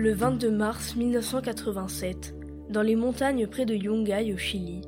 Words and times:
Le 0.00 0.14
22 0.14 0.50
mars 0.50 0.96
1987, 0.96 2.34
dans 2.70 2.80
les 2.80 2.96
montagnes 2.96 3.46
près 3.46 3.66
de 3.66 3.74
Yungay 3.74 4.32
au 4.32 4.38
Chili, 4.38 4.80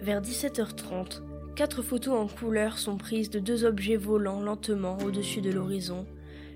vers 0.00 0.20
17h30, 0.20 1.22
quatre 1.54 1.82
photos 1.82 2.14
en 2.14 2.26
couleur 2.26 2.76
sont 2.76 2.96
prises 2.96 3.30
de 3.30 3.38
deux 3.38 3.64
objets 3.64 3.94
volant 3.94 4.40
lentement 4.40 4.98
au-dessus 5.06 5.40
de 5.40 5.52
l'horizon, 5.52 6.04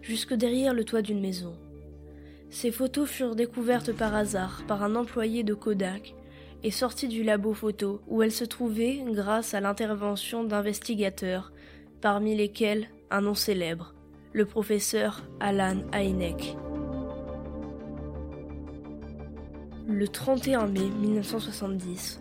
jusque 0.02 0.34
derrière 0.34 0.75
le 0.75 0.83
toit 0.83 1.02
d'une 1.02 1.20
maison. 1.20 1.55
Ces 2.51 2.73
photos 2.73 3.09
furent 3.09 3.37
découvertes 3.37 3.93
par 3.93 4.12
hasard 4.16 4.65
par 4.66 4.83
un 4.83 4.97
employé 4.97 5.45
de 5.45 5.55
Kodak 5.55 6.16
et 6.65 6.73
sorties 6.73 7.06
du 7.06 7.23
labo 7.23 7.55
photo 7.55 8.01
où 8.09 8.24
elles 8.24 8.33
se 8.33 8.45
trouvaient 8.45 9.05
grâce 9.06 9.55
à 9.55 9.61
l'intervention 9.61 10.42
d'investigateurs, 10.42 11.52
parmi 12.01 12.34
lesquels 12.34 12.88
un 13.12 13.20
nom 13.20 13.37
célèbre, 13.37 13.95
le 14.33 14.47
professeur 14.47 15.23
Alan 15.38 15.77
Hynek. 15.95 16.56
Le 19.93 20.07
31 20.07 20.69
mai 20.69 20.89
1970, 20.89 22.21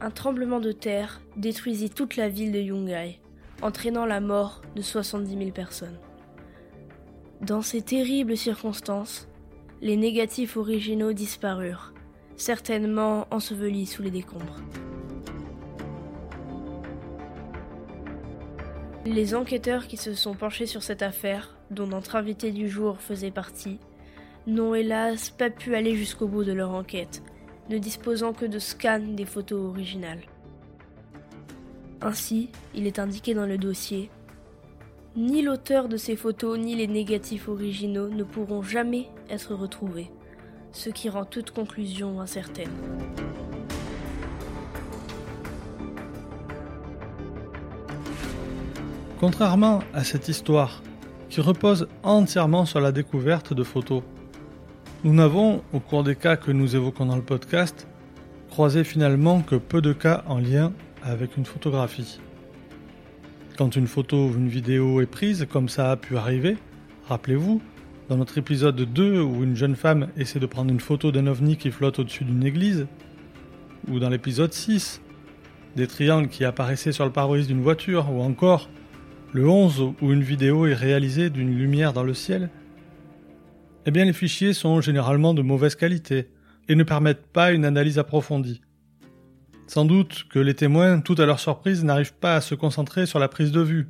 un 0.00 0.10
tremblement 0.10 0.58
de 0.58 0.72
terre 0.72 1.20
détruisit 1.36 1.88
toute 1.88 2.16
la 2.16 2.28
ville 2.28 2.50
de 2.50 2.58
Yungay, 2.58 3.20
entraînant 3.62 4.04
la 4.04 4.20
mort 4.20 4.62
de 4.74 4.82
70 4.82 5.38
000 5.38 5.50
personnes. 5.52 5.96
Dans 7.40 7.62
ces 7.62 7.82
terribles 7.82 8.36
circonstances, 8.36 9.28
les 9.80 9.96
négatifs 9.96 10.56
originaux 10.56 11.12
disparurent, 11.12 11.94
certainement 12.36 13.28
ensevelis 13.30 13.86
sous 13.86 14.02
les 14.02 14.10
décombres. 14.10 14.60
Les 19.06 19.36
enquêteurs 19.36 19.86
qui 19.86 19.98
se 19.98 20.14
sont 20.14 20.34
penchés 20.34 20.66
sur 20.66 20.82
cette 20.82 21.02
affaire, 21.02 21.56
dont 21.70 21.86
notre 21.86 22.16
invité 22.16 22.50
du 22.50 22.68
jour 22.68 23.00
faisait 23.00 23.30
partie, 23.30 23.78
n'ont 24.46 24.74
hélas 24.74 25.30
pas 25.30 25.50
pu 25.50 25.74
aller 25.74 25.96
jusqu'au 25.96 26.26
bout 26.26 26.44
de 26.44 26.52
leur 26.52 26.72
enquête, 26.72 27.22
ne 27.70 27.78
disposant 27.78 28.32
que 28.32 28.46
de 28.46 28.58
scans 28.58 28.98
des 29.00 29.24
photos 29.24 29.70
originales. 29.70 30.22
Ainsi, 32.00 32.50
il 32.74 32.86
est 32.86 32.98
indiqué 32.98 33.34
dans 33.34 33.46
le 33.46 33.58
dossier 33.58 34.10
ni 35.16 35.42
l'auteur 35.42 35.88
de 35.88 35.96
ces 35.96 36.16
photos 36.16 36.58
ni 36.58 36.74
les 36.74 36.88
négatifs 36.88 37.48
originaux 37.48 38.08
ne 38.08 38.24
pourront 38.24 38.62
jamais 38.62 39.08
être 39.30 39.54
retrouvés, 39.54 40.10
ce 40.72 40.90
qui 40.90 41.08
rend 41.08 41.24
toute 41.24 41.52
conclusion 41.52 42.20
incertaine. 42.20 42.72
Contrairement 49.20 49.80
à 49.92 50.02
cette 50.02 50.28
histoire, 50.28 50.82
qui 51.30 51.40
repose 51.40 51.88
entièrement 52.02 52.66
sur 52.66 52.80
la 52.80 52.90
découverte 52.90 53.54
de 53.54 53.62
photos, 53.62 54.02
nous 55.04 55.12
n'avons, 55.12 55.62
au 55.74 55.80
cours 55.80 56.02
des 56.02 56.16
cas 56.16 56.36
que 56.36 56.50
nous 56.50 56.76
évoquons 56.76 57.04
dans 57.04 57.16
le 57.16 57.22
podcast, 57.22 57.86
croisé 58.48 58.84
finalement 58.84 59.42
que 59.42 59.56
peu 59.56 59.82
de 59.82 59.92
cas 59.92 60.24
en 60.26 60.38
lien 60.38 60.72
avec 61.02 61.36
une 61.36 61.44
photographie. 61.44 62.20
Quand 63.58 63.76
une 63.76 63.86
photo 63.86 64.28
ou 64.28 64.34
une 64.34 64.48
vidéo 64.48 65.02
est 65.02 65.06
prise, 65.06 65.46
comme 65.50 65.68
ça 65.68 65.90
a 65.90 65.96
pu 65.96 66.16
arriver, 66.16 66.56
rappelez-vous, 67.06 67.60
dans 68.08 68.16
notre 68.16 68.38
épisode 68.38 68.76
2 68.76 69.20
où 69.20 69.44
une 69.44 69.56
jeune 69.56 69.76
femme 69.76 70.08
essaie 70.16 70.40
de 70.40 70.46
prendre 70.46 70.70
une 70.70 70.80
photo 70.80 71.12
d'un 71.12 71.26
ovni 71.26 71.58
qui 71.58 71.70
flotte 71.70 71.98
au-dessus 71.98 72.24
d'une 72.24 72.44
église, 72.44 72.86
ou 73.88 73.98
dans 73.98 74.08
l'épisode 74.08 74.54
6, 74.54 75.02
des 75.76 75.86
triangles 75.86 76.28
qui 76.28 76.46
apparaissaient 76.46 76.92
sur 76.92 77.04
le 77.04 77.12
pare-brise 77.12 77.46
d'une 77.46 77.62
voiture, 77.62 78.10
ou 78.10 78.22
encore 78.22 78.70
le 79.34 79.46
11 79.46 79.92
où 80.00 80.12
une 80.12 80.22
vidéo 80.22 80.66
est 80.66 80.72
réalisée 80.72 81.28
d'une 81.28 81.54
lumière 81.54 81.92
dans 81.92 82.04
le 82.04 82.14
ciel, 82.14 82.48
eh 83.86 83.90
bien 83.90 84.04
les 84.04 84.12
fichiers 84.12 84.52
sont 84.52 84.80
généralement 84.80 85.34
de 85.34 85.42
mauvaise 85.42 85.74
qualité 85.74 86.30
et 86.68 86.74
ne 86.74 86.84
permettent 86.84 87.26
pas 87.26 87.52
une 87.52 87.64
analyse 87.64 87.98
approfondie. 87.98 88.62
Sans 89.66 89.84
doute 89.84 90.26
que 90.30 90.38
les 90.38 90.54
témoins, 90.54 91.00
tout 91.00 91.14
à 91.18 91.26
leur 91.26 91.40
surprise, 91.40 91.84
n'arrivent 91.84 92.14
pas 92.14 92.36
à 92.36 92.40
se 92.40 92.54
concentrer 92.54 93.06
sur 93.06 93.18
la 93.18 93.28
prise 93.28 93.52
de 93.52 93.60
vue. 93.60 93.88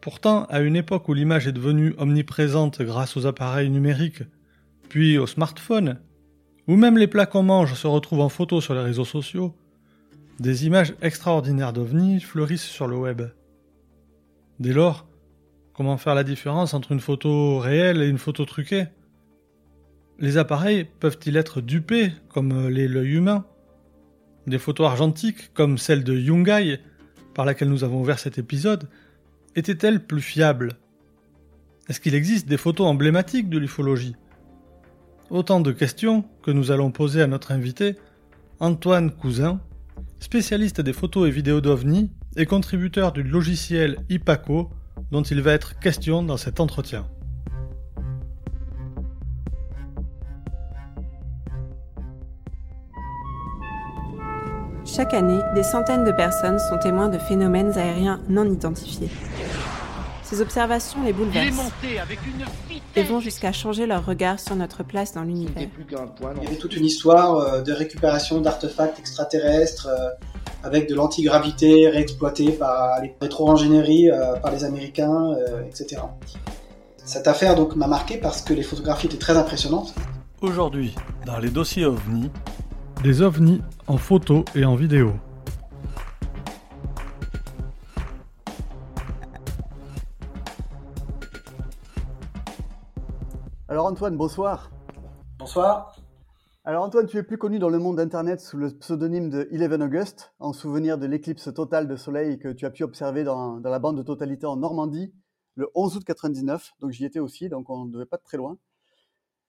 Pourtant, 0.00 0.44
à 0.46 0.60
une 0.60 0.76
époque 0.76 1.08
où 1.08 1.14
l'image 1.14 1.46
est 1.46 1.52
devenue 1.52 1.94
omniprésente 1.98 2.80
grâce 2.80 3.16
aux 3.16 3.26
appareils 3.26 3.70
numériques, 3.70 4.22
puis 4.88 5.18
aux 5.18 5.26
smartphones, 5.26 5.98
où 6.66 6.76
même 6.76 6.96
les 6.96 7.06
plats 7.06 7.26
qu'on 7.26 7.42
mange 7.42 7.74
se 7.74 7.86
retrouvent 7.86 8.20
en 8.20 8.28
photo 8.28 8.60
sur 8.60 8.74
les 8.74 8.82
réseaux 8.82 9.04
sociaux, 9.04 9.54
des 10.38 10.66
images 10.66 10.94
extraordinaires 11.02 11.72
d'ovnis 11.72 12.20
fleurissent 12.20 12.62
sur 12.62 12.86
le 12.86 12.96
web. 12.96 13.22
Dès 14.58 14.72
lors, 14.72 15.06
Comment 15.80 15.96
faire 15.96 16.14
la 16.14 16.24
différence 16.24 16.74
entre 16.74 16.92
une 16.92 17.00
photo 17.00 17.58
réelle 17.58 18.02
et 18.02 18.06
une 18.06 18.18
photo 18.18 18.44
truquée. 18.44 18.84
Les 20.18 20.36
appareils 20.36 20.84
peuvent-ils 20.84 21.38
être 21.38 21.62
dupés 21.62 22.12
comme 22.28 22.68
l'est 22.68 22.86
l'œil 22.86 23.12
humain? 23.12 23.46
Des 24.46 24.58
photos 24.58 24.88
argentiques 24.88 25.54
comme 25.54 25.78
celle 25.78 26.04
de 26.04 26.14
Yungay, 26.14 26.80
par 27.32 27.46
laquelle 27.46 27.70
nous 27.70 27.82
avons 27.82 28.02
ouvert 28.02 28.18
cet 28.18 28.36
épisode, 28.36 28.90
étaient-elles 29.56 30.04
plus 30.04 30.20
fiables? 30.20 30.74
Est-ce 31.88 32.00
qu'il 32.00 32.14
existe 32.14 32.46
des 32.46 32.58
photos 32.58 32.86
emblématiques 32.86 33.48
de 33.48 33.56
l'ufologie? 33.56 34.16
Autant 35.30 35.60
de 35.60 35.72
questions 35.72 36.26
que 36.42 36.50
nous 36.50 36.70
allons 36.70 36.90
poser 36.90 37.22
à 37.22 37.26
notre 37.26 37.52
invité, 37.52 37.96
Antoine 38.58 39.10
Cousin, 39.10 39.62
spécialiste 40.18 40.82
des 40.82 40.92
photos 40.92 41.26
et 41.26 41.30
vidéos 41.30 41.62
d'OVNI 41.62 42.10
et 42.36 42.44
contributeur 42.44 43.12
du 43.12 43.22
logiciel 43.22 43.96
IPACO, 44.10 44.68
dont 45.10 45.22
il 45.22 45.40
va 45.42 45.52
être 45.52 45.78
question 45.78 46.22
dans 46.22 46.36
cet 46.36 46.60
entretien. 46.60 47.06
Chaque 54.84 55.14
année, 55.14 55.38
des 55.54 55.62
centaines 55.62 56.04
de 56.04 56.10
personnes 56.10 56.58
sont 56.58 56.78
témoins 56.78 57.08
de 57.08 57.18
phénomènes 57.18 57.78
aériens 57.78 58.20
non 58.28 58.44
identifiés. 58.44 59.08
Ces 60.24 60.40
observations 60.40 61.02
les 61.04 61.12
bouleversent 61.12 61.72
et 62.94 63.02
vont 63.02 63.18
jusqu'à 63.18 63.52
changer 63.52 63.86
leur 63.86 64.04
regard 64.04 64.38
sur 64.38 64.54
notre 64.56 64.82
place 64.82 65.12
dans 65.12 65.22
l'univers. 65.22 65.68
Il 65.88 66.42
y 66.42 66.46
avait 66.46 66.56
toute 66.56 66.76
une 66.76 66.84
histoire 66.84 67.36
euh, 67.36 67.62
de 67.62 67.72
récupération 67.72 68.40
d'artefacts 68.40 68.98
extraterrestres, 68.98 69.88
euh, 69.88 70.10
avec 70.62 70.88
de 70.88 70.94
l'antigravité 70.94 71.88
réexploitée 71.88 72.52
par 72.52 73.00
les 73.00 73.14
rétro-ingénieries, 73.20 74.10
euh, 74.10 74.36
par 74.36 74.52
les 74.52 74.64
Américains, 74.64 75.32
euh, 75.32 75.62
etc. 75.66 76.02
Cette 77.04 77.26
affaire 77.26 77.54
donc 77.54 77.76
m'a 77.76 77.86
marqué 77.86 78.18
parce 78.18 78.42
que 78.42 78.52
les 78.52 78.62
photographies 78.62 79.06
étaient 79.06 79.16
très 79.16 79.36
impressionnantes. 79.36 79.94
Aujourd'hui, 80.40 80.94
dans 81.26 81.38
les 81.38 81.50
dossiers 81.50 81.84
ovnis, 81.84 82.30
des 83.02 83.22
ovnis 83.22 83.62
en 83.86 83.96
photo 83.96 84.44
et 84.54 84.64
en 84.64 84.74
vidéo. 84.74 85.12
Alors 93.68 93.86
Antoine, 93.86 94.16
bonsoir. 94.16 94.70
Bonsoir. 95.38 95.99
Alors 96.70 96.84
Antoine, 96.84 97.08
tu 97.08 97.16
es 97.16 97.24
plus 97.24 97.36
connu 97.36 97.58
dans 97.58 97.68
le 97.68 97.80
monde 97.80 97.96
d'Internet 97.96 98.40
sous 98.40 98.56
le 98.56 98.70
pseudonyme 98.70 99.28
de 99.28 99.48
11 99.50 99.82
August, 99.82 100.32
en 100.38 100.52
souvenir 100.52 100.98
de 100.98 101.06
l'éclipse 101.06 101.52
totale 101.52 101.88
de 101.88 101.96
soleil 101.96 102.38
que 102.38 102.46
tu 102.46 102.64
as 102.64 102.70
pu 102.70 102.84
observer 102.84 103.24
dans, 103.24 103.58
la 103.58 103.78
bande 103.80 103.96
de 103.96 104.04
totalité 104.04 104.46
en 104.46 104.54
Normandie 104.54 105.12
le 105.56 105.68
11 105.74 105.96
août 105.96 106.04
99. 106.04 106.70
Donc 106.78 106.92
j'y 106.92 107.04
étais 107.04 107.18
aussi, 107.18 107.48
donc 107.48 107.68
on 107.70 107.86
ne 107.86 107.90
devait 107.90 108.06
pas 108.06 108.18
être 108.18 108.22
très 108.22 108.36
loin. 108.36 108.56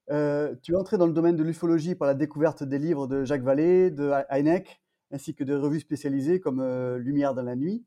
Euh, 0.09 0.55
tu 0.63 0.73
es 0.73 0.75
entré 0.75 0.97
dans 0.97 1.05
le 1.05 1.13
domaine 1.13 1.35
de 1.35 1.43
l'ufologie 1.43 1.93
par 1.93 2.07
la 2.07 2.15
découverte 2.15 2.63
des 2.63 2.79
livres 2.79 3.05
de 3.05 3.23
Jacques 3.23 3.43
Vallée, 3.43 3.91
de 3.91 4.11
Heineck, 4.31 4.81
ainsi 5.11 5.35
que 5.35 5.43
de 5.43 5.53
revues 5.53 5.81
spécialisées 5.81 6.39
comme 6.39 6.59
euh, 6.59 6.97
Lumière 6.97 7.35
dans 7.35 7.43
la 7.43 7.55
nuit. 7.55 7.85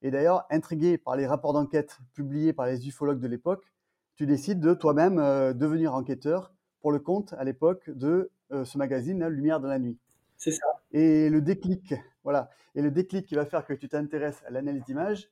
Et 0.00 0.10
d'ailleurs, 0.10 0.46
intrigué 0.48 0.96
par 0.96 1.16
les 1.16 1.26
rapports 1.26 1.52
d'enquête 1.52 1.98
publiés 2.14 2.54
par 2.54 2.64
les 2.64 2.88
ufologues 2.88 3.20
de 3.20 3.28
l'époque, 3.28 3.70
tu 4.16 4.24
décides 4.24 4.60
de 4.60 4.72
toi-même 4.72 5.18
euh, 5.18 5.52
devenir 5.52 5.94
enquêteur 5.94 6.54
pour 6.80 6.90
le 6.90 7.00
compte 7.00 7.34
à 7.34 7.44
l'époque 7.44 7.90
de 7.90 8.30
ce 8.64 8.78
magazine, 8.78 9.26
Lumière 9.28 9.60
de 9.60 9.68
la 9.68 9.78
nuit. 9.78 9.98
C'est 10.36 10.52
ça. 10.52 10.66
Et 10.92 11.30
le 11.30 11.40
déclic, 11.40 11.94
voilà, 12.24 12.50
et 12.74 12.82
le 12.82 12.90
déclic 12.90 13.26
qui 13.26 13.34
va 13.34 13.46
faire 13.46 13.64
que 13.64 13.72
tu 13.72 13.88
t'intéresses 13.88 14.42
à 14.46 14.50
l'analyse 14.50 14.84
d'images, 14.84 15.30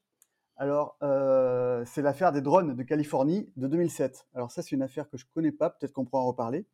alors 0.61 0.99
euh, 1.02 1.84
c'est 1.87 2.02
l'affaire 2.02 2.32
des 2.32 2.43
drones 2.43 2.76
de 2.76 2.82
Californie 2.82 3.50
de 3.56 3.67
2007. 3.67 4.26
Alors 4.34 4.52
ça, 4.52 4.61
c'est 4.61 4.72
une 4.72 4.82
affaire 4.82 5.08
que 5.08 5.17
je 5.17 5.25
connais 5.34 5.52
pas, 5.52 5.70
peut-être 5.70 5.93
qu'on 5.93 6.05
pourra 6.05 6.22
en 6.22 6.26
reparler. 6.26 6.67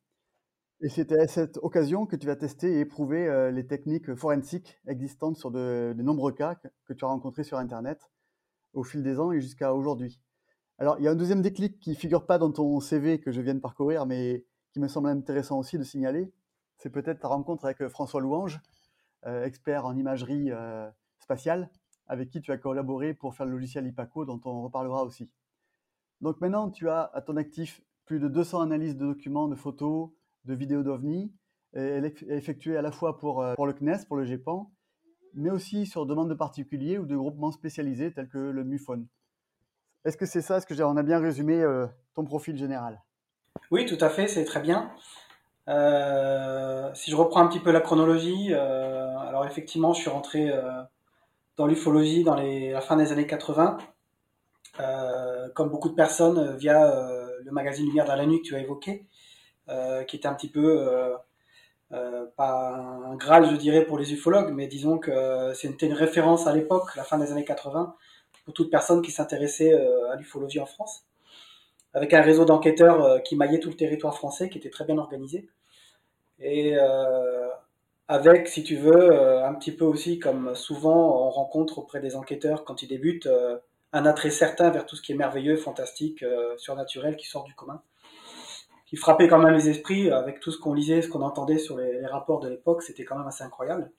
Et 0.81 0.89
c'était 0.89 1.21
à 1.21 1.29
cette 1.29 1.57
occasion 1.59 2.05
que 2.05 2.17
tu 2.17 2.27
vas 2.27 2.37
tester 2.37 2.75
et 2.75 2.81
éprouver 2.81 3.29
euh, 3.29 3.53
les 3.53 3.67
techniques 3.67 4.15
forensiques 4.17 4.79
existantes 4.89 5.37
sur 5.37 5.51
de, 5.51 5.95
nombreux 5.99 6.33
cas 6.33 6.57
que, 6.85 6.93
tu 6.93 7.05
as 7.05 7.09
rencontrés 7.09 7.45
sur 7.45 7.59
Internet 7.59 8.11
au 8.75 8.83
fil 8.83 9.05
des 9.05 9.21
ans 9.21 9.33
et 9.33 9.41
jusqu'à 9.41 9.73
aujourd'hui. 9.73 10.21
Alors, 10.79 10.97
il 10.99 11.05
y 11.05 11.09
a 11.09 11.13
un 11.13 11.17
deuxième 11.17 11.41
déclic 11.41 11.79
qui 11.79 11.95
figure 11.95 12.27
pas 12.27 12.39
dans 12.39 12.51
ton 12.51 12.81
CV 12.81 13.21
que 13.21 13.31
je 13.31 13.41
viens 13.41 13.55
de 13.55 13.61
parcourir, 13.61 14.05
mais 14.05 14.45
qui 14.77 14.81
me 14.81 14.89
semble 14.89 15.09
intéressant 15.09 15.59
aussi 15.59 15.79
de 15.79 15.85
signaler, 15.85 16.31
c'est 16.77 16.91
peut-être 16.91 17.21
ta 17.21 17.29
rencontre 17.29 17.65
avec 17.65 17.81
euh, 17.81 17.89
François 17.89 18.21
Louange, 18.21 18.61
euh, 19.25 19.43
expert 19.47 19.87
en 19.87 19.97
imagerie 19.97 20.51
euh, 20.51 20.87
spatiale, 21.19 21.71
avec 22.09 22.29
qui 22.29 22.43
tu 22.43 22.53
as 22.53 22.59
collaboré 22.59 23.15
pour 23.15 23.35
faire 23.35 23.47
le 23.47 23.53
logiciel 23.53 23.87
IPACO, 23.87 24.27
dont 24.27 24.39
on 24.45 24.61
reparlera 24.61 25.03
aussi. 25.03 25.31
Donc 26.21 26.43
maintenant, 26.43 26.71
tu 26.71 26.91
as 26.91 27.11
à 27.15 27.23
ton 27.23 27.39
actif 27.39 27.81
plus 28.05 28.21
de 28.21 28.29
200 28.29 28.61
analyses 28.61 28.99
de 28.99 29.07
documents, 29.07 29.49
de 29.49 29.55
photos, 29.55 30.11
de 30.45 30.53
vidéos 30.53 30.83
d'OVNI. 30.83 31.33
Elle 31.73 32.05
est 32.05 32.23
effectuée 32.25 32.77
à 32.77 32.83
la 32.83 32.93
fois 32.93 33.17
pour, 33.17 33.43
le 33.43 33.73
CNES, 33.73 34.05
pour 34.07 34.19
le 34.19 34.27
GEPAN, 34.27 34.71
mais 35.33 35.49
aussi 35.49 35.87
sur 35.87 36.05
demande 36.05 36.29
de 36.29 36.35
particuliers 36.35 36.99
ou 36.99 37.07
de 37.07 37.17
groupements 37.17 37.51
spécialisés 37.51 38.13
tels 38.13 38.29
que 38.29 38.37
le 38.37 38.63
MUFON. 38.63 39.07
Est-ce 40.05 40.19
que 40.19 40.27
c'est 40.27 40.43
ça 40.43 40.59
Est-ce 40.59 40.67
que 40.67 40.83
on 40.83 40.99
a 40.99 41.03
bien 41.03 41.19
résumé 41.19 41.65
ton 42.13 42.27
profil 42.27 42.59
général? 42.59 43.01
Oui, 43.71 43.87
tout 43.87 43.99
à 44.01 44.09
fait, 44.09 44.29
c'est 44.29 44.45
très 44.45 44.61
bien. 44.61 44.91
Euh, 45.69 46.91
si 46.95 47.11
je 47.11 47.17
reprends 47.17 47.41
un 47.41 47.49
petit 47.49 47.61
peu 47.61 47.73
la 47.73 47.81
chronologie, 47.81 48.49
euh, 48.53 49.19
alors 49.19 49.47
effectivement, 49.47 49.93
je 49.93 50.01
suis 50.01 50.11
rentré 50.11 50.51
euh, 50.51 50.63
dans 51.57 51.67
l'ufologie 51.67 52.23
dans 52.23 52.37
la 52.37 52.81
fin 52.81 52.97
des 52.97 53.13
années 53.13 53.27
80, 53.27 53.79
comme 55.55 55.71
beaucoup 55.71 55.89
de 55.89 55.95
personnes, 55.95 56.57
via 56.57 56.85
le 57.43 57.51
magazine 57.51 57.87
Lumière 57.87 58.05
dans 58.05 58.17
la 58.17 58.27
nuit 58.27 58.43
que 58.43 58.49
tu 58.49 58.55
as 58.55 58.61
évoqué, 58.61 59.07
qui 60.07 60.17
était 60.17 60.29
un 60.29 60.35
petit 60.35 60.51
peu 60.51 61.17
pas 62.37 62.75
un 63.07 63.17
graal, 63.17 63.49
je 63.51 63.57
dirais, 63.57 63.87
pour 63.87 63.99
les 63.99 64.13
ufologues, 64.13 64.53
mais 64.53 64.67
disons 64.67 64.99
que 64.99 65.53
c'était 65.55 65.87
une 65.87 65.95
référence 65.95 66.47
à 66.47 66.53
l'époque, 66.53 66.95
la 66.95 67.05
fin 67.05 67.17
des 67.17 67.33
années 67.33 67.47
80, 67.47 67.95
pour 68.45 68.53
toute 68.53 68.71
personne 68.71 69.01
qui 69.01 69.11
s'intéressait 69.11 69.73
à 70.13 70.17
l'ufologie 70.17 70.61
en 70.61 70.67
France 70.67 71.07
avec 71.97 72.13
un 72.13 72.21
réseau 72.21 72.45
d'enquêteurs 72.45 73.03
euh, 73.03 73.19
qui 73.21 73.37
maillait 73.37 73.59
tout 73.59 73.71
le 73.71 73.75
territoire 73.75 74.15
français, 74.15 74.51
qui 74.51 74.59
était 74.59 74.69
très 74.69 74.85
bien 74.85 74.99
organisé. 74.99 75.49
Et 76.39 76.77
euh, 76.77 77.49
avec, 78.07 78.49
si 78.49 78.63
tu 78.63 78.77
veux, 78.77 79.13
euh, 79.13 79.49
un 79.49 79.55
petit 79.55 79.73
peu 79.73 79.87
aussi, 79.87 80.19
comme 80.19 80.55
souvent 80.55 81.27
on 81.27 81.31
rencontre 81.31 81.79
auprès 81.79 82.01
des 82.01 82.15
enquêteurs 82.15 82.65
quand 82.65 82.83
ils 82.83 82.89
débutent, 82.89 83.29
un 83.95 84.05
attrait 84.05 84.31
certain 84.31 84.69
vers 84.69 84.85
tout 84.85 84.95
ce 84.95 85.01
qui 85.01 85.13
est 85.13 85.17
merveilleux, 85.17 85.57
fantastique, 85.57 86.23
surnaturel, 86.59 87.17
qui 87.17 87.27
sort 87.27 87.45
du 87.45 87.55
commun, 87.55 87.81
qui 88.85 88.97
frappait 88.97 89.27
quand 89.27 89.39
même 89.39 89.55
les 89.55 89.71
esprits 89.71 90.11
avec 90.11 90.41
tout 90.41 90.51
ce 90.51 90.59
qu'on 90.59 90.75
lisait, 90.75 91.01
ce 91.01 91.09
qu'on 91.09 91.23
entendait 91.23 91.57
sur 91.57 91.79
les, 91.79 92.05
rapports 92.05 92.41
de 92.41 92.51
l'époque, 92.51 92.83
c'était 92.83 93.05
quand 93.05 93.17
même 93.17 93.27
assez 93.27 93.43
incroyable. 93.43 93.91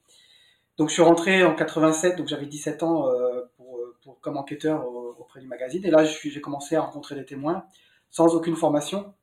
Donc 0.77 0.89
je 0.89 0.93
suis 0.93 1.01
rentré 1.01 1.43
en 1.43 1.55
87, 1.55 2.15
donc 2.15 2.27
j'avais 2.27 2.45
17 2.45 2.83
ans 2.83 3.09
pour, 3.55 4.19
comme 4.21 4.37
enquêteur 4.37 4.87
auprès 5.19 5.39
du 5.39 5.47
magazine, 5.47 5.83
et 5.83 5.89
là 5.89 6.03
j'ai 6.03 6.41
commencé 6.41 6.75
à 6.75 6.81
rencontrer 6.81 7.15
des 7.15 7.25
témoins 7.25 7.65
sans 8.09 8.35
aucune 8.35 8.55
formation. 8.55 9.13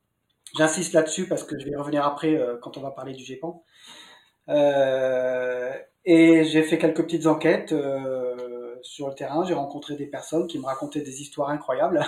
J'insiste 0.57 0.93
là-dessus 0.93 1.27
parce 1.27 1.43
que 1.43 1.59
je 1.59 1.65
vais 1.65 1.75
revenir 1.75 2.05
après 2.05 2.35
euh, 2.35 2.57
quand 2.61 2.77
on 2.77 2.81
va 2.81 2.91
parler 2.91 3.13
du 3.13 3.23
GEPAN. 3.23 3.63
Euh, 4.47 5.71
et 6.05 6.43
j'ai 6.45 6.63
fait 6.63 6.77
quelques 6.77 7.03
petites 7.03 7.27
enquêtes 7.27 7.73
euh, 7.73 8.75
sur 8.81 9.09
le 9.09 9.15
terrain. 9.15 9.43
J'ai 9.43 9.53
rencontré 9.53 9.95
des 9.95 10.05
personnes 10.05 10.47
qui 10.47 10.59
me 10.59 10.65
racontaient 10.65 11.01
des 11.01 11.21
histoires 11.21 11.49
incroyables. 11.49 12.05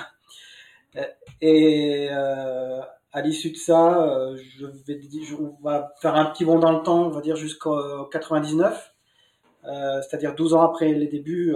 Et 1.42 2.10
à 2.10 3.22
l'issue 3.22 3.52
de 3.52 3.58
ça, 3.58 4.34
je 4.36 4.66
vais, 4.66 5.00
on 5.40 5.64
va 5.64 5.94
faire 6.02 6.16
un 6.16 6.26
petit 6.26 6.44
bond 6.44 6.58
dans 6.58 6.72
le 6.72 6.82
temps, 6.82 7.06
on 7.06 7.10
va 7.10 7.22
dire 7.22 7.36
jusqu'en 7.36 8.06
99, 8.06 8.96
c'est-à-dire 9.64 10.34
12 10.34 10.56
ans 10.56 10.62
après 10.62 10.94
les 10.94 11.08
débuts 11.08 11.56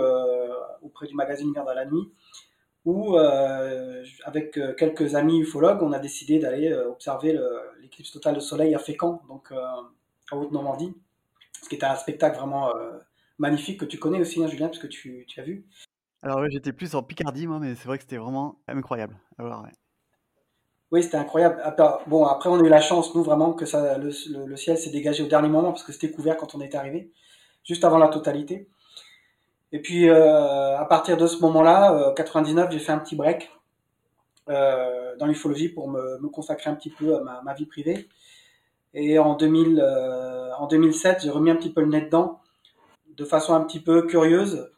auprès 0.84 1.08
du 1.08 1.16
magazine 1.16 1.48
Lumière 1.48 1.66
dans 1.66 1.74
la 1.74 1.86
nuit 1.86 2.12
où, 2.86 3.16
euh, 3.18 4.04
avec 4.26 4.58
euh, 4.58 4.74
quelques 4.74 5.16
amis 5.16 5.40
ufologues, 5.40 5.84
on 5.84 5.92
a 5.92 6.00
décidé 6.00 6.40
d'aller 6.40 6.72
euh, 6.72 6.90
observer 6.90 7.40
l'éclipse 7.82 8.12
totale 8.12 8.36
de 8.36 8.40
soleil 8.40 8.74
à 8.74 8.80
Fécamp, 8.80 9.22
donc 9.28 9.52
en 10.32 10.38
Haute-Normandie, 10.38 10.94
ce 11.62 11.70
qui 11.70 11.76
était 11.76 11.86
un 11.86 11.96
spectacle 11.96 12.38
vraiment 12.38 12.72
magnifique 13.38 13.80
que 13.80 13.86
tu 13.86 13.98
connais 14.00 14.22
aussi, 14.22 14.44
hein, 14.44 14.48
Julien, 14.48 14.68
parce 14.68 14.80
que 14.80 14.88
tu, 14.88 15.26
tu 15.28 15.40
as 15.40 15.44
vu. 15.44 15.66
Alors 16.24 16.40
oui, 16.40 16.48
j'étais 16.52 16.74
plus 16.74 16.96
en 16.96 17.04
Picardie, 17.04 17.48
moi, 17.48 17.60
mais 17.60 17.76
c'est 17.76 17.86
vrai 17.86 17.98
que 17.98 18.04
c'était 18.04 18.18
vraiment 18.18 18.60
incroyable 18.68 19.18
Oui, 20.92 21.04
c'était 21.04 21.18
incroyable. 21.18 21.62
bon, 22.08 22.26
après, 22.26 22.50
on 22.50 22.60
a 22.60 22.64
eu 22.64 22.70
la 22.70 22.82
chance, 22.82 23.14
nous, 23.16 23.24
vraiment, 23.24 23.54
que 23.54 23.66
ça, 23.66 23.98
le, 23.98 24.12
le 24.46 24.58
ciel 24.58 24.78
s'est 24.78 24.92
dégagé 24.92 25.24
au 25.24 25.28
dernier 25.28 25.50
moment, 25.50 25.72
parce 25.72 25.84
que 25.84 25.92
c'était 25.92 26.12
couvert 26.12 26.38
quand 26.38 26.56
on 26.56 26.62
était 26.62 26.78
arrivé, 26.78 27.12
juste 27.64 27.84
avant 27.84 27.98
la 27.98 28.08
totalité. 28.08 28.70
Et 29.72 29.80
puis 29.80 30.10
euh, 30.10 30.78
à 30.78 30.86
partir 30.86 31.18
de 31.18 31.28
ce 31.28 31.40
moment-là, 31.40 32.14
99, 32.16 32.66
euh, 32.66 32.72
j'ai 32.72 32.80
fait 32.80 32.92
un 32.92 33.00
petit 33.00 33.16
break 33.16 33.52
euh, 34.50 35.16
dans 35.18 35.28
l'ufologie 35.28 35.70
pour 35.70 35.90
me, 35.90 36.28
consacrer 36.30 36.70
un 36.70 36.76
petit 36.76 36.90
peu 36.90 37.16
à 37.16 37.42
ma, 37.44 37.54
vie 37.54 37.66
privée. 37.66 38.08
Et 38.94 39.18
en, 39.20 39.36
2000, 39.36 39.82
en 40.60 40.68
2007, 40.68 41.22
j'ai 41.24 41.30
remis 41.30 41.52
un 41.52 41.56
petit 41.56 41.72
peu 41.72 41.82
le 41.82 41.88
nez 41.88 42.02
dedans, 42.02 42.42
de 43.16 43.24
façon 43.24 43.54
un 43.54 43.62
petit 43.62 43.80
peu 43.80 44.06
curieuse, 44.06 44.70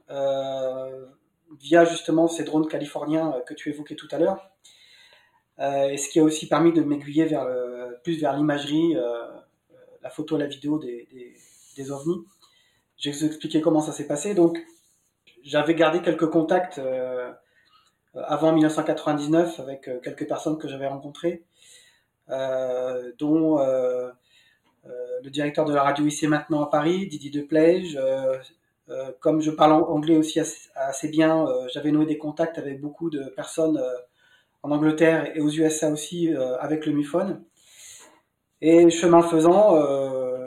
via 1.60 1.86
justement 1.86 2.28
ces 2.28 2.44
drones 2.44 2.68
californiens 2.68 3.34
que 3.48 3.56
tu 3.56 3.69
évoquais 3.69 3.95
tout 3.95 4.07
à 4.12 4.19
l'heure. 4.19 4.51
et 5.60 5.98
ce 5.98 6.10
qui 6.10 6.19
a 6.19 6.24
aussi 6.24 6.48
permis 6.48 6.74
de 6.74 6.81
m'aiguiller 6.81 7.28
plus 8.04 8.19
vers 8.19 8.38
l'imagerie, 8.38 8.95
la 10.04 10.10
photo, 10.12 10.38
la 10.38 10.45
vidéo 10.45 10.78
des, 10.78 11.07
des, 11.12 11.34
des 11.75 11.92
ovnis. 11.92 12.24
Je 12.98 13.10
vais 13.10 13.18
vous 13.18 13.25
expliquer 13.25 13.62
comment 13.62 13.81
ça 13.81 13.94
s'est 13.94 14.06
passé. 14.06 14.36
Donc, 14.36 14.63
j'avais 15.44 15.75
gardé 15.75 16.01
quelques 16.01 16.30
contacts 16.30 16.80
euh, 16.80 17.31
avant 18.16 18.54
1999 18.54 19.60
avec 19.60 19.88
euh, 19.88 20.00
quelques 20.00 20.28
personnes 20.28 20.57
que 20.57 20.68
j'avais 20.68 20.88
rencontrées, 20.88 21.44
euh, 22.30 23.12
dont 23.18 23.57
le 25.24 25.30
directeur 25.30 25.66
de 25.66 25.74
la 25.74 25.84
radio 25.84 26.06
ici 26.06 26.28
maintenant 26.28 26.63
à 26.63 26.69
Paris, 26.69 27.07
Didier 27.07 27.31
Deplège. 27.31 27.98
comme 29.22 29.42
je 29.42 29.51
parle 29.51 29.72
anglais 29.72 30.18
aussi 30.18 30.42
assez, 30.75 31.07
bien, 31.07 31.45
j'avais 31.74 31.92
noué 31.92 32.06
des 32.06 32.18
contacts 32.18 32.57
avec 32.57 32.81
beaucoup 32.81 33.10
de 33.10 33.24
personnes 33.36 33.81
en 34.62 34.72
Angleterre 34.72 35.31
et 35.36 35.40
aux 35.40 35.50
USA 35.50 35.90
aussi 35.90 36.30
avec 36.60 36.86
le 36.86 36.92
MUFON. 36.92 37.42
Et 38.60 38.90
chemin 38.90 39.22
faisant, 39.22 39.80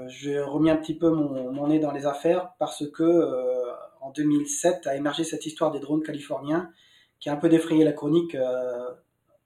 j'ai 0.09 0.39
remis 0.39 0.71
un 0.71 0.77
petit 0.77 0.95
peu 0.95 1.09
mon, 1.09 1.67
nez 1.69 1.79
dans 1.79 1.93
les 1.93 2.07
affaires 2.07 2.53
parce 2.59 2.87
que 2.91 3.66
en 4.07 4.13
2007 4.13 4.87
a 4.87 4.95
émergé 4.95 5.25
cette 5.25 5.47
histoire 5.47 5.73
des 5.73 5.81
drones 5.81 6.03
californiens 6.03 6.71
qui 7.19 7.29
a 7.29 7.33
un 7.33 7.37
peu 7.37 7.49
défrayé 7.49 7.83
la 7.83 7.93
chronique, 7.93 8.37
euh, 8.37 8.91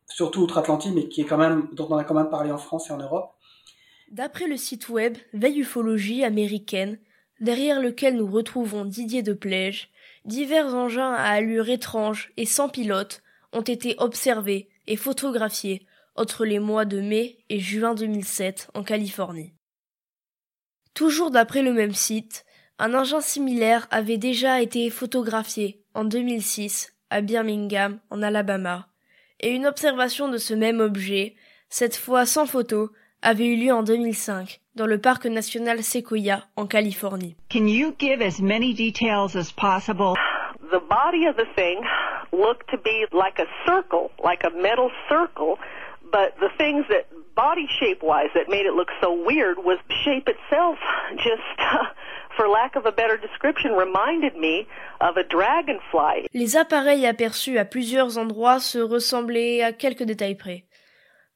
surtout 0.07 0.43
outre-Atlantique, 0.43 0.93
mais 0.95 1.09
qui 1.09 1.23
est 1.23 1.25
quand 1.25 1.39
même, 1.39 1.69
dont 1.73 1.89
on 1.91 1.97
a 1.97 2.05
quand 2.05 2.15
même 2.15 2.29
parlé 2.29 2.53
en 2.53 2.59
France 2.59 2.91
et 2.91 2.93
en 2.93 2.99
Europe. 2.99 3.33
D'après 4.11 4.49
le 4.49 4.57
site 4.57 4.89
web 4.89 5.17
Veille 5.33 5.61
Ufologie 5.61 6.25
américaine, 6.25 6.99
derrière 7.41 7.81
lequel 7.81 8.17
nous 8.17 8.31
retrouvons 8.31 8.85
Didier 8.85 9.23
de 9.23 9.33
Plège, 9.33 9.91
divers 10.27 10.75
engins 10.75 11.12
à 11.12 11.31
allure 11.31 11.71
étrange 11.71 12.33
et 12.37 12.45
sans 12.45 12.69
pilote 12.69 13.23
ont 13.53 13.62
été 13.62 13.95
observés 13.99 14.69
et 14.87 14.97
photographiés 14.97 15.87
entre 16.17 16.45
les 16.45 16.59
mois 16.59 16.85
de 16.85 17.00
mai 17.00 17.38
et 17.49 17.61
juin 17.61 17.95
2007 17.95 18.69
en 18.75 18.83
Californie. 18.83 19.55
Toujours 20.93 21.31
d'après 21.31 21.62
le 21.62 21.73
même 21.73 21.95
site, 21.95 22.45
un 22.80 22.94
engin 22.94 23.20
similaire 23.20 23.87
avait 23.90 24.16
déjà 24.16 24.62
été 24.62 24.88
photographié 24.88 25.78
en 25.94 26.04
2006 26.04 26.94
à 27.10 27.20
Birmingham, 27.20 27.99
en 28.10 28.22
Alabama, 28.22 28.87
et 29.40 29.50
une 29.50 29.66
observation 29.66 30.28
de 30.28 30.38
ce 30.38 30.54
même 30.54 30.80
objet, 30.80 31.34
cette 31.68 31.96
fois 31.96 32.25
sans 32.25 32.46
photo, 32.46 32.90
avait 33.20 33.49
eu 33.49 33.56
lieu 33.56 33.72
en 33.72 33.82
2005 33.82 34.60
dans 34.76 34.87
le 34.87 34.99
parc 34.99 35.26
national 35.26 35.82
Sequoia 35.82 36.44
en 36.56 36.66
Californie. 36.66 37.37
Can 37.52 37.66
you 37.66 37.94
give 37.99 38.22
as 38.22 38.40
many 38.40 38.72
details 38.72 39.37
as 39.37 39.52
possible? 39.52 40.14
The 40.72 40.80
body 40.80 41.26
of 41.26 41.37
the 41.37 41.49
thing 41.54 41.80
looked 42.32 42.70
to 42.70 42.78
be 42.78 43.04
like 43.12 43.38
a 43.38 43.46
circle, 43.66 44.10
like 44.25 44.42
a 44.44 44.50
metal 44.56 44.90
circle, 45.06 45.58
but 46.10 46.32
the 46.40 46.49
things 46.56 46.87
that 46.88 47.04
body 47.37 47.66
shape 47.78 48.02
wise 48.02 48.30
that 48.34 48.49
made 48.49 48.64
it 48.64 48.75
look 48.75 48.88
so 49.02 49.12
weird 49.12 49.58
was 49.58 49.78
the 49.88 49.94
shape 50.02 50.28
itself 50.28 50.78
just 51.16 51.60
les 56.32 56.56
appareils 56.56 57.06
aperçus 57.06 57.59
à 57.59 57.64
plusieurs 57.64 58.18
endroits 58.18 58.61
se 58.61 58.78
ressemblaient 58.78 59.62
à 59.62 59.73
quelques 59.73 60.04
détails 60.04 60.37
près. 60.37 60.64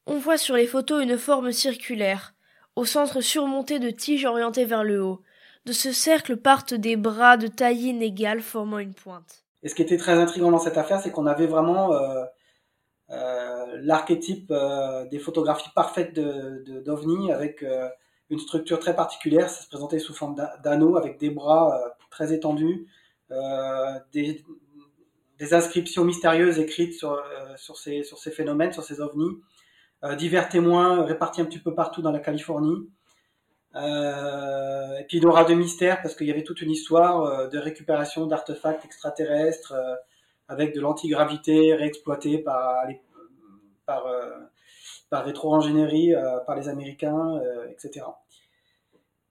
On 0.07 0.17
voit 0.17 0.37
sur 0.37 0.55
les 0.55 0.67
photos 0.67 1.03
une 1.03 1.17
forme 1.17 1.51
circulaire, 1.51 2.33
au 2.75 2.85
centre 2.85 3.21
surmonté 3.21 3.79
de 3.79 3.89
tiges 3.89 4.25
orientées 4.25 4.65
vers 4.65 4.83
le 4.83 5.01
haut. 5.01 5.21
De 5.65 5.71
ce 5.71 5.91
cercle 5.91 6.37
partent 6.37 6.75
des 6.75 6.95
bras 6.95 7.37
de 7.37 7.47
taille 7.47 7.87
inégale 7.87 8.41
formant 8.41 8.79
une 8.79 8.93
pointe. 8.93 9.43
Et 9.63 9.69
ce 9.69 9.73
qui 9.73 9.81
était 9.81 9.97
très 9.97 10.13
intriguant 10.13 10.51
dans 10.51 10.59
cette 10.59 10.77
affaire, 10.77 10.99
c'est 10.99 11.11
qu'on 11.11 11.25
avait 11.25 11.47
vraiment 11.47 11.93
euh, 11.93 12.23
euh, 13.09 13.65
l'archétype 13.81 14.51
euh, 14.51 15.05
des 15.05 15.17
photographies 15.17 15.71
parfaites 15.73 16.13
d'OVNI 16.13 17.29
de, 17.29 17.33
avec 17.33 17.65
une 18.29 18.39
structure 18.39 18.79
très 18.79 18.95
particulière. 18.95 19.49
Ça 19.49 19.63
se 19.63 19.67
présentait 19.67 19.99
sous 19.99 20.13
forme 20.13 20.35
d'anneau 20.63 20.97
avec 20.97 21.19
des 21.19 21.29
bras 21.29 21.79
euh, 21.79 21.89
très 22.09 22.33
étendus, 22.33 22.87
euh, 23.31 23.99
des, 24.13 24.43
des, 25.39 25.53
inscriptions 25.53 26.03
mystérieuses 26.03 26.59
écrites 26.59 26.93
sur, 26.93 27.13
euh, 27.13 27.55
sur, 27.57 27.77
ces, 27.77 28.03
sur 28.03 28.17
ces 28.17 28.31
phénomènes, 28.31 28.71
sur 28.71 28.83
ces 28.83 29.01
ovnis, 29.01 29.41
divers 30.17 30.49
témoins 30.49 31.03
répartis 31.03 31.41
un 31.41 31.45
petit 31.45 31.57
peu 31.57 31.73
partout 31.73 32.03
dans 32.03 32.11
la 32.11 32.19
Californie. 32.19 32.87
et 33.75 35.03
puis 35.07 35.17
une 35.17 35.25
aura 35.25 35.45
de 35.45 35.55
mystère 35.55 35.99
parce 36.03 36.13
qu'il 36.13 36.27
y 36.27 36.31
avait 36.31 36.43
toute 36.43 36.61
une 36.61 36.69
histoire 36.69 37.49
de 37.49 37.57
récupération 37.57 38.27
d'artefacts 38.27 38.85
extraterrestres 38.85 39.73
avec 40.47 40.75
de 40.75 40.81
l'antigravité 40.81 41.73
réexploité 41.73 42.37
par, 42.37 42.85
par 43.87 44.05
par 45.15 45.25
rétro-ingénierie 45.25 46.13
par 46.45 46.55
les 46.55 46.67
Américains, 46.67 47.39
etc. 47.69 48.05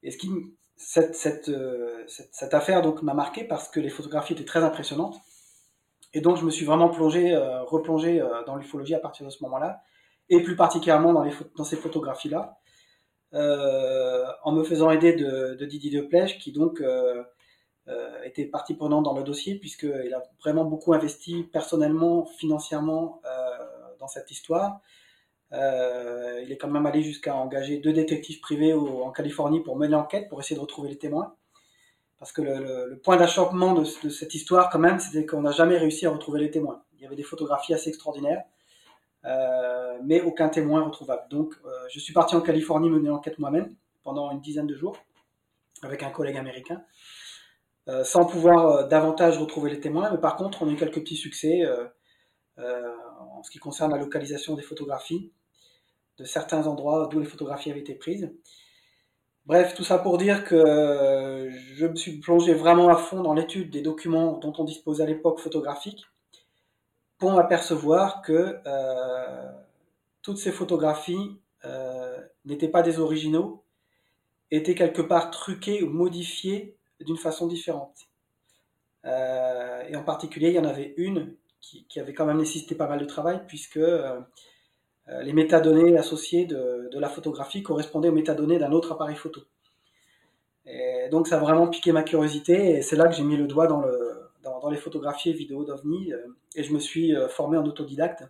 Et 0.03 0.11
ce 0.11 0.17
qui, 0.17 0.31
cette, 0.77 1.15
cette, 1.15 2.55
affaire 2.55 2.83
donc 2.83 3.03
m'a 3.03 3.15
marqué 3.15 3.45
parce 3.45 3.69
que 3.69 3.81
les 3.81 3.91
photographies 3.91 4.33
étaient 4.33 4.45
très 4.45 4.65
impressionnantes. 4.65 5.17
Et 6.15 6.21
donc 6.21 6.37
je 6.37 6.45
me 6.45 6.51
suis 6.51 6.65
vraiment 6.65 6.89
plongé, 6.89 7.37
replongé 7.67 8.23
dans 8.47 8.57
l'ufologie 8.57 8.95
à 8.95 8.99
partir 8.99 9.27
de 9.27 9.31
ce 9.31 9.43
moment-là, 9.45 9.83
et 10.29 10.43
plus 10.43 10.57
particulièrement 10.57 11.13
dans, 11.13 11.65
ces 11.65 11.77
photographies-là. 11.77 12.59
Euh, 13.35 14.25
en 14.45 14.53
me 14.53 14.63
faisant 14.63 14.93
aider 14.93 15.13
de, 15.13 15.55
de 15.55 15.67
Didier 15.67 15.91
Deplège, 15.91 16.39
qui 16.39 16.53
donc 16.53 16.81
euh, 16.81 17.25
euh, 17.89 18.23
était 18.23 18.45
partie 18.45 18.75
prenante 18.75 19.05
dans 19.05 19.17
le 19.17 19.25
dossier, 19.25 19.57
puisqu'il 19.57 20.15
a 20.15 20.23
vraiment 20.41 20.65
beaucoup 20.65 20.95
investi 20.95 21.43
personnellement, 21.53 22.27
financièrement 22.27 23.21
dans 23.99 24.09
cette 24.09 24.31
histoire. 24.31 24.81
Il 25.53 26.51
est 26.51 26.57
quand 26.57 26.69
même 26.69 26.87
allé 26.87 27.03
jusqu'à 27.03 27.35
engager 27.37 27.79
deux 27.79 27.93
détectives 27.93 28.41
privés 28.41 28.73
en 28.75 29.11
Californie 29.11 29.61
pour 29.61 29.77
mener 29.77 29.93
l'enquête, 29.93 30.29
pour 30.29 30.41
essayer 30.41 30.57
de 30.57 30.61
retrouver 30.61 30.89
les 30.89 30.99
témoins. 30.99 31.35
Parce 32.19 32.33
que 32.33 32.43
le, 32.43 33.01
point 33.03 33.17
d'achoppement 33.17 33.75
de, 33.75 33.85
cette 33.85 34.35
histoire, 34.35 34.71
quand 34.71 34.79
même, 34.79 34.99
c'était 34.99 35.27
qu'on 35.27 35.43
n'a 35.43 35.53
jamais 35.53 35.77
réussi 35.77 36.07
à 36.07 36.11
retrouver 36.11 36.41
les 36.41 36.51
témoins. 36.51 36.83
Il 36.97 37.03
y 37.03 37.07
avait 37.07 37.17
des 37.17 37.23
photographies 37.23 37.75
assez 37.75 37.91
extraordinaires. 37.91 38.43
Euh, 39.27 39.99
mais 40.05 40.21
aucun 40.21 40.49
témoin 40.49 40.83
retrouvable. 40.83 41.23
Donc, 41.31 41.55
euh, 41.65 41.71
je 41.91 41.99
suis 41.99 42.13
parti 42.13 42.37
en 42.37 42.41
Californie 42.41 42.91
mener 42.91 43.09
l'enquête 43.09 43.39
moi-même 43.39 43.75
pendant 44.03 44.31
une 44.31 44.41
dizaine 44.41 44.67
de 44.67 44.75
jours 44.75 44.99
avec 45.83 46.03
un 46.03 46.11
collègue 46.11 46.37
américain, 46.37 46.83
euh, 47.89 48.05
sans 48.05 48.27
pouvoir 48.27 48.89
davantage 48.89 49.39
retrouver 49.39 49.71
les 49.71 49.81
témoins. 49.81 50.11
Mais 50.11 50.19
par 50.19 50.37
contre, 50.37 50.63
on 50.63 50.69
a 50.69 50.73
eu 50.73 50.77
quelques 50.77 51.01
petits 51.01 51.17
succès 51.17 51.63
ce 53.45 53.51
qui 53.51 53.59
concerne 53.59 53.93
la 53.93 53.99
localisation 53.99 54.55
des 54.55 54.63
photographies 54.63 55.33
de 56.19 56.25
certains 56.25 56.67
endroits 56.67 57.09
d'où 57.11 57.21
les 57.21 57.27
photographies 57.27 57.71
avaient 57.71 57.81
été 57.81 57.95
prises. 57.95 58.33
Bref, 59.47 59.75
tout 59.75 59.85
ça 59.85 59.99
pour 59.99 60.17
dire 60.17 60.45
que 60.45 61.51
je 61.75 61.87
me 61.87 61.97
suis 61.97 62.19
plongé 62.19 62.55
vraiment 62.55 62.89
à 62.89 62.97
fond 62.97 63.23
dans 63.23 63.35
l'étude 63.35 63.71
des 63.71 63.83
documents 63.83 64.39
dont 64.39 64.55
on 64.59 64.65
disposait 64.65 65.03
à 65.03 65.07
l'époque 65.07 65.39
photographique 65.39 66.07
pour 67.19 67.39
apercevoir 67.39 68.23
que 68.23 68.59
euh, 68.67 69.53
toutes 70.23 70.39
ces 70.39 70.53
photographies 70.53 71.39
euh, 71.65 72.21
n'étaient 72.45 72.69
pas 72.69 72.83
des 72.83 72.99
originaux, 72.99 73.65
étaient 74.51 74.75
quelque 74.75 75.03
part 75.03 75.31
truquées 75.31 75.83
ou 75.83 75.91
modifiées 75.91 76.77
d'une 77.01 77.17
façon 77.17 77.47
différente. 77.47 78.09
Euh, 79.05 79.83
et 79.89 79.97
en 79.97 80.03
particulier, 80.03 80.49
il 80.49 80.55
y 80.55 80.59
en 80.59 80.65
avait 80.65 80.95
une 80.97 81.37
qui, 81.89 82.01
avait 82.01 82.13
quand 82.13 82.27
même 82.27 82.39
nécessité 82.39 82.75
pas 82.75 82.89
mal 82.89 83.01
de 83.01 83.05
travail, 83.05 83.41
puisque 83.47 83.81
les 85.09 85.33
métadonnées 85.33 85.97
associées 85.99 86.47
de, 86.47 86.99
la 86.99 87.09
photographie 87.09 87.63
correspondaient 87.63 88.09
aux 88.09 88.15
métadonnées 88.15 88.59
d'un 88.59 88.73
autre 88.73 88.93
appareil 88.93 89.17
photo. 89.17 89.43
Et 90.67 91.09
donc 91.11 91.29
ça 91.29 91.37
a 91.37 91.41
vraiment 91.41 91.69
piqué 91.69 91.93
ma 91.93 92.03
curiosité, 92.03 92.77
et 92.77 92.83
c'est 92.83 92.97
là 92.97 93.07
que 93.09 93.15
j'ai 93.15 93.23
mis 93.23 93.37
le 93.37 93.47
doigt 93.47 93.67
dans 93.67 93.81
le, 93.81 94.15
dans, 94.45 94.71
les 94.71 94.77
photographies 94.77 95.31
et 95.31 95.33
vidéos 95.33 95.65
d'OVNI 95.65 96.13
euh, 96.13 96.27
et 96.55 96.63
je 96.63 96.73
me 96.73 96.79
suis 96.79 97.15
euh, 97.15 97.29
formé 97.29 97.57
en 97.57 97.65
autodidacte. 97.65 98.25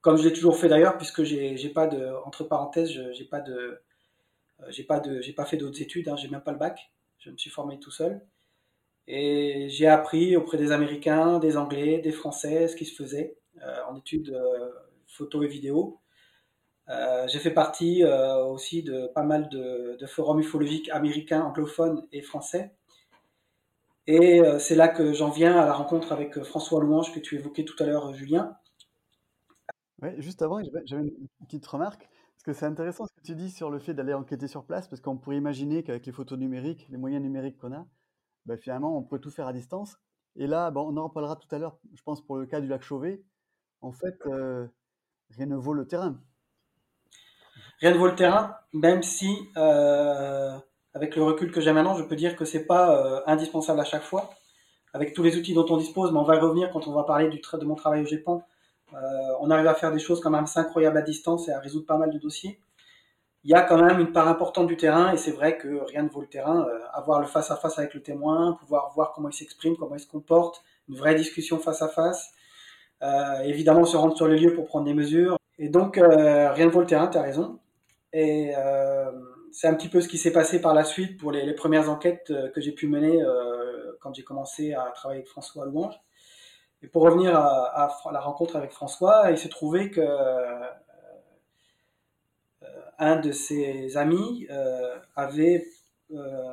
Comme 0.00 0.16
je 0.16 0.24
l'ai 0.24 0.32
toujours 0.32 0.56
fait 0.56 0.68
d'ailleurs, 0.68 0.96
puisque 0.96 1.24
j'ai 1.24 1.68
pas 1.70 1.86
de, 1.86 2.08
entre 2.24 2.44
parenthèses, 2.44 2.90
j'ai 3.12 3.24
pas 3.24 3.40
de, 3.40 3.80
euh, 4.60 4.66
j'ai 4.68 4.84
pas 4.84 5.00
pas 5.36 5.44
fait 5.44 5.56
d'autres 5.56 5.82
études, 5.82 6.08
hein, 6.08 6.16
j'ai 6.16 6.28
même 6.28 6.40
pas 6.40 6.52
le 6.52 6.58
bac. 6.58 6.92
Je 7.18 7.30
me 7.30 7.36
suis 7.36 7.50
formé 7.50 7.80
tout 7.80 7.90
seul 7.90 8.20
et 9.08 9.68
j'ai 9.70 9.88
appris 9.88 10.36
auprès 10.36 10.58
des 10.58 10.70
Américains, 10.70 11.38
des 11.40 11.56
Anglais, 11.56 11.98
des 11.98 12.12
Français 12.12 12.68
ce 12.68 12.76
qui 12.76 12.84
se 12.84 12.94
faisait 12.94 13.36
en 13.88 13.96
études 13.96 14.38
photo 15.08 15.42
et 15.42 15.48
vidéo. 15.48 15.98
j'ai 17.26 17.38
fait 17.38 17.50
partie 17.50 18.04
aussi 18.04 18.82
de 18.82 19.08
pas 19.14 19.24
mal 19.24 19.48
de, 19.48 20.06
forums 20.06 20.40
ufologiques 20.40 20.90
américains, 20.90 21.42
anglophones 21.42 22.06
et 22.12 22.22
français. 22.22 22.72
Et 24.08 24.40
euh, 24.40 24.58
c'est 24.58 24.74
là 24.74 24.88
que 24.88 25.12
j'en 25.12 25.28
viens 25.28 25.58
à 25.58 25.66
la 25.66 25.74
rencontre 25.74 26.12
avec 26.12 26.38
euh, 26.38 26.42
François 26.42 26.80
Louange 26.80 27.12
que 27.12 27.20
tu 27.20 27.36
évoquais 27.36 27.66
tout 27.66 27.76
à 27.78 27.84
l'heure, 27.84 28.06
euh, 28.06 28.14
Julien. 28.14 28.56
Oui, 30.00 30.08
juste 30.16 30.40
avant, 30.40 30.62
j'avais 30.86 31.02
une 31.02 31.28
petite 31.44 31.66
remarque, 31.66 32.08
parce 32.08 32.42
que 32.42 32.54
c'est 32.54 32.64
intéressant 32.64 33.04
ce 33.04 33.12
que 33.12 33.20
tu 33.20 33.34
dis 33.34 33.50
sur 33.50 33.68
le 33.68 33.78
fait 33.78 33.92
d'aller 33.92 34.14
enquêter 34.14 34.48
sur 34.48 34.64
place, 34.64 34.88
parce 34.88 35.02
qu'on 35.02 35.18
pourrait 35.18 35.36
imaginer 35.36 35.82
qu'avec 35.82 36.06
les 36.06 36.12
photos 36.12 36.38
numériques, 36.38 36.86
les 36.88 36.96
moyens 36.96 37.22
numériques 37.22 37.58
qu'on 37.58 37.74
a, 37.74 37.86
ben 38.48 38.58
finalement, 38.58 38.96
on 38.96 39.02
peut 39.02 39.18
tout 39.18 39.30
faire 39.30 39.46
à 39.46 39.52
distance. 39.52 39.98
Et 40.36 40.46
là, 40.46 40.70
bon, 40.70 40.92
on 40.92 40.96
en 40.96 41.04
reparlera 41.04 41.36
tout 41.36 41.54
à 41.54 41.58
l'heure, 41.58 41.78
je 41.94 42.02
pense 42.02 42.24
pour 42.24 42.36
le 42.36 42.46
cas 42.46 42.60
du 42.60 42.66
lac 42.66 42.82
Chauvet, 42.82 43.22
en 43.80 43.92
fait, 43.92 44.18
rien 44.24 45.46
ne 45.46 45.56
vaut 45.56 45.74
le 45.74 45.86
terrain. 45.86 46.20
Rien 47.80 47.92
ne 47.92 47.98
vaut 47.98 48.06
le 48.06 48.16
terrain, 48.16 48.56
même 48.72 49.02
si 49.02 49.48
avec 50.98 51.14
le 51.14 51.22
recul 51.22 51.52
que 51.52 51.60
j'ai 51.60 51.72
maintenant, 51.72 51.94
je 51.94 52.02
peux 52.02 52.16
dire 52.16 52.34
que 52.34 52.44
c'est 52.44 52.64
pas 52.64 52.90
euh, 52.90 53.20
indispensable 53.26 53.78
à 53.78 53.84
chaque 53.84 54.02
fois. 54.02 54.30
Avec 54.94 55.12
tous 55.12 55.22
les 55.22 55.36
outils 55.36 55.54
dont 55.54 55.66
on 55.68 55.76
dispose, 55.76 56.10
mais 56.12 56.18
on 56.18 56.24
va 56.24 56.34
y 56.34 56.40
revenir 56.40 56.70
quand 56.72 56.88
on 56.88 56.92
va 56.92 57.04
parler 57.04 57.28
du 57.28 57.40
de 57.40 57.64
mon 57.64 57.76
travail 57.76 58.02
au 58.02 58.04
GEPAN. 58.04 58.42
Euh, 58.94 58.98
on 59.40 59.50
arrive 59.50 59.66
à 59.66 59.74
faire 59.74 59.92
des 59.92 60.00
choses 60.00 60.20
quand 60.20 60.30
même 60.30 60.44
assez 60.44 60.58
incroyables 60.58 60.96
à 60.96 61.02
distance 61.02 61.46
et 61.48 61.52
à 61.52 61.60
résoudre 61.60 61.86
pas 61.86 61.98
mal 61.98 62.10
de 62.10 62.18
dossiers. 62.18 62.58
Il 63.48 63.52
y 63.52 63.54
a 63.54 63.62
quand 63.62 63.82
même 63.82 63.98
une 63.98 64.12
part 64.12 64.28
importante 64.28 64.66
du 64.66 64.76
terrain 64.76 65.10
et 65.10 65.16
c'est 65.16 65.30
vrai 65.30 65.56
que 65.56 65.82
rien 65.86 66.02
ne 66.02 66.10
vaut 66.10 66.20
le 66.20 66.26
terrain. 66.26 66.66
Euh, 66.68 66.80
avoir 66.92 67.18
le 67.18 67.26
face 67.26 67.50
à 67.50 67.56
face 67.56 67.78
avec 67.78 67.94
le 67.94 68.02
témoin, 68.02 68.52
pouvoir 68.60 68.92
voir 68.94 69.12
comment 69.14 69.30
il 69.30 69.34
s'exprime, 69.34 69.74
comment 69.76 69.94
il 69.94 70.00
se 70.00 70.06
comporte, 70.06 70.62
une 70.88 70.96
vraie 70.96 71.14
discussion 71.14 71.58
face 71.58 71.80
à 71.82 71.88
face. 71.88 72.32
évidemment, 73.44 73.84
se 73.84 73.96
rendre 73.96 74.16
sur 74.16 74.28
les 74.28 74.38
lieux 74.38 74.54
pour 74.54 74.66
prendre 74.66 74.84
des 74.84 74.94
mesures. 74.94 75.38
Et 75.58 75.68
donc, 75.68 75.96
rien 75.96 76.66
ne 76.66 76.70
vaut 76.70 76.80
le 76.80 76.86
terrain, 76.86 77.08
tu 77.08 77.16
as 77.18 77.22
raison. 77.22 77.58
Et 78.12 78.52
c'est 79.52 79.66
un 79.66 79.74
petit 79.74 79.88
peu 79.88 80.00
ce 80.00 80.08
qui 80.08 80.18
s'est 80.18 80.32
passé 80.32 80.60
par 80.60 80.74
la 80.74 80.84
suite 80.84 81.18
pour 81.18 81.32
les, 81.32 81.52
premières 81.54 81.90
enquêtes 81.90 82.30
euh, 82.30 82.48
que 82.50 82.60
j'ai 82.60 82.72
pu 82.72 82.86
mener 82.86 83.22
euh, 83.22 83.96
quand 84.00 84.14
j'ai 84.14 84.22
commencé 84.22 84.74
à 84.74 84.92
travailler 84.94 85.20
avec 85.20 85.28
François 85.28 85.64
Louange. 85.66 85.94
Et 86.82 86.86
pour 86.86 87.02
revenir 87.02 87.34
à, 87.34 87.88
la 88.12 88.20
rencontre 88.20 88.54
avec 88.54 88.70
François, 88.70 89.30
il 89.30 89.38
s'est 89.38 89.48
trouvé 89.48 89.90
que 89.90 90.00
euh, 90.00 90.68
un 92.98 93.16
de 93.16 93.32
ses 93.32 93.96
amis 93.96 94.46
avait 95.16 95.66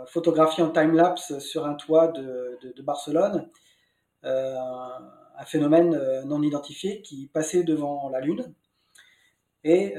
photographié 0.07 0.63
en 0.63 0.69
time-lapse 0.71 1.39
sur 1.39 1.65
un 1.65 1.75
toit 1.75 2.09
de, 2.09 2.81
Barcelone 2.81 3.49
un 4.23 5.45
phénomène 5.45 6.23
non 6.25 6.41
identifié 6.41 7.01
qui 7.01 7.27
passait 7.27 7.63
devant 7.63 8.09
la 8.09 8.21
Lune. 8.21 8.53
Et 9.63 9.95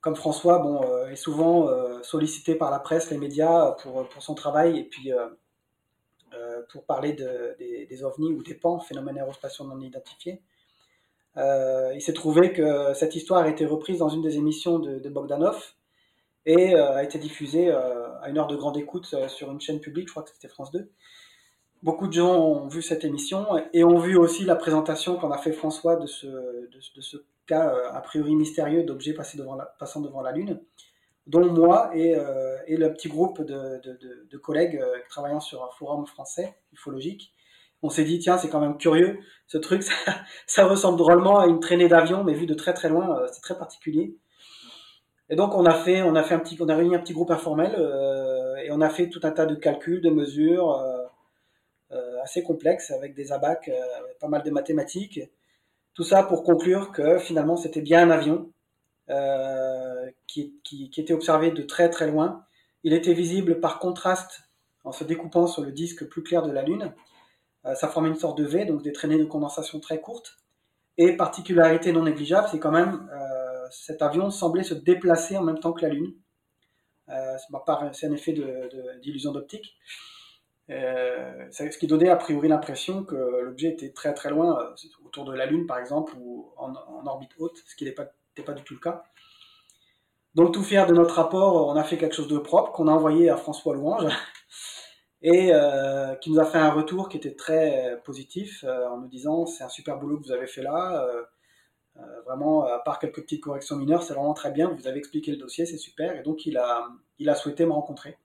comme 0.00 0.16
François 0.16 0.64
euh, 0.64 1.10
est 1.10 1.16
souvent 1.16 1.68
euh, 1.68 2.02
sollicité 2.02 2.54
par 2.54 2.70
la 2.70 2.78
presse, 2.78 3.10
les 3.10 3.18
médias 3.18 3.72
pour, 3.72 4.06
son 4.20 4.34
travail 4.34 4.78
et 4.78 4.84
puis 4.84 5.12
euh, 5.12 5.28
pour 6.70 6.84
parler 6.84 7.12
de, 7.12 7.56
des, 7.58 8.04
ovnis 8.04 8.32
ou 8.32 8.42
des 8.42 8.54
pans, 8.54 8.78
phénomènes 8.78 9.18
aérospatiaux 9.18 9.66
non 9.66 9.80
identifiés. 9.80 10.42
Il 11.36 12.00
s'est 12.00 12.12
trouvé 12.12 12.52
que 12.52 12.92
cette 12.94 13.14
histoire 13.14 13.44
a 13.44 13.48
été 13.48 13.64
reprise 13.64 13.98
dans 13.98 14.08
une 14.08 14.22
des 14.22 14.36
émissions 14.36 14.78
de, 14.78 15.08
Bogdanov 15.08 15.74
et 16.46 16.74
a 16.74 17.04
été 17.04 17.18
diffusée 17.18 17.70
à 17.70 18.28
une 18.28 18.38
heure 18.38 18.46
de 18.48 18.56
grande 18.56 18.76
écoute 18.76 19.14
sur 19.28 19.50
une 19.50 19.60
chaîne 19.60 19.80
publique, 19.80 20.08
je 20.08 20.12
crois 20.12 20.24
que 20.24 20.30
c'était 20.30 20.48
France 20.48 20.72
2. 20.72 20.90
Beaucoup 21.82 22.08
de 22.08 22.12
gens 22.12 22.34
ont 22.36 22.66
vu 22.66 22.82
cette 22.82 23.04
émission 23.04 23.46
et 23.72 23.84
ont 23.84 23.98
vu 23.98 24.16
aussi 24.16 24.44
la 24.44 24.56
présentation 24.56 25.16
qu'en 25.16 25.30
a 25.30 25.38
fait 25.38 25.52
François 25.52 25.94
de 25.94 26.06
ce, 26.06 26.26
cas 27.46 27.72
euh, 27.72 27.92
a 27.92 28.00
priori 28.00 28.34
mystérieux 28.34 28.82
d'objets 28.82 29.14
passant 29.14 30.00
devant 30.00 30.20
la 30.20 30.32
Lune, 30.32 30.60
dont 31.28 31.52
moi 31.52 31.90
et, 31.94 32.16
euh, 32.16 32.56
le 32.68 32.88
petit 32.92 33.08
groupe 33.08 33.42
de, 33.42 34.36
collègues 34.38 34.76
euh, 34.76 34.98
travaillant 35.08 35.40
sur 35.40 35.64
un 35.64 35.70
forum 35.78 36.04
français 36.06 36.56
ufologique. 36.72 37.32
On 37.82 37.90
s'est 37.90 38.04
dit, 38.04 38.18
tiens, 38.18 38.38
c'est 38.38 38.48
quand 38.48 38.60
même 38.60 38.76
curieux, 38.76 39.18
ce 39.46 39.58
truc, 39.58 39.82
ça, 40.46 40.66
ressemble 40.66 40.98
drôlement 40.98 41.38
à 41.38 41.46
une 41.46 41.60
traînée 41.60 41.88
d'avion, 41.88 42.24
mais 42.24 42.34
vu 42.34 42.46
de 42.46 42.54
très 42.54 42.74
très 42.74 42.88
loin, 42.88 43.20
c'est 43.32 43.40
très 43.40 43.56
particulier. 43.56 44.16
Et 45.30 45.36
donc 45.36 45.54
on 45.54 45.66
a 45.66 45.74
fait, 45.74 46.02
on 46.02 46.14
a 46.14 46.22
fait 46.22 46.34
un 46.34 46.38
petit, 46.38 46.56
on 46.60 46.68
a 46.68 46.74
réuni 46.74 46.96
un 46.96 47.00
petit 47.00 47.12
groupe 47.12 47.30
informel 47.30 47.72
et 48.64 48.70
on 48.72 48.80
a 48.80 48.88
fait 48.88 49.10
tout 49.10 49.20
un 49.24 49.30
tas 49.30 49.44
de 49.44 49.54
calculs, 49.54 50.00
de 50.00 50.08
mesures 50.08 50.82
assez 52.22 52.42
complexes 52.42 52.90
avec 52.90 53.14
des 53.14 53.30
abacs, 53.30 53.70
pas 54.20 54.28
mal 54.28 54.42
de 54.42 54.50
mathématiques. 54.50 55.20
Tout 55.92 56.04
ça 56.04 56.22
pour 56.22 56.44
conclure 56.44 56.92
que 56.92 57.18
finalement 57.18 57.56
c'était 57.56 57.82
bien 57.82 58.08
un 58.08 58.10
avion 58.10 58.50
euh, 59.10 60.10
qui, 60.26 60.90
était 60.98 61.14
observé 61.14 61.50
de 61.50 61.62
très 61.62 61.88
très 61.88 62.10
loin. 62.10 62.44
Il 62.84 62.92
était 62.92 63.14
visible 63.14 63.58
par 63.58 63.78
contraste 63.78 64.42
en 64.84 64.92
se 64.92 65.02
découpant 65.02 65.46
sur 65.46 65.62
le 65.62 65.72
disque 65.72 66.06
plus 66.06 66.22
clair 66.22 66.42
de 66.42 66.52
la 66.52 66.62
Lune. 66.62 66.92
Euh, 67.68 67.74
ça 67.74 67.88
formait 67.88 68.08
une 68.08 68.16
sorte 68.16 68.38
de 68.38 68.44
V, 68.44 68.64
donc 68.64 68.82
des 68.82 68.92
traînées 68.92 69.18
de 69.18 69.24
condensation 69.24 69.80
très 69.80 70.00
courtes. 70.00 70.38
Et 70.96 71.16
particularité 71.16 71.92
non 71.92 72.02
négligeable, 72.02 72.48
c'est 72.50 72.58
quand 72.58 72.72
même 72.72 73.08
euh, 73.12 73.66
cet 73.70 74.02
avion 74.02 74.30
semblait 74.30 74.64
se 74.64 74.74
déplacer 74.74 75.36
en 75.36 75.42
même 75.42 75.60
temps 75.60 75.72
que 75.72 75.82
la 75.82 75.90
Lune. 75.90 76.14
c'est 77.92 78.06
un 78.06 78.12
effet 78.12 78.34
d'illusion 79.02 79.32
d'optique. 79.32 79.76
ce 80.68 81.78
qui 81.78 81.86
donnait 81.86 82.08
a 82.08 82.16
priori 82.16 82.48
l'impression 82.48 83.04
que 83.04 83.14
l'objet 83.14 83.68
était 83.68 83.92
très 83.92 84.12
très 84.14 84.30
loin, 84.30 84.74
autour 85.04 85.24
de 85.24 85.34
la 85.34 85.46
Lune 85.46 85.66
par 85.66 85.78
exemple, 85.78 86.14
ou 86.18 86.52
en, 86.56 86.74
orbite 87.06 87.32
haute, 87.38 87.62
ce 87.66 87.76
qui 87.76 87.84
n'était 87.84 87.94
pas, 87.94 88.10
pas, 88.44 88.54
du 88.54 88.64
tout 88.64 88.74
le 88.74 88.80
cas. 88.80 89.04
Donc 90.34 90.52
tout 90.52 90.62
fier 90.62 90.86
de 90.86 90.94
notre 90.94 91.14
rapport, 91.14 91.68
on 91.68 91.76
a 91.76 91.84
fait 91.84 91.96
quelque 91.96 92.14
chose 92.14 92.28
de 92.28 92.38
propre 92.38 92.72
qu'on 92.72 92.88
a 92.88 92.92
envoyé 92.92 93.30
à 93.30 93.36
François 93.36 93.74
Louange 93.74 94.06
et 95.22 95.50
euh, 95.52 96.14
qui 96.16 96.30
nous 96.30 96.38
a 96.38 96.44
fait 96.44 96.58
un 96.58 96.70
retour 96.70 97.08
qui 97.08 97.16
était 97.16 97.34
très 97.34 98.00
positif 98.04 98.64
euh, 98.64 98.88
en 98.88 98.98
nous 98.98 99.08
disant 99.08 99.46
c'est 99.46 99.64
un 99.64 99.68
super 99.68 99.98
boulot 99.98 100.18
que 100.18 100.26
vous 100.26 100.32
avez 100.32 100.46
fait 100.46 100.62
là. 100.62 101.04
Euh, 101.04 101.22
vraiment, 102.24 102.64
à 102.64 102.78
part 102.78 103.00
quelques 103.00 103.22
petites 103.22 103.42
corrections 103.42 103.74
mineures, 103.74 104.04
c'est 104.04 104.14
vraiment 104.14 104.34
très 104.34 104.52
bien. 104.52 104.68
Vous 104.68 104.86
avez 104.86 104.98
expliqué 104.98 105.32
le 105.32 105.36
dossier, 105.36 105.66
c'est 105.66 105.78
super. 105.78 106.16
Et 106.16 106.22
donc 106.22 106.46
il 106.46 106.56
a, 106.56 106.88
il 107.18 107.28
a 107.28 107.34
souhaité 107.34 107.66
me 107.66 107.72
rencontrer. 107.72 108.16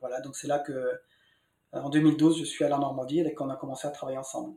Voilà, 0.00 0.20
donc 0.20 0.34
c'est 0.34 0.48
là 0.48 0.58
que 0.58 1.00
en 1.72 1.90
2012 1.90 2.40
je 2.40 2.44
suis 2.44 2.64
allé 2.64 2.74
en 2.74 2.80
Normandie 2.80 3.20
et 3.20 3.34
qu'on 3.34 3.50
a 3.50 3.56
commencé 3.56 3.86
à 3.86 3.90
travailler 3.90 4.18
ensemble. 4.18 4.56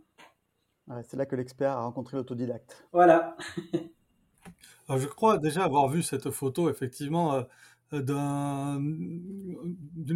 c'est 1.03 1.17
là 1.17 1.27
que 1.27 1.35
l'expert 1.35 1.71
a 1.71 1.81
rencontré 1.81 2.17
l'autodidacte. 2.17 2.83
Voilà. 2.91 3.35
je 4.89 5.07
crois 5.07 5.37
déjà 5.37 5.63
avoir 5.63 5.87
vu 5.87 6.01
cette 6.01 6.31
photo, 6.31 6.67
effectivement, 6.69 7.43
d'une 7.91 9.69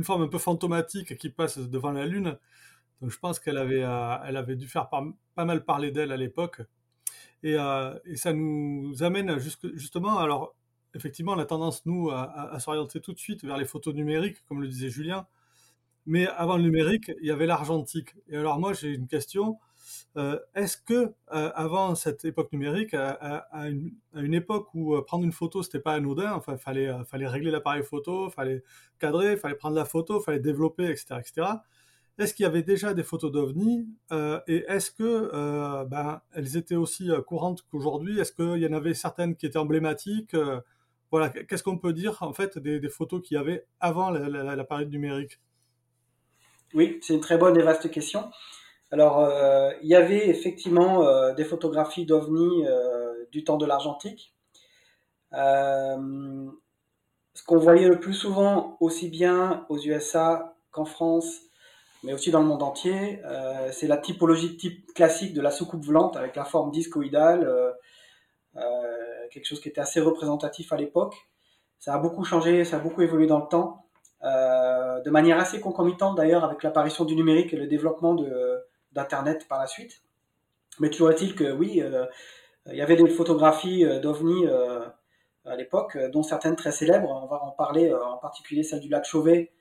forme 0.03 0.23
un 0.23 0.27
peu 0.27 0.37
fantomatique 0.37 1.17
qui 1.17 1.29
passe 1.29 1.57
devant 1.57 1.91
la 1.91 2.05
Lune. 2.05 2.37
Donc 3.01 3.11
je 3.11 3.19
pense 3.19 3.39
qu'elle 3.39 3.57
avait, 3.57 3.83
euh, 3.83 4.17
elle 4.25 4.37
avait 4.37 4.55
dû 4.55 4.67
faire 4.67 4.89
pas 4.89 5.45
mal 5.45 5.65
parler 5.65 5.91
d'elle 5.91 6.11
à 6.11 6.17
l'époque. 6.17 6.61
Et, 7.43 7.55
euh, 7.57 7.93
et, 8.05 8.15
ça 8.15 8.33
nous 8.33 9.03
amène 9.03 9.37
justement, 9.73 10.17
alors 10.17 10.55
effectivement, 10.95 11.33
on 11.33 11.39
a 11.39 11.45
tendance, 11.45 11.85
nous, 11.85 12.09
à, 12.09 12.53
à 12.53 12.59
s'orienter 12.59 13.01
tout 13.01 13.13
de 13.13 13.19
suite 13.19 13.43
vers 13.43 13.57
les 13.57 13.65
photos 13.65 13.93
numériques, 13.93 14.43
comme 14.47 14.61
le 14.61 14.67
disait 14.67 14.89
Julien. 14.89 15.27
Mais 16.05 16.27
avant 16.27 16.57
le 16.57 16.63
numérique, 16.63 17.11
il 17.21 17.27
y 17.27 17.31
avait 17.31 17.45
l'argentique. 17.45 18.15
Et 18.29 18.37
alors 18.37 18.59
moi, 18.59 18.73
j'ai 18.73 18.93
une 18.93 19.07
question. 19.07 19.59
Euh, 20.17 20.39
est-ce 20.55 20.77
que 20.77 20.93
euh, 21.33 21.51
avant 21.55 21.93
cette 21.93 22.23
époque 22.23 22.51
numérique, 22.53 22.93
à, 22.93 23.47
une, 24.13 24.33
époque 24.33 24.73
où 24.73 24.95
euh, 24.95 25.03
prendre 25.03 25.25
une 25.25 25.33
photo 25.33 25.61
c'était 25.61 25.79
pas 25.79 25.93
anodin, 25.93 26.31
enfin 26.33 26.57
fallait 26.57 26.89
fallait 27.03 27.27
régler 27.27 27.51
l'appareil 27.51 27.83
photo, 27.83 28.29
fallait 28.29 28.63
cadrer, 28.99 29.35
fallait 29.35 29.55
prendre 29.55 29.75
la 29.75 29.83
photo, 29.83 30.21
fallait 30.21 30.39
développer, 30.39 30.85
etc., 30.85 31.15
etc. 31.19 31.47
Est-ce 32.17 32.33
qu'il 32.33 32.43
y 32.43 32.47
avait 32.47 32.63
déjà 32.63 32.93
des 32.93 33.03
photos 33.03 33.29
d'ovnis 33.29 33.89
et 34.47 34.63
est-ce 34.69 34.89
que 34.89 35.83
ben, 35.83 36.21
elles 36.31 36.55
étaient 36.55 36.77
aussi 36.77 37.09
courantes 37.27 37.65
qu'aujourd'hui? 37.69 38.17
Est-ce 38.19 38.31
qu'il 38.31 38.63
y 38.63 38.67
en 38.67 38.71
avait 38.71 38.93
certaines 38.93 39.35
qui 39.35 39.45
étaient 39.45 39.57
emblématiques 39.57 40.33
Voilà, 41.11 41.27
qu'est-ce 41.27 41.61
qu'on 41.61 41.77
peut 41.77 41.91
dire 41.91 42.23
en 42.23 42.31
fait 42.31 42.57
des, 42.57 42.87
photos 42.87 43.21
qu'il 43.21 43.35
y 43.35 43.37
avait 43.37 43.65
avant 43.81 44.11
l'appareil 44.11 44.87
numérique? 44.87 45.41
Oui, 46.73 46.99
c'est 47.01 47.15
une 47.15 47.19
très 47.19 47.37
bonne 47.37 47.57
et 47.59 47.63
vaste 47.63 47.91
question. 47.91 48.31
Alors, 48.95 49.19
euh, 49.19 49.71
il 49.81 49.89
y 49.89 49.95
avait 49.95 50.29
effectivement 50.29 51.03
euh, 51.05 51.33
des 51.33 51.43
photographies 51.43 52.05
d'OVNI 52.05 52.65
euh, 52.65 53.25
du 53.29 53.43
temps 53.43 53.57
de 53.57 53.65
l'argentique. 53.65 54.33
ce 55.33 56.47
qu'on 57.45 57.57
voyait 57.57 57.89
le 57.89 57.99
plus 57.99 58.13
souvent, 58.13 58.77
aussi 58.79 59.09
bien 59.09 59.65
aux 59.67 59.77
USA 59.77 60.55
qu'en 60.71 60.85
France, 60.85 61.41
mais 62.05 62.13
aussi 62.13 62.31
dans 62.31 62.39
le 62.39 62.45
monde 62.45 62.63
entier, 62.63 63.21
c'est 63.73 63.87
la 63.87 63.97
typologie 63.97 64.55
type 64.55 64.93
classique 64.93 65.33
de 65.33 65.41
la 65.41 65.51
soucoupe 65.51 65.83
volante 65.83 66.15
avec 66.15 66.37
la 66.37 66.45
forme 66.45 66.71
discoïdale, 66.71 67.75
quelque 69.29 69.45
chose 69.45 69.59
qui 69.59 69.67
était 69.67 69.81
assez 69.81 69.99
représentatif 69.99 70.71
à 70.71 70.77
l'époque. 70.77 71.17
Ça 71.79 71.93
a 71.93 71.97
beaucoup 71.97 72.23
changé, 72.23 72.63
ça 72.63 72.77
a 72.77 72.79
beaucoup 72.79 73.01
évolué 73.01 73.27
dans 73.27 73.39
le 73.39 73.47
temps, 73.49 73.87
de 74.23 75.09
manière 75.09 75.37
assez 75.37 75.59
concomitante 75.59 76.15
d'ailleurs 76.15 76.45
avec 76.45 76.63
l'apparition 76.63 77.03
du 77.03 77.17
numérique 77.17 77.53
et 77.53 77.57
le 77.57 77.67
développement 77.67 78.13
de, 78.13 78.54
d'Internet 78.95 79.47
par 79.47 79.59
la 79.59 79.67
suite. 79.67 80.01
Mais 80.79 80.89
toujours 80.89 81.11
est-il 81.11 81.35
que 81.35 81.51
oui, 81.51 81.81
euh, 81.81 82.05
il 82.67 82.75
y 82.75 82.81
avait 82.81 82.95
des 82.95 83.07
photographies 83.07 83.85
euh, 83.85 83.99
d'OVNI 83.99 84.47
euh, 84.47 84.85
à 85.45 85.55
l'époque, 85.55 85.97
dont 86.11 86.23
certaines 86.23 86.55
très 86.55 86.71
célèbres. 86.71 87.09
On 87.09 87.27
va 87.27 87.43
en 87.43 87.51
parler, 87.51 87.93
en 87.93 88.17
particulier 88.17 88.63
celle 88.63 88.79
du 88.79 88.89
lac 88.89 89.05
Chauvet 89.05 89.51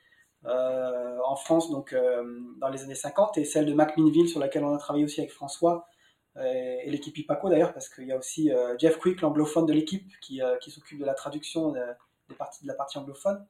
en 0.47 1.37
France, 1.37 1.71
donc 1.71 1.95
dans 2.59 2.69
les 2.69 2.83
années 2.83 2.95
50, 2.95 3.37
et 3.37 3.45
celle 3.45 3.67
de 3.67 3.75
MacMinville 3.75 4.29
sur 4.29 4.41
laquelle 4.41 4.65
on 4.65 4.75
a 4.75 4.79
travaillé 4.79 5.05
aussi 5.05 5.21
avec 5.21 5.33
François 5.33 5.87
et, 6.39 6.91
l'équipe 6.91 7.17
IPACO 7.19 7.51
d'ailleurs, 7.51 7.75
parce 7.75 7.91
qu'il 7.91 8.07
y 8.07 8.13
a 8.13 8.17
aussi 8.17 8.51
Jeff 8.79 8.99
Quick, 8.99 9.21
l'anglophone 9.21 9.67
de 9.67 9.75
l'équipe, 9.75 10.11
qui, 10.23 10.41
s'occupe 10.69 10.99
de 10.99 11.05
la 11.05 11.13
traduction 11.13 11.73
des 11.73 12.35
parties, 12.35 12.63
de 12.63 12.69
la 12.69 12.75
partie 12.75 12.97
anglophone. 12.97 13.47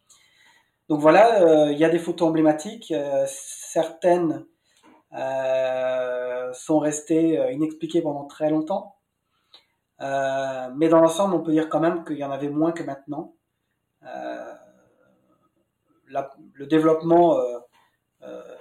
Donc 0.89 1.01
voilà, 1.01 1.71
il 1.71 1.79
y 1.79 1.85
a 1.85 1.89
des 1.89 2.01
photos 2.01 2.29
emblématiques, 2.29 2.93
certaines 3.27 4.45
sont 6.55 6.79
restés 6.79 7.39
euh, 7.39 7.53
inexpliqués 7.53 8.03
pendant 8.03 8.25
très 8.25 8.51
longtemps. 8.51 8.97
Euh, 10.01 10.69
mais 10.77 10.89
dans 10.89 11.01
l'ensemble, 11.01 11.35
on 11.35 11.43
peut 11.43 11.53
dire 11.53 11.69
quand 11.69 11.81
même 11.81 12.05
qu'il 12.05 12.17
y 12.17 12.25
en 12.25 12.31
avait 12.31 12.49
moins 12.49 12.73
que 12.73 12.83
maintenant. 12.83 13.35
le 16.57 16.67
développement 16.67 17.39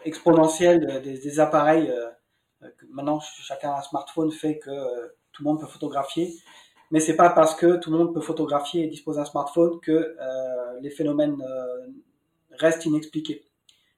exponentiel 0.05 1.01
des, 1.01 1.39
appareils, 1.39 1.91
maintenant 2.89 3.19
chacun 3.19 3.71
a 3.71 3.79
un 3.79 3.81
smartphone, 3.81 4.31
fait 4.31 4.57
que 4.59 5.15
tout 5.31 5.43
le 5.43 5.49
monde 5.49 5.59
peut 5.59 5.67
photographier. 5.67 6.33
Mais 6.91 6.99
c'est 6.99 7.15
pas 7.15 7.29
parce 7.29 7.55
que 7.55 7.77
tout 7.77 7.91
le 7.91 7.97
monde 7.97 8.13
peut 8.13 8.21
photographier 8.21 8.83
et 8.83 8.87
dispose 8.87 9.17
d'un 9.17 9.25
smartphone 9.25 9.79
que 9.81 10.15
les 10.81 10.89
phénomènes 10.89 11.43
restent 12.51 12.85
inexpliqués. 12.85 13.45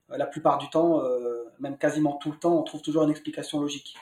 La 0.10 0.26
plupart 0.26 0.58
du 0.58 0.70
temps, 0.70 1.02
même 1.60 1.78
quasiment 1.78 2.18
tout 2.18 2.32
le 2.32 2.38
temps, 2.38 2.60
on 2.60 2.64
trouve 2.64 2.82
toujours 2.82 3.04
une 3.04 3.10
explication 3.12 3.60
logique. 3.60 3.96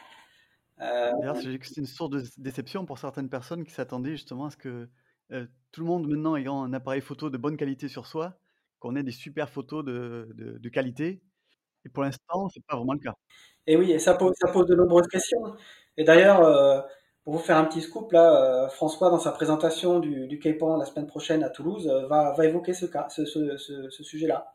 Euh, 0.82 1.12
D'ailleurs, 1.20 1.38
c'est 1.38 1.78
une 1.78 1.86
source 1.86 2.10
de 2.10 2.24
déception 2.38 2.86
pour 2.86 2.98
certaines 2.98 3.30
personnes 3.30 3.63
qui 3.63 3.72
s'attendaient 3.72 4.12
justement 4.12 4.46
à 4.46 4.50
ce 4.50 4.58
que 4.58 4.89
euh, 5.32 5.46
tout 5.72 5.82
le 5.82 5.88
monde 5.88 6.08
maintenant 6.08 6.36
ayant 6.36 6.63
un 6.63 6.74
appareil 6.74 7.02
photo 7.02 7.30
de 7.30 7.38
bonne 7.38 7.58
qualité 7.58 7.88
sur 7.88 8.06
soi, 8.06 8.34
qu'on 8.80 8.96
ait 8.96 9.04
des 9.04 9.12
super 9.12 9.50
photos 9.50 9.86
de, 9.86 10.30
de, 10.34 10.70
qualité. 10.70 11.22
Et 11.86 11.89
pour 11.89 12.04
l'instant, 12.04 12.50
c'est 12.54 12.63
pas 12.66 12.76
vraiment 12.76 12.94
le 12.94 13.00
cas. 13.00 13.13
Et 13.66 13.78
oui, 13.78 13.92
et 13.92 14.00
ça 14.00 14.16
pose, 14.16 14.34
ça 14.39 14.52
pose 14.52 14.68
de 14.68 14.76
nombreuses 14.76 15.08
questions. 15.08 15.56
Et 15.96 16.04
d'ailleurs, 16.04 16.42
euh, 16.42 16.82
pour 17.24 17.34
vous 17.34 17.39
faire 17.39 17.58
un 17.58 17.66
petit 17.66 17.82
scoop, 17.82 18.12
là, 18.12 18.68
François, 18.70 19.10
dans 19.10 19.20
sa 19.20 19.32
présentation 19.32 20.00
du, 20.00 20.28
du 20.28 20.38
Pan 20.58 20.76
la 20.76 20.86
semaine 20.86 21.08
prochaine 21.08 21.44
à 21.44 21.50
Toulouse, 21.50 21.88
va, 22.10 22.34
va 22.34 22.46
évoquer 22.46 22.74
ce 22.74 22.86
cas, 22.86 23.08
ce, 23.10 23.24
ce, 23.26 23.56
ce, 23.56 23.89
ce 23.89 24.04
sujet-là. 24.04 24.54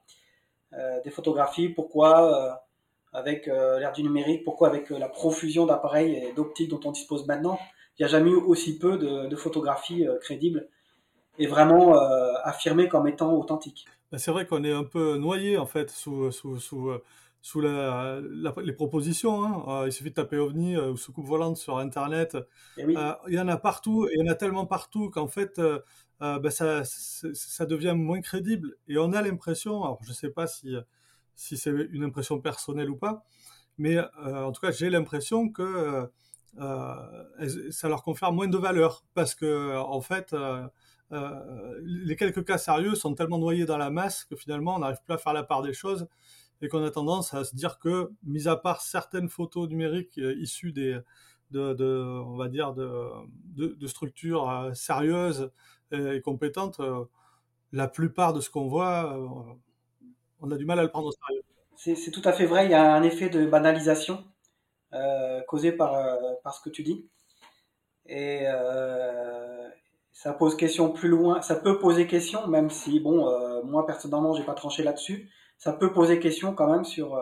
Des 1.05 1.11
photographies, 1.11 1.69
pourquoi 1.69 2.63
avec 3.13 3.49
euh, 3.49 3.79
l'ère 3.79 3.93
du 3.93 4.03
numérique, 4.03 4.45
pourquoi 4.45 4.69
avec 4.69 4.91
euh, 4.91 4.99
la 4.99 5.09
profusion 5.09 5.67
d'appareils 5.67 6.15
et 6.17 6.33
d'optiques 6.33 6.69
dont 6.69 6.81
on 6.85 6.93
dispose 6.93 7.27
maintenant, 7.27 7.59
il 7.99 8.03
n'y 8.03 8.05
a 8.05 8.09
jamais 8.09 8.31
eu 8.31 8.37
aussi 8.37 8.79
peu 8.79 8.97
de, 8.97 9.35
photographies 9.37 10.07
euh, 10.07 10.19
crédibles 10.19 10.69
et 11.41 11.47
vraiment 11.47 11.97
affirmées 12.43 12.89
comme 12.89 13.07
étant 13.07 13.33
authentiques. 13.33 13.87
Bah, 14.11 14.19
c'est 14.19 14.33
vrai 14.33 14.45
qu'on 14.45 14.65
est 14.65 14.73
un 14.73 14.83
peu 14.83 15.17
noyé 15.19 15.57
en 15.57 15.67
fait 15.67 15.89
sous, 15.89 16.33
sous, 16.33 16.59
sous, 16.59 16.91
sous 17.41 17.61
la, 17.61 18.21
les 18.61 18.73
propositions. 18.73 19.45
Hein. 19.45 19.87
il 19.87 19.93
suffit 19.93 20.11
de 20.11 20.17
taper 20.17 20.37
OVNI 20.37 20.77
ou 20.77 20.97
soucoupe 20.97 21.27
volante 21.27 21.57
sur 21.57 21.79
Internet. 21.79 22.37
Eh 22.77 22.87
il 23.29 23.35
y 23.35 23.39
en 23.39 23.47
a 23.47 23.57
partout 23.57 24.09
et 24.09 24.15
il 24.17 24.27
y 24.27 24.29
en 24.29 24.33
a 24.33 24.35
tellement 24.35 24.67
partout 24.67 25.11
qu'en 25.11 25.29
fait 25.29 25.61
bah, 26.21 26.51
ça, 26.51 26.83
ça 26.85 27.67
devient 27.67 27.95
moins 27.97 28.21
crédible 28.21 28.77
et 28.89 28.99
on 28.99 29.13
a 29.13 29.23
l'impression, 29.23 29.85
alors 29.85 29.99
je 30.03 30.11
ne 30.11 30.15
sais 30.15 30.31
pas 30.31 30.47
si 30.47 30.77
si 31.39 31.57
c'est 31.57 31.71
une 31.71 32.03
impression 32.03 32.41
personnelle 32.41 32.91
ou 32.91 32.97
pas. 32.97 33.25
Mais 33.79 33.97
euh, 33.97 34.45
en 34.45 34.53
tout 34.53 34.61
cas, 34.61 34.73
j'ai 34.73 34.91
l'impression 34.91 35.49
que 35.49 36.11
euh, 36.59 37.71
ça 37.71 37.89
leur 37.89 38.03
confère 38.03 38.33
moins 38.33 38.49
de 38.49 38.59
valeur 38.59 39.05
parce 39.15 39.37
que 39.37 39.77
en 39.79 40.01
fait, 40.01 40.35
euh, 40.35 40.69
les 41.83 42.17
quelques 42.17 42.45
cas 42.45 42.59
sérieux 42.59 42.97
sont 42.97 43.15
tellement 43.15 43.39
noyés 43.39 43.67
dans 43.67 43.79
la 43.79 43.91
masse 43.91 44.25
que 44.25 44.35
finalement, 44.35 44.75
on 44.75 44.79
n'arrive 44.81 44.99
plus 45.05 45.15
à 45.15 45.19
faire 45.19 45.33
la 45.33 45.45
part 45.45 45.63
des 45.63 45.73
choses 45.73 46.09
et 46.61 46.67
qu'on 46.67 46.83
a 46.83 46.91
tendance 46.91 47.33
à 47.35 47.45
se 47.45 47.55
dire 47.55 47.79
que, 47.79 48.11
mis 48.25 48.49
à 48.49 48.57
part 48.57 48.81
certaines 48.81 49.29
photos 49.29 49.69
numériques 49.69 50.17
issues 50.17 50.73
des 50.73 50.99
de, 51.53 52.23
on 52.27 52.37
va 52.37 52.49
dire 52.49 52.75
de, 52.75 53.09
de, 53.55 53.87
structures 53.87 54.71
sérieuses 54.75 55.51
et, 55.93 56.21
compétentes, 56.21 56.81
la 57.73 57.89
plupart 57.89 58.33
de 58.33 58.41
ce 58.41 58.51
qu'on 58.51 58.69
voit 58.69 59.17
on 60.41 60.51
a 60.51 60.57
du 60.57 60.65
mal 60.65 60.79
à 60.79 60.83
le 60.83 60.89
prendre 60.89 61.09
au 61.09 61.13
sérieux. 61.13 61.43
C'est 61.77 62.11
tout 62.11 62.23
à 62.25 62.33
fait 62.33 62.47
vrai, 62.47 62.67
il 62.67 62.71
y 62.71 62.75
a 62.75 62.93
un 62.93 63.03
effet 63.03 63.29
de 63.29 63.47
banalisation 63.47 64.25
euh, 64.95 65.41
causé 65.43 65.73
par, 65.73 65.95
euh, 65.95 66.35
par 66.43 66.55
ce 66.55 66.61
que 66.61 66.71
tu 66.71 66.83
dis. 66.83 67.09
Et 68.07 68.43
euh, 68.47 69.69
ça 70.13 70.33
pose 70.33 70.57
question 70.57 70.91
plus 70.91 71.09
loin, 71.09 71.43
ça 71.43 71.57
peut 71.57 71.79
poser 71.79 72.07
question, 72.07 72.47
même 72.49 72.71
si, 72.71 73.01
bon, 73.01 73.63
moi 73.65 73.87
personnellement, 73.87 74.35
j'ai 74.35 74.45
pas 74.45 74.55
tranché 74.55 74.83
là-dessus, 74.83 75.31
ça 75.59 75.73
peut 75.73 75.93
poser 75.93 76.19
question 76.19 76.55
quand 76.55 76.73
même 76.73 76.85
sur, 76.85 77.21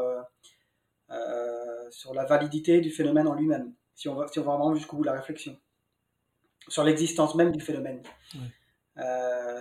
sur 1.91 2.15
la 2.15 2.25
validité 2.25 2.81
du 2.81 2.91
phénomène 2.91 3.27
en 3.27 3.35
lui-même, 3.35 3.75
si 3.95 4.09
on 4.09 4.15
va, 4.15 4.29
si 4.29 4.39
on 4.39 4.45
va 4.45 4.53
vraiment 4.53 4.75
jusqu'au 4.75 4.97
bout 4.97 5.03
de 5.03 5.09
la 5.09 5.17
réflexion, 5.17 5.59
sur 6.69 6.85
l'existence 6.85 7.35
même 7.35 7.53
du 7.53 7.61
phénomène. 7.61 8.03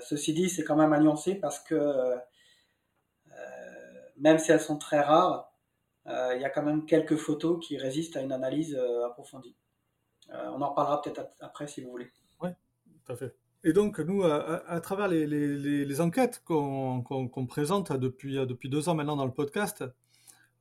ceci 0.03 0.33
dit, 0.33 0.49
c'est 0.49 0.63
quand 0.63 0.75
même 0.75 0.93
à 0.93 0.99
nuancer 0.99 1.35
parce 1.35 1.59
que 1.59 2.15
même 4.17 4.39
si 4.39 4.51
elles 4.51 4.61
sont 4.61 4.77
très 4.77 5.01
rares, 5.01 5.51
il 6.05 6.39
y 6.41 6.45
a 6.45 6.49
quand 6.49 6.63
même 6.63 6.85
quelques 6.85 7.17
photos 7.17 7.65
qui 7.65 7.77
résistent 7.77 8.17
à 8.17 8.21
une 8.21 8.31
analyse 8.31 8.79
approfondie. 9.05 9.55
on 10.29 10.61
en 10.61 10.69
reparlera 10.69 11.01
peut-être 11.01 11.27
après 11.39 11.67
si 11.67 11.81
vous 11.81 11.91
voulez. 11.91 12.11
Oui, 12.41 12.49
tout 13.05 13.11
à 13.11 13.15
fait. 13.15 13.35
Et 13.65 13.73
donc, 13.73 13.99
nous, 13.99 14.23
à, 14.23 14.79
travers 14.79 15.07
les, 15.07 16.01
enquêtes 16.01 16.43
qu'on 16.45 17.47
présente 17.49 17.91
depuis, 17.91 18.35
depuis 18.35 18.69
deux 18.69 18.89
ans 18.89 18.95
maintenant 18.95 19.15
dans 19.15 19.25
le 19.25 19.33
podcast, 19.33 19.83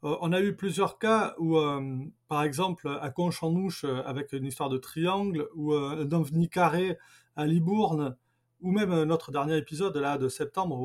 euh, 0.05 0.17
on 0.21 0.33
a 0.33 0.41
eu 0.41 0.55
plusieurs 0.55 0.99
cas 0.99 1.35
où, 1.39 1.57
euh, 1.57 1.81
par 2.29 2.43
exemple, 2.43 2.89
à 3.01 3.11
Conchanouche, 3.11 3.85
euh, 3.85 4.03
avec 4.05 4.33
une 4.33 4.45
histoire 4.45 4.69
de 4.69 4.77
triangle, 4.79 5.49
ou 5.55 5.73
un 5.75 6.11
ovni 6.13 6.49
carré 6.49 6.99
à 7.37 7.47
Libourne, 7.47 8.17
ou 8.61 8.71
même 8.71 9.05
notre 9.05 9.31
dernier 9.33 9.57
épisode 9.57 9.97
là 9.97 10.17
de 10.19 10.29
septembre 10.29 10.81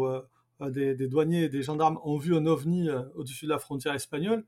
où 0.60 0.70
des, 0.70 0.96
douaniers 1.08 1.44
et 1.44 1.50
des 1.50 1.64
gendarmes 1.64 2.00
ont 2.04 2.18
vu 2.18 2.36
un 2.36 2.46
ovni 2.46 2.90
au-dessus 3.16 3.46
de 3.46 3.52
la 3.52 3.60
frontière 3.60 3.94
espagnole, 3.94 4.46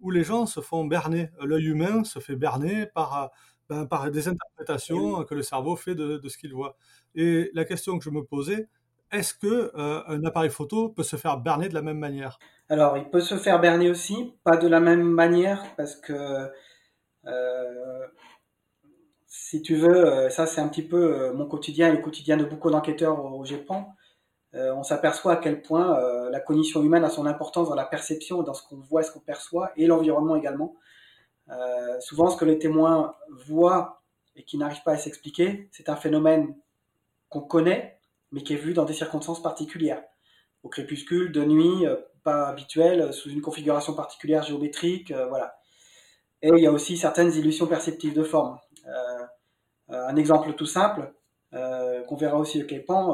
où 0.00 0.10
les 0.10 0.24
gens 0.24 0.46
se 0.46 0.60
font 0.60 0.84
berner. 0.86 1.30
L'œil 1.42 1.66
humain 1.66 2.04
se 2.04 2.20
fait 2.20 2.36
berner 2.36 2.86
par, 2.86 3.30
ben, 3.68 3.86
par 3.86 4.10
des 4.10 4.28
interprétations 4.28 5.24
que 5.24 5.34
le 5.34 5.42
cerveau 5.42 5.76
fait 5.76 5.94
de, 5.94 6.16
de 6.16 6.28
ce 6.28 6.38
qu'il 6.38 6.54
voit. 6.54 6.76
Et 7.14 7.50
la 7.52 7.64
question 7.66 7.98
que 7.98 8.04
je 8.04 8.10
me 8.10 8.24
posais, 8.24 8.68
est-ce 9.12 9.34
que 9.34 9.72
un 9.76 10.24
appareil 10.24 10.50
photo 10.50 10.88
peut 10.88 11.02
se 11.02 11.16
faire 11.16 11.38
berner 11.38 11.68
de 11.68 11.74
la 11.74 11.82
même 11.82 11.98
manière? 11.98 12.38
Alors, 12.68 12.96
il 12.96 13.08
peut 13.10 13.20
se 13.20 13.36
faire 13.36 13.60
berner 13.60 13.90
aussi, 13.90 14.34
pas 14.44 14.56
de 14.56 14.68
la 14.68 14.80
même 14.80 15.02
manière, 15.02 15.64
parce 15.76 15.96
que 15.96 16.48
euh, 17.26 18.06
si 19.26 19.62
tu 19.62 19.76
veux, 19.76 20.06
euh, 20.06 20.30
ça 20.30 20.46
c'est 20.46 20.60
un 20.60 20.68
petit 20.68 20.82
peu 20.82 20.96
euh, 20.96 21.32
mon 21.34 21.46
quotidien 21.46 21.88
et 21.88 21.92
le 21.92 22.02
quotidien 22.02 22.36
de 22.36 22.44
beaucoup 22.44 22.70
d'enquêteurs 22.70 23.24
au, 23.24 23.44
Japon. 23.44 23.86
on 24.52 24.82
s'aperçoit 24.82 25.34
à 25.34 25.36
quel 25.36 25.62
point 25.62 25.98
la 26.30 26.40
cognition 26.40 26.82
humaine 26.82 27.04
a 27.04 27.10
son 27.10 27.26
importance 27.26 27.68
dans 27.68 27.74
la 27.76 27.84
perception, 27.84 28.42
dans 28.42 28.54
ce 28.54 28.66
qu'on 28.66 28.78
voit, 28.78 29.02
ce 29.02 29.12
qu'on 29.12 29.20
perçoit, 29.20 29.72
et 29.76 29.86
l'environnement 29.86 30.36
également. 30.36 30.74
souvent, 32.00 32.30
ce 32.30 32.36
que 32.36 32.44
les 32.44 32.58
témoins 32.58 33.14
voient 33.46 34.02
et 34.36 34.44
qui 34.44 34.58
n'arrivent 34.58 34.82
pas 34.84 34.92
à 34.92 34.96
s'expliquer, 34.96 35.68
c'est 35.72 35.88
un 35.88 35.96
phénomène 35.96 36.56
qu'on 37.28 37.42
connaît, 37.42 37.99
mais 38.32 38.42
qui 38.42 38.54
est 38.54 38.58
vu 38.58 38.74
dans 38.74 38.84
des 38.84 38.94
circonstances 38.94 39.42
particulières. 39.42 40.02
Au 40.62 40.68
crépuscule, 40.68 41.32
de 41.32 41.44
nuit, 41.44 41.86
pas 42.22 42.48
habituel, 42.48 43.12
sous 43.12 43.30
une 43.30 43.40
configuration 43.40 43.94
particulière 43.94 44.42
géométrique, 44.42 45.10
euh, 45.10 45.26
voilà. 45.26 45.56
Et 46.42 46.48
il 46.48 46.62
y 46.62 46.66
a 46.66 46.72
aussi 46.72 46.96
certaines 46.96 47.32
illusions 47.32 47.66
perceptives 47.66 48.14
de 48.14 48.22
forme. 48.22 48.58
Euh, 48.86 48.90
euh, 49.90 50.06
un 50.06 50.16
exemple 50.16 50.52
tout 50.54 50.66
simple, 50.66 51.12
qu'on 51.52 52.16
verra 52.16 52.38
aussi 52.38 52.62
au 52.62 52.66
Képan, 52.66 53.12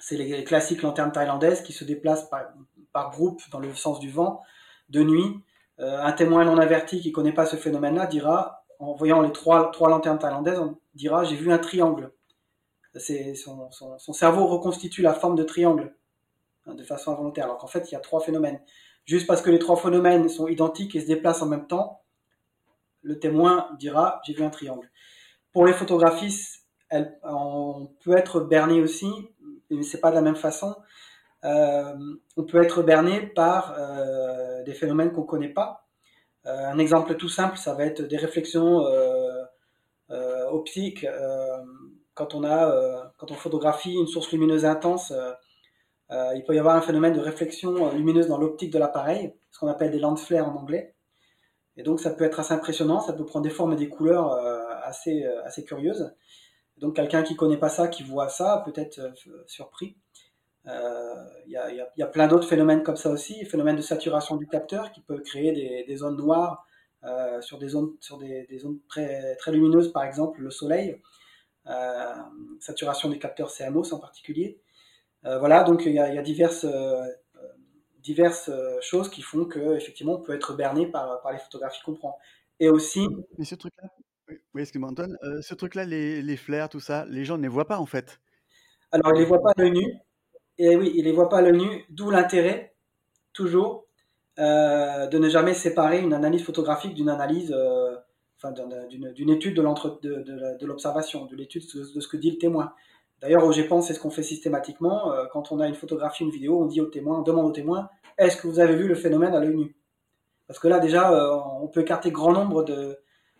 c'est 0.00 0.16
les 0.16 0.44
classiques 0.44 0.80
lanternes 0.80 1.12
thaïlandaises 1.12 1.62
qui 1.62 1.74
se 1.74 1.84
déplacent 1.84 2.30
par, 2.30 3.10
groupe 3.10 3.42
dans 3.52 3.58
le 3.58 3.74
sens 3.74 4.00
du 4.00 4.10
vent 4.10 4.42
de 4.88 5.02
nuit. 5.02 5.44
un 5.78 6.12
témoin 6.12 6.46
non 6.46 6.56
averti 6.56 7.02
qui 7.02 7.10
ne 7.10 7.12
connaît 7.12 7.34
pas 7.34 7.44
ce 7.44 7.56
phénomène-là 7.56 8.06
dira, 8.06 8.64
en 8.78 8.94
voyant 8.94 9.20
les 9.20 9.30
trois, 9.30 9.70
lanternes 9.78 10.18
thaïlandaises, 10.18 10.58
dira 10.94 11.22
j'ai 11.24 11.36
vu 11.36 11.52
un 11.52 11.58
triangle. 11.58 12.12
Son, 12.98 14.12
cerveau 14.12 14.46
reconstitue 14.46 15.02
la 15.02 15.14
forme 15.14 15.36
de 15.36 15.42
triangle. 15.42 15.94
Hein, 16.66 16.74
de 16.74 16.82
façon 16.82 17.12
involontaire. 17.12 17.44
Alors 17.44 17.58
qu'en 17.58 17.66
fait, 17.66 17.90
il 17.90 17.94
y 17.94 17.96
a 17.96 18.00
trois 18.00 18.20
phénomènes. 18.20 18.60
Juste 19.04 19.26
parce 19.26 19.40
que 19.40 19.50
les 19.50 19.58
trois 19.58 19.76
phénomènes 19.76 20.28
sont 20.28 20.48
identiques 20.48 20.96
et 20.96 21.00
se 21.00 21.06
déplacent 21.06 21.42
en 21.42 21.46
même 21.46 21.66
temps, 21.66 22.02
le 23.02 23.18
témoin 23.18 23.68
dira 23.78 24.20
j'ai 24.26 24.34
vu 24.34 24.42
un 24.42 24.50
triangle. 24.50 24.90
Pour 25.52 25.64
les 25.64 25.72
photographies, 25.72 26.58
on 27.22 27.88
peut 28.04 28.16
être 28.16 28.40
berné 28.40 28.80
aussi, 28.80 29.10
mais 29.70 29.82
c'est 29.82 30.00
pas 30.00 30.10
de 30.10 30.16
la 30.16 30.22
même 30.22 30.36
façon. 30.36 30.74
Euh, 31.44 31.94
on 32.36 32.42
peut 32.42 32.62
être 32.62 32.82
berné 32.82 33.20
par 33.20 33.76
euh, 33.78 34.64
des 34.64 34.74
phénomènes 34.74 35.12
qu'on 35.12 35.22
connaît 35.22 35.52
pas. 35.52 35.86
Euh, 36.46 36.66
un 36.66 36.78
exemple 36.78 37.14
tout 37.14 37.28
simple, 37.28 37.56
ça 37.56 37.74
va 37.74 37.84
être 37.84 38.02
des 38.02 38.16
réflexions 38.16 38.84
optiques. 40.50 41.06
Quand 42.16 42.34
on 42.34 42.42
a, 42.42 43.12
quand 43.18 43.30
on 43.30 43.34
photographie 43.34 43.94
une 43.94 44.08
source 44.08 44.32
lumineuse 44.32 44.64
intense, 44.64 45.12
euh, 46.10 46.32
il 46.36 46.44
peut 46.44 46.54
y 46.54 46.58
avoir 46.58 46.76
un 46.76 46.82
phénomène 46.82 47.14
de 47.14 47.20
réflexion 47.20 47.88
euh, 47.88 47.92
lumineuse 47.92 48.28
dans 48.28 48.38
l'optique 48.38 48.72
de 48.72 48.78
l'appareil, 48.78 49.34
ce 49.50 49.58
qu'on 49.58 49.66
appelle 49.66 49.90
des 49.90 49.98
lens 49.98 50.22
flares 50.22 50.48
en 50.48 50.54
anglais. 50.54 50.94
Et 51.76 51.82
donc 51.82 52.00
ça 52.00 52.10
peut 52.10 52.24
être 52.24 52.40
assez 52.40 52.54
impressionnant, 52.54 53.00
ça 53.00 53.12
peut 53.12 53.24
prendre 53.24 53.44
des 53.44 53.50
formes 53.50 53.72
et 53.72 53.76
des 53.76 53.88
couleurs 53.88 54.32
euh, 54.32 54.62
assez, 54.84 55.24
assez 55.44 55.64
curieuses. 55.64 56.14
Donc 56.78 56.96
quelqu'un 56.96 57.22
qui 57.22 57.36
connaît 57.36 57.58
pas 57.58 57.68
ça, 57.68 57.88
qui 57.88 58.02
voit 58.02 58.28
ça, 58.28 58.62
peut 58.64 58.72
être 58.80 59.00
surpris. 59.46 59.96
Il 60.64 61.52
y, 61.52 61.56
a, 61.56 61.70
y, 61.70 62.02
a, 62.02 62.06
plein 62.06 62.26
d'autres 62.26 62.48
phénomènes 62.48 62.82
comme 62.82 62.96
ça 62.96 63.10
aussi, 63.10 63.44
phénomène 63.44 63.76
de 63.76 63.82
saturation 63.82 64.36
du 64.36 64.48
capteur 64.48 64.90
qui 64.90 65.00
peut 65.00 65.20
créer 65.20 65.52
des, 65.52 65.84
des 65.86 65.96
zones 65.96 66.16
noires 66.16 66.66
sur 67.40 67.58
des 67.58 67.68
zones, 67.68 67.92
sur 68.00 68.18
des, 68.18 68.46
des, 68.46 68.58
zones 68.58 68.78
très, 68.88 69.36
très 69.36 69.52
lumineuses, 69.52 69.92
par 69.92 70.04
exemple 70.04 70.40
le 70.40 70.50
soleil, 70.50 71.00
saturation 72.60 73.08
des 73.08 73.18
capteurs 73.18 73.52
CMOS 73.52 73.92
en 73.92 73.98
particulier. 73.98 74.60
Euh, 75.26 75.38
voilà, 75.38 75.64
donc 75.64 75.82
il 75.86 75.92
y 75.92 75.98
a, 75.98 76.22
diverses, 76.22 76.64
euh, 76.64 77.04
diverses 77.98 78.48
euh, 78.48 78.78
choses 78.80 79.10
qui 79.10 79.22
font 79.22 79.44
que 79.44 79.76
effectivement 79.76 80.14
on 80.14 80.22
peut 80.22 80.34
être 80.34 80.54
berné 80.54 80.86
par, 80.86 81.20
par 81.22 81.32
les 81.32 81.38
photographies 81.38 81.82
qu'on 81.84 81.94
prend. 81.94 82.18
Et 82.60 82.68
aussi. 82.68 83.08
Mais 83.38 83.44
ce 83.44 83.54
truc-là, 83.54 83.88
oui, 84.54 84.62
excuse-moi 84.62 84.90
Antoine, 84.90 85.16
ce 85.42 85.54
truc-là, 85.54 85.84
les, 85.84 86.22
les 86.22 86.36
flares, 86.36 86.68
tout 86.68 86.80
ça, 86.80 87.04
les 87.06 87.24
gens 87.24 87.36
ne 87.36 87.42
les 87.42 87.48
voient 87.48 87.66
pas 87.66 87.78
en 87.78 87.86
fait. 87.86 88.20
Alors 88.92 89.12
ils 89.12 89.16
ne 89.16 89.18
les 89.20 89.24
voient 89.24 89.42
pas 89.42 89.50
à 89.50 89.60
l'œil 89.60 89.72
nu. 89.72 89.94
Et 90.58 90.74
oui, 90.76 90.92
ils 90.94 91.00
ne 91.00 91.04
les 91.04 91.12
voient 91.12 91.28
pas 91.28 91.38
à 91.38 91.42
l'œil 91.42 91.58
nu, 91.58 91.84
d'où 91.90 92.10
l'intérêt, 92.10 92.74
toujours, 93.34 93.86
de 94.38 95.18
ne 95.18 95.28
jamais 95.28 95.52
séparer 95.52 96.00
une 96.00 96.14
analyse 96.14 96.42
photographique 96.42 96.94
d'une 96.94 97.10
analyse, 97.10 97.54
d'une 98.90 99.30
étude 99.30 99.56
de 99.56 100.66
l'observation, 100.66 101.24
de, 101.24 101.30
de 101.30 101.36
l'étude 101.36 101.62
de, 101.74 102.00
ce 102.00 102.08
que 102.08 102.16
dit 102.16 102.30
le 102.30 102.38
témoin. 102.38 102.72
D'ailleurs, 103.20 103.44
au 103.44 103.52
GEPAN, 103.52 103.80
c'est 103.80 103.94
ce 103.94 104.00
qu'on 104.00 104.10
fait 104.10 104.22
systématiquement. 104.22 105.12
Euh, 105.12 105.24
quand 105.32 105.50
on 105.50 105.60
a 105.60 105.66
une 105.66 105.74
photographie, 105.74 106.24
une 106.24 106.30
vidéo, 106.30 106.60
on 106.60 106.66
dit 106.66 106.80
au 106.80 106.86
témoin, 106.86 107.22
demande 107.22 107.46
au 107.46 107.52
témoin, 107.52 107.88
est-ce 108.18 108.36
que 108.36 108.46
vous 108.46 108.60
avez 108.60 108.76
vu 108.76 108.88
le 108.88 108.94
phénomène 108.94 109.34
à 109.34 109.40
l'œil 109.40 109.56
nu? 109.56 109.76
Parce 110.46 110.58
que 110.58 110.68
là, 110.68 110.78
déjà, 110.78 111.12
euh, 111.12 111.38
on 111.60 111.68
peut 111.68 111.80
écarter 111.80 112.10
grand 112.10 112.32
nombre 112.32 112.64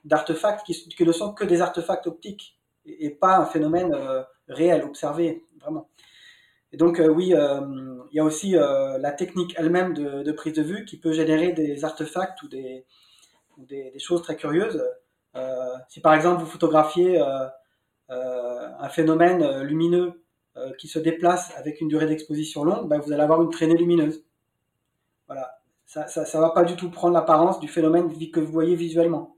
d'artefacts 0.04 0.64
qui, 0.66 1.04
ne 1.04 1.12
sont 1.12 1.35
que 1.35 1.44
des 1.44 1.61
artefacts 1.61 2.06
optiques 2.06 2.59
et, 2.87 3.11
pas 3.11 3.37
un 3.37 3.46
phénomène 3.46 3.92
euh, 3.94 4.22
réel, 4.48 4.82
observé, 4.82 5.44
vraiment. 5.61 5.88
Et 6.72 6.78
donc, 6.78 7.00
oui, 7.00 7.32
il 7.32 8.12
y 8.12 8.18
a 8.18 8.24
aussi 8.24 8.52
la 8.52 9.12
technique 9.12 9.54
elle-même 9.56 9.94
de, 9.94 10.32
prise 10.32 10.52
de 10.52 10.62
vue 10.62 10.85
qui 10.85 10.98
peut 10.98 11.12
générer 11.12 11.52
des 11.52 11.85
artefacts 11.85 12.42
ou 12.42 12.48
des, 12.48 12.85
des 13.59 13.99
choses 13.99 14.23
très 14.23 14.37
curieuses. 14.37 14.83
si 15.88 16.01
par 16.01 16.14
exemple 16.14 16.40
vous 16.40 16.51
photographiez 16.51 17.21
euh, 18.11 18.69
un 18.79 18.88
phénomène 18.88 19.42
euh, 19.42 19.64
lumineux 19.64 20.23
euh, 20.57 20.73
qui 20.75 20.87
se 20.87 21.01
déplace 21.01 21.53
avec 21.57 21.81
une 21.81 21.88
durée 21.88 22.07
d'exposition 22.07 22.62
longue, 22.62 22.88
ben, 22.88 23.01
vous 23.01 23.11
allez 23.11 23.23
avoir 23.23 23.42
une 23.42 23.51
traînée 23.51 23.77
lumineuse. 23.77 24.25
Voilà, 25.27 25.59
ça 25.87 26.07
ne 26.07 26.40
va 26.40 26.51
pas 26.51 26.62
du 26.62 26.77
tout 26.77 26.88
prendre 26.88 27.14
l'apparence 27.14 27.59
du 27.59 27.66
phénomène 27.66 28.09
que 28.31 28.38
vous 28.38 28.53
voyez 28.53 28.77
visuellement. 28.77 29.37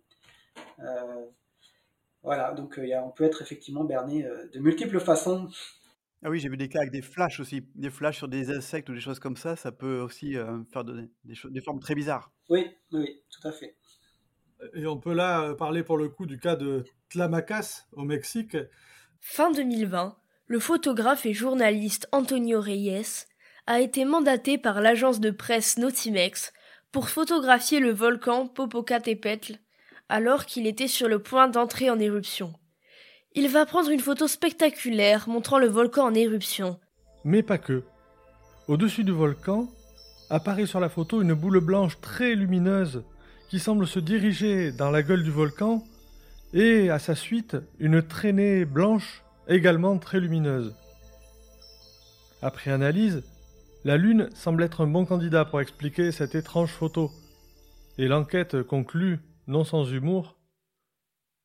voilà, 2.23 2.53
donc 2.53 2.79
on 2.79 3.11
peut 3.11 3.25
être 3.25 3.41
effectivement 3.41 3.85
berné 3.85 4.23
de 4.53 4.59
multiples 4.59 5.01
façons. 5.01 5.49
Ah 6.23 6.29
oui, 6.29 6.41
j'ai 6.41 6.51
vu 6.51 6.59
des 6.59 6.69
cas 6.69 6.81
avec 6.81 6.93
des 6.93 7.01
flashs 7.01 7.41
aussi, 7.41 7.67
des 7.75 7.91
flashs 7.91 8.19
sur 8.19 8.29
des 8.29 8.51
insectes 8.51 8.91
ou 8.91 8.95
des 8.95 9.01
choses 9.01 9.19
comme 9.19 9.37
ça, 9.37 9.57
ça 9.57 9.73
peut 9.73 10.01
aussi 10.01 10.35
faire 10.71 10.85
des, 10.85 11.09
des, 11.25 11.61
formes 11.63 11.81
très 11.81 11.95
bizarres. 11.95 12.31
Oui, 12.51 12.67
oui, 12.93 13.23
tout 13.31 13.49
à 13.49 13.53
fait. 13.53 13.78
Et 14.75 14.87
on 14.87 14.97
peut 14.97 15.15
là 15.15 15.55
parler 15.55 15.83
pour 15.83 15.97
le 15.97 16.09
coup 16.09 16.27
du 16.27 16.39
cas 16.39 16.57
de 16.57 16.85
Tlamacas 17.11 17.87
au 17.93 18.03
Mexique. 18.03 18.57
Fin 19.21 19.51
2020, 19.51 20.17
le 20.47 20.59
photographe 20.59 21.27
et 21.27 21.33
journaliste 21.33 22.09
Antonio 22.13 22.61
Reyes 22.61 23.27
a 23.67 23.81
été 23.81 24.05
mandaté 24.05 24.59
par 24.59 24.81
l'agence 24.81 25.21
de 25.21 25.31
presse 25.31 25.79
Notimex 25.79 26.53
pour 26.91 27.09
photographier 27.09 27.81
le 27.81 27.93
volcan 27.93 28.47
Popocatépetl 28.47 29.59
alors 30.09 30.47
qu'il 30.47 30.67
était 30.67 30.89
sur 30.89 31.09
le 31.09 31.19
point 31.19 31.49
d'entrer 31.49 31.91
en 31.91 31.99
éruption. 31.99 32.55
Il 33.35 33.49
va 33.49 33.67
prendre 33.67 33.91
une 33.91 34.01
photo 34.01 34.27
spectaculaire 34.27 35.29
montrant 35.29 35.59
le 35.59 35.69
volcan 35.69 36.07
en 36.07 36.15
éruption. 36.15 36.81
Mais 37.25 37.43
pas 37.43 37.59
que. 37.59 37.83
Au-dessus 38.69 39.05
du 39.05 39.13
volcan 39.13 39.69
apparaît 40.31 40.67
sur 40.67 40.81
la 40.81 40.89
photo 40.89 41.21
une 41.21 41.35
boule 41.35 41.61
blanche 41.61 42.01
très 42.01 42.35
lumineuse 42.35 43.05
qui 43.49 43.59
semble 43.59 43.87
se 43.87 43.99
diriger 43.99 44.73
dans 44.73 44.91
la 44.91 45.03
gueule 45.03 45.23
du 45.23 45.31
volcan 45.31 45.85
et 46.53 46.91
à 46.91 46.99
sa 46.99 47.15
suite 47.15 47.57
une 47.79 48.03
traînée 48.03 48.65
blanche 48.65 49.23
également 49.49 49.99
très 49.99 50.21
lumineuse. 50.21 50.75
Après 52.43 52.71
analyse, 52.71 53.23
la 53.85 53.97
Lune 53.97 54.29
semble 54.35 54.63
être 54.63 54.83
un 54.83 54.87
bon 54.87 55.05
candidat 55.07 55.45
pour 55.45 55.61
expliquer 55.61 56.13
cette 56.13 56.35
étrange 56.35 56.71
photo, 56.71 57.11
et 57.97 58.07
l'enquête 58.07 58.63
conclut, 58.63 59.21
non 59.47 59.65
sans 59.65 59.91
humour, 59.91 60.39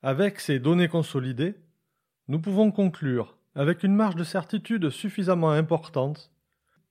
avec 0.01 0.39
ces 0.39 0.59
données 0.59 0.89
consolidées, 0.89 1.55
nous 2.27 2.39
pouvons 2.39 2.71
conclure, 2.71 3.37
avec 3.55 3.83
une 3.83 3.95
marge 3.95 4.15
de 4.15 4.23
certitude 4.23 4.89
suffisamment 4.89 5.51
importante, 5.51 6.31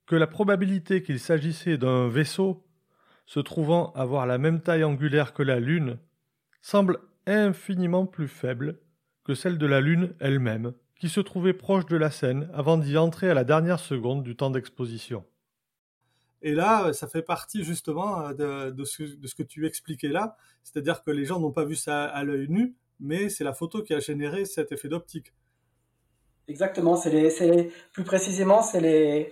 que 0.05 0.15
la 0.15 0.27
probabilité 0.27 1.03
qu'il 1.03 1.19
s'agissait 1.19 1.77
d'un 1.77 2.07
vaisseau 2.07 2.65
se 3.25 3.39
trouvant 3.39 3.91
avoir 3.93 4.25
la 4.25 4.37
même 4.37 4.61
taille 4.61 4.83
angulaire 4.83 5.33
que 5.33 5.43
la 5.43 5.59
Lune, 5.59 5.97
semble 6.61 6.99
infiniment 7.25 8.05
plus 8.05 8.27
faible 8.27 8.79
que 9.23 9.35
celle 9.35 9.57
de 9.57 9.65
la 9.65 9.81
Lune 9.81 10.13
elle-même, 10.19 10.73
qui 10.99 11.09
se 11.09 11.19
trouvait 11.19 11.53
proche 11.53 11.85
de 11.85 11.97
la 11.97 12.11
scène 12.11 12.49
avant 12.53 12.77
d'y 12.77 12.97
entrer 12.97 13.29
à 13.29 13.33
la 13.33 13.43
dernière 13.43 13.79
seconde 13.79 14.23
du 14.23 14.35
temps 14.35 14.49
d'exposition. 14.49 15.25
Et 16.41 16.53
là, 16.53 16.91
ça 16.91 17.07
fait 17.07 17.21
partie 17.21 17.63
justement 17.63 18.31
de, 18.33 18.83
ce, 18.83 19.35
que 19.35 19.43
tu 19.43 19.65
expliquais 19.65 20.09
là, 20.09 20.35
c'est-à-dire 20.61 21.01
que 21.03 21.11
les 21.11 21.23
gens 21.23 21.39
n'ont 21.39 21.53
pas 21.53 21.63
vu 21.63 21.75
ça 21.75 22.03
à 22.03 22.23
l'œil 22.25 22.47
nu, 22.49 22.75
mais 22.99 23.29
c'est 23.29 23.45
la 23.45 23.53
photo 23.53 23.81
qui 23.81 23.93
a 23.93 23.99
généré 23.99 24.43
cet 24.43 24.73
effet 24.73 24.89
d'optique. 24.89 25.33
Exactement, 26.49 26.97
c'est 26.97 27.09
les, 27.09 27.71
plus 27.93 28.03
précisément, 28.03 28.61
c'est 28.61 28.81
les, 28.81 29.31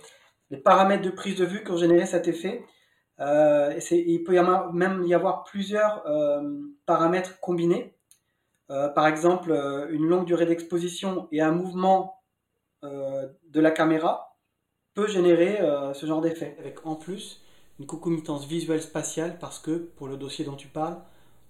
paramètres 0.64 1.02
de 1.02 1.10
prise 1.10 1.36
de 1.36 1.44
vue 1.44 1.62
qui 1.62 1.70
ont 1.70 1.76
généré 1.76 2.06
cet 2.06 2.28
effet. 2.28 2.64
Euh, 3.22 3.78
il 3.92 4.24
peut 4.24 4.34
y 4.34 4.38
avoir, 4.38 4.72
même 4.72 5.04
y 5.04 5.14
avoir 5.14 5.44
plusieurs 5.44 6.04
euh, 6.06 6.58
paramètres 6.86 7.38
combinés. 7.40 7.94
Euh, 8.70 8.88
par 8.88 9.06
exemple, 9.06 9.52
une 9.90 10.06
longue 10.06 10.24
durée 10.24 10.46
d'exposition 10.46 11.28
et 11.30 11.40
un 11.40 11.52
mouvement 11.52 12.18
de 12.82 13.60
la 13.60 13.70
caméra 13.70 14.36
peut 14.94 15.06
générer 15.06 15.60
ce 15.94 16.04
genre 16.04 16.20
d'effet. 16.20 16.56
Avec 16.58 16.84
en 16.84 16.96
plus 16.96 17.40
une 17.78 17.86
concomitance 17.86 18.44
visuelle 18.44 18.82
spatiale 18.82 19.38
parce 19.38 19.60
que, 19.60 19.76
pour 19.76 20.08
le 20.08 20.16
dossier 20.16 20.44
dont 20.44 20.56
tu 20.56 20.66
parles, 20.66 20.96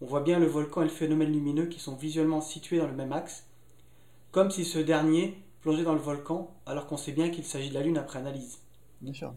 on 0.03 0.07
voit 0.07 0.21
bien 0.21 0.39
le 0.39 0.45
volcan 0.45 0.83
et 0.83 0.85
le 0.85 0.91
phénomène 0.91 1.33
lumineux 1.33 1.67
qui 1.67 1.81
sont 1.81 1.95
visuellement 1.95 2.43
situés 2.43 2.79
dans 2.79 2.87
le 2.87 2.93
même 2.93 3.15
axe, 3.15 3.47
comme 4.31 4.51
si 4.51 4.67
ce 4.67 4.79
dernier 4.79 5.43
plongeait 5.63 5.85
dans 5.85 5.95
le 5.95 6.01
volcan 6.01 6.55
alors 6.67 6.87
qu'on 6.87 6.99
sait 6.99 7.13
bien 7.13 7.31
qu'il 7.31 7.45
s'agit 7.45 7.71
de 7.71 7.75
la 7.75 7.83
Lune 7.83 7.97
après 7.97 8.19
analyse. 8.19 8.59
Bien 9.01 9.15
sûr. 9.15 9.33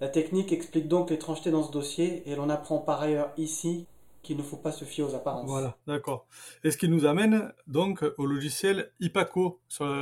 La 0.00 0.08
technique 0.08 0.52
explique 0.52 0.88
donc 0.88 1.10
l'étrangeté 1.10 1.50
dans 1.50 1.62
ce 1.62 1.70
dossier 1.70 2.28
et 2.28 2.34
l'on 2.34 2.50
apprend 2.50 2.78
par 2.78 3.00
ailleurs 3.00 3.30
ici 3.36 3.86
qu'il 4.22 4.36
ne 4.36 4.42
faut 4.42 4.56
pas 4.56 4.72
se 4.72 4.84
fier 4.84 5.04
aux 5.04 5.14
apparences. 5.14 5.48
Voilà, 5.48 5.76
d'accord. 5.86 6.26
Et 6.64 6.70
ce 6.70 6.76
qui 6.76 6.88
nous 6.88 7.06
amène 7.06 7.52
donc 7.66 8.02
au 8.18 8.26
logiciel 8.26 8.90
IPACO 9.00 9.60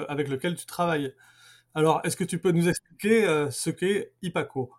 avec 0.09 0.28
lequel 0.28 0.57
tu 0.57 0.64
travailles. 0.64 1.12
Alors, 1.74 2.00
est-ce 2.05 2.16
que 2.16 2.24
tu 2.24 2.38
peux 2.38 2.52
nous 2.52 2.68
expliquer 2.68 3.26
euh, 3.26 3.50
ce 3.50 3.70
qu'est 3.70 4.12
IPACO 4.22 4.70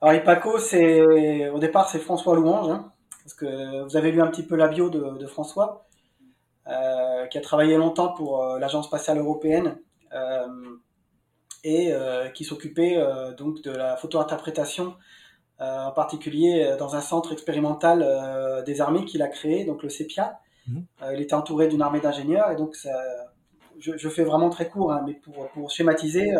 Alors, 0.00 0.14
IPACO, 0.14 0.58
c'est 0.58 1.48
au 1.50 1.58
départ, 1.58 1.90
c'est 1.90 1.98
François 1.98 2.34
Louange, 2.34 2.70
hein, 2.70 2.92
parce 3.24 3.34
que 3.34 3.82
vous 3.84 3.96
avez 3.96 4.12
lu 4.12 4.22
un 4.22 4.28
petit 4.28 4.44
peu 4.44 4.56
la 4.56 4.68
bio 4.68 4.88
de, 4.88 5.26
François, 5.26 5.86
euh, 6.68 7.26
qui 7.26 7.38
a 7.38 7.40
travaillé 7.40 7.76
longtemps 7.76 8.12
pour 8.12 8.42
euh, 8.42 8.58
l'Agence 8.58 8.86
spatiale 8.86 9.18
européenne 9.18 9.78
et 11.64 11.92
euh, 11.92 12.28
qui 12.28 12.44
s'occupait 12.44 12.96
euh, 12.96 13.34
donc 13.34 13.62
de 13.62 13.70
la 13.70 13.96
photo-interprétation, 13.96 14.94
euh, 15.60 15.84
en 15.84 15.92
particulier 15.92 16.74
dans 16.78 16.96
un 16.96 17.00
centre 17.00 17.32
expérimental 17.32 18.64
des 18.64 18.80
armées 18.80 19.04
qu'il 19.04 19.22
a 19.22 19.28
créé, 19.28 19.64
donc 19.64 19.82
le 19.82 19.88
CEPIA. 19.88 20.38
Mhm. 20.68 20.84
il 21.14 21.22
était 21.22 21.34
entouré 21.34 21.68
d'une 21.68 21.80
armée 21.80 22.00
d'ingénieurs 22.00 22.50
et 22.50 22.56
donc 22.56 22.76
ça, 22.76 22.92
je, 23.78 24.08
fais 24.10 24.24
vraiment 24.24 24.50
très 24.50 24.68
court, 24.68 24.92
hein, 24.92 25.02
mais 25.06 25.14
pour, 25.14 25.48
pour 25.52 25.70
schématiser, 25.70 26.34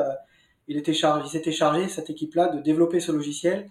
il 0.68 0.76
était 0.76 0.92
chargé, 0.92 1.26
il 1.26 1.30
s'était 1.30 1.52
chargé 1.52 1.88
cette 1.88 2.10
équipe-là 2.10 2.48
de 2.48 2.60
développer 2.60 3.00
ce 3.00 3.12
logiciel 3.12 3.70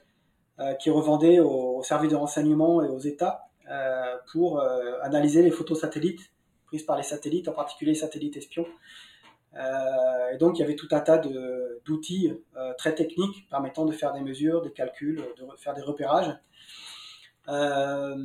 qui 0.80 0.90
revendait 0.90 1.40
aux, 1.40 1.78
aux, 1.78 1.84
services 1.84 2.10
de 2.10 2.16
renseignement 2.16 2.84
et 2.84 2.90
aux 2.90 3.00
États 3.00 3.44
pour 4.32 4.62
analyser 5.04 5.44
les 5.44 5.52
photos 5.52 5.80
satellites 5.82 6.32
prises 6.66 6.84
par 6.84 6.98
les 6.98 7.04
satellites, 7.04 7.48
en 7.48 7.54
particulier 7.54 7.92
les 7.92 7.98
satellites 8.00 8.38
espions, 8.38 8.66
et 9.56 10.38
donc 10.38 10.58
il 10.58 10.62
y 10.62 10.64
avait 10.64 10.76
tout 10.76 10.88
un 10.92 11.00
tas 11.00 11.18
d'outils 11.86 12.34
euh, 12.56 12.74
très 12.78 12.94
techniques 12.94 13.50
permettant 13.50 13.86
de 13.86 13.92
faire 13.92 14.14
des 14.14 14.22
mesures, 14.22 14.62
des 14.62 14.72
calculs, 14.72 15.24
de 15.38 15.46
faire 15.58 15.74
des 15.74 15.82
repérages. 15.82 16.34
Euh, 17.48 18.16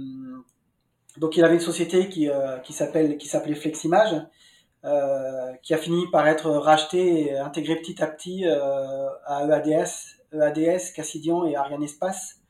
donc 1.17 1.37
il 1.37 1.45
avait 1.45 1.55
une 1.55 1.61
société 1.61 2.09
qui, 2.09 2.29
qui 2.65 2.73
s'appelait 2.73 3.55
Fleximage, 3.55 4.21
qui 5.63 5.75
a 5.75 5.79
fini 5.79 6.11
par 6.11 6.27
être 6.27 6.51
rachetée 6.51 7.27
et 7.27 7.39
intégrée 7.39 7.77
petit 7.77 8.03
à 8.03 8.07
petit 8.07 8.45
à 8.47 9.47
EADS, 9.47 10.19
EADS, 10.33 10.93
Cassidian 10.95 11.47
et 11.47 11.57
Arianespace, 11.57 12.41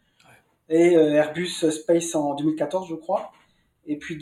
et 0.70 0.94
Airbus 0.94 1.70
Space 1.70 2.14
en 2.14 2.34
2014 2.34 2.88
je 2.88 2.94
crois. 2.94 3.30
Et 3.86 3.98
puis 3.98 4.16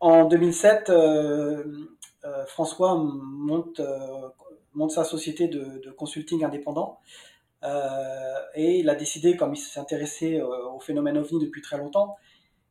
en 0.00 0.26
2007, 0.26 0.90
euh, 0.90 1.64
François 2.46 2.96
monte, 2.96 3.80
euh, 3.80 4.28
monte 4.74 4.90
sa 4.90 5.04
société 5.04 5.48
de, 5.48 5.90
consulting 5.92 6.44
indépendant. 6.44 6.98
Euh, 7.64 8.34
et 8.54 8.78
il 8.78 8.88
a 8.88 8.94
décidé, 8.94 9.36
comme 9.36 9.54
il 9.54 9.58
s'intéressait 9.58 10.40
au 10.42 10.78
phénomène 10.80 11.18
OVNI 11.18 11.40
depuis 11.40 11.62
très 11.62 11.78
longtemps, 11.78 12.16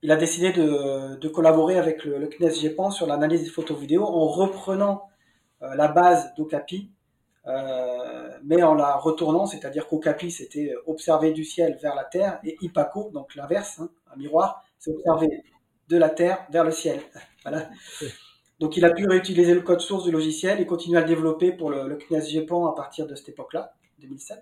il 0.01 0.11
a 0.11 0.15
décidé 0.15 0.51
de, 0.51 1.27
collaborer 1.27 1.77
avec 1.77 2.05
le, 2.05 2.17
le 2.17 2.27
CNES 2.27 2.61
GEPAN 2.61 2.91
sur 2.91 3.07
l'analyse 3.07 3.43
des 3.43 3.49
photos 3.49 3.77
vidéo 3.77 4.03
en 4.03 4.27
reprenant 4.27 5.09
la 5.61 5.87
base 5.87 6.33
d'Ocapi, 6.35 6.91
mais 8.43 8.61
en 8.61 8.75
la 8.75 8.95
retournant, 8.95 9.47
c'est-à-dire 9.47 9.87
qu'Ocapi 9.87 10.29
c'était 10.29 10.73
observer 10.85 11.31
du 11.31 11.43
ciel 11.43 11.79
vers 11.81 11.95
la 11.95 12.03
Terre 12.03 12.39
et 12.43 12.55
Ipaco, 12.61 13.09
donc 13.11 13.33
l'inverse, 13.35 13.79
hein, 13.79 13.89
un 14.13 14.15
miroir, 14.17 14.63
c'est 14.77 14.91
observer 14.91 15.43
de 15.87 15.97
la 15.97 16.09
Terre 16.09 16.45
vers 16.49 16.63
le 16.63 16.71
ciel. 16.71 16.99
Voilà. 17.43 17.69
Donc 18.59 18.77
il 18.77 18.85
a 18.85 18.91
pu 18.91 19.07
réutiliser 19.07 19.53
le 19.53 19.61
code 19.61 19.81
source 19.81 20.05
du 20.05 20.11
logiciel 20.11 20.61
et 20.61 20.65
continuer 20.65 20.97
à 20.97 21.01
le 21.01 21.07
développer 21.07 21.51
pour 21.51 21.69
le, 21.69 21.87
le 21.87 21.97
CNES 21.97 22.45
à 22.49 22.75
partir 22.75 23.05
de 23.05 23.15
cette 23.15 23.29
époque-là, 23.29 23.73
2007. 23.99 24.39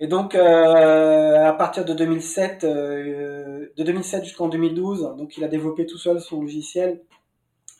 Et 0.00 0.06
donc 0.06 0.34
euh, 0.34 1.44
à 1.44 1.52
partir 1.52 1.84
de 1.84 1.92
2007, 1.92 2.62
euh, 2.62 3.68
de 3.76 3.82
2007 3.82 4.24
jusqu'en 4.24 4.48
2012, 4.48 5.16
donc 5.16 5.36
il 5.36 5.44
a 5.44 5.48
développé 5.48 5.86
tout 5.86 5.98
seul 5.98 6.20
son 6.20 6.40
logiciel 6.40 7.02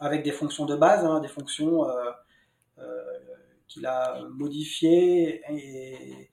avec 0.00 0.24
des 0.24 0.32
fonctions 0.32 0.66
de 0.66 0.74
base, 0.74 1.04
hein, 1.04 1.20
des 1.20 1.28
fonctions 1.28 1.88
euh, 1.88 2.84
qu'il 3.68 3.86
a 3.86 4.20
modifiées 4.30 5.42
et, 5.50 6.30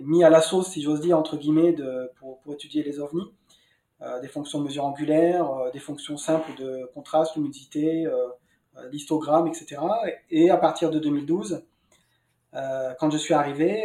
mis 0.00 0.24
à 0.24 0.30
la 0.30 0.40
sauce, 0.40 0.70
si 0.70 0.80
j'ose 0.80 1.00
dire 1.00 1.18
entre 1.18 1.36
guillemets, 1.36 1.74
pour 2.16 2.40
étudier 2.54 2.82
les 2.82 2.98
ovnis. 3.00 3.30
Euh, 4.04 4.20
des 4.20 4.26
fonctions 4.26 4.58
de 4.58 4.64
mesure 4.64 4.84
angulaire, 4.84 5.48
euh, 5.48 5.70
des 5.70 5.78
fonctions 5.78 6.16
simples 6.16 6.50
de 6.58 6.90
contraste, 6.92 7.36
lumidité, 7.36 8.04
euh, 8.04 8.26
l'histogramme, 8.90 9.46
etc. 9.46 9.80
Et 10.30 10.50
à 10.50 10.56
partir 10.56 10.90
de 10.90 10.98
2012, 10.98 11.62
quand 12.98 13.10
je 13.10 13.16
suis 13.16 13.34
arrivé, 13.34 13.84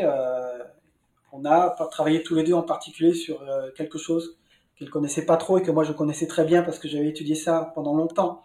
on 1.34 1.44
a 1.46 1.70
travaillé 1.92 2.24
tous 2.24 2.36
les 2.36 2.44
deux 2.44 2.54
en 2.54 2.64
particulier 2.64 3.14
sur 3.14 3.42
quelque 3.76 3.98
chose 3.98 4.38
qu'il 4.78 4.90
connaissait 4.90 5.26
pas 5.26 5.36
trop 5.36 5.58
et 5.58 5.62
que 5.62 5.72
moi 5.72 5.84
je 5.84 5.92
connaissais 5.92 6.26
très 6.26 6.46
bien 6.46 6.64
parce 6.64 6.80
que 6.80 6.88
j'avais 6.88 7.10
étudié 7.10 7.36
ça 7.36 7.74
pendant 7.76 7.96
longtemps 7.96 8.44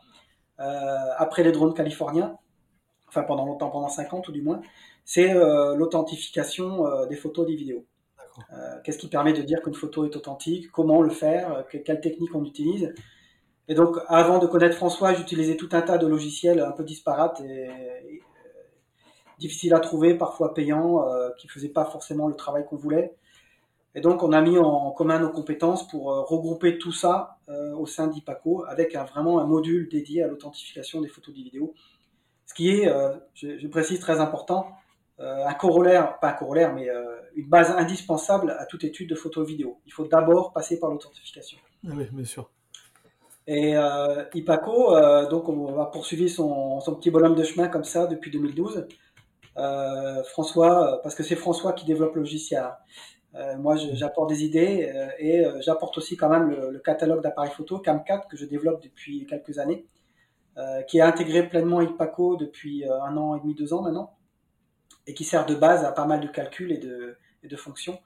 après 0.58 1.44
les 1.44 1.52
drones 1.52 1.74
californiens, 1.74 2.37
enfin 3.06 3.22
pendant 3.22 3.46
longtemps, 3.46 3.70
pendant 3.70 3.88
50 3.88 4.26
ou 4.28 4.32
du 4.32 4.42
moins, 4.42 4.62
c'est 5.04 5.32
l'authentification 5.32 7.06
des 7.06 7.16
photos 7.16 7.46
des 7.46 7.54
vidéos. 7.54 7.87
Euh, 8.53 8.81
qu'est-ce 8.85 8.99
qui 8.99 9.09
permet 9.09 9.33
de 9.33 9.42
dire 9.42 9.62
qu'une 9.62 9.75
photo 9.75 10.05
est 10.05 10.16
authentique 10.16 10.71
Comment 10.71 11.03
le 11.03 11.11
faire 11.11 11.53
euh, 11.53 11.62
Quelle 11.85 12.01
technique 12.01 12.35
on 12.35 12.45
utilise 12.45 12.95
Et 13.68 13.75
donc, 13.75 13.97
avant 14.09 14.38
de 14.38 14.47
connaître 14.47 14.77
François, 14.77 15.12
j'utilisais 15.14 15.57
tout 15.57 15.68
un 15.73 15.83
tas 15.83 15.99
de 15.99 16.07
logiciels 16.07 16.61
un 16.61 16.73
peu 16.73 16.85
disparates 16.85 17.40
et, 17.40 17.68
euh, 17.68 17.73
difficiles 19.38 19.75
à 19.75 19.81
trouver, 19.81 20.14
parfois 20.14 20.55
payants, 20.55 21.05
qui 21.37 21.49
ne 21.49 21.53
faisaient 21.53 21.68
pas 21.68 21.85
forcément 21.85 22.29
le 22.29 22.35
travail 22.35 22.64
qu'on 22.64 22.77
voulait. 22.77 23.16
Et 23.97 24.01
donc, 24.01 24.23
on 24.23 24.33
a 24.33 24.40
mis 24.40 24.57
en 24.57 24.92
commun 24.92 25.18
nos 25.18 25.31
compétences 25.31 25.88
pour 25.88 26.05
regrouper 26.29 26.79
tout 26.79 26.92
ça 26.92 27.38
au 27.77 27.85
sein 27.87 28.07
d'IPACO 28.07 28.64
avec 28.68 28.95
vraiment 28.95 29.40
un 29.40 29.45
module 29.45 29.88
dédié 29.88 30.23
à 30.23 30.29
l'authentification 30.29 31.01
des 31.01 31.09
photos 31.09 31.35
et 31.35 31.38
des 31.38 31.42
vidéos. 31.42 31.75
Ce 32.47 32.55
qui 32.55 32.71
est, 32.71 32.88
je, 33.35 33.66
précise, 33.66 33.99
très 33.99 34.21
important, 34.21 34.71
un 35.18 35.55
corollaire, 35.55 36.18
pas 36.18 36.31
un 36.31 36.33
corollaire, 36.33 36.75
mais 36.75 36.88
euh, 36.88 37.16
une 37.35 37.48
base 37.48 37.70
indispensable 37.70 38.57
à 38.59 38.66
toute 38.66 38.85
étude 38.85 39.11
de 39.11 39.14
photo 39.14 39.44
vidéo. 39.44 39.81
Il 39.87 39.92
faut 39.92 40.07
d'abord 40.07 40.53
passer 40.53 40.81
par 40.81 40.90
l'authentification. 40.90 41.59
Ah 41.87 41.92
oui, 41.96 42.09
bien 42.11 42.25
sûr. 42.25 42.51
Et 43.46 43.77
euh, 43.77 44.25
IPACO, 44.35 45.29
donc 45.29 45.48
on 45.48 45.72
va 45.72 45.87
poursuivre 45.87 46.29
son, 46.29 46.81
son, 46.81 46.94
petit 46.94 47.11
bonhomme 47.11 47.35
de 47.35 47.42
chemin 47.42 47.68
comme 47.68 47.85
ça 47.85 48.07
depuis 48.07 48.31
2012. 48.31 48.87
François, 50.25 51.01
parce 51.03 51.14
que 51.14 51.22
c'est 51.22 51.37
François 51.37 51.72
qui 51.72 51.85
développe 51.85 52.14
le 52.14 52.20
logiciel. 52.20 52.64
moi, 53.59 53.77
j'apporte 53.77 54.29
des 54.29 54.44
idées 54.44 54.90
et 55.18 55.44
j'apporte 55.61 55.98
aussi 55.98 56.16
quand 56.16 56.29
même 56.29 56.51
le, 56.51 56.70
le 56.70 56.79
catalogue 56.79 57.22
d'appareils 57.22 57.51
photo 57.51 57.79
Cam4 57.79 58.29
que 58.29 58.37
je 58.37 58.46
développe 58.46 58.81
depuis 58.81 59.27
quelques 59.27 59.59
années, 59.59 59.85
qui 60.87 60.98
est 60.98 61.03
intégré 61.03 61.48
pleinement 61.48 61.81
IPACO 61.81 62.37
depuis 62.37 62.85
un 62.87 63.16
an 63.16 63.35
et 63.35 63.40
demi, 63.40 63.55
deux 63.55 63.75
ans 63.75 63.83
maintenant 63.83 64.14
et 65.06 65.14
qui 65.14 65.24
sert 65.24 65.46
de 65.46 65.54
base 65.54 65.84
à 65.84 65.92
pas 65.92 66.06
mal 66.06 66.20
de 66.20 66.28
calculs 66.28 66.72
et 66.72 66.78
de, 66.78 67.56
fonctions. 67.56 68.00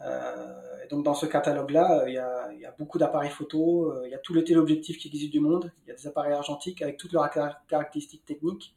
Euh, 0.00 0.86
donc 0.90 1.04
dans 1.04 1.14
ce 1.14 1.26
catalogue-là, 1.26 2.02
euh, 2.02 2.08
il 2.08 2.14
y, 2.60 2.66
a, 2.66 2.74
beaucoup 2.78 2.98
d'appareils 2.98 3.30
photo, 3.30 3.90
euh, 3.90 4.02
il 4.06 4.10
y 4.10 4.14
a 4.14 4.18
tous 4.18 4.34
les 4.34 4.44
téléobjectifs 4.44 4.98
qui 4.98 5.08
existent 5.08 5.32
du 5.32 5.40
monde, 5.40 5.72
il 5.84 5.88
y 5.88 5.92
a 5.92 5.96
des 5.96 6.06
appareils 6.06 6.32
argentiques 6.32 6.82
avec 6.82 6.96
toutes 6.96 7.12
leurs 7.12 7.28
caractéristiques 7.66 8.24
techniques, 8.24 8.76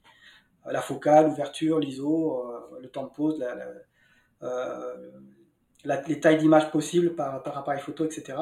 la 0.66 0.82
focale, 0.82 1.26
l'ouverture, 1.26 1.80
l'ISO, 1.80 2.52
le 2.82 2.88
temps 2.88 3.12
de 3.18 3.46
la, 4.44 6.02
les 6.08 6.20
tailles 6.20 6.38
d'images 6.38 6.72
possibles 6.72 7.16
par, 7.16 7.44
par 7.44 7.58
appareil 7.58 7.82
photo, 7.82 8.06
etc. 8.06 8.38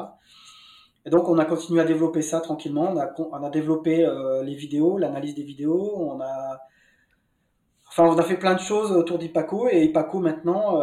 Et 1.04 1.10
donc 1.10 1.28
on 1.28 1.38
a 1.38 1.46
continué 1.46 1.80
à 1.80 1.84
développer 1.84 2.20
ça 2.20 2.40
tranquillement. 2.40 2.94
On 3.18 3.42
a 3.42 3.50
développé 3.50 4.06
les 4.44 4.54
vidéos, 4.54 4.98
l'analyse 4.98 5.34
des 5.34 5.44
vidéos. 5.44 5.96
On 5.96 6.20
a, 6.20 6.60
enfin, 7.90 8.04
on 8.04 8.18
a 8.18 8.22
fait 8.22 8.38
plein 8.38 8.54
de 8.54 8.60
choses 8.60 8.92
autour 8.92 9.18
d'Ipaco 9.18 9.68
et 9.68 9.84
Ipaco 9.84 10.20
maintenant 10.20 10.80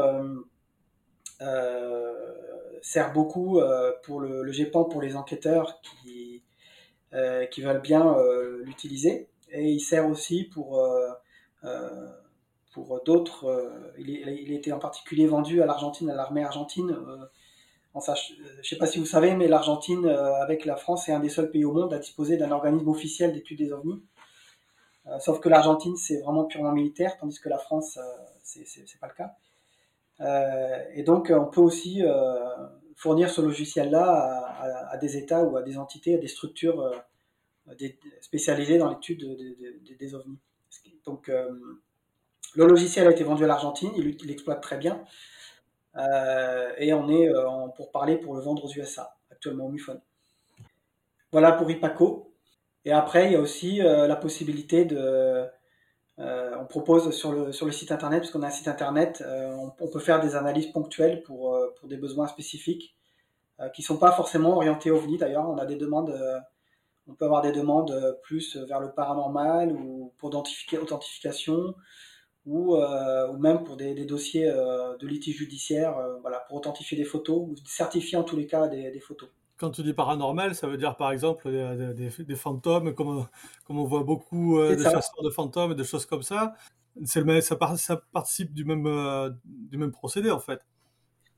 sert 2.81 3.11
beaucoup 3.11 3.59
pour 4.03 4.19
le, 4.19 4.43
le 4.43 4.51
GEPAN 4.51 4.85
pour 4.85 5.01
les 5.01 5.15
enquêteurs 5.15 5.81
qui, 5.81 6.43
veulent 7.59 7.81
bien 7.81 8.15
l'utiliser. 8.63 9.29
Et 9.51 9.71
il 9.71 9.79
sert 9.79 10.07
aussi 10.07 10.43
pour 10.43 10.79
d'autres. 13.05 13.45
Euh, 13.45 13.93
il, 13.97 14.53
était 14.53 14.71
en 14.71 14.79
particulier 14.79 15.27
vendu 15.27 15.61
à 15.61 15.65
l'Argentine, 15.65 16.09
à 16.09 16.15
l'armée 16.15 16.43
argentine. 16.43 16.91
Euh, 16.91 17.25
en 17.93 18.01
je 18.01 18.11
ne 18.59 18.63
sais 18.63 18.77
pas 18.77 18.85
si 18.85 18.99
vous 18.99 19.05
savez, 19.05 19.33
mais 19.33 19.47
l'Argentine, 19.47 20.05
euh, 20.05 20.35
avec 20.35 20.65
la 20.65 20.75
France, 20.75 21.09
est 21.09 21.13
un 21.13 21.19
des 21.19 21.29
seuls 21.29 21.49
pays 21.49 21.65
au 21.65 21.73
monde 21.73 21.93
à 21.93 21.99
disposer 21.99 22.37
d'un 22.37 22.51
organisme 22.51 22.87
officiel 22.89 23.33
d'études 23.33 23.57
des 23.57 23.71
ovnis. 23.71 24.03
Sauf 25.19 25.39
que 25.39 25.49
l'Argentine, 25.49 25.95
c'est 25.95 26.21
vraiment 26.21 26.45
purement 26.45 26.71
militaire, 26.71 27.17
tandis 27.17 27.39
que 27.39 27.49
la 27.49 27.57
France, 27.57 27.99
c'est 28.43 28.99
pas 28.99 29.07
le 29.07 29.13
cas. 29.13 30.89
et 30.93 31.03
donc, 31.03 31.31
on 31.35 31.45
peut 31.45 31.61
aussi 31.61 32.03
fournir 32.95 33.29
ce 33.29 33.41
logiciel-là 33.41 34.89
à, 34.91 34.97
des 34.97 35.17
États 35.17 35.43
ou 35.43 35.57
à 35.57 35.61
des 35.61 35.77
entités, 35.77 36.15
à 36.15 36.17
des 36.17 36.27
structures 36.27 36.91
spécialisées 38.21 38.77
dans 38.77 38.89
l'étude 38.89 39.25
des 39.99 40.15
ovnis. 40.15 40.39
Donc, 41.05 41.31
le 42.55 42.65
logiciel 42.65 43.07
a 43.07 43.11
été 43.11 43.23
vendu 43.23 43.43
à 43.43 43.47
l'Argentine, 43.47 43.91
il 43.95 44.17
l'exploite 44.27 44.61
très 44.61 44.77
bien. 44.77 45.03
Euh, 45.97 46.73
et 46.77 46.93
on 46.93 47.09
est 47.09 47.27
euh, 47.29 47.67
pour 47.75 47.91
parler 47.91 48.17
pour 48.17 48.35
le 48.35 48.41
vendre 48.41 48.65
aux 48.65 48.71
USA, 48.71 49.17
actuellement 49.31 49.65
au 49.65 49.69
MUFON. 49.69 49.99
Voilà 51.31 51.51
pour 51.53 51.69
IPACO. 51.69 52.31
Et 52.87 52.91
après, 52.91 53.27
il 53.27 53.33
y 53.33 53.35
a 53.35 53.39
aussi 53.39 53.81
euh, 53.81 54.07
la 54.07 54.15
possibilité 54.15 54.85
de. 54.85 55.45
on 56.17 56.65
propose 56.65 57.11
sur 57.11 57.31
le, 57.31 57.51
sur 57.51 57.65
le 57.65 57.71
site 57.71 57.91
internet, 57.91 58.21
puisqu'on 58.21 58.43
a 58.43 58.47
un 58.47 58.51
site 58.59 58.67
internet, 58.67 59.23
on, 59.79 59.87
peut 59.87 59.99
faire 59.99 60.19
des 60.19 60.35
analyses 60.35 60.71
ponctuelles 60.71 61.21
pour, 61.21 61.55
pour 61.79 61.87
des 61.87 61.97
besoins 61.97 62.27
spécifiques 62.27 62.95
qui 63.73 63.81
ne 63.81 63.85
sont 63.85 63.97
pas 63.97 64.11
forcément 64.11 64.55
orientés 64.55 64.91
au 64.91 64.97
OVNI 64.97 65.17
d'ailleurs. 65.17 65.47
On 65.49 65.57
a 65.57 65.65
des 65.65 65.75
demandes 65.75 66.13
on 67.09 67.13
peut 67.13 67.25
avoir 67.25 67.41
des 67.41 67.51
demandes 67.51 68.17
plus 68.23 68.57
vers 68.57 68.79
le 68.79 68.91
paranormal 68.91 69.71
ou 69.71 70.13
pour 70.17 70.33
authentification 70.33 71.75
euh, 72.49 73.27
ou, 73.27 73.37
même 73.37 73.63
pour 73.63 73.75
des, 73.75 74.05
dossiers 74.05 74.49
euh, 74.49 74.95
de 74.97 75.07
litige 75.07 75.37
judiciaire, 75.37 75.97
euh, 75.97 76.17
voilà, 76.21 76.39
pour 76.47 76.57
authentifier 76.57 76.97
des 76.97 77.03
photos 77.03 77.39
ou 77.39 77.55
certifier 77.65 78.17
en 78.17 78.23
tous 78.23 78.37
les 78.37 78.47
cas 78.47 78.67
des, 78.67 78.99
photos. 79.01 79.29
Quand 79.57 79.71
tu 79.71 79.83
dis 79.83 79.93
paranormal, 79.93 80.55
ça 80.55 80.67
veut 80.67 80.77
dire 80.77 80.95
par 80.95 81.11
exemple 81.11 81.49
des, 81.49 82.35
fantômes, 82.35 82.93
comme, 82.93 83.27
comme, 83.65 83.79
on 83.79 83.85
voit 83.85 84.03
beaucoup 84.03 84.59
de 84.59 84.77
chasseurs 84.77 85.23
de 85.23 85.29
fantômes 85.29 85.71
et 85.71 85.75
de 85.75 85.83
choses 85.83 86.05
comme 86.05 86.21
ça. 86.21 86.53
Le, 86.95 87.41
ça, 87.41 87.57
ça, 87.77 88.01
participe 88.11 88.53
du 88.53 88.65
même, 88.65 89.35
du 89.45 89.77
même 89.77 89.91
procédé 89.91 90.31
en 90.31 90.39
fait. 90.39 90.61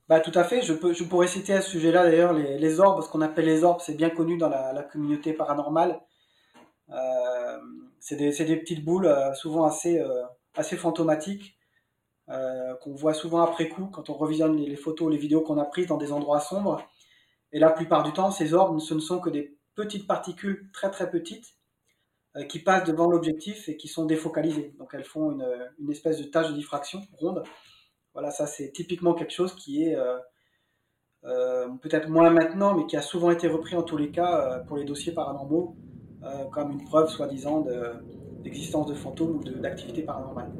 Bah, 0.07 0.19
tout 0.19 0.31
à 0.35 0.43
fait. 0.43 0.61
Je, 0.61 0.73
peux, 0.73 0.93
je 0.93 1.03
pourrais 1.03 1.27
citer 1.27 1.53
à 1.53 1.61
ce 1.61 1.69
sujet-là 1.71 2.03
d'ailleurs 2.03 2.33
les, 2.33 2.57
les, 2.57 2.79
orbes, 2.79 3.03
ce 3.03 3.09
qu'on 3.09 3.21
appelle 3.21 3.45
les 3.45 3.63
orbes, 3.63 3.79
c'est 3.81 3.95
bien 3.95 4.09
connu 4.09 4.37
dans 4.37 4.49
la, 4.49 4.83
communauté 4.83 5.33
paranormale. 5.33 5.99
c'est 7.99 8.15
des, 8.15 8.31
des, 8.31 8.57
petites 8.57 8.83
boules, 8.83 9.09
souvent 9.35 9.65
assez, 9.65 10.03
assez 10.55 10.75
fantomatique, 10.75 11.59
euh, 12.29 12.75
qu'on 12.75 12.93
voit 12.93 13.15
souvent 13.15 13.41
après 13.41 13.69
coup 13.69 13.87
quand 13.87 14.11
on 14.11 14.13
revisionne 14.13 14.55
les, 14.55 14.75
photos, 14.75 15.11
les 15.11 15.17
vidéos 15.17 15.41
qu'on 15.41 15.57
a 15.57 15.65
prises 15.65 15.87
dans 15.87 15.97
des 15.97 16.11
endroits 16.11 16.39
sombres. 16.39 16.83
Et 17.51 17.59
la 17.59 17.71
plupart 17.71 18.03
du 18.03 18.13
temps, 18.13 18.31
ces 18.31 18.53
orbes, 18.53 18.79
ce 18.79 18.93
ne 18.93 18.99
sont 18.99 19.19
que 19.19 19.29
des 19.29 19.57
petites 19.75 20.07
particules 20.07 20.69
très 20.73 20.91
très 20.91 21.09
petites 21.09 21.55
euh, 22.35 22.43
qui 22.43 22.59
passent 22.59 22.87
devant 22.87 23.09
l'objectif 23.09 23.69
et 23.69 23.77
qui 23.77 23.87
sont 23.87 24.05
défocalisées. 24.05 24.75
Donc 24.77 24.93
elles 24.93 25.03
font 25.03 25.31
une, 25.31 25.91
espèce 25.91 26.19
de 26.19 26.23
tache 26.23 26.49
de 26.49 26.53
diffraction 26.53 27.01
ronde. 27.13 27.43
Voilà, 28.13 28.31
ça 28.31 28.45
c'est 28.45 28.71
typiquement 28.71 29.13
quelque 29.13 29.33
chose 29.33 29.55
qui 29.55 29.83
est 29.83 29.95
euh, 29.95 31.67
peut-être 31.81 32.09
moins 32.09 32.29
maintenant, 32.29 32.75
mais 32.75 32.85
qui 32.85 32.97
a 32.97 33.01
souvent 33.01 33.31
été 33.31 33.47
repris 33.47 33.75
en 33.75 33.83
tous 33.83 33.97
les 33.97 34.11
cas 34.11 34.59
pour 34.67 34.77
les 34.77 34.85
dossiers 34.85 35.13
paranormaux 35.13 35.75
comme 36.51 36.71
une 36.71 36.83
preuve 36.83 37.09
soi-disant 37.09 37.61
de, 37.61 37.93
d'existence 38.43 38.87
de 38.87 38.93
fantômes 38.93 39.37
ou 39.37 39.43
d'activités 39.43 40.03
paranormales. 40.03 40.51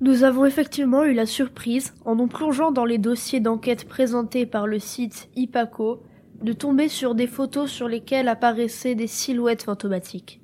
Nous 0.00 0.24
avons 0.24 0.44
effectivement 0.44 1.04
eu 1.04 1.14
la 1.14 1.24
surprise, 1.24 1.94
en 2.04 2.16
nous 2.16 2.26
plongeant 2.26 2.70
dans 2.70 2.84
les 2.84 2.98
dossiers 2.98 3.40
d'enquête 3.40 3.88
présentés 3.88 4.44
par 4.44 4.66
le 4.66 4.78
site 4.78 5.30
IPACO, 5.36 6.02
de 6.42 6.52
tomber 6.52 6.88
sur 6.88 7.14
des 7.14 7.26
photos 7.26 7.70
sur 7.70 7.88
lesquelles 7.88 8.28
apparaissaient 8.28 8.94
des 8.94 9.06
silhouettes 9.06 9.62
fantomatiques. 9.62 10.42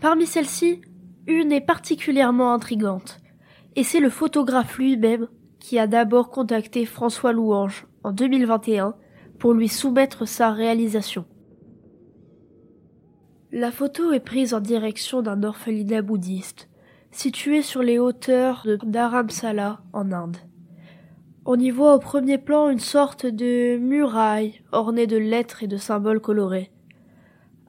Parmi 0.00 0.26
celles-ci, 0.26 0.80
une 1.28 1.52
est 1.52 1.60
particulièrement 1.60 2.52
intrigante, 2.52 3.20
et 3.76 3.84
c'est 3.84 4.00
le 4.00 4.10
photographe 4.10 4.78
lui-même 4.78 5.28
qui 5.60 5.78
a 5.78 5.86
d'abord 5.86 6.30
contacté 6.30 6.86
François 6.86 7.32
Louange 7.32 7.86
en 8.02 8.10
2021 8.10 8.96
pour 9.38 9.52
lui 9.52 9.68
soumettre 9.68 10.26
sa 10.26 10.50
réalisation. 10.50 11.24
La 13.52 13.70
photo 13.70 14.10
est 14.10 14.20
prise 14.20 14.54
en 14.54 14.60
direction 14.60 15.22
d'un 15.22 15.44
orphelinat 15.44 16.02
bouddhiste, 16.02 16.68
situé 17.14 17.62
sur 17.62 17.82
les 17.82 17.98
hauteurs 17.98 18.62
de 18.66 18.78
Dharamsala 18.82 19.80
en 19.92 20.12
Inde. 20.12 20.36
On 21.46 21.58
y 21.58 21.70
voit 21.70 21.94
au 21.94 21.98
premier 21.98 22.38
plan 22.38 22.70
une 22.70 22.78
sorte 22.78 23.26
de 23.26 23.76
muraille 23.76 24.62
ornée 24.72 25.06
de 25.06 25.16
lettres 25.16 25.62
et 25.62 25.66
de 25.66 25.76
symboles 25.76 26.20
colorés. 26.20 26.70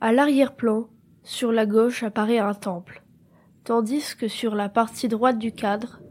À 0.02 0.12
l'arrière-plan, 0.12 0.88
sur 1.24 1.52
la 1.52 1.66
gauche 1.66 2.04
apparaît 2.04 2.40
un 2.40 2.54
temple, 2.54 3.04
tandis 3.64 4.16
que 4.18 4.28
sur 4.28 4.56
la 4.56 4.70
partie 4.70 5.08
droite 5.08 5.40
du 5.40 5.52
cadre, 5.52 6.02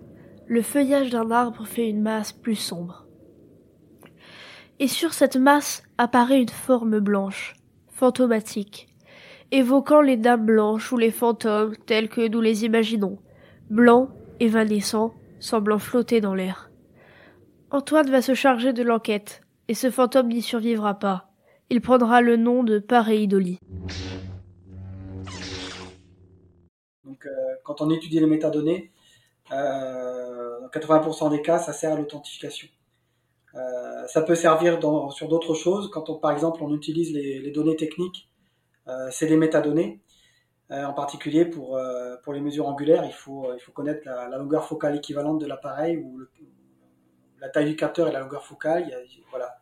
le 0.47 0.63
feuillage 0.63 1.11
d'un 1.11 1.31
arbre 1.31 1.67
fait 1.67 1.89
une 1.89 2.03
masse 2.03 2.33
plus 2.33 2.57
sombre 2.57 3.05
et 4.79 4.89
sur 4.89 5.13
cette 5.13 5.37
masse 5.37 5.83
apparaît 5.99 6.43
une 6.43 6.49
forme 6.49 6.99
blanche, 6.99 7.55
fantomatique, 7.89 8.89
évoquant 9.51 10.01
les 10.01 10.17
dames 10.17 10.47
blanches 10.47 10.93
ou 10.93 10.97
les 10.97 11.11
fantômes 11.11 11.77
tels 11.87 12.09
que 12.09 12.27
nous 12.27 12.41
les 12.41 12.65
imaginons, 12.65 13.19
blancs, 13.75 14.09
évanescents, 14.39 15.15
semblant 15.41 15.81
flotter 15.81 16.21
dans 16.21 16.33
l'air. 16.33 16.71
Antoine 17.73 18.09
va 18.09 18.23
se 18.23 18.33
charger 18.33 18.73
de 18.73 18.85
l'enquête, 18.85 19.41
et 19.67 19.75
ce 19.75 19.91
fantôme 19.91 20.29
n'y 20.29 20.43
survivra 20.43 20.95
pas. 20.95 21.33
Il 21.71 21.81
prendra 21.81 22.21
le 22.21 22.37
nom 22.37 22.63
de 22.63 22.79
Pareidoli. 22.79 23.59
Donc, 27.05 27.27
euh, 27.27 27.31
quand 27.65 27.81
on 27.81 27.91
étudie 27.91 28.21
les 28.21 28.27
métadonnées, 28.27 28.93
euh, 29.51 30.61
dans 30.61 30.69
80% 30.69 31.31
des 31.31 31.43
cas, 31.43 31.59
ça 31.59 31.73
sert 31.73 31.95
à 31.95 31.97
l'authentification. 31.97 32.69
Euh, 33.57 34.07
ça 34.07 34.23
peut 34.23 34.37
servir 34.37 34.79
sur 35.11 35.29
d'autres 35.29 35.55
choses. 35.55 35.91
Quand 35.91 36.15
par 36.21 36.31
exemple 36.31 36.63
on 36.63 36.73
utilise 36.73 37.13
les, 37.13 37.51
données 37.51 37.77
techniques, 37.77 38.31
c'est 39.11 39.27
des 39.27 39.37
métadonnées. 39.37 40.01
Euh, 40.71 40.85
en 40.85 40.95
particulier 40.95 41.45
pour, 41.45 41.79
pour 42.23 42.33
les 42.33 42.41
mesures 42.41 42.67
angulaires, 42.67 43.05
il 43.05 43.13
faut, 43.13 43.53
il 43.55 43.61
faut 43.61 43.73
connaître 43.73 44.01
la, 44.07 44.29
longueur 44.39 44.65
focale 44.67 44.97
équivalente 44.97 45.41
de 45.41 45.47
l'appareil 45.47 45.99
ou 45.99 46.23
la 47.39 47.51
taille 47.51 47.69
du 47.69 47.77
capteur 47.77 48.09
et 48.09 48.13
la 48.13 48.21
longueur 48.21 48.45
focale. 48.47 48.91
voilà. 49.31 49.55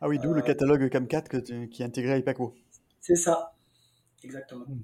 Ah 0.00 0.08
oui, 0.08 0.18
d'où 0.18 0.32
le 0.32 0.42
catalogue 0.42 0.82
CAM4 0.88 1.28
que 1.28 1.66
qui 1.66 1.82
est 1.82 1.84
intégré 1.84 2.14
à 2.14 2.18
IPACO. 2.18 2.54
C'est 3.00 3.16
ça, 3.16 3.54
exactement. 4.24 4.64
Hmm. 4.66 4.82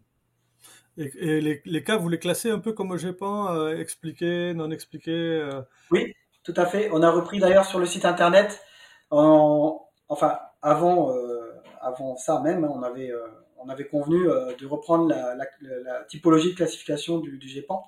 Et, 0.96 1.40
les, 1.40 1.60
les, 1.64 1.82
cas, 1.82 1.96
vous 1.96 2.08
les 2.08 2.20
classez 2.20 2.50
un 2.50 2.60
peu 2.60 2.72
comme 2.72 2.96
GEPAN, 2.96 3.68
expliqué, 3.70 4.54
non 4.54 4.70
expliqué 4.70 5.44
Oui, 5.90 6.14
tout 6.44 6.54
à 6.56 6.66
fait. 6.66 6.88
On 6.92 7.02
a 7.02 7.10
repris 7.10 7.40
d'ailleurs 7.40 7.64
sur 7.64 7.80
le 7.80 7.86
site 7.86 8.04
internet, 8.04 8.62
enfin 9.10 10.38
avant, 10.64 11.14
euh, 11.14 11.62
avant 11.80 12.16
ça 12.16 12.40
même, 12.40 12.64
on 12.64 12.82
avait, 12.82 13.10
euh, 13.10 13.26
on 13.64 13.68
avait 13.68 13.86
convenu 13.86 14.28
euh, 14.28 14.54
de 14.56 14.66
reprendre 14.66 15.08
la, 15.08 16.04
typologie 16.08 16.50
de 16.50 16.56
classification 16.56 17.18
du, 17.18 17.40
GEPAN, 17.48 17.84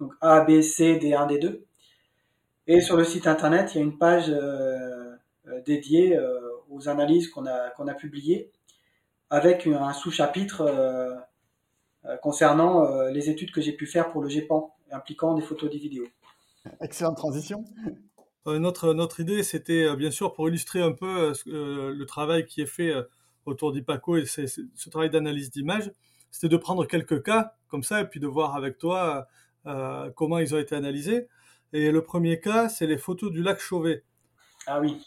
donc 0.00 0.12
A, 0.20 0.40
B, 0.40 0.60
C, 0.60 0.98
D1, 0.98 1.28
D2. 1.28 1.60
Et 2.66 2.80
sur 2.80 2.96
le 2.96 3.04
site 3.04 3.26
internet, 3.26 3.74
il 3.74 3.78
y 3.78 3.80
a 3.80 3.84
une 3.84 3.98
page 3.98 4.32
dédiée 5.66 6.16
aux 6.70 6.88
analyses 6.88 7.28
qu'on 7.28 7.46
a, 7.46 7.70
qu'on 7.70 7.88
a 7.88 7.94
publiées, 7.94 8.52
avec 9.30 9.66
un 9.66 9.92
sous-chapitre 9.92 11.18
concernant 12.22 13.08
les 13.08 13.30
études 13.30 13.50
que 13.50 13.60
j'ai 13.60 13.72
pu 13.72 13.86
faire 13.86 14.12
pour 14.12 14.22
le 14.22 14.28
GEPAN, 14.28 14.72
impliquant 14.92 15.34
des 15.34 15.42
photos 15.42 15.70
et 15.70 15.72
des 15.72 15.80
vidéos. 15.80 16.06
Excellente 16.80 17.16
transition. 17.16 17.64
Euh, 18.46 18.58
notre, 18.58 18.92
notre 18.92 19.20
idée, 19.20 19.42
c'était 19.42 19.84
euh, 19.84 19.96
bien 19.96 20.10
sûr 20.10 20.32
pour 20.32 20.48
illustrer 20.48 20.82
un 20.82 20.92
peu 20.92 21.32
euh, 21.46 21.92
le 21.94 22.06
travail 22.06 22.46
qui 22.46 22.60
est 22.60 22.66
fait 22.66 22.92
autour 23.46 23.72
d'IPACO 23.72 24.16
et 24.16 24.26
ce 24.26 24.90
travail 24.90 25.10
d'analyse 25.10 25.50
d'image, 25.50 25.90
c'était 26.30 26.48
de 26.48 26.56
prendre 26.56 26.86
quelques 26.86 27.22
cas 27.22 27.54
comme 27.68 27.82
ça 27.82 28.00
et 28.00 28.06
puis 28.06 28.20
de 28.20 28.26
voir 28.26 28.56
avec 28.56 28.78
toi 28.78 29.26
comment 30.14 30.38
ils 30.38 30.54
ont 30.54 30.58
été 30.58 30.74
analysés. 30.74 31.28
Et 31.72 31.90
le 31.90 32.02
premier 32.02 32.38
cas, 32.40 32.68
c'est 32.68 32.86
les 32.86 32.98
photos 32.98 33.32
du 33.32 33.42
lac 33.42 33.58
Chauvet. 33.58 34.04
Ah 34.66 34.80
oui. 34.80 35.00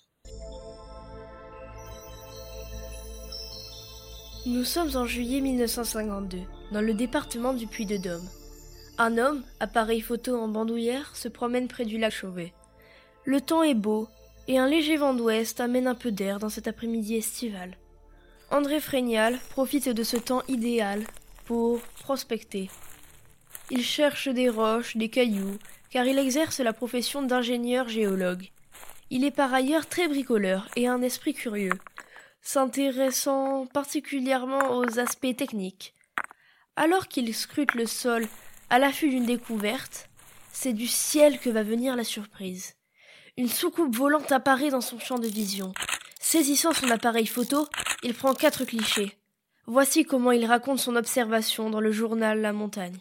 Nous 4.47 4.63
sommes 4.63 4.95
en 4.95 5.05
juillet 5.05 5.41
1952, 5.41 6.39
dans 6.71 6.81
le 6.81 6.93
département 6.93 7.53
du 7.53 7.65
Puy-de-Dôme. 7.67 8.27
Un 8.97 9.17
homme, 9.17 9.43
appareil 9.59 10.01
photo 10.01 10.38
en 10.38 10.47
bandoulière, 10.47 11.15
se 11.15 11.27
promène 11.27 11.67
près 11.67 11.86
du 11.86 11.97
lac 11.97 12.13
Chauvet. 12.13 12.53
Le 13.25 13.41
temps 13.41 13.63
est 13.63 13.73
beau, 13.73 14.07
et 14.47 14.59
un 14.59 14.67
léger 14.67 14.97
vent 14.97 15.15
d'ouest 15.15 15.59
amène 15.59 15.88
un 15.88 15.95
peu 15.95 16.11
d'air 16.11 16.38
dans 16.38 16.49
cet 16.49 16.67
après-midi 16.67 17.15
estival. 17.15 17.75
André 18.51 18.79
Frégnal 18.79 19.39
profite 19.49 19.89
de 19.89 20.03
ce 20.03 20.17
temps 20.17 20.43
idéal 20.47 21.03
pour 21.45 21.81
prospecter. 21.99 22.69
Il 23.71 23.83
cherche 23.83 24.27
des 24.27 24.49
roches, 24.49 24.95
des 24.97 25.09
cailloux, 25.09 25.57
car 25.89 26.05
il 26.05 26.19
exerce 26.19 26.59
la 26.59 26.73
profession 26.73 27.23
d'ingénieur 27.23 27.89
géologue. 27.89 28.49
Il 29.09 29.23
est 29.23 29.31
par 29.31 29.53
ailleurs 29.53 29.87
très 29.87 30.07
bricoleur 30.07 30.67
et 30.75 30.87
un 30.87 31.01
esprit 31.01 31.33
curieux, 31.33 31.77
s'intéressant 32.41 33.65
particulièrement 33.67 34.77
aux 34.77 34.99
aspects 34.99 35.35
techniques. 35.35 35.93
Alors 36.75 37.07
qu'il 37.07 37.33
scrute 37.33 37.73
le 37.73 37.87
sol 37.87 38.27
à 38.69 38.77
l'affût 38.77 39.09
d'une 39.09 39.25
découverte, 39.25 40.09
c'est 40.51 40.73
du 40.73 40.87
ciel 40.87 41.39
que 41.39 41.49
va 41.49 41.63
venir 41.63 41.95
la 41.95 42.03
surprise. 42.03 42.75
Une 43.37 43.49
soucoupe 43.49 43.95
volante 43.95 44.31
apparaît 44.31 44.69
dans 44.69 44.81
son 44.81 44.99
champ 44.99 45.19
de 45.19 45.27
vision. 45.27 45.73
Saisissant 46.28 46.73
son 46.73 46.89
appareil 46.89 47.28
photo, 47.28 47.67
il 48.01 48.15
prend 48.15 48.34
quatre 48.34 48.65
clichés. 48.65 49.15
Voici 49.67 50.05
comment 50.05 50.32
il 50.32 50.43
raconte 50.43 50.80
son 50.80 50.95
observation 50.95 51.69
dans 51.69 51.80
le 51.80 51.91
journal 51.91 52.41
La 52.41 52.51
Montagne. 52.51 52.97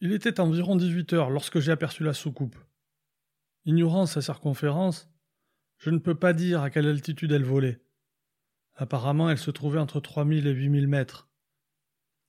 Il 0.00 0.12
était 0.12 0.40
environ 0.40 0.74
18 0.74 1.12
heures 1.12 1.30
lorsque 1.30 1.60
j'ai 1.60 1.70
aperçu 1.70 2.02
la 2.02 2.12
soucoupe. 2.12 2.56
Ignorant 3.66 4.06
sa 4.06 4.20
circonférence, 4.20 5.08
je 5.78 5.90
ne 5.90 5.98
peux 5.98 6.16
pas 6.16 6.32
dire 6.32 6.60
à 6.62 6.70
quelle 6.70 6.88
altitude 6.88 7.30
elle 7.30 7.44
volait. 7.44 7.80
Apparemment, 8.74 9.30
elle 9.30 9.38
se 9.38 9.52
trouvait 9.52 9.78
entre 9.78 10.00
3000 10.00 10.48
et 10.48 10.50
8000 10.50 10.88
mètres. 10.88 11.28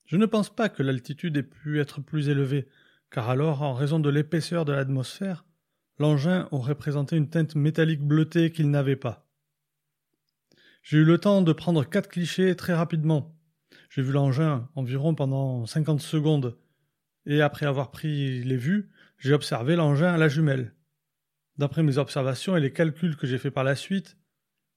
Je 0.05 0.17
ne 0.17 0.27
pense 0.27 0.55
pas 0.55 0.69
que 0.69 0.83
l'altitude 0.83 1.35
ait 1.35 1.41
pu 1.41 1.81
être 1.81 1.99
plus 1.99 2.29
élevée, 2.29 2.67
car 3.09 3.27
alors, 3.31 3.63
en 3.63 3.73
raison 3.73 3.99
de 3.99 4.09
l'épaisseur 4.11 4.65
de 4.65 4.71
l'atmosphère, 4.71 5.45
l'engin 5.97 6.47
aurait 6.51 6.75
présenté 6.75 7.17
une 7.17 7.27
teinte 7.27 7.55
métallique 7.55 8.03
bleutée 8.03 8.51
qu'il 8.51 8.69
n'avait 8.69 8.95
pas. 8.95 9.26
J'ai 10.83 10.97
eu 10.97 11.03
le 11.03 11.17
temps 11.17 11.41
de 11.41 11.51
prendre 11.53 11.83
quatre 11.83 12.09
clichés 12.09 12.55
très 12.55 12.73
rapidement. 12.73 13.35
J'ai 13.89 14.01
vu 14.01 14.11
l'engin 14.11 14.69
environ 14.75 15.15
pendant 15.15 15.65
cinquante 15.65 16.01
secondes, 16.01 16.57
et 17.25 17.41
après 17.41 17.65
avoir 17.65 17.91
pris 17.91 18.43
les 18.43 18.57
vues, 18.57 18.89
j'ai 19.17 19.33
observé 19.33 19.75
l'engin 19.75 20.13
à 20.13 20.17
la 20.17 20.29
jumelle. 20.29 20.73
D'après 21.57 21.83
mes 21.83 21.97
observations 21.97 22.55
et 22.55 22.61
les 22.61 22.71
calculs 22.71 23.17
que 23.17 23.27
j'ai 23.27 23.37
faits 23.37 23.53
par 23.53 23.63
la 23.63 23.75
suite, 23.75 24.17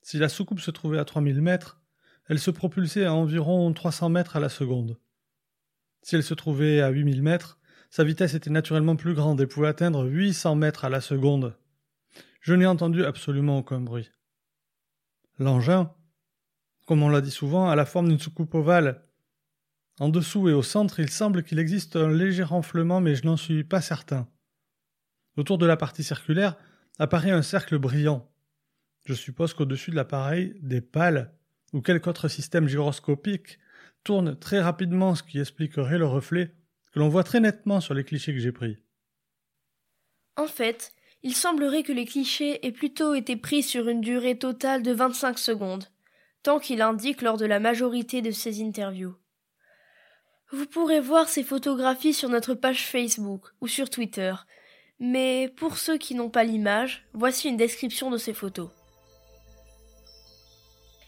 si 0.02 0.18
la 0.18 0.28
soucoupe 0.28 0.60
se 0.60 0.70
trouvait 0.70 0.98
à 0.98 1.04
3000 1.04 1.40
mètres, 1.42 1.80
elle 2.26 2.38
se 2.38 2.50
propulsait 2.50 3.04
à 3.04 3.14
environ 3.14 3.72
300 3.72 4.08
mètres 4.08 4.36
à 4.36 4.40
la 4.40 4.48
seconde. 4.48 4.98
Si 6.02 6.16
elle 6.16 6.22
se 6.22 6.34
trouvait 6.34 6.80
à 6.80 6.88
8000 6.88 7.22
mètres, 7.22 7.58
sa 7.90 8.04
vitesse 8.04 8.34
était 8.34 8.50
naturellement 8.50 8.96
plus 8.96 9.14
grande 9.14 9.40
et 9.40 9.46
pouvait 9.46 9.68
atteindre 9.68 10.06
800 10.06 10.54
mètres 10.54 10.84
à 10.84 10.88
la 10.88 11.00
seconde. 11.00 11.56
Je 12.40 12.54
n'ai 12.54 12.66
entendu 12.66 13.04
absolument 13.04 13.58
aucun 13.58 13.80
bruit. 13.80 14.10
L'engin, 15.40 15.92
comme 16.86 17.02
on 17.02 17.08
l'a 17.08 17.22
dit 17.22 17.30
souvent, 17.30 17.68
a 17.68 17.74
la 17.74 17.86
forme 17.86 18.08
d'une 18.08 18.20
soucoupe 18.20 18.54
ovale 18.54 19.04
en 19.98 20.08
dessous 20.08 20.48
et 20.48 20.52
au 20.52 20.62
centre, 20.62 21.00
il 21.00 21.10
semble 21.10 21.42
qu'il 21.42 21.58
existe 21.58 21.96
un 21.96 22.10
léger 22.10 22.42
renflement, 22.42 23.00
mais 23.00 23.14
je 23.14 23.26
n'en 23.26 23.36
suis 23.36 23.64
pas 23.64 23.80
certain. 23.80 24.28
Autour 25.36 25.58
de 25.58 25.66
la 25.66 25.76
partie 25.76 26.02
circulaire 26.04 26.56
apparaît 26.98 27.30
un 27.30 27.42
cercle 27.42 27.78
brillant. 27.78 28.30
Je 29.04 29.14
suppose 29.14 29.52
qu'au-dessus 29.52 29.90
de 29.90 29.96
l'appareil, 29.96 30.54
des 30.60 30.80
pales 30.80 31.34
ou 31.72 31.80
quelque 31.80 32.08
autre 32.08 32.28
système 32.28 32.68
gyroscopique 32.68 33.58
tournent 34.04 34.38
très 34.38 34.60
rapidement, 34.60 35.14
ce 35.14 35.22
qui 35.22 35.38
expliquerait 35.38 35.98
le 35.98 36.06
reflet 36.06 36.54
que 36.92 36.98
l'on 36.98 37.08
voit 37.08 37.24
très 37.24 37.40
nettement 37.40 37.80
sur 37.80 37.94
les 37.94 38.04
clichés 38.04 38.32
que 38.32 38.40
j'ai 38.40 38.52
pris. 38.52 38.78
En 40.36 40.46
fait, 40.46 40.94
il 41.22 41.34
semblerait 41.34 41.82
que 41.82 41.92
les 41.92 42.06
clichés 42.06 42.64
aient 42.66 42.72
plutôt 42.72 43.14
été 43.14 43.36
pris 43.36 43.62
sur 43.62 43.88
une 43.88 44.00
durée 44.00 44.38
totale 44.38 44.82
de 44.82 44.92
25 44.92 45.38
secondes, 45.38 45.84
tant 46.42 46.58
qu'il 46.58 46.80
indique 46.80 47.22
lors 47.22 47.36
de 47.36 47.44
la 47.44 47.60
majorité 47.60 48.22
de 48.22 48.30
ses 48.30 48.62
interviews. 48.62 49.14
Vous 50.52 50.66
pourrez 50.66 51.00
voir 51.00 51.28
ces 51.28 51.44
photographies 51.44 52.14
sur 52.14 52.28
notre 52.28 52.54
page 52.54 52.86
Facebook 52.86 53.42
ou 53.60 53.68
sur 53.68 53.90
Twitter, 53.90 54.34
mais 54.98 55.52
pour 55.56 55.76
ceux 55.76 55.98
qui 55.98 56.14
n'ont 56.14 56.30
pas 56.30 56.44
l'image, 56.44 57.06
voici 57.12 57.48
une 57.48 57.56
description 57.56 58.10
de 58.10 58.18
ces 58.18 58.32
photos. 58.32 58.70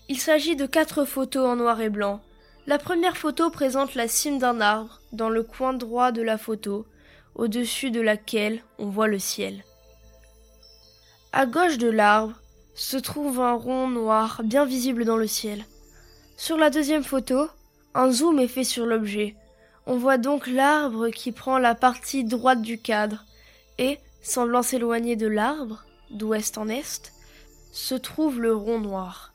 Il 0.08 0.18
s'agit 0.18 0.56
de 0.56 0.66
quatre 0.66 1.04
photos 1.04 1.48
en 1.48 1.56
noir 1.56 1.80
et 1.80 1.88
blanc. 1.88 2.20
La 2.66 2.78
première 2.78 3.16
photo 3.16 3.50
présente 3.50 3.94
la 3.94 4.08
cime 4.08 4.38
d'un 4.38 4.60
arbre 4.60 5.00
dans 5.12 5.30
le 5.30 5.42
coin 5.42 5.72
droit 5.72 6.12
de 6.12 6.22
la 6.22 6.38
photo, 6.38 6.86
au-dessus 7.34 7.90
de 7.90 8.00
laquelle 8.00 8.62
on 8.78 8.90
voit 8.90 9.08
le 9.08 9.18
ciel. 9.18 9.64
À 11.34 11.46
gauche 11.46 11.78
de 11.78 11.88
l'arbre 11.88 12.34
se 12.74 12.98
trouve 12.98 13.40
un 13.40 13.54
rond 13.54 13.88
noir 13.88 14.42
bien 14.44 14.66
visible 14.66 15.06
dans 15.06 15.16
le 15.16 15.26
ciel. 15.26 15.64
Sur 16.36 16.58
la 16.58 16.68
deuxième 16.68 17.04
photo, 17.04 17.48
un 17.94 18.10
zoom 18.10 18.38
est 18.38 18.48
fait 18.48 18.64
sur 18.64 18.84
l'objet. 18.84 19.34
On 19.86 19.96
voit 19.96 20.18
donc 20.18 20.46
l'arbre 20.46 21.08
qui 21.08 21.32
prend 21.32 21.56
la 21.56 21.74
partie 21.74 22.24
droite 22.24 22.60
du 22.60 22.78
cadre, 22.78 23.24
et, 23.78 23.98
semblant 24.20 24.62
s'éloigner 24.62 25.16
de 25.16 25.26
l'arbre, 25.26 25.86
d'ouest 26.10 26.58
en 26.58 26.68
est, 26.68 27.14
se 27.72 27.94
trouve 27.94 28.38
le 28.38 28.54
rond 28.54 28.78
noir. 28.78 29.32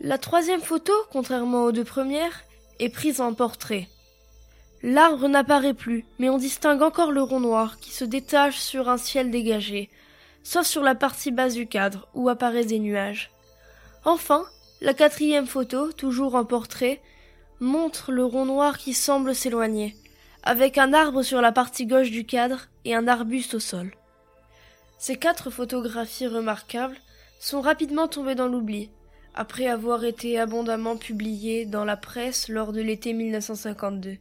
La 0.00 0.18
troisième 0.18 0.60
photo, 0.60 0.92
contrairement 1.10 1.64
aux 1.64 1.72
deux 1.72 1.84
premières, 1.84 2.42
est 2.78 2.90
prise 2.90 3.22
en 3.22 3.32
portrait. 3.32 3.88
L'arbre 4.82 5.28
n'apparaît 5.28 5.72
plus, 5.72 6.04
mais 6.18 6.28
on 6.28 6.36
distingue 6.36 6.82
encore 6.82 7.10
le 7.10 7.22
rond 7.22 7.40
noir 7.40 7.78
qui 7.80 7.90
se 7.90 8.04
détache 8.04 8.58
sur 8.58 8.90
un 8.90 8.98
ciel 8.98 9.30
dégagé, 9.30 9.88
sauf 10.42 10.66
sur 10.66 10.82
la 10.82 10.94
partie 10.94 11.30
basse 11.30 11.54
du 11.54 11.66
cadre 11.66 12.08
où 12.14 12.28
apparaissent 12.28 12.68
des 12.68 12.78
nuages. 12.78 13.30
Enfin, 14.04 14.44
la 14.80 14.94
quatrième 14.94 15.46
photo, 15.46 15.92
toujours 15.92 16.34
en 16.34 16.44
portrait, 16.44 17.00
montre 17.60 18.12
le 18.12 18.24
rond 18.24 18.46
noir 18.46 18.78
qui 18.78 18.94
semble 18.94 19.34
s'éloigner, 19.34 19.94
avec 20.42 20.78
un 20.78 20.94
arbre 20.94 21.22
sur 21.22 21.42
la 21.42 21.52
partie 21.52 21.86
gauche 21.86 22.10
du 22.10 22.24
cadre 22.24 22.68
et 22.84 22.94
un 22.94 23.06
arbuste 23.06 23.54
au 23.54 23.60
sol. 23.60 23.92
Ces 24.98 25.16
quatre 25.16 25.50
photographies 25.50 26.26
remarquables 26.26 26.96
sont 27.38 27.60
rapidement 27.60 28.08
tombées 28.08 28.34
dans 28.34 28.48
l'oubli, 28.48 28.90
après 29.34 29.66
avoir 29.66 30.04
été 30.04 30.38
abondamment 30.38 30.96
publiées 30.96 31.66
dans 31.66 31.84
la 31.84 31.96
presse 31.96 32.48
lors 32.48 32.72
de 32.72 32.80
l'été 32.80 33.12
1952. 33.12 34.16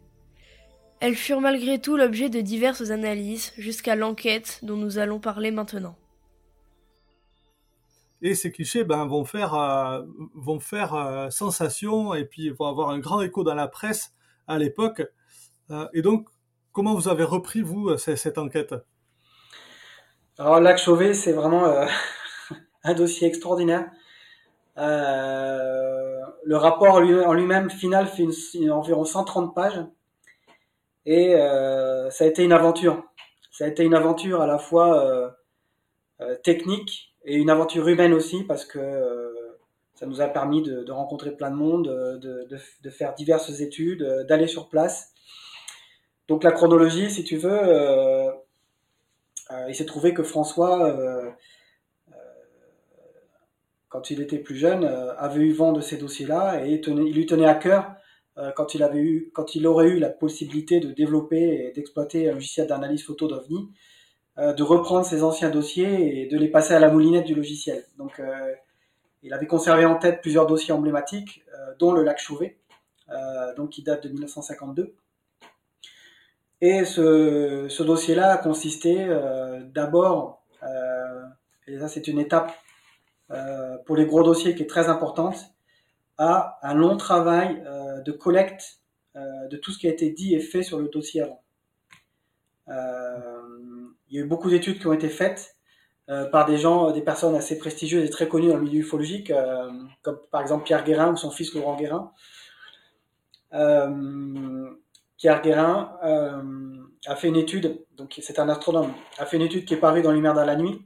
Elles 1.00 1.16
furent 1.16 1.42
malgré 1.42 1.80
tout 1.80 1.96
l'objet 1.96 2.30
de 2.30 2.42
diverses 2.42 2.92
analyses 2.92 3.54
jusqu'à 3.58 3.96
l'enquête 3.96 4.60
dont 4.64 4.76
nous 4.76 4.98
allons 4.98 5.20
parler 5.20 5.52
maintenant 5.52 5.96
et 8.22 8.36
ces 8.36 8.52
clichés 8.52 8.84
ben, 8.84 9.06
vont 9.06 9.24
faire, 9.24 9.54
euh, 9.56 10.02
euh, 10.36 11.30
sensation 11.30 12.14
et 12.14 12.26
puis 12.26 12.50
vont 12.50 12.68
avoir 12.68 12.90
un 12.90 13.00
grand 13.00 13.22
écho 13.22 13.44
dans 13.44 13.56
la 13.56 13.68
presse 13.68 14.14
à 14.48 14.58
l'époque. 14.58 15.04
Euh, 15.72 15.88
et 15.94 16.02
donc, 16.02 16.28
comment 16.72 16.94
vous 16.96 17.08
avez 17.08 17.24
repris, 17.24 17.62
vous, 17.62 17.98
cette 17.98 18.38
enquête? 18.38 18.76
Alors, 20.38 20.60
Lac 20.60 20.78
Chauvet, 20.78 21.14
c'est 21.14 21.34
vraiment 21.34 21.66
un 22.84 22.94
dossier 22.94 23.28
extraordinaire. 23.28 23.90
le 24.76 26.56
rapport 26.56 26.96
en 26.96 27.34
lui-même 27.34 27.70
final 27.70 28.08
fait 28.08 28.28
environ 28.70 29.06
130 29.06 29.54
pages 29.54 29.86
et 31.06 31.34
ça 32.12 32.24
a 32.24 32.28
été 32.28 32.44
une 32.44 32.54
aventure. 32.54 33.04
Ça 33.52 33.66
a 33.66 33.68
été 33.68 33.84
une 33.84 33.94
aventure 33.94 34.42
à 34.42 34.48
la 34.48 34.58
fois 34.58 35.36
technique 36.44 37.09
et 37.26 37.36
une 37.36 37.50
aventure 37.50 37.88
humaine 37.88 38.14
aussi 38.14 38.44
parce 38.44 38.66
que 38.66 38.80
euh, 38.80 39.58
ça 39.96 40.06
nous 40.06 40.22
a 40.22 40.28
permis 40.28 40.62
de, 40.62 40.90
rencontrer 40.92 41.36
plein 41.36 41.52
de 41.52 41.56
monde, 41.56 41.88
de, 41.88 42.90
faire 42.90 43.14
diverses 43.14 43.60
études, 43.60 44.04
euh, 44.04 44.24
d'aller 44.24 44.48
sur 44.48 44.70
place. 44.70 45.14
Donc 46.28 46.44
la 46.44 46.52
chronologie, 46.52 47.10
si 47.10 47.24
tu 47.24 47.38
veux, 47.38 47.60
euh, 47.60 48.32
il 49.68 49.76
s'est 49.76 49.86
trouvé 49.86 50.14
que 50.14 50.24
François, 50.24 51.36
quand 53.88 54.12
il 54.12 54.22
était 54.22 54.38
plus 54.38 54.56
jeune, 54.56 54.86
avait 54.86 55.42
eu 55.42 55.52
vent 55.52 55.74
de 55.74 55.82
ces 55.82 55.98
dossiers-là 55.98 56.64
et 56.64 56.80
il 56.86 57.14
lui 57.14 57.26
tenait 57.26 57.48
à 57.48 57.56
cœur 57.56 57.96
quand 58.56 58.76
il 58.76 58.84
avait 58.84 59.00
eu, 59.00 59.32
quand 59.34 59.56
il 59.56 59.66
aurait 59.66 59.88
eu 59.88 59.98
la 59.98 60.10
possibilité 60.10 60.80
de 60.80 60.92
développer 60.92 61.66
et 61.66 61.72
d'exploiter 61.72 62.30
un 62.30 62.34
logiciel 62.34 62.68
d'analyse 62.68 63.04
photo 63.04 63.28
d'OVNI, 63.28 63.72
de 64.40 64.64
reprendre 64.64 65.06
ses 65.06 65.24
anciens 65.24 65.50
dossiers 65.50 66.22
et 66.22 66.28
de 66.28 66.38
les 66.38 66.48
passer 66.48 66.74
à 66.74 66.80
la 66.80 66.90
moulinette 66.90 67.26
du 67.26 67.36
logiciel. 67.36 67.84
Donc, 67.98 68.20
euh, 68.20 68.54
il 69.22 69.34
avait 69.34 69.48
conservé 69.48 69.86
en 69.86 69.96
tête 69.96 70.22
plusieurs 70.22 70.48
dossiers 70.48 70.74
emblématiques, 70.74 71.44
euh, 71.54 71.74
dont 71.78 71.92
le 71.92 72.04
lac 72.04 72.20
Chauvet, 72.20 72.58
donc 73.58 73.72
qui 73.72 73.84
date 73.84 74.04
de 74.04 74.10
1952. 74.10 74.96
Et 76.62 76.86
ce, 76.86 77.68
ce 77.70 77.84
dossier-là 77.84 78.34
a 78.34 78.38
consisté 78.38 79.08
d'abord, 79.74 80.44
et 81.68 81.80
ça 81.80 81.88
c'est 81.88 82.08
une 82.08 82.20
étape 82.20 82.54
pour 83.86 83.96
les 83.96 84.06
gros 84.06 84.22
dossiers 84.22 84.54
qui 84.54 84.62
est 84.62 84.68
très 84.68 84.90
importante, 84.90 85.48
à 86.20 86.60
un 86.62 86.76
long 86.76 86.98
travail 86.98 87.64
de 88.06 88.12
collecte 88.12 88.82
de 89.16 89.58
tout 89.58 89.72
ce 89.72 89.80
qui 89.80 89.88
a 89.88 89.92
été 89.92 90.12
dit 90.12 90.36
et 90.36 90.40
fait 90.40 90.62
sur 90.62 90.78
le 90.78 90.90
dossier 90.90 91.24
avant. 91.24 91.42
Il 94.10 94.18
y 94.18 94.20
a 94.20 94.26
eu 94.26 94.28
beaucoup 94.28 94.50
d'études 94.50 94.80
qui 94.80 94.88
ont 94.88 94.94
été 94.94 95.10
faites 95.10 95.56
euh, 96.10 96.26
par 96.26 96.46
des 96.46 96.58
gens, 96.58 96.92
des 96.92 97.02
personnes 97.02 97.36
assez 97.36 97.58
prestigieuses 97.60 98.04
et 98.04 98.10
très 98.10 98.28
connues 98.28 98.50
dans 98.50 98.58
le 98.58 98.64
milieu 98.64 98.80
ufologique, 98.80 99.30
euh, 99.30 99.72
comme 100.02 100.20
par 100.32 100.42
exemple 100.42 100.64
Pierre 100.64 100.84
Guérin 100.84 101.14
ou 101.14 101.18
son 101.18 101.30
fils 101.30 101.54
Laurent 101.54 101.76
Guérin. 101.76 102.12
Euh, 103.54 104.72
Pierre 105.18 105.42
Guérin 105.42 105.98
a 107.06 107.16
fait 107.16 107.28
une 107.28 107.36
étude, 107.36 107.86
donc 107.96 108.18
c'est 108.22 108.40
un 108.40 108.50
astronome, 108.50 108.94
a 109.18 109.26
fait 109.26 109.38
une 109.38 109.44
étude 109.44 109.66
qui 109.66 109.74
est 109.74 109.78
parue 109.78 110.02
dans 110.02 110.12
Lumière 110.12 110.34
dans 110.34 110.46
la 110.46 110.56
nuit 110.56 110.82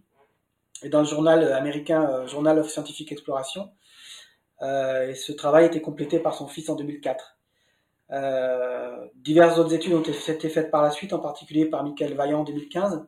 et 0.82 0.90
dans 0.90 1.00
le 1.00 1.06
journal 1.06 1.54
américain 1.54 2.26
Journal 2.26 2.58
of 2.58 2.68
Scientific 2.68 3.12
Exploration. 3.12 3.70
et 4.62 5.14
ce 5.14 5.32
travail 5.34 5.66
a 5.66 5.68
été 5.68 5.82
complété 5.82 6.20
par 6.20 6.34
son 6.34 6.48
fils 6.48 6.68
en 6.70 6.76
2004. 6.76 7.38
Diverses 9.16 9.58
autres 9.58 9.74
études 9.74 9.94
ont 9.94 10.02
été 10.02 10.50
faites 10.50 10.70
par 10.70 10.84
la 10.84 10.92
suite, 10.92 11.14
en 11.14 11.20
particulier 11.20 11.66
par 11.66 11.84
Michael 11.84 12.14
Vaillant 12.14 12.42
en 12.42 12.44
2015. 12.44 13.08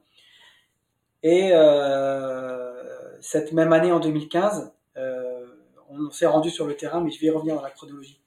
Et 1.25 1.49
euh, 1.53 3.19
cette 3.19 3.51
même 3.51 3.73
année, 3.73 3.91
en 3.91 3.99
2015, 3.99 4.71
euh, 4.97 5.45
on 5.89 6.11
s'est 6.11 6.27
rendu 6.27 6.51
sur 6.51 6.67
le 6.67 6.75
terrain, 6.75 7.01
mais 7.01 7.09
je 7.09 7.19
vais 7.19 7.25
y 7.25 7.29
revenir 7.31 7.55
dans 7.55 7.63
la 7.63 7.71
chronologie. 7.71 8.21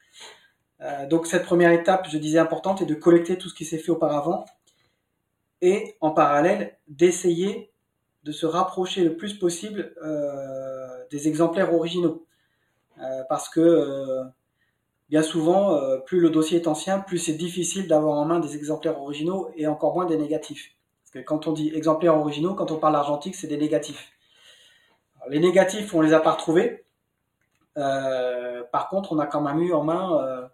Euh, 0.81 1.07
donc 1.07 1.29
cette 1.29 1.45
première 1.45 1.71
étape, 1.71 2.09
je 2.11 2.19
disais 2.19 2.41
importante, 2.41 2.83
est 2.83 2.87
de 2.87 2.97
collecter 2.97 3.39
tout 3.39 3.49
ce 3.49 3.55
qui 3.55 3.65
s'est 3.65 3.79
fait 3.79 3.93
auparavant 3.93 4.47
et 5.61 5.97
en 6.01 6.11
parallèle 6.11 6.77
d'essayer 6.89 7.71
de 8.25 8.33
se 8.33 8.47
rapprocher 8.47 9.05
le 9.05 9.17
plus 9.17 9.35
possible 9.35 9.95
des 11.13 11.29
exemplaires 11.29 11.73
originaux. 11.73 12.27
parce 13.29 13.49
que 13.49 14.23
bien 15.09 15.23
souvent, 15.23 15.81
plus 16.07 16.21
le 16.21 16.31
dossier 16.31 16.61
est 16.61 16.67
ancien, 16.67 16.99
plus 17.01 17.19
c'est 17.19 17.35
difficile 17.35 17.89
d'avoir 17.89 18.19
en 18.19 18.25
main 18.25 18.41
des 18.41 18.57
exemplaires 18.57 19.01
originaux 19.01 19.51
et 19.57 19.67
encore 19.67 19.95
moins 19.95 20.07
des 20.07 20.17
négatifs. 20.17 20.75
Parce 21.03 21.25
que 21.25 21.27
quand 21.27 21.47
on 21.47 21.53
dit 21.53 21.73
exemplaires 21.75 22.17
originaux, 22.17 22.55
quand 22.55 22.71
on 22.71 22.77
parle 22.77 22.97
argentique, 22.97 23.35
c'est 23.35 23.47
des 23.47 23.57
négatifs. 23.57 24.13
les 25.31 25.41
négatifs, 25.41 25.95
on 25.95 26.01
les 26.03 26.13
a 26.13 26.21
pas 26.21 26.33
retrouvés. 26.33 26.85
Euh, 27.79 28.63
par 28.73 28.89
contre, 28.89 29.13
on 29.13 29.19
a 29.19 29.27
quand 29.27 29.41
même 29.41 29.61
eu 29.61 29.73
en 29.73 29.85
main 29.85 30.21
euh, 30.21 30.49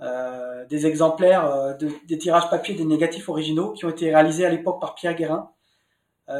euh, 0.00 0.64
des 0.66 0.86
exemplaires 0.86 1.76
des 1.78 2.18
tirages 2.18 2.48
papier 2.48 2.74
des 2.74 2.84
négatifs 2.84 3.28
originaux 3.28 3.72
qui 3.72 3.84
ont 3.84 3.90
été 3.90 4.10
réalisés 4.10 4.46
à 4.46 4.50
l'époque 4.50 4.80
par 4.80 4.94
Pierre 4.94 5.14
Guérin, 5.14 5.50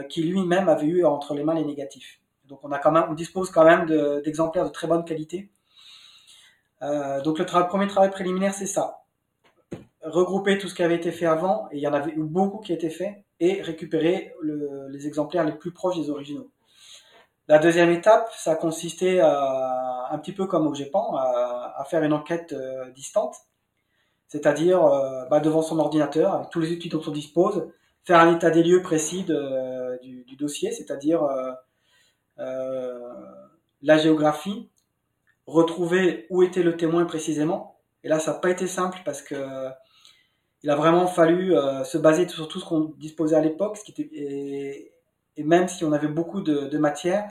qui 0.09 0.23
lui-même 0.23 0.69
avait 0.71 0.87
eu 0.87 1.05
entre 1.05 1.35
les 1.35 1.45
mains 1.45 1.55
les 1.55 1.65
négatifs. 1.65 2.21
Donc 2.47 2.61
on 2.63 2.73
a 2.73 2.79
quand 2.79 2.91
même, 2.91 3.05
on 3.11 3.15
dispose 3.15 3.51
quand 3.51 3.65
même 3.65 3.87
d'exemplaires 4.23 4.65
de, 4.65 4.71
très 4.71 4.87
bonne 4.87 5.05
qualité. 5.05 5.51
Donc 6.81 7.39
le 7.39 7.67
premier 7.67 7.87
travail 7.87 8.11
préliminaire, 8.11 8.55
c'est 8.55 8.67
ça 8.67 9.05
regrouper 10.05 10.59
tout 10.59 10.69
ce 10.69 10.75
qui 10.75 10.83
avait 10.83 10.97
été 10.97 11.11
fait 11.13 11.27
avant, 11.27 11.69
et 11.73 11.79
il 11.79 11.81
y 11.81 11.89
en 11.89 11.95
avait 11.95 12.13
eu 12.13 12.23
beaucoup 12.23 12.59
qui 12.59 12.73
étaient 12.73 12.91
faits, 12.91 13.25
et 13.41 13.63
récupérer 13.63 14.35
les 14.91 15.07
exemplaires 15.07 15.45
les 15.45 15.53
plus 15.53 15.73
proches 15.73 15.97
des 15.97 16.11
originaux. 16.11 16.51
La 17.49 17.59
deuxième 17.59 17.91
étape, 17.91 18.31
ça 18.37 18.55
consistait 18.55 19.21
un 19.21 20.19
petit 20.19 20.33
peu 20.33 20.47
comme 20.47 20.67
au 20.67 20.75
GEPAN, 20.75 21.17
à, 21.17 21.85
faire 21.89 22.03
une 22.03 22.13
enquête 22.13 22.53
euh, 22.53 22.91
distante, 22.93 23.37
c'est-à-dire 24.29 24.83
euh, 24.85 25.27
bah, 25.27 25.41
devant 25.41 25.61
son 25.61 25.79
ordinateur, 25.79 26.33
avec 26.35 26.51
tous 26.51 26.61
les 26.61 26.73
outils 26.73 26.89
dont 26.89 27.03
on 27.07 27.11
dispose, 27.11 27.69
faire 28.05 28.21
un 28.21 28.35
état 28.35 28.51
des 28.51 28.63
lieux 28.63 28.81
précis 28.83 29.27
du, 30.03 30.37
dossier, 30.37 30.73
c'est-à-dire 30.73 31.23
euh, 32.39 32.99
la 33.83 33.99
géographie, 33.99 34.69
retrouver 35.47 36.27
où 36.31 36.43
était 36.43 36.63
le 36.63 36.77
témoin 36.77 37.05
précisément. 37.05 37.79
Et 38.03 38.09
là, 38.09 38.19
ça 38.19 38.33
n'a 38.33 38.39
pas 38.39 38.51
été 38.51 38.67
simple 38.67 38.99
parce 39.05 39.23
que 39.23 39.35
il 40.65 40.71
a 40.71 40.77
vraiment 40.77 41.07
fallu 41.07 41.55
euh, 41.55 41.85
se 41.85 41.99
baser 41.99 42.27
sur 42.27 42.49
tout 42.49 42.59
ce 42.59 42.65
qu'on 42.65 42.95
disposait 42.97 43.37
à 43.37 43.43
l'époque, 43.43 43.79
et, 43.99 44.91
même 45.37 45.69
si 45.69 45.85
on 45.85 45.93
avait 45.93 46.09
beaucoup 46.09 46.41
de, 46.41 46.69
de 46.69 46.79
matière, 46.79 47.31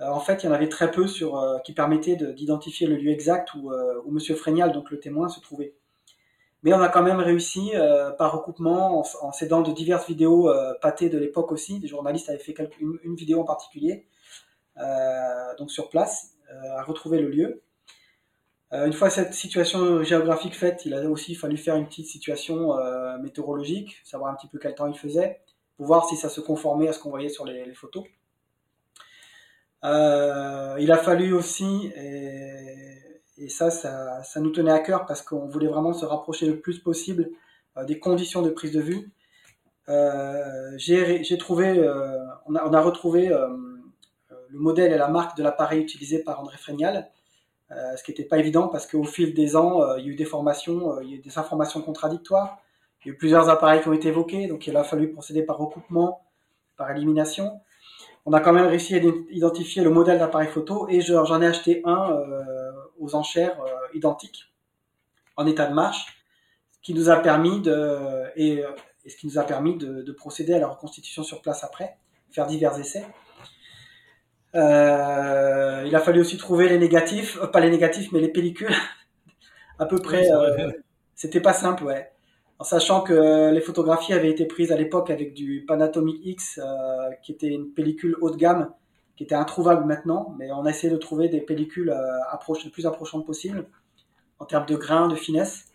euh, 0.00 0.08
en 0.08 0.20
fait, 0.20 0.42
il 0.42 0.46
y 0.46 0.48
en 0.50 0.52
avait 0.52 0.68
très 0.68 0.90
peu 0.90 1.06
sur, 1.06 1.38
euh, 1.38 1.58
qui 1.60 1.72
permettaient 1.72 2.16
d'identifier 2.16 2.86
le 2.86 2.96
lieu 2.96 3.10
exact 3.10 3.54
où, 3.54 3.72
où 4.04 4.10
Monsieur 4.10 4.34
Frénial, 4.34 4.72
donc 4.72 4.90
le 4.90 5.00
témoin, 5.00 5.30
se 5.30 5.40
trouvait. 5.40 5.74
Mais 6.62 6.74
on 6.74 6.80
a 6.82 6.88
quand 6.88 7.02
même 7.02 7.20
réussi, 7.20 7.72
par 8.18 8.32
recoupement, 8.32 9.02
en, 9.22 9.32
s'aidant 9.32 9.62
de 9.62 9.72
diverses 9.72 10.06
vidéos 10.06 10.52
pâtées 10.82 11.08
de 11.08 11.16
l'époque 11.16 11.52
aussi, 11.52 11.78
des 11.78 11.86
journalistes 11.86 12.28
avaient 12.28 12.38
fait 12.38 12.54
une, 12.80 12.98
une, 13.02 13.14
vidéo 13.14 13.40
en 13.40 13.44
particulier, 13.44 14.06
donc 15.56 15.70
sur 15.70 15.88
place, 15.88 16.34
à 16.50 16.82
retrouver 16.82 17.18
le 17.20 17.28
lieu. 17.28 17.62
Euh, 18.74 18.86
une 18.86 18.92
fois 18.92 19.08
cette 19.08 19.32
situation 19.32 20.02
géographique 20.02 20.54
faite, 20.54 20.84
il 20.84 20.92
a 20.92 21.08
aussi 21.08 21.34
fallu 21.34 21.56
faire 21.56 21.76
une 21.76 21.86
petite 21.86 22.06
situation 22.06 22.78
euh, 22.78 23.16
météorologique, 23.18 23.96
savoir 24.04 24.30
un 24.30 24.36
petit 24.36 24.48
peu 24.48 24.58
quel 24.58 24.74
temps 24.74 24.86
il 24.86 24.98
faisait, 24.98 25.40
pour 25.76 25.86
voir 25.86 26.06
si 26.08 26.16
ça 26.16 26.28
se 26.28 26.40
conformait 26.40 26.88
à 26.88 26.92
ce 26.92 26.98
qu'on 26.98 27.10
voyait 27.10 27.30
sur 27.30 27.46
les, 27.46 27.74
photos. 27.74 28.04
Euh, 29.84 30.76
il 30.80 30.92
a 30.92 30.98
fallu 30.98 31.32
aussi, 31.32 31.92
et, 31.96 33.48
ça, 33.48 33.70
ça, 33.70 34.40
nous 34.40 34.50
tenait 34.50 34.72
à 34.72 34.80
cœur 34.80 35.06
parce 35.06 35.22
qu'on 35.22 35.46
voulait 35.46 35.68
vraiment 35.68 35.94
se 35.94 36.04
rapprocher 36.04 36.46
le 36.46 36.60
plus 36.60 36.80
possible 36.80 37.30
des 37.86 38.00
conditions 38.00 38.42
de 38.42 38.50
prise 38.50 38.72
de 38.72 38.80
vue. 38.80 39.12
J'ai 40.76 41.38
trouvé, 41.38 41.88
on, 42.46 42.54
a, 42.54 42.80
retrouvé 42.80 43.32
le 44.50 44.58
modèle 44.58 44.92
et 44.92 44.98
la 44.98 45.08
marque 45.08 45.36
de 45.36 45.42
l'appareil 45.42 45.80
utilisé 45.80 46.20
par 46.20 46.40
André 46.40 46.56
Frénial. 46.56 47.10
Euh, 47.70 47.96
ce 47.96 48.02
qui 48.02 48.12
n'était 48.12 48.24
pas 48.24 48.38
évident 48.38 48.68
parce 48.68 48.86
qu'au 48.86 49.04
fil 49.04 49.34
des 49.34 49.54
ans, 49.54 49.82
euh, 49.82 49.98
il 49.98 50.06
y 50.06 50.08
a 50.08 50.12
eu 50.12 50.14
des 50.14 50.24
formations, 50.24 50.96
euh, 50.96 51.04
il 51.04 51.10
y 51.10 51.12
a 51.12 51.16
eu 51.16 51.20
des 51.20 51.38
informations 51.38 51.82
contradictoires, 51.82 52.58
il 53.04 53.08
y 53.08 53.10
a 53.10 53.14
eu 53.14 53.16
plusieurs 53.16 53.50
appareils 53.50 53.82
qui 53.82 53.88
ont 53.88 53.92
été 53.92 54.08
évoqués, 54.08 54.46
donc 54.46 54.66
il 54.66 54.76
a 54.76 54.84
fallu 54.84 55.12
procéder 55.12 55.42
par 55.42 55.58
recoupement, 55.58 56.22
par 56.78 56.90
élimination. 56.90 57.60
On 58.24 58.32
a 58.32 58.40
quand 58.40 58.54
même 58.54 58.66
réussi 58.66 58.94
à 58.94 59.00
identifier 59.30 59.82
le 59.82 59.90
modèle 59.90 60.18
d'appareil 60.18 60.48
photo 60.48 60.88
et 60.88 61.00
j'en 61.00 61.42
ai 61.42 61.46
acheté 61.46 61.82
un 61.84 62.20
aux 62.98 63.14
enchères 63.14 63.58
identiques 63.94 64.52
en 65.36 65.46
état 65.46 65.66
de 65.66 65.72
marche, 65.72 66.22
ce 66.72 66.78
qui 66.82 66.92
nous 66.92 67.08
a 67.08 67.16
permis 67.16 67.62
de 67.62 68.24
et, 68.36 68.62
ce 69.06 69.16
qui 69.16 69.26
nous 69.26 69.38
a 69.38 69.44
permis 69.44 69.78
de, 69.78 70.02
de, 70.02 70.12
procéder 70.12 70.52
à 70.52 70.58
la 70.58 70.66
reconstitution 70.66 71.22
sur 71.22 71.40
place 71.40 71.64
après, 71.64 71.96
faire 72.30 72.46
divers 72.46 72.78
essais. 72.78 73.06
Euh, 74.58 75.84
il 75.86 75.94
a 75.94 76.00
fallu 76.00 76.20
aussi 76.20 76.36
trouver 76.36 76.68
les 76.68 76.78
négatifs, 76.78 77.38
euh, 77.40 77.46
pas 77.46 77.60
les 77.60 77.70
négatifs, 77.70 78.10
mais 78.12 78.20
les 78.20 78.28
pellicules. 78.28 78.74
à 79.78 79.86
peu 79.86 79.98
près. 79.98 80.30
Euh, 80.30 80.72
c'était 81.14 81.40
pas 81.40 81.52
simple, 81.52 81.84
ouais. 81.84 82.10
En 82.58 82.64
sachant 82.64 83.02
que 83.02 83.52
les 83.52 83.60
photographies 83.60 84.12
avaient 84.12 84.30
été 84.30 84.44
prises 84.44 84.72
à 84.72 84.76
l'époque 84.76 85.10
avec 85.10 85.32
du 85.32 85.64
Panatomic 85.66 86.18
X, 86.24 86.60
qui 87.22 87.30
était 87.30 87.46
une 87.46 87.72
pellicule 87.72 88.16
haut 88.20 88.30
de 88.30 88.36
gamme, 88.36 88.72
qui 89.16 89.22
était 89.22 89.36
introuvable 89.36 89.84
maintenant, 89.84 90.34
mais 90.38 90.50
on 90.50 90.64
a 90.64 90.70
essayé 90.70 90.92
de 90.92 90.98
trouver 90.98 91.28
des 91.28 91.40
pellicules 91.40 91.94
approche, 92.32 92.64
le 92.64 92.72
plus 92.72 92.84
approchantes 92.84 93.24
possible, 93.24 93.66
en 94.40 94.44
termes 94.44 94.66
de 94.66 94.74
grain, 94.74 95.06
de 95.06 95.14
finesse. 95.14 95.66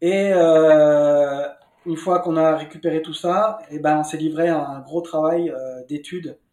Et 0.00 0.32
une 0.32 1.96
fois 1.96 2.18
qu'on 2.18 2.36
a 2.36 2.56
récupéré 2.56 3.02
tout 3.02 3.14
ça, 3.14 3.58
et 3.70 3.76
eh 3.76 3.78
ben, 3.78 3.98
on 3.98 4.04
s'est 4.04 4.16
livré 4.16 4.48
à 4.48 4.66
un 4.66 4.80
gros 4.80 5.02
travail 5.02 5.54
d'étude 5.88 6.28
euh, 6.28 6.43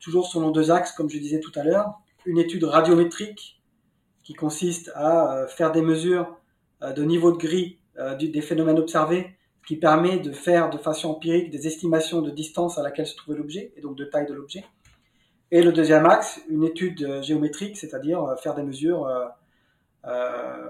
toujours 0.00 0.26
selon 0.26 0.50
deux 0.50 0.70
axes, 0.70 0.92
comme 0.92 1.10
je 1.10 1.18
disais 1.18 1.40
tout 1.40 1.52
à 1.56 1.62
l'heure. 1.62 2.00
Une 2.26 2.38
étude 2.38 2.64
radiométrique 2.64 3.60
qui 4.22 4.34
consiste 4.34 4.92
à 4.94 5.32
euh, 5.32 5.46
faire 5.46 5.72
des 5.72 5.80
mesures 5.80 6.36
euh, 6.82 6.92
de 6.92 7.02
niveau 7.02 7.32
de 7.32 7.38
gris 7.38 7.78
des 8.20 8.42
phénomènes 8.42 8.78
observés, 8.78 9.34
qui 9.66 9.74
permet 9.74 10.20
de 10.20 10.30
faire 10.30 10.70
de 10.70 10.78
façon 10.78 11.10
empirique 11.10 11.50
des 11.50 11.66
estimations 11.66 12.22
de 12.22 12.30
distance 12.30 12.78
à 12.78 12.82
laquelle 12.84 13.08
se 13.08 13.16
trouvait 13.16 13.36
l'objet, 13.36 13.72
et 13.76 13.80
donc 13.80 13.96
de 13.96 14.04
taille 14.04 14.26
de 14.26 14.34
l'objet. 14.34 14.64
Et 15.50 15.62
le 15.62 15.72
deuxième 15.72 16.06
axe, 16.06 16.40
une 16.48 16.62
étude 16.62 17.20
géométrique, 17.22 17.76
c'est-à-dire 17.76 18.36
faire 18.40 18.54
des 18.54 18.62
mesures 18.62 19.10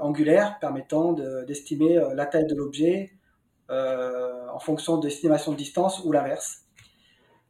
angulaires 0.01 0.59
permettant 0.59 1.13
d'estimer 1.13 2.01
la 2.15 2.25
taille 2.25 2.47
de 2.47 2.55
l'objet 2.55 3.13
en 3.69 4.59
fonction 4.59 4.97
d'estimation 4.97 5.53
de 5.53 5.59
distance 5.59 6.03
ou 6.03 6.13
l'inverse. 6.13 6.63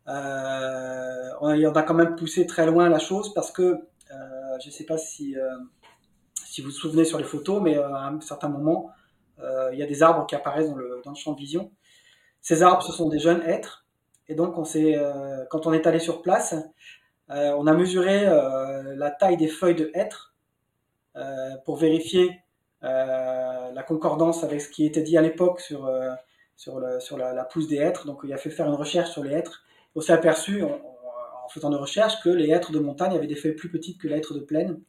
Euh, 0.09 1.31
on, 1.41 1.49
a 1.49 1.83
quand 1.83 1.95
même 1.95 2.17
poussé 2.17 2.47
très 2.47 2.67
loin 2.67 2.89
la 2.89 2.99
chose 2.99 3.35
parce 3.35 3.53
que 3.53 3.63
euh, 3.63 4.59
je 4.61 4.69
ne 4.69 4.73
sais 4.73 4.85
pas 4.85 4.97
si, 4.97 5.37
euh, 5.37 5.49
si 6.47 6.63
vous 6.63 6.69
vous 6.69 6.75
souvenez 6.75 7.05
sur 7.05 7.19
les 7.19 7.25
photos, 7.25 7.61
mais 7.63 7.77
à 7.77 8.07
un 8.07 8.21
certain 8.21 8.49
moment, 8.49 8.91
il 9.73 9.79
y 9.79 9.83
a 9.83 9.87
des 9.87 10.03
arbres 10.03 10.27
qui 10.27 10.35
apparaissent 10.35 10.71
dans 10.71 10.77
le, 10.77 11.15
champ 11.15 11.33
de 11.33 11.39
vision. 11.39 11.71
Ces 12.41 12.63
arbres, 12.63 12.83
ce 12.83 12.93
sont 12.93 13.09
des 13.09 13.21
jeunes 13.21 13.43
êtres. 13.43 13.87
Et 14.29 14.35
donc, 14.35 14.59
on 14.59 14.65
quand 15.49 15.67
on 15.67 15.73
est 15.73 15.87
allé 15.87 16.01
sur 16.01 16.23
place, 16.23 16.57
on 17.29 17.67
a 17.67 17.73
mesuré 17.73 18.25
la 18.25 19.11
taille 19.13 19.37
des 19.37 19.47
feuilles 19.47 19.77
de 19.77 19.93
hêtre 19.95 20.35
pour 21.65 21.77
vérifier 21.77 22.43
la 22.83 23.85
concordance 23.87 24.43
avec 24.43 24.61
ce 24.61 24.69
qui 24.69 24.85
était 24.85 25.03
dit 25.03 25.17
à 25.17 25.23
l'époque 25.23 25.61
sur 25.61 25.87
la, 26.81 27.45
pousse 27.45 27.69
des 27.69 27.77
hêtres. 27.77 28.07
Donc 28.07 28.23
il 28.25 28.33
a 28.33 28.39
fait 28.39 28.51
faire 28.51 28.67
une 28.67 28.75
recherche 28.75 29.11
sur 29.11 29.23
les 29.23 29.35
hêtres. 29.35 29.63
On 29.99 30.01
s'est 30.01 30.13
aperçu, 30.13 30.63
en 30.63 31.49
faisant 31.49 31.71
des 31.71 31.77
recherches, 31.77 32.23
que 32.23 32.29
les 32.29 32.51
hêtres 32.51 32.71
de 32.71 32.79
montagne 32.79 33.17
avaient 33.17 33.27
des 33.27 33.35
feuilles 33.35 33.57
plus 33.57 33.69
petites 33.69 34.01
que 34.01 34.07
les 34.07 34.15
hêtres 34.15 34.33
de 34.33 34.39
plaine. 34.39 34.81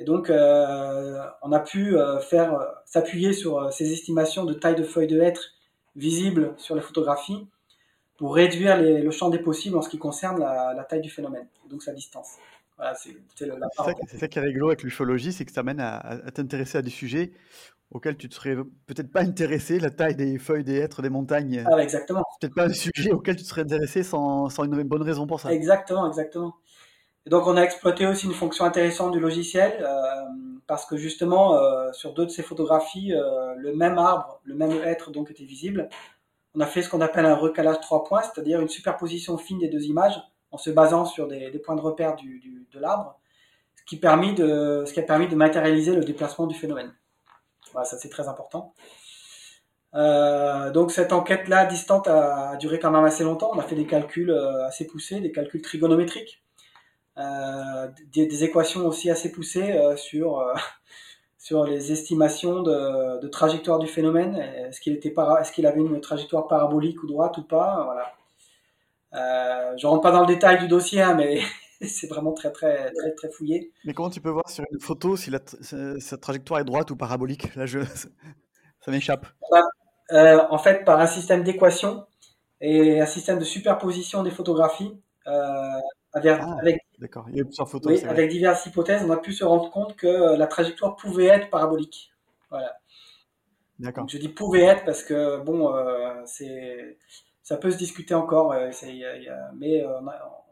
Et 0.00 0.04
donc, 0.04 0.30
on 0.30 1.52
a 1.52 1.60
pu 1.60 1.94
faire 2.28 2.58
s'appuyer 2.84 3.34
sur 3.34 3.72
ces 3.72 3.92
estimations 3.92 4.44
de 4.44 4.52
taille 4.52 4.74
de 4.74 4.82
feuilles 4.82 5.06
de 5.06 5.20
hêtres 5.20 5.52
visibles 5.94 6.54
sur 6.56 6.74
les 6.74 6.80
photographies 6.80 7.46
pour 8.16 8.34
réduire 8.34 8.82
le 8.82 9.10
champ 9.12 9.28
des 9.28 9.38
possibles 9.38 9.76
en 9.76 9.82
ce 9.82 9.88
qui 9.88 9.98
concerne 9.98 10.40
la, 10.40 10.84
taille 10.88 11.02
du 11.02 11.10
phénomène, 11.10 11.46
donc 11.70 11.84
sa 11.84 11.92
distance. 11.92 12.32
Voilà, 12.82 12.94
c'est 14.08 14.18
ça, 14.18 14.28
qui 14.28 14.38
est 14.38 14.42
rigolo 14.42 14.68
avec 14.68 14.82
l'ufologie, 14.82 15.32
c'est 15.32 15.44
que 15.44 15.52
ça 15.52 15.62
mène 15.62 15.80
à, 15.80 16.18
t'intéresser 16.34 16.78
à 16.78 16.82
des 16.82 16.90
sujets 16.90 17.32
auxquels 17.92 18.16
tu 18.16 18.26
ne 18.26 18.32
serais 18.32 18.56
peut-être 18.86 19.12
pas 19.12 19.20
intéressé, 19.20 19.78
la 19.78 19.90
taille 19.90 20.16
des 20.16 20.38
feuilles 20.38 20.64
des 20.64 20.78
hêtres 20.78 21.02
des 21.02 21.10
montagnes. 21.10 21.62
Ah, 21.70 21.78
exactement. 21.78 22.24
C'est 22.32 22.48
peut-être 22.48 22.54
pas 22.54 22.64
un 22.64 22.72
sujet 22.72 23.12
auquel 23.12 23.36
tu 23.36 23.44
serais 23.44 23.62
intéressé 23.62 24.02
sans, 24.02 24.48
sans, 24.48 24.64
une 24.64 24.82
bonne 24.82 25.02
raison 25.02 25.26
pour 25.26 25.40
ça. 25.40 25.52
Exactement, 25.52 26.08
exactement. 26.08 26.54
Et 27.26 27.30
donc 27.30 27.46
on 27.46 27.56
a 27.56 27.62
exploité 27.62 28.06
aussi 28.06 28.26
une 28.26 28.32
fonction 28.32 28.64
intéressante 28.64 29.12
du 29.12 29.20
logiciel 29.20 29.74
euh, 29.80 30.24
parce 30.66 30.86
que 30.86 30.96
justement 30.96 31.54
euh, 31.54 31.92
sur 31.92 32.14
deux 32.14 32.24
de 32.24 32.30
ces 32.30 32.42
photographies, 32.42 33.12
euh, 33.14 33.54
le 33.58 33.76
même 33.76 33.98
arbre, 33.98 34.40
le 34.42 34.54
même 34.54 34.72
être 34.82 35.12
donc 35.12 35.30
était 35.30 35.44
visible 35.44 35.88
on 36.54 36.60
a 36.60 36.66
fait 36.66 36.82
ce 36.82 36.90
qu'on 36.90 37.00
appelle 37.00 37.24
un 37.24 37.34
recalage 37.34 37.80
trois 37.80 38.04
points, 38.04 38.22
c'est-à-dire 38.22 38.60
une 38.60 38.68
superposition 38.68 39.38
fine 39.38 39.58
des 39.58 39.68
deux 39.68 39.84
images 39.84 40.20
en 40.52 40.58
se 40.58 40.70
basant 40.70 41.04
sur 41.04 41.26
des, 41.26 41.50
points 41.58 41.74
de 41.74 41.80
repère 41.80 42.14
de 42.16 42.78
l'arbre, 42.78 43.18
ce, 43.74 43.84
qui 43.84 43.96
ce 43.96 44.92
qui 44.92 45.00
a 45.00 45.02
permis 45.02 45.28
de 45.28 45.34
matérialiser 45.34 45.94
le 45.94 46.04
déplacement 46.04 46.46
du 46.46 46.54
phénomène. 46.54 46.94
Ça 47.84 47.98
c'est 47.98 48.10
très 48.10 48.28
important. 48.28 48.74
Euh, 49.94 50.70
donc 50.70 50.90
cette 50.90 51.12
enquête-là 51.12 51.66
distante 51.66 52.08
a, 52.08 52.56
duré 52.56 52.78
quand 52.78 52.90
même 52.90 53.04
assez 53.04 53.24
longtemps. 53.24 53.50
On 53.54 53.58
a 53.58 53.62
fait 53.62 53.74
des 53.74 53.86
calculs 53.86 54.30
euh, 54.30 54.66
assez 54.66 54.86
poussés, 54.86 55.20
des 55.20 55.32
calculs 55.32 55.62
trigonométriques, 55.62 56.42
euh, 57.18 57.88
des, 58.14 58.44
équations 58.44 58.86
aussi 58.86 59.10
assez 59.10 59.30
poussées 59.32 59.78
sur 61.38 61.64
les 61.66 61.92
estimations 61.92 62.62
de, 62.62 63.28
trajectoire 63.28 63.78
du 63.78 63.86
phénomène. 63.86 64.36
Est-ce 64.36 64.80
qu'il 64.80 65.66
avait 65.66 65.80
une 65.80 66.00
trajectoire 66.00 66.46
parabolique 66.46 67.02
ou 67.02 67.06
droite 67.06 67.36
ou 67.38 67.42
pas? 67.42 68.14
Euh, 69.14 69.76
je 69.76 69.86
rentre 69.86 70.02
pas 70.02 70.10
dans 70.10 70.20
le 70.20 70.26
détail 70.26 70.58
du 70.58 70.68
dossier, 70.68 71.02
hein, 71.02 71.14
mais 71.14 71.40
c'est 71.82 72.06
vraiment 72.06 72.32
très 72.32 72.50
très 72.50 72.90
très 72.92 73.12
très 73.12 73.30
fouillé. 73.30 73.72
Mais 73.84 73.92
comment 73.92 74.10
tu 74.10 74.20
peux 74.20 74.30
voir 74.30 74.48
sur 74.48 74.64
une 74.70 74.80
photo 74.80 75.16
si 75.16 75.30
la 75.30 75.40
sa 75.98 76.16
trajectoire 76.16 76.60
est 76.60 76.64
droite 76.64 76.90
ou 76.90 76.96
parabolique? 76.96 77.54
Là, 77.54 77.66
je, 77.66 77.80
ça 78.80 78.90
m'échappe. 78.90 79.26
Euh, 80.12 80.42
en 80.50 80.58
fait, 80.58 80.84
par 80.84 81.00
un 81.00 81.06
système 81.06 81.42
d'équation 81.42 82.06
et 82.60 83.00
un 83.00 83.06
système 83.06 83.38
de 83.38 83.44
superposition 83.44 84.22
des 84.22 84.30
photographies. 84.30 84.96
Euh, 85.26 85.80
avec, 86.14 86.40
ah, 86.40 86.56
d'accord. 86.98 87.26
Il 87.30 87.38
y 87.38 87.40
a 87.40 87.44
plusieurs 87.44 87.68
photos. 87.68 87.90
Oui, 87.90 88.06
avec 88.06 88.30
diverses 88.30 88.66
hypothèses, 88.66 89.02
on 89.04 89.10
a 89.10 89.16
pu 89.16 89.32
se 89.32 89.44
rendre 89.44 89.70
compte 89.70 89.96
que 89.96 90.06
euh, 90.06 90.36
la 90.36 90.46
trajectoire 90.46 90.96
pouvait 90.96 91.26
être 91.26 91.48
parabolique. 91.48 92.12
Voilà. 92.50 92.76
D'accord. 93.78 94.06
Je 94.08 94.18
dis 94.18 94.28
pouvait 94.28 94.64
être 94.64 94.84
parce 94.84 95.02
que 95.02 95.40
bon, 95.40 95.74
euh, 95.74 96.22
c'est 96.26 96.98
ça 97.42 97.56
peut 97.56 97.70
se 97.70 97.76
discuter 97.76 98.14
encore, 98.14 98.52
euh, 98.52 98.70
mais 99.54 99.84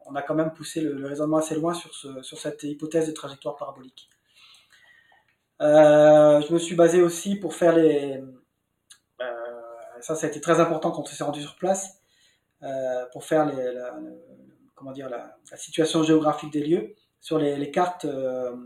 on 0.07 0.15
a, 0.15 0.23
quand 0.23 0.35
même 0.35 0.53
poussé 0.53 0.81
le, 0.81 1.07
raisonnement 1.07 1.39
assez 1.39 1.55
loin 1.55 1.75
sur, 1.75 1.95
ce, 1.95 2.23
sur 2.23 2.39
cette 2.39 2.63
hypothèse 2.63 3.07
de 3.07 3.13
trajectoire 3.13 3.57
parabolique. 3.57 4.09
je 5.61 6.53
me 6.53 6.59
suis 6.59 6.75
basé 6.75 7.03
aussi 7.03 7.37
pour 7.37 7.55
faire 7.55 7.75
les. 7.75 8.23
ça, 10.01 10.15
ça 10.15 10.27
a 10.27 10.31
été 10.31 10.41
très 10.41 10.61
important 10.61 10.91
quand 10.91 11.03
on 11.03 11.07
s'est 11.07 11.25
rendu 11.25 11.43
sur 11.43 11.57
place, 11.57 12.01
pour 13.13 13.25
faire 13.25 13.47
la, 13.47 15.37
situation 15.57 16.03
géographique 16.03 16.53
des 16.53 16.65
lieux 16.65 16.95
sur 17.21 17.39
les, 17.39 17.71
cartes 17.71 18.07
euh, 18.07 18.57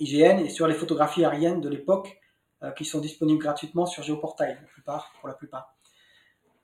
IGN 0.00 0.40
et 0.40 0.48
sur 0.48 0.66
les 0.66 0.74
photographies 0.74 1.24
aériennes 1.24 1.60
de 1.60 1.68
l'époque 1.68 2.18
euh, 2.62 2.70
qui 2.72 2.84
sont 2.84 3.00
disponibles 3.00 3.40
gratuitement 3.40 3.86
sur 3.86 4.02
Géoportail, 4.02 4.58
pour 5.20 5.28
la 5.28 5.34
plupart. 5.34 5.76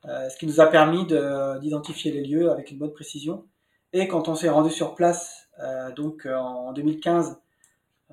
Euh, 0.07 0.29
ce 0.29 0.37
qui 0.37 0.47
nous 0.47 0.61
a 0.61 0.67
permis 0.67 1.07
d'identifier 1.07 2.13
les 2.13 2.25
lieux 2.25 2.51
avec 2.51 2.71
une 2.71 2.79
bonne 2.79 2.93
précision. 2.93 3.47
Et 3.93 4.09
quand 4.09 4.29
on 4.29 4.35
s'est 4.35 4.49
rendu 4.49 4.71
sur 4.71 4.95
place, 4.95 5.49
donc 5.95 6.27
en 6.27 6.73
2015, 6.73 7.41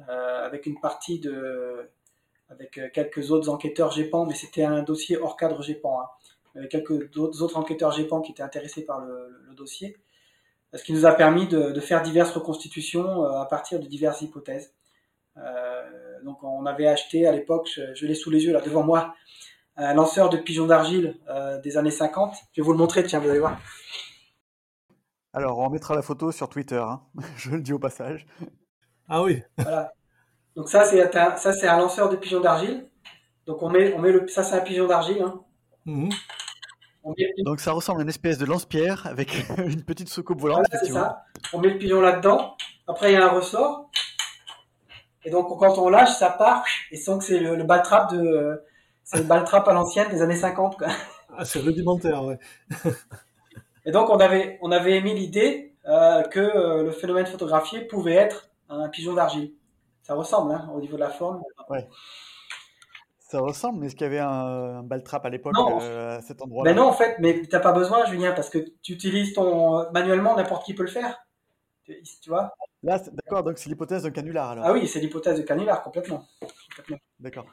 avec 0.07 0.67
une 0.67 0.79
partie 0.79 1.19
de, 1.19 1.89
avec 2.49 2.79
quelques 2.93 3.31
autres 3.31 3.49
enquêteurs 3.49 3.91
GEPAN, 3.91 4.27
mais 4.27 4.35
c'était 4.35 4.63
un 4.63 4.83
dossier 4.83 5.17
hors 5.17 5.37
cadre 5.37 5.63
GEPAN. 5.63 6.01
Hein. 6.01 6.05
avec 6.55 6.69
quelques 6.69 7.17
autres 7.17 7.57
enquêteurs 7.57 7.91
GEPAN 7.91 8.21
qui 8.21 8.31
étaient 8.31 8.43
intéressés 8.43 8.85
par 8.85 9.01
le 9.01 9.55
dossier 9.57 9.97
ce 10.73 10.83
qui 10.83 10.93
nous 10.93 11.05
a 11.05 11.11
permis 11.11 11.47
de, 11.47 11.79
faire 11.79 12.01
diverses 12.01 12.31
reconstitutions 12.31 13.25
euh, 13.25 13.39
à 13.39 13.45
partir 13.45 13.79
de 13.79 13.87
diverses 13.87 14.21
hypothèses. 14.21 14.73
Euh, 15.37 16.21
donc 16.23 16.43
on 16.43 16.65
avait 16.65 16.87
acheté 16.87 17.27
à 17.27 17.31
l'époque, 17.31 17.69
je, 17.73 18.05
l'ai 18.05 18.15
sous 18.15 18.29
les 18.29 18.45
yeux 18.45 18.53
là 18.53 18.61
devant 18.61 18.83
moi, 18.83 19.15
un 19.77 19.93
lanceur 19.93 20.29
de 20.29 20.37
pigeons 20.37 20.67
d'argile 20.67 21.19
euh, 21.29 21.59
des 21.61 21.77
années 21.77 21.91
50. 21.91 22.35
Je 22.53 22.61
vais 22.61 22.65
vous 22.65 22.71
le 22.71 22.77
montrer, 22.77 23.03
tiens, 23.03 23.19
vous 23.19 23.29
allez 23.29 23.39
voir. 23.39 23.57
Alors 25.33 25.59
on 25.59 25.69
mettra 25.69 25.95
la 25.95 26.01
photo 26.01 26.31
sur 26.31 26.49
Twitter, 26.49 26.75
hein. 26.77 27.01
je 27.37 27.51
le 27.51 27.61
dis 27.61 27.73
au 27.73 27.79
passage. 27.79 28.25
Ah 29.07 29.21
oui. 29.23 29.41
Voilà. 29.57 29.93
Donc 30.55 30.69
ça 30.69 30.83
c'est 30.83 31.15
un, 31.15 31.37
ça 31.37 31.53
c'est 31.53 31.67
un 31.67 31.77
lanceur 31.77 32.09
de 32.09 32.17
pigeons 32.17 32.41
d'argile. 32.41 32.89
Donc 33.45 33.63
on 33.63 33.69
met, 33.69 33.93
on 33.93 33.99
met 33.99 34.11
le, 34.11 34.27
ça 34.27 34.43
c'est 34.43 34.55
un 34.55 34.61
pigeon 34.61 34.87
d'argile. 34.87 35.21
Hein. 35.21 35.41
Mhm. 35.85 36.09
Donc 37.45 37.59
ça 37.59 37.71
ressemble 37.71 38.01
à 38.01 38.03
une 38.03 38.09
espèce 38.09 38.37
de 38.37 38.45
lance-pierre 38.45 39.07
avec 39.07 39.33
une 39.57 39.83
petite 39.83 40.09
soucoupe 40.09 40.41
volante. 40.41 40.65
c'est 40.71 40.91
ça. 40.91 41.23
On 41.53 41.59
met 41.59 41.69
le 41.69 41.77
pigeon 41.77 42.01
là-dedans. 42.01 42.55
Après, 42.87 43.11
il 43.11 43.15
y 43.15 43.17
a 43.17 43.25
un 43.25 43.29
ressort. 43.29 43.89
Et 45.23 45.29
donc, 45.29 45.47
quand 45.59 45.77
on 45.77 45.89
lâche, 45.89 46.13
ça 46.17 46.29
part. 46.29 46.63
Et 46.91 46.97
sans 46.97 47.19
que 47.19 47.23
c'est 47.23 47.39
le, 47.39 47.55
le 47.55 47.65
trap 47.83 48.11
de, 48.13 48.61
c'est 49.03 49.23
le 49.23 49.43
trap 49.43 49.67
à 49.67 49.73
l'ancienne 49.73 50.09
des 50.09 50.21
années 50.21 50.35
50, 50.35 50.77
Ah, 51.37 51.45
c'est 51.45 51.59
rudimentaire, 51.59 52.23
ouais. 52.25 52.39
et 53.85 53.91
donc, 53.91 54.09
on 54.09 54.19
avait, 54.19 54.59
on 54.61 54.71
avait 54.71 54.97
émis 54.97 55.13
l'idée 55.13 55.75
euh, 55.87 56.23
que 56.23 56.39
euh, 56.39 56.83
le 56.83 56.91
phénomène 56.91 57.25
photographié 57.25 57.81
pouvait 57.81 58.15
être 58.15 58.49
un 58.69 58.89
pigeon 58.89 59.13
d'argile. 59.13 59.53
Ça 60.03 60.15
ressemble, 60.15 60.53
hein, 60.53 60.69
au 60.73 60.79
niveau 60.79 60.95
de 60.95 61.01
la 61.01 61.09
forme. 61.09 61.41
Ouais. 61.69 61.87
Ça 63.19 63.39
ressemble, 63.39 63.79
mais 63.79 63.87
est-ce 63.87 63.95
qu'il 63.95 64.03
y 64.03 64.09
avait 64.09 64.19
un, 64.19 64.83
un 64.89 64.99
trap 64.99 65.25
à 65.25 65.29
l'époque 65.29 65.53
euh, 65.57 66.17
à 66.17 66.21
cet 66.21 66.41
endroit-là? 66.41 66.69
Mais 66.69 66.75
ben 66.75 66.81
non, 66.81 66.89
en 66.89 66.93
fait, 66.93 67.15
mais 67.19 67.41
t'as 67.43 67.61
pas 67.61 67.71
besoin, 67.71 68.05
Julien, 68.05 68.33
parce 68.33 68.49
que 68.49 68.59
tu 68.81 68.91
utilises 68.91 69.33
ton 69.33 69.89
manuellement, 69.91 70.35
n'importe 70.35 70.65
qui 70.65 70.73
peut 70.73 70.83
le 70.83 70.89
faire. 70.89 71.25
Tu, 71.85 72.29
vois? 72.29 72.53
Là, 72.83 72.99
d'accord, 72.99 73.43
donc 73.43 73.57
c'est 73.57 73.69
l'hypothèse 73.69 74.03
de 74.03 74.09
canular 74.09 74.51
alors. 74.51 74.65
Ah 74.65 74.73
oui, 74.73 74.87
c'est 74.87 74.99
l'hypothèse 74.99 75.37
de 75.37 75.43
canular 75.43 75.81
complètement. 75.81 76.27
D'accord. 77.19 77.45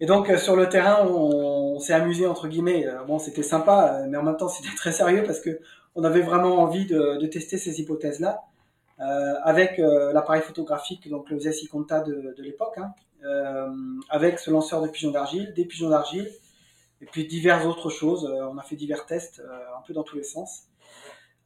Et 0.00 0.06
donc 0.06 0.30
euh, 0.30 0.38
sur 0.38 0.56
le 0.56 0.68
terrain, 0.68 1.04
on, 1.06 1.78
s'est 1.80 1.92
amusé 1.92 2.26
entre 2.26 2.48
guillemets. 2.48 2.86
Euh, 2.86 3.04
bon, 3.04 3.18
c'était 3.18 3.42
sympa, 3.42 4.04
mais 4.08 4.16
en 4.16 4.22
même 4.22 4.36
temps, 4.36 4.48
c'était 4.48 4.74
très 4.76 4.92
sérieux 4.92 5.22
parce 5.24 5.40
que 5.40 5.60
on 5.94 6.04
avait 6.04 6.22
vraiment 6.22 6.58
envie 6.58 6.86
de, 6.86 7.26
tester 7.26 7.58
ces 7.58 7.80
hypothèses-là 7.80 8.42
avec 9.44 9.78
l'appareil 9.78 10.42
photographique, 10.42 11.08
donc 11.08 11.30
le 11.30 11.38
ZSI 11.38 11.66
Conta 11.68 12.00
de, 12.00 12.34
l'époque. 12.38 12.78
Hein, 12.78 12.92
euh, 13.24 13.68
avec 14.10 14.38
ce 14.38 14.50
lanceur 14.50 14.80
de 14.80 14.86
pigeons 14.88 15.10
d'argile, 15.10 15.52
des 15.54 15.64
pigeons 15.64 15.90
d'argile, 15.90 16.30
et 17.00 17.06
puis 17.06 17.26
diverses 17.26 17.66
autres 17.66 17.90
choses. 17.90 18.24
Euh, 18.26 18.46
on 18.46 18.58
a 18.58 18.62
fait 18.62 18.76
divers 18.76 19.06
tests 19.06 19.40
euh, 19.40 19.76
un 19.76 19.82
peu 19.86 19.92
dans 19.92 20.04
tous 20.04 20.16
les 20.16 20.22
sens. 20.22 20.64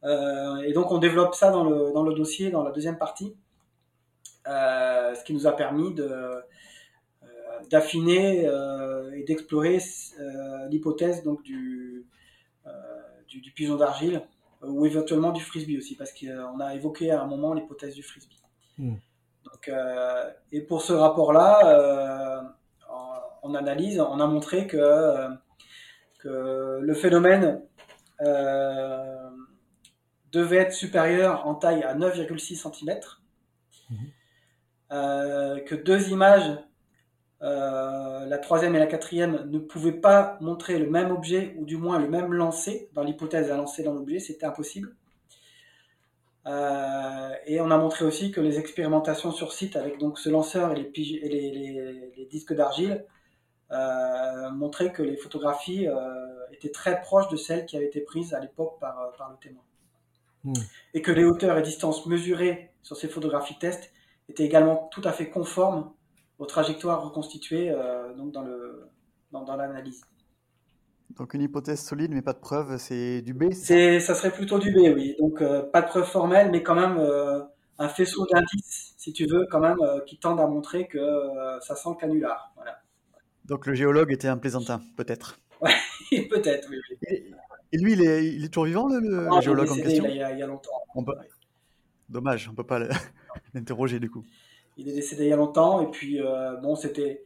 et 0.03 0.73
donc 0.73 0.91
on 0.91 0.97
développe 0.97 1.33
ça 1.33 1.49
dans 1.49 1.63
le 1.63 2.13
dossier, 2.13 2.51
dans 2.51 2.63
la 2.63 2.71
deuxième 2.71 2.97
partie, 2.97 3.35
ce 4.45 5.23
qui 5.23 5.33
nous 5.33 5.47
a 5.47 5.53
permis 5.53 5.93
de 5.93 6.43
d'affiner 7.69 8.45
et 9.15 9.23
d'explorer 9.23 9.79
l'hypothèse 10.69 11.23
donc 11.23 11.43
du, 11.43 12.05
du, 13.27 13.51
pigeon 13.51 13.75
d'argile 13.75 14.21
ou 14.61 14.85
éventuellement 14.85 15.31
du 15.31 15.41
frisbee 15.41 15.77
aussi 15.77 15.95
parce 15.95 16.13
qu'on 16.13 16.59
a 16.59 16.75
évoqué 16.75 17.11
à 17.11 17.21
un 17.21 17.27
moment 17.27 17.53
l'hypothèse 17.53 17.95
du 17.95 18.03
frisbee. 18.03 18.41
Hmm. 18.77 18.95
Euh, 19.67 20.31
et 20.51 20.61
pour 20.61 20.81
ce 20.81 20.93
rapport-là, 20.93 21.59
euh, 21.65 22.41
en, 23.41 23.55
analyse, 23.55 23.99
on 23.99 24.19
a 24.19 24.27
montré 24.27 24.67
que, 24.67 24.77
euh, 24.77 25.29
que 26.19 26.79
le 26.81 26.93
phénomène 26.93 27.61
devait 30.31 30.57
être 30.57 30.73
supérieur 30.73 31.45
en 31.45 31.55
taille 31.55 31.83
à 31.83 31.93
9,6 31.93 32.55
cm, 32.55 32.99
mhm. 33.89 35.63
que 35.65 35.75
deux 35.75 36.09
images, 36.09 36.57
la 37.43 38.37
troisième 38.37 38.75
et 38.75 38.79
la 38.79 38.87
quatrième, 38.87 39.49
ne 39.49 39.59
pouvaient 39.59 39.91
pas 39.91 40.37
montrer 40.39 40.79
le 40.79 40.89
même 40.89 41.11
objet, 41.11 41.55
ou 41.57 41.65
du 41.65 41.77
moins 41.77 41.99
le 41.99 42.07
même 42.07 42.33
lancer, 42.33 42.89
dans 42.93 43.03
l'hypothèse 43.03 43.49
d'un 43.49 43.57
lancer 43.57 43.83
dans 43.83 43.93
l'objet, 43.93 44.19
c'était 44.19 44.45
impossible. 44.45 44.95
et 46.45 47.61
on 47.61 47.71
a 47.71 47.77
montré 47.77 48.05
aussi 48.05 48.31
que 48.31 48.41
les 48.41 48.59
expérimentations 48.59 49.31
sur 49.31 49.51
site 49.51 49.75
avec 49.75 49.97
donc 49.97 50.19
ce 50.19 50.29
lanceur 50.29 50.71
et 50.71 50.75
les, 50.75 52.27
disques 52.29 52.53
d'argile 52.53 53.05
montraient 54.53 54.93
que 54.93 55.03
les 55.03 55.17
photographies 55.17 55.87
étaient 56.53 56.71
très 56.71 57.01
proches 57.01 57.27
de 57.29 57.35
celles 57.35 57.65
qui 57.65 57.75
avaient 57.75 57.87
été 57.87 58.01
prises 58.01 58.33
à 58.33 58.39
l'époque 58.39 58.79
par, 58.79 59.13
le 59.31 59.37
témoin. 59.41 59.63
Hmm. 60.45 60.53
Et 60.93 61.01
que 61.01 61.11
les 61.11 61.23
hauteurs 61.23 61.57
et 61.57 61.61
distances 61.61 62.05
mesurées 62.05 62.71
sur 62.83 62.97
ces 62.97 63.07
photographies 63.07 63.57
test 63.57 63.91
étaient 64.29 64.43
également 64.43 64.89
tout 64.91 65.01
à 65.05 65.11
fait 65.11 65.29
conformes 65.29 65.91
aux 66.43 66.45
trajectoires 66.45 67.03
reconstituées 67.03 67.73
donc 68.17 68.31
dans 68.33 68.43
le 68.43 68.89
dans, 69.41 69.55
l'analyse. 69.55 70.01
Donc 71.17 71.33
une 71.33 71.41
hypothèse 71.41 71.81
solide, 71.81 72.11
mais 72.13 72.21
pas 72.21 72.33
de 72.33 72.39
preuve, 72.39 72.77
c'est 72.77 73.21
du 73.21 73.33
B 73.33 73.51
c'est 73.51 73.99
Ça? 73.99 74.15
Serait 74.15 74.31
plutôt 74.31 74.59
du 74.59 74.71
B, 74.71 74.77
oui. 74.95 75.15
Donc 75.19 75.41
euh, 75.41 75.61
pas 75.61 75.81
de 75.81 75.87
preuve 75.87 76.05
formelle, 76.05 76.51
mais 76.51 76.63
quand 76.63 76.75
même 76.75 76.97
euh, 76.97 77.41
un 77.77 77.89
faisceau 77.89 78.25
d'indices, 78.31 78.93
si 78.97 79.13
tu 79.13 79.25
veux, 79.25 79.45
quand 79.49 79.59
même, 79.59 79.77
euh, 79.81 79.99
qui 80.01 80.17
tendent 80.17 80.39
à 80.39 80.47
montrer 80.47 80.87
que 80.87 80.99
ça 81.61 81.75
sent 81.75 81.89
le 81.89 81.95
canular. 81.95 82.51
Voilà. 82.55 82.79
Donc 83.45 83.67
le 83.67 83.73
géologue 83.73 84.11
était 84.11 84.27
un 84.27 84.37
plaisantin, 84.37 84.81
peut-être? 84.95 85.39
Oui, 85.61 86.27
peut-être, 86.29 86.67
oui. 86.69 86.77
Et, 87.71 87.77
lui, 87.77 87.93
il 87.93 88.01
est, 88.01 88.25
il 88.27 88.45
est, 88.45 88.49
toujours 88.49 88.65
vivant, 88.65 88.87
le, 88.87 89.41
géologue 89.41 89.71
en 89.71 89.75
question? 89.75 90.05
il, 90.07 90.17
y 90.17 90.23
a, 90.23 90.31
il 90.31 90.39
y 90.39 90.43
a 90.43 90.47
longtemps. 90.47 90.71
Dommage, 92.07 92.47
on 92.47 92.51
ne 92.51 92.55
peut 92.55 92.65
pas 92.65 92.79
l'interroger 93.53 93.99
du 93.99 94.09
coup. 94.09 94.23
Il 94.77 94.89
est 94.89 94.93
décédé 94.93 95.25
il 95.25 95.29
y 95.29 95.33
a 95.33 95.35
longtemps, 95.35 95.81
et 95.81 95.91
puis 95.91 96.19
bon, 96.61 96.75
c'était 96.75 97.25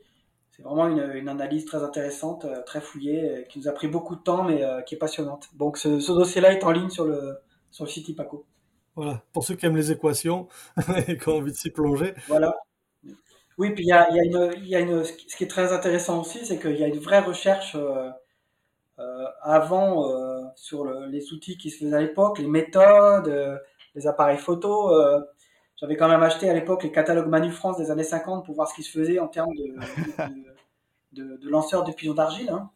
c'est 0.57 0.63
vraiment 0.63 0.87
une, 0.87 1.29
analyse 1.29 1.65
très 1.65 1.83
intéressante, 1.83 2.45
euh, 2.45 2.63
très 2.63 2.81
fouillée, 2.81 3.29
euh, 3.29 3.41
qui 3.43 3.59
nous 3.59 3.67
a 3.67 3.71
pris 3.73 3.87
beaucoup 3.87 4.15
de 4.15 4.21
temps, 4.21 4.43
mais 4.43 4.63
euh, 4.63 4.81
qui 4.81 4.95
est 4.95 4.97
passionnante. 4.97 5.49
Donc 5.53 5.77
ce, 5.77 5.87
dossier-là 5.87 6.51
est 6.51 6.63
en 6.63 6.71
ligne 6.71 6.89
sur 6.89 7.05
le, 7.05 7.37
sur 7.69 7.85
le 7.85 7.89
site 7.91 8.09
IPACO. 8.09 8.43
Voilà, 8.95 9.21
pour 9.33 9.43
ceux 9.43 9.53
qui 9.53 9.67
aiment 9.67 9.75
les 9.75 9.91
équations 9.91 10.47
et 11.07 11.15
qui 11.15 11.29
ont 11.29 11.35
envie 11.35 11.51
de 11.51 11.57
s'y 11.57 11.69
plonger. 11.69 12.15
Voilà. 12.27 12.55
Oui, 13.59 13.69
puis 13.75 13.83
il 13.83 13.87
y 13.87 13.91
a, 13.91 14.11
y 14.11 14.19
a, 14.19 14.23
une, 14.23 14.65
y 14.65 14.75
a 14.75 14.79
une, 14.79 15.03
ce 15.03 15.13
qui 15.13 15.43
est 15.43 15.47
très 15.47 15.71
intéressant 15.71 16.21
aussi, 16.21 16.43
c'est 16.43 16.57
qu'il 16.59 16.75
y 16.75 16.83
a 16.83 16.87
une 16.87 16.99
vraie 16.99 17.21
recherche 17.21 17.77
avant 19.41 20.53
sur 20.55 20.85
les 20.85 21.33
outils 21.33 21.57
qui 21.57 21.71
se 21.71 21.79
faisaient 21.79 21.95
à 21.95 22.01
l'époque, 22.01 22.37
les 22.37 22.47
méthodes, 22.47 23.59
les 23.95 24.07
appareils 24.07 24.37
photo. 24.37 24.91
J'avais 25.79 25.95
quand 25.95 26.09
même 26.09 26.23
acheté 26.23 26.49
à 26.49 26.53
l'époque 26.53 26.83
les 26.83 26.91
catalogues 26.91 27.27
Manu 27.27 27.51
France 27.51 27.77
des 27.77 27.91
années 27.91 28.03
50 28.03 28.45
pour 28.45 28.55
voir 28.55 28.67
ce 28.67 28.73
qui 28.73 28.81
se 28.81 28.91
faisait 28.91 29.19
en 29.19 29.27
termes 29.27 29.53
de, 29.53 31.37
de, 31.37 31.49
lanceurs 31.49 31.83
de 31.83 31.91
pigeons 31.91 32.15
d'argile. 32.15 32.49
Hein. 32.49 32.71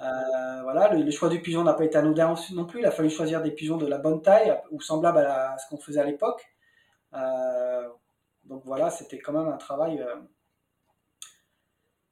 Euh, 0.00 0.62
voilà, 0.62 0.92
le, 0.92 1.10
choix 1.10 1.30
du 1.30 1.40
pigeon 1.40 1.64
n'a 1.64 1.72
pas 1.72 1.84
été 1.84 1.96
anodin 1.96 2.34
non 2.52 2.66
plus. 2.66 2.80
Il 2.80 2.86
a 2.86 2.90
fallu 2.90 3.08
choisir 3.08 3.40
des 3.42 3.50
pigeons 3.50 3.78
de 3.78 3.86
la 3.86 3.96
bonne 3.96 4.20
taille 4.20 4.54
ou 4.70 4.80
semblables 4.80 5.18
à, 5.18 5.56
ce 5.56 5.68
qu'on 5.70 5.80
faisait 5.80 6.00
à 6.00 6.04
l'époque. 6.04 6.44
Euh, 7.14 7.88
donc 8.44 8.62
voilà, 8.66 8.90
c'était 8.90 9.18
quand 9.18 9.32
même 9.32 9.48
un 9.48 9.56
travail 9.56 10.02
euh, 10.02 10.16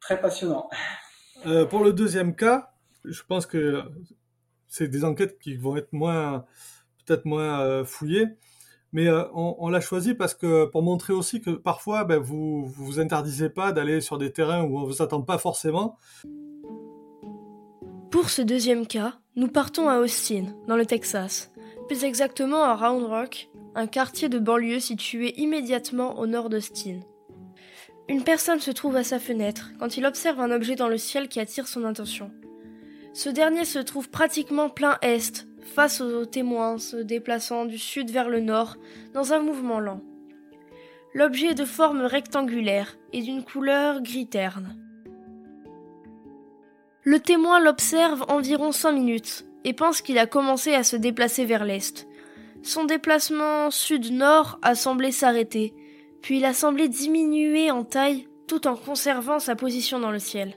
très 0.01 0.19
passionnant. 0.19 0.71
pour 1.69 1.85
le 1.85 1.93
deuxième 1.93 2.35
cas, 2.35 2.73
je 3.05 3.23
pense 3.23 3.45
que 3.45 3.83
c'est 4.67 4.89
des 4.89 5.05
enquêtes 5.05 5.39
qui 5.39 5.57
vont 5.57 5.77
être 5.77 5.93
moins, 5.93 6.47
peut-être 7.05 7.27
moins 7.27 7.85
fouillées. 7.85 8.29
Mais 8.93 9.07
euh, 9.07 9.25
on, 9.35 9.69
l'a 9.69 9.81
choisi 9.81 10.15
parce 10.15 10.35
que 10.35 10.65
pour 10.65 10.83
montrer 10.83 11.13
aussi 11.13 11.41
que 11.41 11.51
parfois, 11.51 12.05
ben, 12.05 12.19
vous 12.19 12.67
vous 12.67 12.99
interdisez 12.99 13.49
pas 13.49 13.73
d'aller 13.73 14.01
sur 14.01 14.19
des 14.19 14.33
terrains 14.33 14.63
où 14.63 14.79
on 14.79 14.85
vous 14.85 15.01
attend 15.01 15.23
pas 15.23 15.39
forcément. 15.39 15.97
Pour 18.11 18.31
ce 18.31 18.43
deuxième 18.43 18.87
cas, 18.87 19.15
nous 19.37 19.47
partons 19.47 19.89
à 19.89 19.99
Austin, 20.01 20.47
dans 20.67 20.77
le 20.77 20.87
Texas, 20.87 21.53
plus 21.87 22.03
exactement 22.03 22.65
à 22.65 22.75
Round 22.75 23.05
Rock, 23.05 23.49
un 23.77 23.87
quartier 23.87 24.29
de 24.29 24.41
banlieue 24.41 24.81
situé 24.81 25.41
immédiatement 25.41 26.19
au 26.19 26.27
nord 26.27 26.51
d'Austin. 26.51 27.01
Une 28.09 28.25
personne 28.25 28.59
se 28.59 28.73
trouve 28.73 28.97
à 28.97 29.05
sa 29.05 29.21
fenêtre 29.21 29.71
quand 29.79 29.97
il 29.97 30.05
observe 30.05 30.41
un 30.41 30.51
objet 30.51 30.75
dans 30.75 30.89
le 30.89 30.99
ciel 30.99 31.29
qui 31.29 31.39
attire 31.39 31.69
son 31.69 31.85
attention. 31.85 32.33
Ce 33.13 33.29
dernier 33.29 33.65
se 33.65 33.79
trouve 33.79 34.11
pratiquement 34.11 34.69
plein 34.69 34.99
est, 35.03 35.47
face 35.71 36.01
aux 36.01 36.27
témoins 36.27 36.79
se 36.79 36.97
déplaçant 36.97 37.65
du 37.65 37.79
sud 37.79 38.11
vers 38.11 38.29
le 38.29 38.41
nord 38.41 38.77
dans 39.15 39.33
un 39.33 39.39
mouvement 39.39 39.81
lent. 39.81 40.01
L'objet 41.15 41.49
est 41.49 41.55
de 41.55 41.65
forme 41.65 42.03
rectangulaire 42.03 42.97
et 43.13 43.23
d'une 43.23 43.45
couleur 43.45 44.03
gris 44.03 44.27
terne. 44.27 44.77
Le 47.03 47.19
témoin 47.19 47.61
l'observe 47.61 48.25
environ 48.29 48.73
cinq 48.73 48.93
minutes 48.93 49.47
et 49.65 49.73
pense 49.73 50.03
qu'il 50.03 50.19
a 50.19 50.27
commencé 50.27 50.75
à 50.75 50.85
se 50.85 50.97
déplacer 50.97 51.45
vers 51.45 51.65
l'est. 51.65 52.07
Son 52.63 52.85
déplacement 52.85 53.71
sud-nord 53.71 54.59
a 54.63 54.75
semblé 54.75 55.13
s'arrêter, 55.13 55.75
puis 56.21 56.39
il 56.39 56.45
a 56.45 56.53
semblé 56.53 56.89
diminuer 56.89 57.71
en 57.71 57.85
taille 57.85 58.29
tout 58.47 58.67
en 58.67 58.77
conservant 58.77 59.39
sa 59.39 59.57
position 59.57 59.99
dans 59.99 60.11
le 60.11 60.19
ciel. 60.19 60.55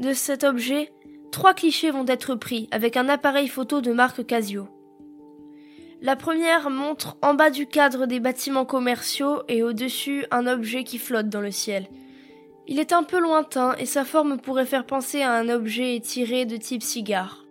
De 0.00 0.12
cet 0.12 0.44
objet, 0.44 0.92
Trois 1.32 1.54
clichés 1.54 1.90
vont 1.90 2.04
être 2.06 2.34
pris 2.34 2.68
avec 2.72 2.98
un 2.98 3.08
appareil 3.08 3.48
photo 3.48 3.80
de 3.80 3.90
marque 3.90 4.26
Casio. 4.26 4.68
La 6.02 6.14
première 6.14 6.68
montre 6.68 7.16
en 7.22 7.32
bas 7.32 7.48
du 7.48 7.66
cadre 7.66 8.04
des 8.04 8.20
bâtiments 8.20 8.66
commerciaux 8.66 9.42
et 9.48 9.62
au-dessus 9.62 10.26
un 10.30 10.46
objet 10.46 10.84
qui 10.84 10.98
flotte 10.98 11.30
dans 11.30 11.40
le 11.40 11.50
ciel. 11.50 11.86
Il 12.68 12.78
est 12.78 12.92
un 12.92 13.02
peu 13.02 13.18
lointain 13.18 13.74
et 13.78 13.86
sa 13.86 14.04
forme 14.04 14.38
pourrait 14.38 14.66
faire 14.66 14.84
penser 14.84 15.22
à 15.22 15.32
un 15.32 15.48
objet 15.48 15.96
étiré 15.96 16.44
de 16.44 16.58
type 16.58 16.82
cigare. 16.82 17.46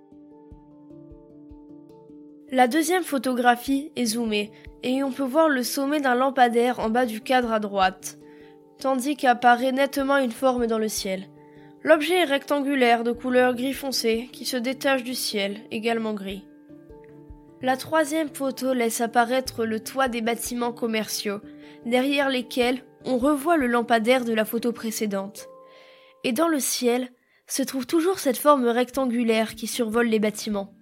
La 2.52 2.68
deuxième 2.68 3.04
photographie 3.04 3.92
est 3.96 4.06
zoomée 4.06 4.52
et 4.84 5.02
on 5.02 5.12
peut 5.12 5.24
voir 5.24 5.50
le 5.50 5.64
sommet 5.64 6.02
d'un 6.02 6.16
lampadaire 6.16 6.80
en 6.80 6.90
bas 6.92 7.08
du 7.08 7.22
cadre 7.22 7.52
à 7.52 7.60
droite, 7.60 8.20
tandis 8.80 9.16
qu'apparaît 9.16 9.72
nettement 9.72 10.18
une 10.18 10.32
forme 10.32 10.68
dans 10.68 10.80
le 10.80 10.90
ciel. 10.90 11.31
L'objet 11.84 12.20
est 12.20 12.26
rectangulaire 12.26 13.04
de 13.04 13.12
couleur 13.12 13.56
gris 13.56 13.74
foncé 13.74 14.30
qui 14.32 14.46
se 14.46 14.58
détache 14.58 15.04
du 15.04 15.16
ciel, 15.16 15.62
également 15.72 16.14
gris. 16.14 16.46
La 17.64 17.76
troisième 17.76 18.30
photo 18.30 18.74
laisse 18.74 19.02
apparaître 19.02 19.66
le 19.66 19.80
toit 19.80 20.08
des 20.08 20.22
bâtiments 20.22 20.74
commerciaux, 20.74 21.42
derrière 21.86 22.30
lesquels 22.30 22.84
on 23.06 23.18
revoit 23.18 23.58
le 23.58 23.66
lampadaire 23.66 24.26
de 24.26 24.34
la 24.34 24.46
photo 24.46 24.72
précédente. 24.72 25.48
Et 26.24 26.34
dans 26.34 26.48
le 26.48 26.60
ciel 26.60 27.10
se 27.48 27.64
trouve 27.64 27.88
toujours 27.88 28.20
cette 28.20 28.38
forme 28.38 28.68
rectangulaire 28.68 29.56
qui 29.56 29.66
survole 29.66 30.08
les 30.08 30.20
bâtiments. 30.20 30.76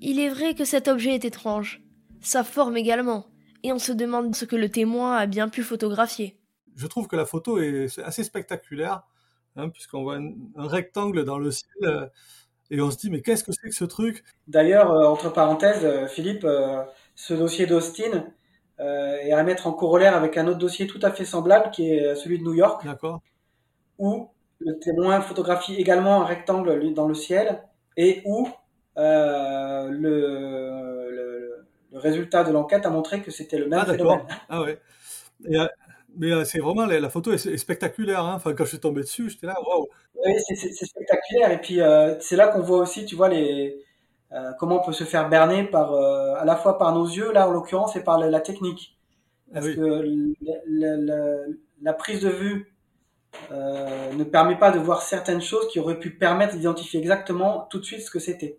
Il 0.00 0.18
est 0.20 0.30
vrai 0.30 0.54
que 0.54 0.64
cet 0.64 0.88
objet 0.88 1.14
est 1.14 1.26
étrange, 1.26 1.82
sa 2.20 2.44
forme 2.44 2.78
également, 2.78 3.26
et 3.62 3.72
on 3.72 3.78
se 3.78 3.92
demande 3.92 4.34
ce 4.34 4.46
que 4.46 4.56
le 4.56 4.70
témoin 4.70 5.16
a 5.16 5.26
bien 5.26 5.50
pu 5.50 5.62
photographier. 5.62 6.38
Je 6.74 6.86
trouve 6.86 7.08
que 7.08 7.16
la 7.16 7.26
photo 7.26 7.58
est 7.58 7.98
assez 7.98 8.24
spectaculaire 8.24 9.02
Hein, 9.56 9.68
puisqu'on 9.68 10.02
voit 10.02 10.16
un, 10.16 10.66
rectangle 10.66 11.24
dans 11.24 11.38
le 11.38 11.52
ciel 11.52 11.70
euh, 11.84 12.06
et 12.72 12.80
on 12.80 12.90
se 12.90 12.96
dit 12.96 13.08
mais 13.08 13.22
qu'est-ce 13.22 13.44
que 13.44 13.52
c'est 13.52 13.68
que 13.68 13.74
ce 13.74 13.84
truc? 13.84 14.24
D'ailleurs, 14.48 14.90
euh, 14.90 15.06
entre 15.06 15.32
parenthèses, 15.32 15.84
euh, 15.84 16.08
Philippe, 16.08 16.44
ce 17.14 17.34
dossier 17.34 17.66
d'Austin 17.66 18.26
est 18.78 19.32
à 19.32 19.42
mettre 19.44 19.68
en 19.68 19.72
corollaire 19.72 20.16
avec 20.16 20.36
un 20.36 20.48
autre 20.48 20.58
dossier 20.58 20.88
tout 20.88 20.98
à 21.02 21.12
fait 21.12 21.24
semblable 21.24 21.70
qui 21.70 21.88
est 21.88 22.16
celui 22.16 22.40
de 22.40 22.44
New 22.44 22.54
York, 22.54 22.84
où 23.98 24.28
le 24.58 24.78
témoin 24.80 25.20
photographie 25.20 25.76
également 25.76 26.22
un 26.22 26.24
rectangle 26.24 26.92
dans 26.92 27.06
le 27.06 27.14
ciel 27.14 27.62
et 27.96 28.22
où 28.24 28.48
le, 28.96 29.90
le, 31.92 31.98
résultat 31.98 32.42
de 32.42 32.50
l'enquête 32.50 32.86
a 32.86 32.90
montré 32.90 33.22
que 33.22 33.30
c'était 33.30 33.58
le 33.58 33.68
même 33.68 33.82
ah, 33.82 33.86
phénomène. 33.86 34.26
Ah 34.48 34.62
ouais. 34.62 34.80
Et, 35.48 35.56
mais 36.16 36.32
euh, 36.32 36.44
c'est 36.44 36.58
vraiment, 36.58 36.86
la, 36.86 37.08
photo 37.08 37.32
est, 37.32 37.56
spectaculaire. 37.56 38.20
Hein. 38.20 38.34
Enfin, 38.36 38.54
quand 38.54 38.64
je 38.64 38.70
suis 38.70 38.78
tombé 38.78 39.02
dessus, 39.02 39.30
j'étais 39.30 39.46
là, 39.46 39.56
waouh! 39.60 39.88
Oui, 40.24 40.32
c'est 40.38 40.86
spectaculaire. 40.86 41.50
Et 41.52 41.60
puis, 41.60 41.80
euh, 41.80 42.18
c'est 42.20 42.36
là 42.36 42.48
qu'on 42.48 42.60
voit 42.60 42.78
aussi, 42.78 43.04
tu 43.04 43.14
vois, 43.14 43.28
les, 43.28 43.76
euh, 44.32 44.52
comment 44.58 44.80
on 44.80 44.86
peut 44.86 44.92
se 44.92 45.04
faire 45.04 45.28
berner 45.28 45.64
par, 45.64 45.94
à 45.94 46.44
la 46.44 46.56
fois 46.56 46.78
par 46.78 46.94
nos 46.94 47.06
yeux, 47.06 47.32
là, 47.32 47.48
en 47.48 47.52
l'occurrence, 47.52 47.96
et 47.96 48.00
par 48.00 48.18
la, 48.18 48.40
technique. 48.40 48.96
Ah 49.50 49.60
Parce 49.60 49.68
que 49.68 50.34
la 51.82 51.92
prise 51.92 52.20
de 52.20 52.30
vue 52.30 52.72
ne 53.50 54.24
permet 54.24 54.56
pas 54.56 54.70
de 54.70 54.78
voir 54.78 55.02
certaines 55.02 55.42
choses 55.42 55.68
qui 55.68 55.80
auraient 55.80 55.98
pu 55.98 56.10
permettre 56.10 56.54
d'identifier 56.54 57.00
exactement 57.00 57.66
tout 57.70 57.78
de 57.78 57.84
suite 57.84 58.00
ce 58.00 58.10
que 58.10 58.18
c'était. 58.18 58.58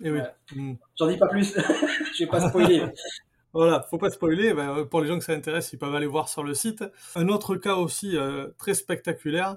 Et 0.00 0.08
eh 0.08 0.10
oui. 0.10 0.20
Mmh. 0.56 0.74
J'en 0.98 1.06
dis 1.06 1.16
pas 1.16 1.28
plus. 1.28 1.54
je 2.14 2.24
vais 2.24 2.30
pas 2.30 2.48
spoiler. 2.48 2.82
Voilà, 3.54 3.86
faut 3.88 3.98
pas 3.98 4.10
spoiler. 4.10 4.52
Ben, 4.52 4.84
pour 4.84 5.00
les 5.00 5.06
gens 5.06 5.16
que 5.16 5.24
ça 5.24 5.32
intéresse, 5.32 5.72
ils 5.72 5.78
peuvent 5.78 5.94
aller 5.94 6.08
voir 6.08 6.28
sur 6.28 6.42
le 6.42 6.54
site. 6.54 6.84
Un 7.14 7.28
autre 7.28 7.54
cas 7.54 7.76
aussi 7.76 8.16
euh, 8.16 8.48
très 8.58 8.74
spectaculaire, 8.74 9.56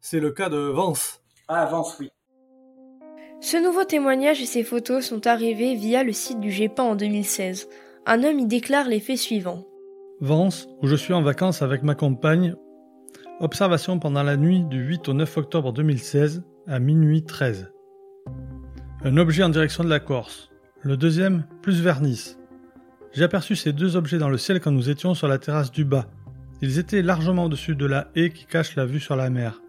c'est 0.00 0.18
le 0.18 0.32
cas 0.32 0.48
de 0.48 0.58
Vance. 0.58 1.22
Ah, 1.46 1.64
Vance, 1.66 1.96
oui. 2.00 2.10
Ce 3.40 3.56
nouveau 3.56 3.84
témoignage 3.84 4.42
et 4.42 4.46
ces 4.46 4.64
photos 4.64 5.06
sont 5.06 5.26
arrivés 5.28 5.76
via 5.76 6.02
le 6.02 6.12
site 6.12 6.40
du 6.40 6.50
GEPAN 6.50 6.90
en 6.90 6.96
2016. 6.96 7.68
Un 8.06 8.24
homme 8.24 8.40
y 8.40 8.46
déclare 8.46 8.88
les 8.88 9.00
faits 9.00 9.18
suivants. 9.18 9.64
Vance, 10.20 10.68
où 10.80 10.88
je 10.88 10.96
suis 10.96 11.14
en 11.14 11.22
vacances 11.22 11.62
avec 11.62 11.84
ma 11.84 11.94
compagne. 11.94 12.56
Observation 13.38 14.00
pendant 14.00 14.24
la 14.24 14.36
nuit 14.36 14.64
du 14.64 14.80
8 14.80 15.08
au 15.08 15.14
9 15.14 15.36
octobre 15.36 15.72
2016 15.72 16.42
à 16.66 16.80
minuit 16.80 17.24
13. 17.24 17.72
Un 19.04 19.16
objet 19.16 19.44
en 19.44 19.48
direction 19.48 19.84
de 19.84 19.88
la 19.88 20.00
Corse. 20.00 20.50
Le 20.80 20.96
deuxième, 20.96 21.46
plus 21.62 21.80
vers 21.80 22.00
Nice 22.00 22.38
j'ai 23.12 23.24
aperçu 23.24 23.56
ces 23.56 23.72
deux 23.72 23.96
objets 23.96 24.18
dans 24.18 24.30
le 24.30 24.38
ciel 24.38 24.60
quand 24.60 24.70
nous 24.70 24.88
étions 24.88 25.14
sur 25.14 25.28
la 25.28 25.38
terrasse 25.38 25.70
du 25.70 25.84
bas. 25.84 26.06
Ils 26.62 26.78
étaient 26.78 27.02
largement 27.02 27.44
au-dessus 27.44 27.74
de 27.74 27.86
la 27.86 28.08
haie 28.14 28.30
qui 28.30 28.46
cache 28.46 28.76
la 28.76 28.86
vue 28.86 29.00
sur 29.00 29.16
la 29.16 29.28
mer. 29.30 29.60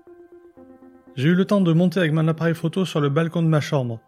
J'ai 1.16 1.30
eu 1.30 1.36
le 1.36 1.46
temps 1.46 1.62
de 1.62 1.74
monter 1.74 2.00
avec 2.00 2.14
mon 2.14 2.28
appareil 2.28 2.56
photo 2.56 2.86
sur 2.86 3.02
le 3.02 3.10
balcon 3.10 3.44
de 3.44 3.48
ma 3.48 3.62
chambre. 3.62 4.00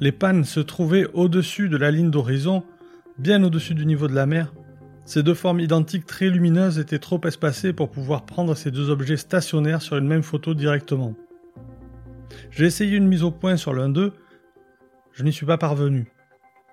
Les 0.00 0.12
pannes 0.12 0.44
se 0.44 0.60
trouvaient 0.60 1.06
au-dessus 1.14 1.68
de 1.68 1.76
la 1.76 1.90
ligne 1.90 2.10
d'horizon, 2.10 2.64
bien 3.18 3.42
au-dessus 3.44 3.74
du 3.74 3.86
niveau 3.86 4.08
de 4.08 4.14
la 4.14 4.26
mer. 4.26 4.52
Ces 5.04 5.22
deux 5.22 5.34
formes 5.34 5.60
identiques 5.60 6.06
très 6.06 6.28
lumineuses 6.28 6.78
étaient 6.78 6.98
trop 6.98 7.20
espacées 7.26 7.72
pour 7.72 7.90
pouvoir 7.90 8.24
prendre 8.24 8.54
ces 8.54 8.70
deux 8.70 8.90
objets 8.90 9.16
stationnaires 9.16 9.82
sur 9.82 9.96
une 9.96 10.06
même 10.06 10.22
photo 10.22 10.54
directement. 10.54 11.14
J'ai 12.50 12.66
essayé 12.66 12.96
une 12.96 13.08
mise 13.08 13.22
au 13.22 13.30
point 13.30 13.56
sur 13.56 13.72
l'un 13.74 13.88
d'eux, 13.88 14.12
je 15.12 15.22
n'y 15.24 15.32
suis 15.32 15.46
pas 15.46 15.58
parvenu. 15.58 16.10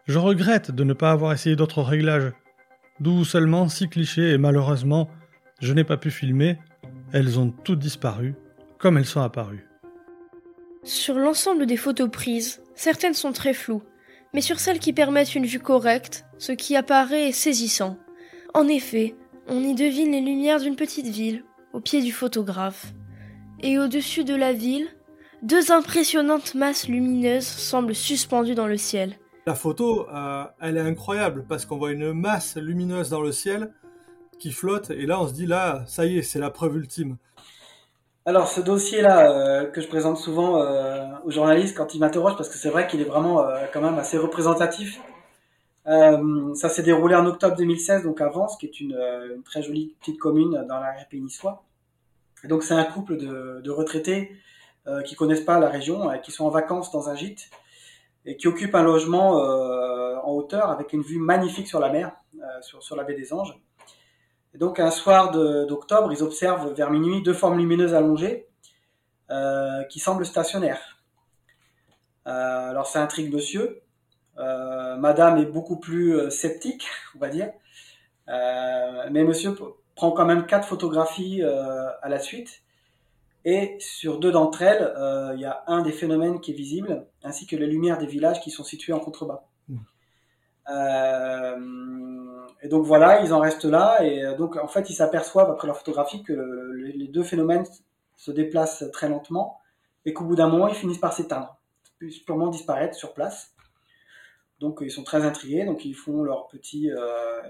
Je 0.10 0.18
regrette 0.18 0.72
de 0.72 0.84
ne 0.84 0.94
pas 0.94 1.12
avoir 1.12 1.34
essayé 1.34 1.56
d'autres 1.56 1.84
réglages, 1.84 2.32
d'où 3.00 3.24
seulement 3.24 3.70
six 3.70 3.88
clichés 3.88 4.32
et 4.32 4.40
malheureusement, 4.40 5.08
je 5.62 5.72
n'ai 5.72 5.84
pas 5.84 5.98
pu 5.98 6.10
filmer, 6.10 6.58
elles 7.14 7.38
ont 7.38 7.52
toutes 7.52 7.78
disparu, 7.78 8.34
comme 8.80 8.98
elles 8.98 9.06
sont 9.06 9.22
apparues. 9.22 9.68
Sur 10.84 11.14
l'ensemble 11.20 11.68
des 11.68 11.78
photos 11.78 12.10
prises, 12.10 12.64
certaines 12.74 13.14
sont 13.14 13.34
très 13.34 13.54
floues, 13.54 13.84
mais 14.34 14.42
sur 14.42 14.60
celles 14.60 14.80
qui 14.80 14.94
permettent 14.94 15.36
une 15.36 15.46
vue 15.46 15.60
correcte, 15.60 16.26
ce 16.40 16.54
qui 16.54 16.76
apparaît 16.76 17.30
est 17.30 17.32
saisissant. 17.32 17.96
En 18.56 18.68
effet, 18.68 19.14
on 19.48 19.62
y 19.62 19.76
devine 19.76 20.14
les 20.14 20.22
lumières 20.22 20.60
d'une 20.60 20.76
petite 20.76 21.06
ville, 21.06 21.44
au 21.72 21.82
pied 21.82 22.02
du 22.02 22.12
photographe. 22.12 22.94
Et 23.62 23.78
au-dessus 23.78 24.24
de 24.24 24.34
la 24.34 24.54
ville, 24.54 24.88
deux 25.44 25.72
impressionnantes 25.72 26.56
masses 26.56 26.88
lumineuses 26.88 27.46
semblent 27.46 27.94
suspendues 27.94 28.56
dans 28.56 28.66
le 28.66 28.78
ciel. 28.78 29.16
La 29.50 29.56
photo, 29.56 30.08
euh, 30.14 30.44
elle 30.62 30.78
est 30.78 30.82
incroyable 30.82 31.44
parce 31.50 31.66
qu'on 31.66 31.78
voit 31.78 31.90
une 31.90 32.14
masse 32.14 32.56
lumineuse 32.56 33.10
dans 33.10 33.22
le 33.22 33.32
ciel 33.32 33.74
qui 34.38 34.52
flotte 34.52 34.92
et 34.92 35.08
là 35.08 35.20
on 35.20 35.28
se 35.28 35.34
dit 35.34 35.48
là, 35.48 35.84
ça 35.88 36.06
y 36.06 36.20
est, 36.20 36.22
c'est 36.22 36.38
la 36.38 36.52
preuve 36.52 36.78
ultime. 36.78 37.18
Alors 38.28 38.48
ce 38.48 38.62
dossier-là 38.62 39.32
euh, 39.32 39.66
que 39.66 39.82
je 39.82 39.88
présente 39.88 40.18
souvent 40.18 40.62
euh, 40.62 41.08
aux 41.26 41.32
journalistes 41.32 41.76
quand 41.76 41.96
ils 41.96 42.00
m'interrogent 42.00 42.38
parce 42.38 42.48
que 42.48 42.58
c'est 42.58 42.70
vrai 42.70 42.86
qu'il 42.86 43.02
est 43.02 43.06
vraiment 43.06 43.44
quand 43.74 43.82
même 43.82 43.98
assez 43.98 44.20
représentatif. 44.20 45.02
ça 45.84 46.70
s'est 46.70 46.84
déroulé 46.84 47.16
en 47.16 47.26
octobre 47.26 47.56
2016, 47.56 48.04
donc 48.04 48.22
à 48.22 48.30
Vence, 48.30 48.56
qui 48.56 48.68
est 48.68 48.80
une, 48.80 48.96
très 49.46 49.64
jolie 49.64 49.96
petite 50.00 50.20
commune 50.20 50.64
dans 50.70 50.80
la 50.80 50.94
pays 51.10 51.22
niçois. 51.22 51.64
donc 52.44 52.62
c'est 52.62 52.76
un 52.76 52.86
couple 52.86 53.18
de, 53.18 53.62
de 53.64 53.72
retraités 53.72 54.32
qui 55.06 55.16
connaissent 55.16 55.48
pas 55.52 55.60
la 55.60 55.70
région, 55.70 56.08
qui 56.22 56.32
sont 56.32 56.46
en 56.46 56.52
vacances 56.52 56.92
dans 56.92 57.10
un 57.10 57.16
gîte 57.16 57.50
et 58.26 58.38
qui 58.38 58.48
occupe 58.48 58.76
un 58.76 58.84
logement 58.84 59.44
euh, 59.44 60.18
en 60.24 60.32
hauteur 60.32 60.70
avec 60.70 60.94
une 60.94 61.02
vue 61.02 61.20
magnifique 61.20 61.68
sur 61.68 61.80
la 61.80 61.90
mer, 61.90 62.12
euh, 62.36 62.62
sur, 62.62 62.84
sur 62.84 62.96
la 62.96 63.04
baie 63.04 63.16
des 63.16 63.34
Anges. 63.34 63.58
Et 64.54 64.58
donc 64.58 64.80
un 64.80 64.92
soir 64.92 65.32
d'octobre, 65.32 66.12
ils 66.12 66.24
observent 66.24 66.74
vers 66.74 66.90
minuit 66.90 67.22
deux 67.22 67.34
formes 67.34 67.58
lumineuses 67.58 67.94
allongées 67.94 68.48
euh, 69.30 69.84
qui 69.86 70.00
semblent 70.00 70.26
stationnaires. 70.26 71.02
alors 72.26 72.88
ça 72.88 73.02
intrigue 73.02 73.34
monsieur. 73.34 73.82
Madame 74.98 75.38
est 75.38 75.46
beaucoup 75.46 75.78
plus 75.78 76.32
sceptique, 76.32 76.88
on 77.16 77.20
va 77.20 77.30
dire. 77.30 77.52
mais 78.28 79.24
monsieur 79.24 79.56
prend 79.96 80.12
quand 80.12 80.26
même 80.26 80.46
quatre 80.46 80.68
photographies 80.68 81.44
à 81.44 82.10
la 82.10 82.20
suite 82.20 82.64
et 83.52 83.78
sur 83.80 84.20
deux 84.20 84.32
d'entre 84.32 84.62
elles, 84.62 84.94
euh, 84.96 85.32
il 85.34 85.42
y 85.42 85.46
a 85.46 85.64
un 85.66 85.82
des 85.82 85.92
phénomènes 85.92 86.40
qui 86.40 86.52
est 86.52 86.54
visible, 86.54 87.08
ainsi 87.24 87.48
que 87.48 87.56
les 87.56 87.66
lumières 87.66 87.98
des 87.98 88.06
villages 88.06 88.42
qui 88.42 88.52
sont 88.52 88.64
situés 88.64 88.94
en 88.94 89.00
contrebas. 89.00 89.44
Hmm. 89.68 89.78
Euh, 90.70 92.46
et 92.62 92.68
donc 92.68 92.86
voilà, 92.86 93.22
ils 93.24 93.34
en 93.34 93.40
restent 93.40 93.66
là, 93.66 94.04
et 94.04 94.24
euh, 94.24 94.38
donc 94.38 94.56
en 94.56 94.68
fait 94.68 94.92
ils 94.92 94.94
s'aperçoivent 94.94 95.50
après 95.50 95.66
leur 95.66 95.78
photographie 95.78 96.22
que 96.22 96.34
les 96.76 97.08
deux 97.08 97.24
phénomènes 97.24 97.66
se 98.18 98.30
déplacent 98.30 98.86
très 98.94 99.10
lentement, 99.10 99.60
et 100.06 100.14
qu'au 100.14 100.26
bout 100.26 100.36
d'un 100.36 100.48
moment 100.48 100.68
ils 100.68 100.76
finissent 100.76 101.00
par 101.00 101.14
s'éteindre, 101.14 101.58
purement 102.28 102.50
disparaître 102.50 102.94
sur 102.94 103.16
place. 103.16 103.56
Donc 104.60 104.78
ils 104.82 104.92
sont 104.92 105.04
très 105.04 105.26
intrigués, 105.26 105.66
donc 105.66 105.86
ils 105.86 105.96
font 105.96 106.22
leur, 106.22 106.50
petit, 106.50 106.92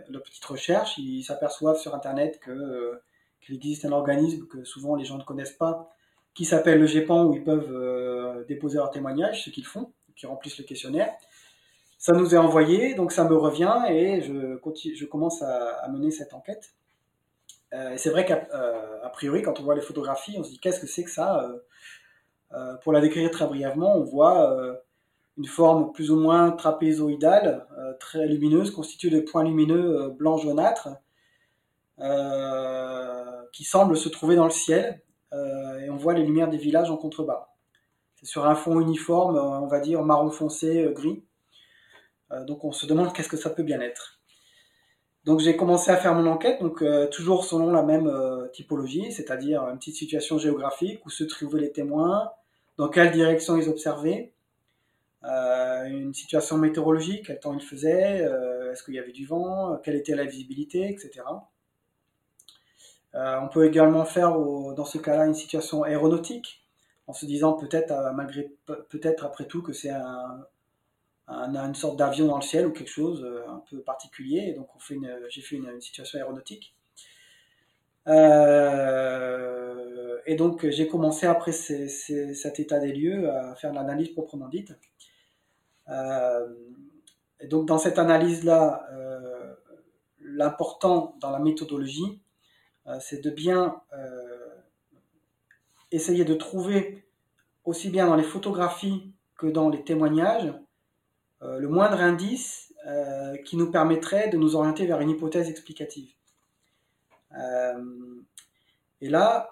leur 0.10 0.24
petite 0.24 0.46
recherche, 0.46 0.98
ils 0.98 1.24
s'aperçoivent 1.24 1.78
sur 1.78 1.94
internet 1.94 2.40
que 2.40 3.02
qu'il 3.42 3.56
existe 3.56 3.86
un 3.86 3.92
organisme 3.92 4.48
que 4.48 4.64
souvent 4.64 4.96
les 4.96 5.06
gens 5.06 5.18
ne 5.18 5.24
connaissent 5.24 5.52
pas, 5.52 5.94
qui 6.34 6.46
s'appelle 6.46 6.80
le 6.80 6.86
GEPAN, 6.86 7.26
où 7.26 7.34
ils 7.34 7.44
peuvent 7.44 7.72
euh, 7.72 8.46
déposer 8.46 8.78
leur 8.78 8.92
témoignage, 8.92 9.44
ce 9.44 9.50
qu'ils 9.50 9.66
font, 9.66 9.92
qui 10.16 10.26
remplissent 10.26 10.58
le 10.58 10.64
questionnaire. 10.64 11.12
Ça 11.98 12.14
nous 12.14 12.34
est 12.34 12.38
envoyé, 12.38 12.94
donc 12.94 13.12
ça 13.12 13.26
me 13.26 13.36
revient 13.36 13.78
et 13.90 14.22
je, 14.22 15.06
commence 15.06 15.42
à, 15.42 15.86
mener 15.90 16.12
cette 16.12 16.34
enquête. 16.34 16.74
Euh, 17.74 17.92
et 17.92 17.98
c'est 17.98 18.10
vrai 18.10 18.26
qu'à 18.26 18.48
euh, 18.54 19.10
priori, 19.10 19.42
quand 19.42 19.60
on 19.60 19.64
voit 19.64 19.76
les 19.76 19.82
photographies, 19.82 20.38
on 20.40 20.44
se 20.44 20.50
dit 20.50 20.60
qu'est-ce 20.60 20.80
que 20.80 20.88
c'est 20.88 21.04
que 21.04 21.12
ça 21.12 21.46
Pour 22.84 22.94
la 22.94 23.02
décrire 23.02 23.30
très 23.32 23.46
brièvement, 23.46 23.98
on 23.98 24.04
voit 24.04 24.80
une 25.38 25.46
forme 25.46 25.92
plus 25.92 26.10
ou 26.10 26.16
moins 26.16 26.52
trapézoïdale, 26.52 27.68
très 28.00 28.28
lumineuse, 28.28 28.72
constituée 28.72 29.10
de 29.10 29.20
points 29.20 29.44
lumineux 29.44 30.10
blanc 30.18 30.38
jaunâtres, 30.38 30.88
qui 33.52 33.64
semble 33.64 33.98
se 33.98 34.10
trouver 34.10 34.36
dans 34.36 34.46
le 34.46 34.52
ciel, 34.52 35.02
euh, 35.34 35.80
et 35.80 35.90
on 35.90 35.96
voit 35.96 36.14
les 36.14 36.24
lumières 36.24 36.50
des 36.50 36.58
villages 36.58 36.90
en 36.90 36.98
contrebas. 36.98 37.50
C'est 38.16 38.26
sur 38.26 38.46
un 38.46 38.56
fond 38.56 38.80
uniforme, 38.80 39.38
euh, 39.38 39.42
on 39.42 39.68
va 39.68 39.80
dire 39.80 40.04
marron 40.04 40.32
foncé, 40.32 40.84
euh, 40.84 40.92
gris. 40.92 41.24
donc 42.46 42.64
on 42.64 42.72
se 42.72 42.86
demande 42.86 43.12
qu'est-ce 43.14 43.30
que 43.30 43.38
ça 43.38 43.50
peut 43.50 43.64
bien 43.64 43.82
être. 43.82 44.20
Donc 45.26 45.40
j'ai 45.40 45.56
commencé 45.58 45.92
à 45.92 45.98
faire 45.98 46.14
mon 46.14 46.28
enquête, 46.28 46.62
donc 46.62 46.84
toujours 47.12 47.44
selon 47.44 47.72
la 47.72 47.84
même 47.84 48.10
typologie, 48.54 49.12
c'est-à-dire 49.12 49.64
une 49.64 49.78
petite 49.78 49.96
situation 49.96 50.38
géographique, 50.38 51.06
où 51.06 51.10
se 51.10 51.24
trouvaient 51.24 51.60
les 51.60 51.72
témoins, 51.72 52.32
dans 52.78 52.88
quelle 52.88 53.12
direction 53.12 53.58
ils 53.58 53.68
observaient, 53.68 54.34
une 55.24 56.14
situation 56.14 56.58
météorologique, 56.58 57.26
quel 57.28 57.40
temps 57.40 57.54
il 57.54 57.62
faisait, 57.62 58.26
est-ce 58.72 58.84
qu'il 58.84 58.94
y 58.94 59.00
avait 59.00 59.12
du 59.12 59.26
vent, 59.26 59.78
quelle 59.84 59.96
était 59.96 60.16
la 60.16 60.26
visibilité, 60.26 60.88
etc. 60.88 61.22
Euh, 63.16 63.40
on 63.42 63.48
peut 63.48 63.66
également 63.66 64.06
faire 64.06 64.38
dans 64.40 64.86
ce 64.86 64.98
cas-là 64.98 65.26
une 65.26 65.34
situation 65.34 65.84
aéronautique, 65.84 66.64
en 67.08 67.14
se 67.14 67.26
disant 67.26 67.54
peut-être 67.54 67.92
euh, 67.92 68.12
malgré 68.12 68.52
peut-être 68.90 69.26
après 69.26 69.46
tout 69.46 69.64
que 69.64 69.74
c'est 69.74 69.90
un, 69.90 70.46
une 71.28 71.76
sorte 71.76 71.98
d'avion 71.98 72.28
dans 72.28 72.38
le 72.38 72.44
ciel 72.44 72.68
ou 72.68 72.72
quelque 72.72 72.90
chose 72.90 73.24
euh, 73.24 73.48
un 73.50 73.64
peu 73.70 73.82
particulier. 73.82 74.50
Et 74.50 74.54
donc 74.54 74.68
on 74.76 74.80
fait 74.80 74.98
j'ai 75.30 75.42
fait 75.42 75.56
une, 75.56 75.82
situation 75.82 76.20
aéronautique. 76.20 76.76
et 80.26 80.36
donc 80.36 80.68
j'ai 80.70 80.88
commencé 80.88 81.26
après 81.26 81.52
cet 81.52 82.60
état 82.60 82.80
des 82.80 82.94
lieux 82.94 83.30
à 83.30 83.56
faire 83.56 83.74
l'analyse 83.74 84.10
proprement 84.10 84.48
dite. 84.50 84.74
et 87.40 87.48
donc 87.48 87.66
dans 87.66 87.80
cette 87.80 87.98
analyse-là, 87.98 88.88
l'important 90.22 91.16
dans 91.20 91.32
la 91.32 91.40
méthodologie, 91.40 92.22
c'est 93.00 93.24
de 93.24 93.30
bien 93.30 93.82
euh, 93.94 94.48
essayer 95.92 96.26
de 96.26 96.34
trouver, 96.34 97.06
aussi 97.66 97.90
bien 97.90 98.08
dans 98.08 98.16
les 98.16 98.24
photographies 98.24 99.14
que 99.38 99.48
dans 99.48 99.70
les 99.70 99.84
témoignages, 99.84 100.54
euh, 101.42 101.60
le 101.60 101.68
moindre 101.68 102.00
indice 102.02 102.66
qui 103.46 103.56
nous 103.56 103.70
permettrait 103.70 104.30
de 104.30 104.38
nous 104.38 104.56
orienter 104.56 104.88
vers 104.88 105.00
une 105.00 105.12
hypothèse 105.12 105.48
explicative. 105.48 106.12
et 109.02 109.10
là, 109.10 109.52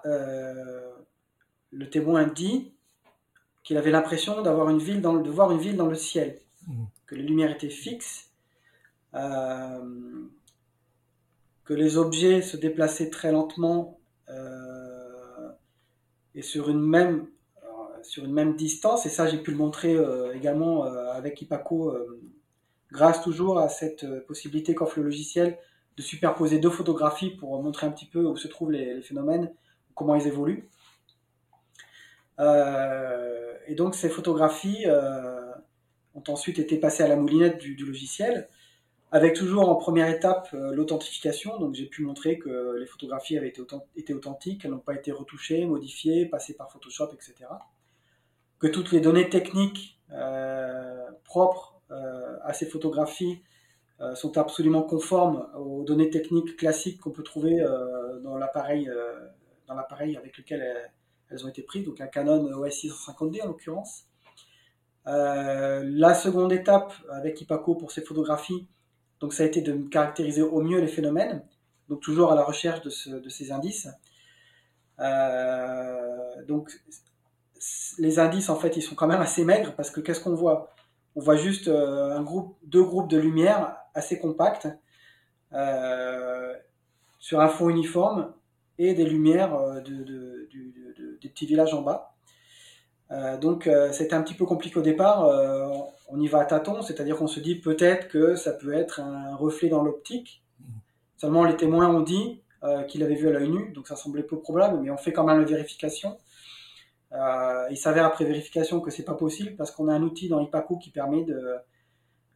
le 1.70 1.90
témoin 1.90 2.24
dit 2.24 2.72
qu'il 3.62 3.76
avait 3.76 3.92
l'impression 3.92 4.42
d'avoir 4.42 4.70
une 4.70 4.78
ville 4.78 5.02
dans 5.02 5.14
de 5.18 5.30
voir 5.30 5.52
une 5.52 5.58
ville 5.58 5.76
dans 5.76 5.86
le 5.86 5.94
ciel, 5.94 6.40
mmh. 6.66 6.84
que 7.06 7.14
les 7.14 7.22
lumières 7.22 7.52
étaient 7.52 7.68
fixes, 7.68 8.32
les 11.74 11.98
objets 11.98 12.42
se 12.42 12.56
déplaçaient 12.56 13.10
très 13.10 13.32
lentement 13.32 14.00
euh, 14.28 15.48
et 16.34 16.42
sur 16.42 16.70
une 16.70 16.80
même 16.80 17.26
sur 18.02 18.24
une 18.24 18.32
même 18.32 18.56
distance. 18.56 19.06
Et 19.06 19.10
ça 19.10 19.26
j'ai 19.26 19.38
pu 19.38 19.50
le 19.50 19.56
montrer 19.56 19.94
euh, 19.94 20.34
également 20.34 20.86
euh, 20.86 21.10
avec 21.12 21.40
Ipaco 21.42 21.94
grâce 22.90 23.22
toujours 23.22 23.58
à 23.58 23.68
cette 23.68 24.06
possibilité 24.26 24.74
qu'offre 24.74 24.98
le 24.98 25.04
logiciel 25.04 25.58
de 25.96 26.02
superposer 26.02 26.58
deux 26.58 26.70
photographies 26.70 27.30
pour 27.30 27.62
montrer 27.62 27.86
un 27.86 27.90
petit 27.90 28.06
peu 28.06 28.24
où 28.24 28.36
se 28.36 28.48
trouvent 28.48 28.72
les, 28.72 29.02
phénomènes 29.02 29.52
comment 29.94 30.14
ils 30.14 30.26
évoluent. 30.26 30.70
Et 32.38 33.74
donc 33.74 33.94
ces 33.94 34.08
photographies 34.08 34.86
ont 36.14 36.22
ensuite 36.28 36.58
été 36.58 36.78
passées 36.78 37.02
à 37.02 37.08
la 37.08 37.16
moulinette 37.16 37.58
du 37.58 37.84
logiciel 37.84 38.48
avec 39.10 39.34
toujours 39.34 39.68
en 39.68 39.76
première 39.76 40.08
étape 40.08 40.48
euh, 40.54 40.72
l'authentification. 40.72 41.58
Donc 41.58 41.74
j'ai 41.74 41.86
pu 41.86 42.02
montrer 42.02 42.38
que 42.38 42.76
les 42.78 42.86
photographies 42.86 43.38
avaient 43.38 43.48
été, 43.48 44.12
authentiques, 44.12 44.64
elles 44.64 44.70
n'ont 44.70 44.78
pas 44.78 44.94
été 44.94 45.12
retouchées, 45.12 45.64
modifiées, 45.64 46.26
passées 46.26 46.54
par 46.54 46.70
Photoshop, 46.70 47.10
etc. 47.12 47.34
Que 48.58 48.66
toutes 48.66 48.92
les 48.92 49.00
données 49.00 49.28
techniques 49.28 49.98
euh, 50.12 51.06
propres 51.24 51.80
euh, 51.90 52.36
à 52.42 52.52
ces 52.52 52.66
photographies 52.66 53.42
sont 54.14 54.38
absolument 54.38 54.84
conformes 54.84 55.48
aux 55.56 55.82
données 55.82 56.08
techniques 56.08 56.56
classiques 56.56 57.00
qu'on 57.00 57.10
peut 57.10 57.24
trouver 57.24 57.60
dans 58.22 58.36
l'appareil 58.36 58.88
avec 60.16 60.38
lequel 60.38 60.88
elles, 61.28 61.44
ont 61.44 61.48
été 61.48 61.62
prises, 61.62 61.84
donc 61.84 62.00
un 62.00 62.06
Canon 62.06 62.44
OS 62.44 62.84
650D 62.84 63.42
en 63.42 63.48
l'occurrence. 63.48 64.04
la 65.04 66.14
seconde 66.14 66.52
étape 66.52 66.92
avec 67.10 67.40
Ipaco 67.40 67.74
pour 67.74 67.90
ces 67.90 68.02
photographies, 68.02 68.68
donc 69.20 69.32
ça 69.32 69.42
a 69.42 69.46
été 69.46 69.60
de 69.60 69.72
caractériser 69.88 70.42
au 70.42 70.60
mieux 70.62 70.80
les 70.80 70.88
phénomènes, 70.88 71.42
donc 71.88 72.00
toujours 72.00 72.32
à 72.32 72.34
la 72.34 72.44
recherche 72.44 72.82
de, 72.82 73.28
ces 73.28 73.52
indices. 73.52 73.88
Euh, 75.00 76.44
donc 76.46 76.70
les 77.98 78.18
indices 78.18 78.48
en 78.50 78.56
fait 78.56 78.76
ils 78.76 78.82
sont 78.82 78.96
quand 78.96 79.06
même 79.06 79.20
assez 79.20 79.44
maigres 79.44 79.74
parce 79.76 79.90
que 79.90 80.00
qu'est-ce 80.00 80.20
qu'on 80.20 80.34
voit? 80.34 80.74
On 81.16 81.20
voit 81.20 81.36
juste 81.36 81.68
euh, 81.68 82.20
deux 82.64 82.82
groupes 82.82 83.08
de 83.08 83.18
lumière 83.18 83.76
assez 83.94 84.18
compacts 84.18 84.68
euh, 85.52 86.54
sur 87.18 87.40
un 87.40 87.48
fond 87.48 87.68
uniforme 87.68 88.32
et 88.78 88.94
des 88.94 89.04
lumières 89.04 89.82
de, 89.82 90.48
des 91.20 91.28
petits 91.28 91.46
villages 91.46 91.74
en 91.74 91.82
bas. 91.82 92.14
Donc 93.40 93.68
c'était 93.92 94.14
un 94.14 94.22
petit 94.22 94.34
peu 94.34 94.44
compliqué 94.44 94.78
au 94.78 94.82
départ. 94.82 95.26
on 96.08 96.20
y 96.20 96.28
va 96.28 96.40
à 96.40 96.44
tâtons, 96.44 96.82
c'est-à-dire 96.82 97.16
qu'on 97.16 97.26
se 97.26 97.40
dit 97.40 97.56
peut-être 97.56 98.08
que 98.08 98.36
ça 98.36 98.52
peut 98.52 98.74
être 98.74 99.00
un 99.00 99.34
reflet 99.36 99.68
dans 99.68 99.82
l'optique. 99.82 100.42
Seulement 101.16 101.44
les 101.44 101.56
témoins 101.56 101.88
ont 101.88 102.00
dit 102.00 102.42
euh, 102.64 102.82
qu'il 102.82 103.04
avait 103.04 103.14
vu 103.14 103.28
à 103.28 103.30
l'œil 103.30 103.48
nu, 103.48 103.70
donc 103.70 103.86
ça 103.86 103.94
semblait 103.94 104.24
peu 104.24 104.40
probable, 104.40 104.80
mais 104.80 104.90
on 104.90 104.96
fait 104.96 105.12
quand 105.12 105.22
même 105.22 105.38
la 105.38 105.44
vérification. 105.44 106.18
Euh, 107.12 107.66
il 107.70 107.76
s'avère 107.76 108.04
après 108.04 108.24
vérification 108.24 108.80
que 108.80 108.90
c'est 108.90 109.04
pas 109.04 109.14
possible 109.14 109.54
parce 109.54 109.70
qu'on 109.70 109.86
a 109.86 109.94
un 109.94 110.02
outil 110.02 110.28
dans 110.28 110.40
Ipaco 110.40 110.76
qui 110.76 110.90
permet 110.90 111.22
de, 111.22 111.56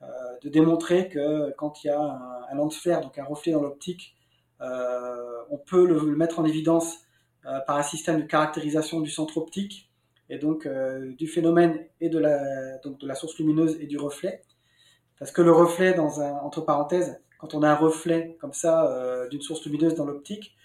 euh, 0.02 0.06
de 0.42 0.48
démontrer 0.48 1.08
que 1.08 1.52
quand 1.56 1.82
il 1.82 1.88
y 1.88 1.90
a 1.90 2.00
un, 2.00 2.42
un 2.50 2.54
lens 2.54 2.76
flare, 2.76 3.00
donc 3.00 3.18
un 3.18 3.24
reflet 3.24 3.52
dans 3.52 3.62
l'optique, 3.62 4.14
on 4.60 5.58
peut 5.58 5.84
le, 5.86 6.00
mettre 6.14 6.38
en 6.38 6.44
évidence 6.44 6.98
par 7.66 7.76
un 7.76 7.82
système 7.82 8.20
de 8.22 8.26
caractérisation 8.26 9.00
du 9.00 9.10
centre 9.10 9.38
optique 9.38 9.90
et 10.32 10.38
donc 10.38 10.66
du 11.18 11.28
phénomène 11.28 11.78
et 12.00 12.08
de 12.08 12.18
la, 12.18 12.78
donc 12.78 12.98
de 12.98 13.06
la 13.06 13.14
source 13.14 13.38
lumineuse 13.38 13.76
et 13.80 13.86
du 13.86 13.98
reflet. 13.98 14.42
Parce 15.18 15.30
que 15.30 15.42
le 15.42 15.52
reflet, 15.52 15.94
dans 15.94 16.20
un, 16.20 16.32
entre 16.38 16.62
parenthèses, 16.62 17.20
quand 17.38 17.54
on 17.54 17.62
a 17.62 17.68
un 17.70 17.76
reflet 17.76 18.36
comme 18.40 18.52
ça 18.52 18.86
euh, 18.86 19.28
d'une 19.28 19.42
source 19.42 19.64
lumineuse 19.64 19.94
dans 19.94 20.04
l'optique, 20.04 20.56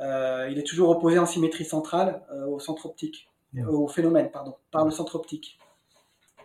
euh, 0.00 0.48
il 0.50 0.58
est 0.58 0.66
toujours 0.66 0.90
opposé 0.90 1.18
en 1.18 1.24
symétrie 1.24 1.64
centrale 1.64 2.22
euh, 2.30 2.46
au 2.46 2.58
centre 2.58 2.84
optique, 2.86 3.30
au 3.66 3.88
phénomène, 3.88 4.30
pardon, 4.30 4.56
par 4.70 4.84
le 4.84 4.90
centre 4.90 5.14
optique. 5.16 5.58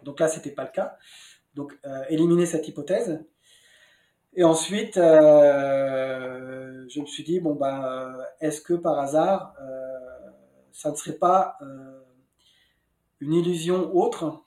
Donc 0.04 0.22
là, 0.22 0.30
c'était 0.30 0.52
pas 0.52 0.64
le 0.64 0.72
cas. 0.72 0.98
Donc 1.56 1.78
éliminer 2.10 2.46
cette 2.46 2.68
hypothèse. 2.70 3.22
Et 4.34 4.46
ensuite, 4.46 4.96
je 4.96 5.02
me 7.02 7.06
suis 7.06 7.24
dit 7.26 7.42
bon 7.42 7.56
bah, 7.56 8.14
est-ce 8.40 8.62
que 8.62 8.76
par 8.76 8.98
hasard, 8.98 9.54
ça 10.72 10.92
ne 10.92 10.96
serait 10.96 11.18
pas 11.18 11.58
une 13.22 13.34
illusion 13.34 13.96
autre 13.96 14.44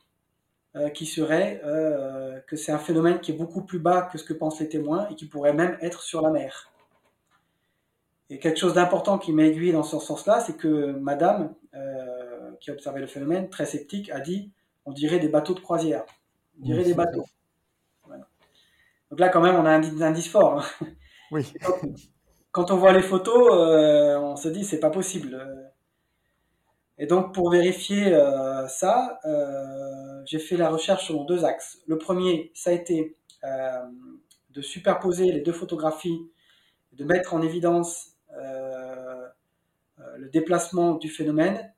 euh, 0.77 0.91
qui 0.91 1.07
serait 1.07 1.61
euh, 1.65 2.41
que 2.49 2.57
c'est 2.57 2.73
un 2.73 2.79
phénomène 2.79 3.21
qui 3.21 3.31
est 3.31 3.37
beaucoup 3.37 3.63
plus 3.63 3.79
bas 3.79 4.03
que 4.03 4.19
ce 4.19 4.25
que 4.25 4.33
pensent 4.33 4.59
les 4.59 4.69
témoins 4.69 5.09
et 5.09 5.15
qui 5.15 5.27
pourrait 5.27 5.53
même 5.53 5.79
être 5.81 6.03
sur 6.03 6.21
la 6.21 6.31
mer. 6.31 6.73
Et 8.29 8.41
quelque 8.41 8.59
chose 8.59 8.75
d'important 8.75 9.19
qui 9.19 9.33
m'a 9.33 9.45
aiguillé 9.45 9.73
dans 9.73 9.85
ce 9.85 9.99
sens-là, 10.01 10.41
c'est 10.41 10.57
que 10.57 10.93
madame, 10.93 11.55
euh, 11.75 12.51
qui 12.61 12.73
observait 12.73 13.01
le 13.01 13.07
phénomène, 13.07 13.49
très 13.49 13.67
sceptique, 13.67 14.11
a 14.11 14.19
dit 14.19 14.51
on 14.85 14.93
dirait 14.93 15.21
des 15.21 15.29
bateaux 15.29 15.55
de 15.55 15.61
croisière. 15.61 16.05
On 16.61 16.65
dirait 16.65 16.85
des 16.85 16.95
bateaux. 16.95 17.25
Donc 19.11 19.21
là, 19.21 19.29
quand 19.29 19.41
même, 19.41 19.55
on 19.55 19.65
a 19.65 19.71
un 19.71 20.03
indice 20.03 20.29
fort. 20.29 20.59
Hein. 20.59 20.87
Oui. 21.31 21.53
Quand, 22.51 22.71
on 22.71 22.77
voit 22.77 22.93
les 22.93 23.03
photos, 23.03 23.51
on 23.51 24.37
se 24.37 24.49
dit 24.49 24.65
c'est 24.65 24.81
pas 24.81 24.91
possible. 24.91 25.73
Et 26.99 27.07
donc 27.07 27.35
pour 27.35 27.51
vérifier 27.51 28.15
euh, 28.15 28.69
ça, 28.69 29.19
euh, 29.25 30.23
j'ai 30.27 30.39
fait 30.39 30.57
la 30.57 30.69
recherche 30.69 31.09
selon 31.09 31.25
deux 31.25 31.45
axes. 31.45 31.83
Le 31.87 31.99
premier, 31.99 32.53
ça 32.55 32.71
a 32.71 32.73
été 32.73 33.17
euh, 33.43 33.83
de 34.51 34.63
superposer 34.63 35.33
les 35.33 35.41
deux 35.41 35.53
photographies, 35.53 36.31
de 36.93 37.05
mettre 37.05 37.35
en 37.35 37.43
évidence 37.43 38.11
le 40.17 40.29
déplacement 40.29 40.95
du 40.95 41.09
phénomène 41.09 41.73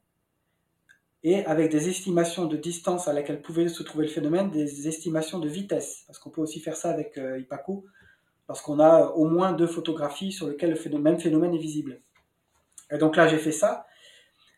et 1.23 1.45
avec 1.47 1.71
des 1.71 1.89
estimations 1.89 2.47
de 2.47 2.57
distance 2.57 3.09
à 3.09 3.13
laquelle 3.13 3.43
pouvait 3.43 3.69
se 3.69 3.83
trouver 3.83 4.07
le 4.07 4.11
phénomène, 4.11 4.51
des 4.51 4.89
estimations 4.89 5.39
de 5.39 5.49
vitesse, 5.49 6.05
parce 6.07 6.19
qu'on 6.19 6.31
peut 6.31 6.41
aussi 6.41 6.61
faire 6.61 6.77
ça 6.77 6.91
avec 6.91 7.19
Ipaco, 7.39 7.85
lorsqu'on 8.49 8.79
a 8.79 9.07
au 9.09 9.27
moins 9.27 9.53
deux 9.53 9.67
photographies 9.67 10.33
sur 10.33 10.49
lesquelles 10.49 10.79
le 10.85 10.99
même 10.99 11.19
phénomène 11.19 11.55
est 11.55 11.59
visible. 11.59 12.01
Et 12.91 12.99
donc 12.99 13.17
là, 13.17 13.27
j'ai 13.27 13.39
fait 13.39 13.53
ça. 13.53 13.87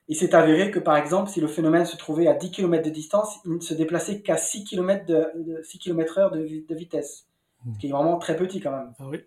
Il 0.08 0.16
s'est 0.16 0.34
avéré 0.34 0.70
que, 0.70 0.78
par 0.78 0.96
exemple, 0.96 1.30
si 1.30 1.40
le 1.40 1.48
phénomène 1.48 1.84
se 1.84 1.96
trouvait 1.96 2.26
à 2.28 2.34
10 2.34 2.50
km 2.50 2.82
de 2.82 2.90
distance, 2.90 3.36
il 3.44 3.52
ne 3.52 3.60
se 3.60 3.74
déplaçait 3.74 4.22
qu'à 4.22 4.38
6 4.38 4.64
km, 4.64 5.04
de, 5.04 5.60
6 5.62 5.78
km 5.78 6.18
heure 6.18 6.30
de, 6.30 6.74
vitesse. 6.74 7.26
Ce 7.74 7.78
qui 7.78 7.88
est 7.88 7.92
vraiment 7.92 8.16
très 8.18 8.36
petit 8.36 8.60
quand 8.60 8.70
même. 8.70 8.92
Ah 8.98 9.08
oui. 9.08 9.18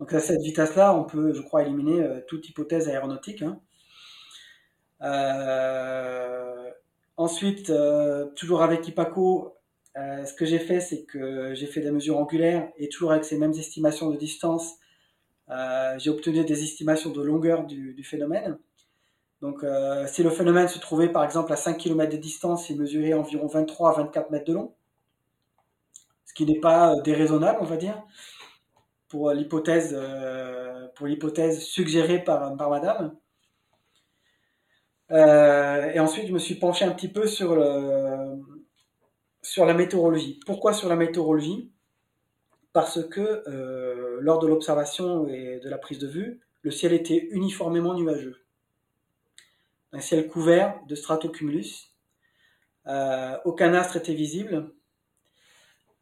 Donc 0.00 0.12
à 0.12 0.20
cette 0.20 0.40
vitesse-là, 0.40 0.94
on 0.94 1.04
peut, 1.04 1.32
je 1.32 1.40
crois, 1.40 1.62
éliminer 1.62 2.02
euh, 2.02 2.20
toute 2.26 2.48
hypothèse 2.48 2.88
aéronautique. 2.88 3.42
Hein. 3.42 3.60
Euh, 5.02 6.70
ensuite, 7.16 7.70
euh, 7.70 8.26
toujours 8.34 8.62
avec 8.62 8.86
Ipaco, 8.88 9.54
ce 9.94 10.32
que 10.34 10.46
j'ai 10.46 10.60
fait, 10.60 10.80
c'est 10.80 11.02
que 11.02 11.54
j'ai 11.54 11.66
fait 11.66 11.80
des 11.80 11.90
mesures 11.90 12.18
angulaires 12.18 12.70
et 12.76 12.88
toujours 12.88 13.10
avec 13.10 13.24
ces 13.24 13.36
mêmes 13.36 13.52
estimations 13.52 14.10
de 14.10 14.16
distance, 14.16 14.76
j'ai 15.98 16.10
obtenu 16.10 16.44
des 16.44 16.62
estimations 16.62 17.10
de 17.10 17.20
longueur 17.20 17.64
du 17.64 18.04
phénomène. 18.04 18.58
Donc, 19.40 19.62
euh, 19.62 20.06
si 20.08 20.22
le 20.22 20.30
phénomène 20.30 20.68
se 20.68 20.78
trouvait 20.78 21.10
par 21.10 21.24
exemple 21.24 21.52
à 21.52 21.56
5 21.56 21.76
km 21.76 22.10
de 22.10 22.16
distance, 22.16 22.70
il 22.70 22.80
mesurait 22.80 23.12
environ 23.12 23.46
23 23.46 23.90
à 23.90 24.02
24 24.02 24.30
mètres 24.30 24.46
de 24.46 24.54
long, 24.54 24.74
ce 26.24 26.34
qui 26.34 26.44
n'est 26.44 26.58
pas 26.58 26.92
euh, 26.94 27.02
déraisonnable, 27.02 27.58
on 27.60 27.64
va 27.64 27.76
dire, 27.76 28.02
pour 29.08 29.30
l'hypothèse, 29.30 29.94
euh, 29.96 30.88
pour 30.96 31.06
l'hypothèse 31.06 31.60
suggérée 31.60 32.22
par, 32.22 32.56
par 32.56 32.70
Madame. 32.70 33.16
et 35.10 36.00
ensuite, 36.00 36.26
je 36.26 36.32
me 36.32 36.38
suis 36.38 36.56
penché 36.56 36.84
un 36.84 36.90
petit 36.90 37.08
peu 37.08 37.26
sur, 37.26 37.54
le, 37.54 38.42
sur 39.42 39.64
la 39.66 39.74
météorologie. 39.74 40.40
Pourquoi 40.46 40.72
sur 40.72 40.88
la 40.88 40.96
météorologie? 40.96 41.72
Parce 42.72 43.02
que 43.08 43.44
lors 44.20 44.40
de 44.40 44.46
l'observation 44.46 45.26
et 45.28 45.60
de 45.60 45.68
la 45.70 45.78
prise 45.78 45.98
de 45.98 46.08
vue, 46.08 46.40
le 46.62 46.70
ciel 46.70 46.92
était 46.92 47.28
uniformément 47.30 47.94
nuageux 47.94 48.47
un 49.92 50.00
ciel 50.00 50.28
couvert 50.28 50.80
de 50.86 50.94
stratocumulus. 50.94 51.94
Euh, 52.86 53.36
aucun 53.44 53.74
astre 53.74 53.96
était 53.96 54.14
visible. 54.14 54.72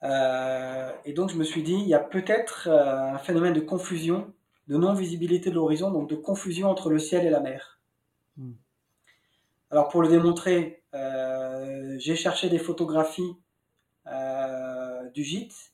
Euh, 0.03 0.93
et 1.05 1.13
donc 1.13 1.31
je 1.31 1.37
me 1.37 1.45
suis 1.45 1.63
dit, 1.63 1.75
il 1.75 1.89
y 1.89 1.95
a 1.95 1.99
peut-être 1.99 2.69
euh, 2.69 3.15
un 3.15 3.19
phénomène 3.19 3.55
de 3.55 3.61
confusion, 3.61 4.33
de 4.69 4.77
non-visibilité 4.77 5.51
de 5.51 5.55
l'horizon, 5.55 5.91
donc 5.91 6.09
de 6.09 6.17
confusion 6.17 6.71
entre 6.71 6.91
le 6.91 6.99
ciel 6.99 7.27
et 7.27 7.31
la 7.31 7.41
mer. 7.41 7.81
Hmm. 8.37 8.53
Alors 9.71 9.89
pour 9.89 10.03
le 10.03 10.09
démontrer, 10.09 10.83
j'ai 11.99 12.17
cherché 12.17 12.49
des 12.49 12.59
photographies 12.59 13.37
du 15.13 15.25
gîte, 15.25 15.73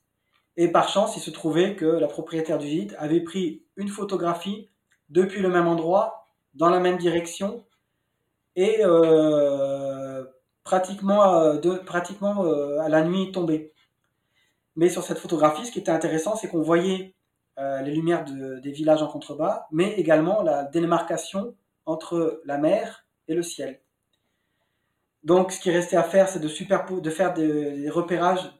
et 0.56 0.68
par 0.68 0.88
chance, 0.88 1.16
il 1.16 1.20
se 1.20 1.30
trouvait 1.30 1.76
que 1.76 1.86
la 1.86 2.08
propriétaire 2.08 2.58
du 2.58 2.66
gîte 2.66 2.94
avait 2.98 3.20
pris 3.20 3.64
une 3.76 3.88
photographie 3.88 4.70
depuis 5.08 5.40
le 5.40 5.48
même 5.48 5.66
endroit, 5.66 6.28
dans 6.54 6.68
la 6.68 6.80
même 6.80 6.98
direction, 6.98 7.64
et 8.56 8.78
euh, 8.84 10.24
pratiquement, 10.64 11.34
euh, 11.34 11.60
euh, 11.64 12.80
à 12.80 12.88
la 12.88 13.02
nuit 13.02 13.32
tombée. 13.32 13.72
Mais 14.76 14.88
sur 14.88 15.02
cette 15.02 15.18
photographie, 15.18 15.66
ce 15.66 15.72
qui 15.72 15.78
était 15.78 15.90
intéressant, 15.90 16.36
c'est 16.36 16.48
qu'on 16.48 16.62
voyait 16.62 17.14
les 17.58 17.92
lumières 17.92 18.24
des 18.24 18.72
villages 18.72 19.02
en 19.02 19.06
contrebas, 19.06 19.66
mais 19.70 19.92
également 19.92 20.42
la 20.42 20.64
démarcation 20.64 21.54
entre 21.84 22.40
la 22.46 22.56
mer 22.56 23.06
et 23.28 23.34
le 23.34 23.42
ciel. 23.42 23.80
Donc, 25.22 25.52
ce 25.52 25.60
qui 25.60 25.70
restait 25.70 25.96
à 25.96 26.02
faire, 26.02 26.28
c'est 26.28 26.40
de, 26.40 27.00
de 27.00 27.10
faire 27.10 27.34
des, 27.34 27.90
repérages 27.90 28.50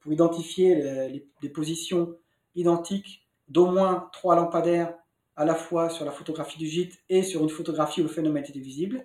pour 0.00 0.12
identifier 0.12 0.74
les, 0.74 1.26
les, 1.40 1.48
positions 1.48 2.14
identiques 2.54 3.26
d'au 3.48 3.66
moins 3.66 4.10
trois 4.12 4.36
lampadaires 4.36 4.94
à 5.42 5.44
la 5.44 5.54
fois 5.56 5.90
sur 5.90 6.04
la 6.04 6.12
photographie 6.12 6.58
du 6.58 6.66
gîte 6.66 7.00
et 7.08 7.22
sur 7.22 7.42
une 7.42 7.50
photographie 7.50 8.00
où 8.00 8.04
le 8.04 8.08
phénomène 8.08 8.44
était 8.44 8.58
visible. 8.60 9.04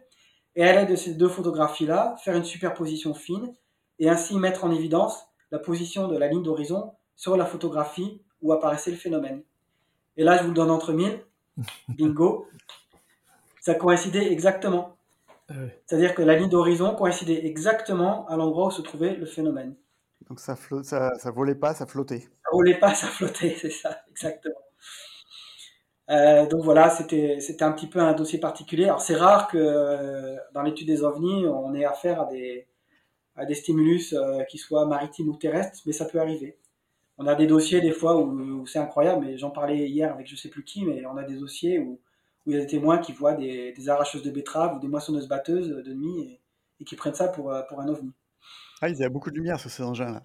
Et 0.55 0.63
à 0.63 0.71
l'aide 0.73 0.89
de 0.89 0.95
ces 0.95 1.15
deux 1.15 1.29
photographies-là, 1.29 2.15
faire 2.23 2.35
une 2.35 2.43
superposition 2.43 3.13
fine 3.13 3.53
et 3.99 4.07
ainsi 4.09 4.37
mettre 4.37 4.63
en 4.63 4.71
évidence 4.71 5.25
la 5.51 5.59
position 5.59 6.07
de 6.07 6.17
la 6.17 6.27
ligne 6.27 6.43
d'horizon 6.43 6.93
sur 7.15 7.35
la 7.37 7.45
photographie 7.45 8.21
où 8.41 8.53
apparaissait 8.53 8.91
le 8.91 8.97
phénomène. 8.97 9.41
Et 10.15 10.23
là, 10.23 10.37
je 10.37 10.43
vous 10.43 10.49
le 10.49 10.53
donne 10.53 10.69
entre 10.69 10.93
mille. 10.93 11.19
Bingo. 11.89 12.47
Ça 13.61 13.73
coïncidait 13.73 14.31
exactement. 14.31 14.97
Ah 15.49 15.53
C'est-à-dire 15.85 16.13
que 16.13 16.21
la 16.21 16.35
ligne 16.35 16.49
d'horizon 16.49 16.95
coïncidait 16.95 17.45
exactement 17.45 18.27
à 18.27 18.35
l'endroit 18.35 18.67
où 18.67 18.71
se 18.71 18.81
trouvait 18.81 19.15
le 19.15 19.25
phénomène. 19.25 19.75
Donc 20.29 20.39
ça, 20.39 20.55
ça, 20.83 21.15
ça 21.15 21.31
volait 21.31 21.55
pas, 21.55 21.73
ça 21.73 21.87
flottait. 21.87 22.19
Ça 22.19 22.49
volait 22.51 22.79
pas, 22.79 22.93
ça 22.93 23.07
flottait, 23.07 23.55
c'est 23.61 23.71
ça, 23.71 24.01
exactement. 24.11 24.66
Euh, 26.09 26.47
donc 26.47 26.63
voilà, 26.63 26.89
c'était 26.89 27.63
un 27.63 27.71
petit 27.73 27.87
peu 27.87 27.99
un 27.99 28.13
dossier 28.13 28.39
particulier. 28.39 28.85
Alors 28.85 29.01
c'est 29.01 29.15
rare 29.15 29.47
que 29.47 29.57
euh, 29.57 30.37
dans 30.53 30.61
l'étude 30.61 30.87
des 30.87 31.03
ovnis, 31.03 31.45
on 31.47 31.73
ait 31.73 31.85
affaire 31.85 32.21
à 32.21 32.25
des 32.25 32.67
à 33.35 33.45
des 33.45 33.55
stimulus 33.55 34.13
euh, 34.13 34.43
qui 34.45 34.57
soient 34.57 34.85
maritimes 34.87 35.29
ou 35.29 35.35
terrestres, 35.35 35.79
mais 35.85 35.91
ça 35.91 36.05
peut 36.05 36.19
arriver. 36.19 36.57
On 37.19 37.27
a 37.27 37.35
des 37.35 37.45
dossiers 37.45 37.81
des 37.81 37.91
fois 37.91 38.17
où, 38.17 38.65
c'est 38.65 38.79
incroyable, 38.79 39.25
mais 39.25 39.37
j'en 39.37 39.51
parlais 39.51 39.89
hier 39.89 40.11
avec 40.13 40.27
je 40.27 40.35
sais 40.35 40.49
plus 40.49 40.63
qui, 40.63 40.85
mais 40.85 41.05
on 41.05 41.17
a 41.17 41.23
des 41.23 41.35
dossiers 41.35 41.77
où, 41.79 41.99
où 42.45 42.51
il 42.51 42.53
y 42.53 42.57
a 42.57 42.61
des 42.61 42.67
témoins 42.67 42.99
qui 42.99 43.11
voient 43.11 43.33
des, 43.33 43.73
des 43.73 43.89
arracheuses 43.89 44.23
de 44.23 44.31
betteraves 44.31 44.77
ou 44.77 44.79
des 44.79 44.87
moissonneuses 44.87 45.27
batteuses 45.27 45.69
de 45.69 45.93
nuit 45.93 46.39
et, 46.79 46.85
qui 46.85 46.95
prennent 46.95 47.15
ça 47.15 47.27
pour, 47.27 47.53
pour 47.69 47.81
un 47.81 47.87
ovni. 47.89 48.11
Ah, 48.81 48.89
il 48.89 48.97
y 48.97 49.03
a 49.03 49.09
beaucoup 49.09 49.29
de 49.29 49.35
lumière 49.35 49.59
sur 49.59 49.69
ces 49.69 49.83
engins-là. 49.83 50.23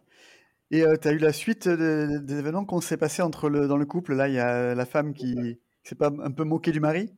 Et 0.70 0.84
tu 1.00 1.08
as 1.08 1.12
eu 1.12 1.18
la 1.18 1.32
suite 1.32 1.68
des 1.68 2.38
événements? 2.38 2.64
Qu'on 2.64 2.80
s'est 2.80 2.96
passés 2.96 3.22
entre 3.22 3.50
le, 3.50 3.68
dans 3.68 3.76
le 3.76 3.84
couple. 3.84 4.14
Là, 4.14 4.28
il 4.28 4.34
y 4.34 4.38
a 4.38 4.74
la 4.74 4.86
femme 4.86 5.12
qui, 5.12 5.58
c'est 5.82 5.98
pas 5.98 6.10
un 6.22 6.30
peu 6.30 6.44
moqué 6.44 6.72
du 6.72 6.80
mari? 6.80 7.10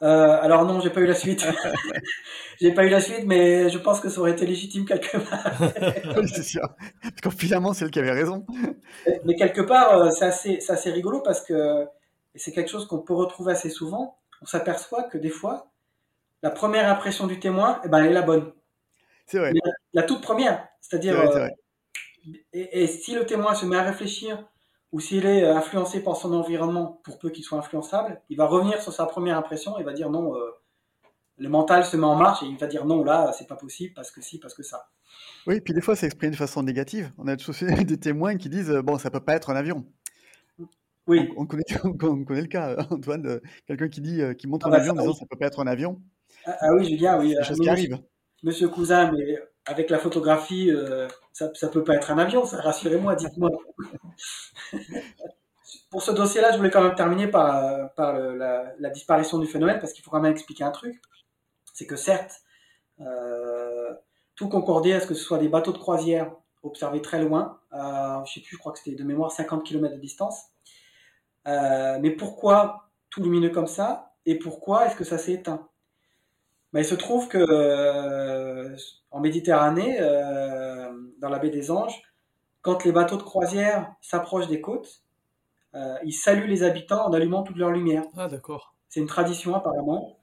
Euh, 0.00 0.38
alors 0.40 0.64
non, 0.64 0.80
j'ai 0.80 0.90
pas 0.90 1.00
eu 1.00 1.06
la 1.06 1.14
suite. 1.14 1.44
j'ai 2.60 2.72
pas 2.72 2.84
eu 2.84 2.88
la 2.88 3.00
suite, 3.00 3.24
mais 3.26 3.68
je 3.68 3.78
pense 3.78 4.00
que 4.00 4.08
ça 4.08 4.20
aurait 4.20 4.30
été 4.30 4.46
légitime 4.46 4.84
quelque 4.84 5.18
part. 5.18 5.60
oui, 6.18 6.28
c'est 6.28 6.44
sûr. 6.44 6.68
Parce 7.02 7.20
que 7.20 7.30
finalement, 7.30 7.72
c'est 7.72 7.84
elle 7.84 7.90
qui 7.90 7.98
avait 7.98 8.12
raison. 8.12 8.46
Mais 9.24 9.34
quelque 9.34 9.60
part, 9.60 9.98
euh, 9.98 10.10
c'est 10.10 10.24
assez, 10.24 10.58
assez, 10.68 10.90
rigolo 10.92 11.20
parce 11.20 11.40
que 11.42 11.86
c'est 12.36 12.52
quelque 12.52 12.70
chose 12.70 12.86
qu'on 12.86 13.00
peut 13.00 13.14
retrouver 13.14 13.52
assez 13.52 13.70
souvent. 13.70 14.18
On 14.40 14.46
s'aperçoit 14.46 15.02
que 15.04 15.18
des 15.18 15.30
fois, 15.30 15.72
la 16.42 16.50
première 16.50 16.88
impression 16.88 17.26
du 17.26 17.40
témoin, 17.40 17.80
eh 17.84 17.88
ben, 17.88 17.98
elle 17.98 18.10
est 18.10 18.14
la 18.14 18.22
bonne. 18.22 18.52
C'est 19.26 19.38
vrai. 19.38 19.52
La, 19.92 20.04
toute 20.04 20.22
première. 20.22 20.68
C'est-à-dire, 20.80 21.18
euh, 21.18 21.48
et, 22.52 22.82
et, 22.82 22.86
si 22.86 23.14
le 23.14 23.26
témoin 23.26 23.54
se 23.54 23.66
met 23.66 23.76
à 23.76 23.82
réfléchir 23.82 24.48
ou 24.92 25.00
s'il 25.00 25.26
est 25.26 25.44
euh, 25.44 25.56
influencé 25.56 26.02
par 26.02 26.16
son 26.16 26.32
environnement, 26.34 27.00
pour 27.04 27.18
peu 27.18 27.30
qu'il 27.30 27.44
soit 27.44 27.58
influençable, 27.58 28.20
il 28.28 28.36
va 28.36 28.46
revenir 28.46 28.80
sur 28.80 28.92
sa 28.92 29.06
première 29.06 29.36
impression 29.36 29.78
et 29.78 29.84
va 29.84 29.92
dire 29.92 30.10
non, 30.10 30.34
euh, 30.34 30.50
le 31.36 31.48
mental 31.48 31.84
se 31.84 31.96
met 31.96 32.06
en 32.06 32.16
marche 32.16 32.42
et 32.42 32.46
il 32.46 32.56
va 32.56 32.66
dire 32.66 32.84
non, 32.84 33.04
là, 33.04 33.32
c'est 33.36 33.46
pas 33.46 33.56
possible 33.56 33.92
parce 33.94 34.10
que 34.10 34.20
si, 34.20 34.38
parce 34.38 34.54
que 34.54 34.62
ça. 34.62 34.88
Oui, 35.46 35.60
puis 35.60 35.74
des 35.74 35.80
fois, 35.80 35.96
c'est 35.96 36.06
exprimé 36.06 36.30
de 36.32 36.36
façon 36.36 36.62
négative. 36.62 37.10
On 37.18 37.28
a 37.28 37.36
des 37.84 37.98
témoins 37.98 38.36
qui 38.36 38.48
disent 38.48 38.72
bon, 38.84 38.98
ça 38.98 39.10
peut 39.10 39.20
pas 39.20 39.34
être 39.34 39.50
un 39.50 39.56
avion. 39.56 39.86
Oui. 41.06 41.30
On, 41.36 41.46
connaît, 41.46 41.64
on 41.84 42.24
connaît, 42.24 42.42
le 42.42 42.46
cas, 42.48 42.76
Antoine, 42.90 43.40
quelqu'un 43.66 43.88
qui 43.88 44.00
dit, 44.00 44.20
euh, 44.20 44.34
qui 44.34 44.46
montre 44.46 44.66
ah 44.66 44.68
un 44.68 44.72
bah 44.72 44.78
avion 44.78 44.92
en 44.92 44.96
disant 44.96 45.14
ça 45.14 45.26
peut 45.28 45.38
pas 45.38 45.46
être 45.46 45.60
un 45.60 45.66
avion. 45.66 46.00
Ah, 46.44 46.56
ah 46.60 46.74
oui, 46.74 46.88
Julien, 46.88 47.18
oui. 47.18 47.34
C'est 47.38 47.44
chose 47.44 47.60
qui 47.60 47.68
arrive. 47.68 47.98
Monsieur 48.42 48.68
Cousin, 48.68 49.10
mais 49.10 49.38
avec 49.66 49.90
la 49.90 49.98
photographie, 49.98 50.70
euh, 50.70 51.08
ça, 51.38 51.50
ça 51.54 51.68
peut 51.68 51.84
pas 51.84 51.94
être 51.94 52.10
un 52.10 52.18
avion, 52.18 52.44
ça, 52.44 52.60
rassurez-moi, 52.60 53.14
dites-moi. 53.14 53.50
Pour 55.90 56.02
ce 56.02 56.10
dossier-là, 56.10 56.50
je 56.50 56.56
voulais 56.56 56.70
quand 56.70 56.82
même 56.82 56.96
terminer 56.96 57.28
par, 57.28 57.94
par 57.94 58.18
la, 58.18 58.90
disparition 58.90 59.38
du 59.38 59.46
phénomène, 59.46 59.78
parce 59.78 59.92
qu'il 59.92 60.02
faut 60.02 60.10
quand 60.10 60.20
même 60.20 60.32
expliquer 60.32 60.64
un 60.64 60.72
truc. 60.72 61.00
C'est 61.72 61.86
que 61.86 61.94
certes, 61.94 62.42
euh, 63.00 63.94
tout 64.34 64.48
concordait 64.48 64.94
à 64.94 65.00
ce 65.00 65.06
que 65.06 65.14
ce 65.14 65.22
soit 65.22 65.38
des 65.38 65.48
bateaux 65.48 65.70
de 65.72 65.78
croisière 65.78 66.32
observés 66.64 67.02
très 67.02 67.22
loin, 67.22 67.60
à, 67.70 68.24
je 68.26 68.32
sais 68.32 68.40
plus, 68.40 68.56
je 68.56 68.58
crois 68.58 68.72
que 68.72 68.80
c'était 68.80 68.96
de 68.96 69.04
mémoire 69.04 69.30
50 69.30 69.64
km 69.64 69.94
de 69.94 70.00
distance. 70.00 70.42
Euh, 71.46 71.98
mais 72.00 72.10
pourquoi 72.10 72.90
tout 73.10 73.22
lumineux 73.22 73.50
comme 73.50 73.68
ça 73.68 74.12
Et 74.26 74.40
pourquoi 74.40 74.86
est-ce 74.86 74.96
que 74.96 75.04
ça 75.04 75.18
s'est 75.18 75.34
éteint? 75.34 75.68
Ben, 76.72 76.80
Il 76.80 76.84
se 76.84 76.96
trouve 76.96 77.28
que 77.28 78.76
en 79.10 79.20
Méditerranée, 79.20 79.98
euh, 80.00 80.92
dans 81.18 81.28
la 81.28 81.38
baie 81.38 81.50
des 81.50 81.70
Anges, 81.70 82.02
quand 82.62 82.84
les 82.84 82.92
bateaux 82.92 83.16
de 83.16 83.22
croisière 83.22 83.92
s'approchent 84.00 84.48
des 84.48 84.60
côtes, 84.60 85.02
euh, 85.74 85.96
ils 86.04 86.12
saluent 86.12 86.48
les 86.48 86.62
habitants 86.62 87.06
en 87.06 87.12
allumant 87.12 87.42
toute 87.42 87.56
leur 87.56 87.70
lumière. 87.70 88.04
Ah, 88.16 88.28
d'accord. 88.28 88.74
C'est 88.88 89.00
une 89.00 89.06
tradition 89.06 89.54
apparemment. 89.54 90.18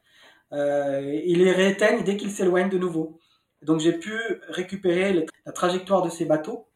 Euh, 0.51 1.21
ils 1.25 1.43
les 1.43 1.51
rééteignent 1.51 2.03
dès 2.03 2.17
qu'ils 2.17 2.31
s'éloignent 2.31 2.69
de 2.69 2.77
nouveau. 2.77 3.19
Donc 3.61 3.79
j'ai 3.79 3.93
pu 3.93 4.13
récupérer 4.49 5.25
la 5.45 5.51
trajectoire 5.51 6.01
de 6.01 6.09
ces 6.09 6.25
bateaux 6.25 6.67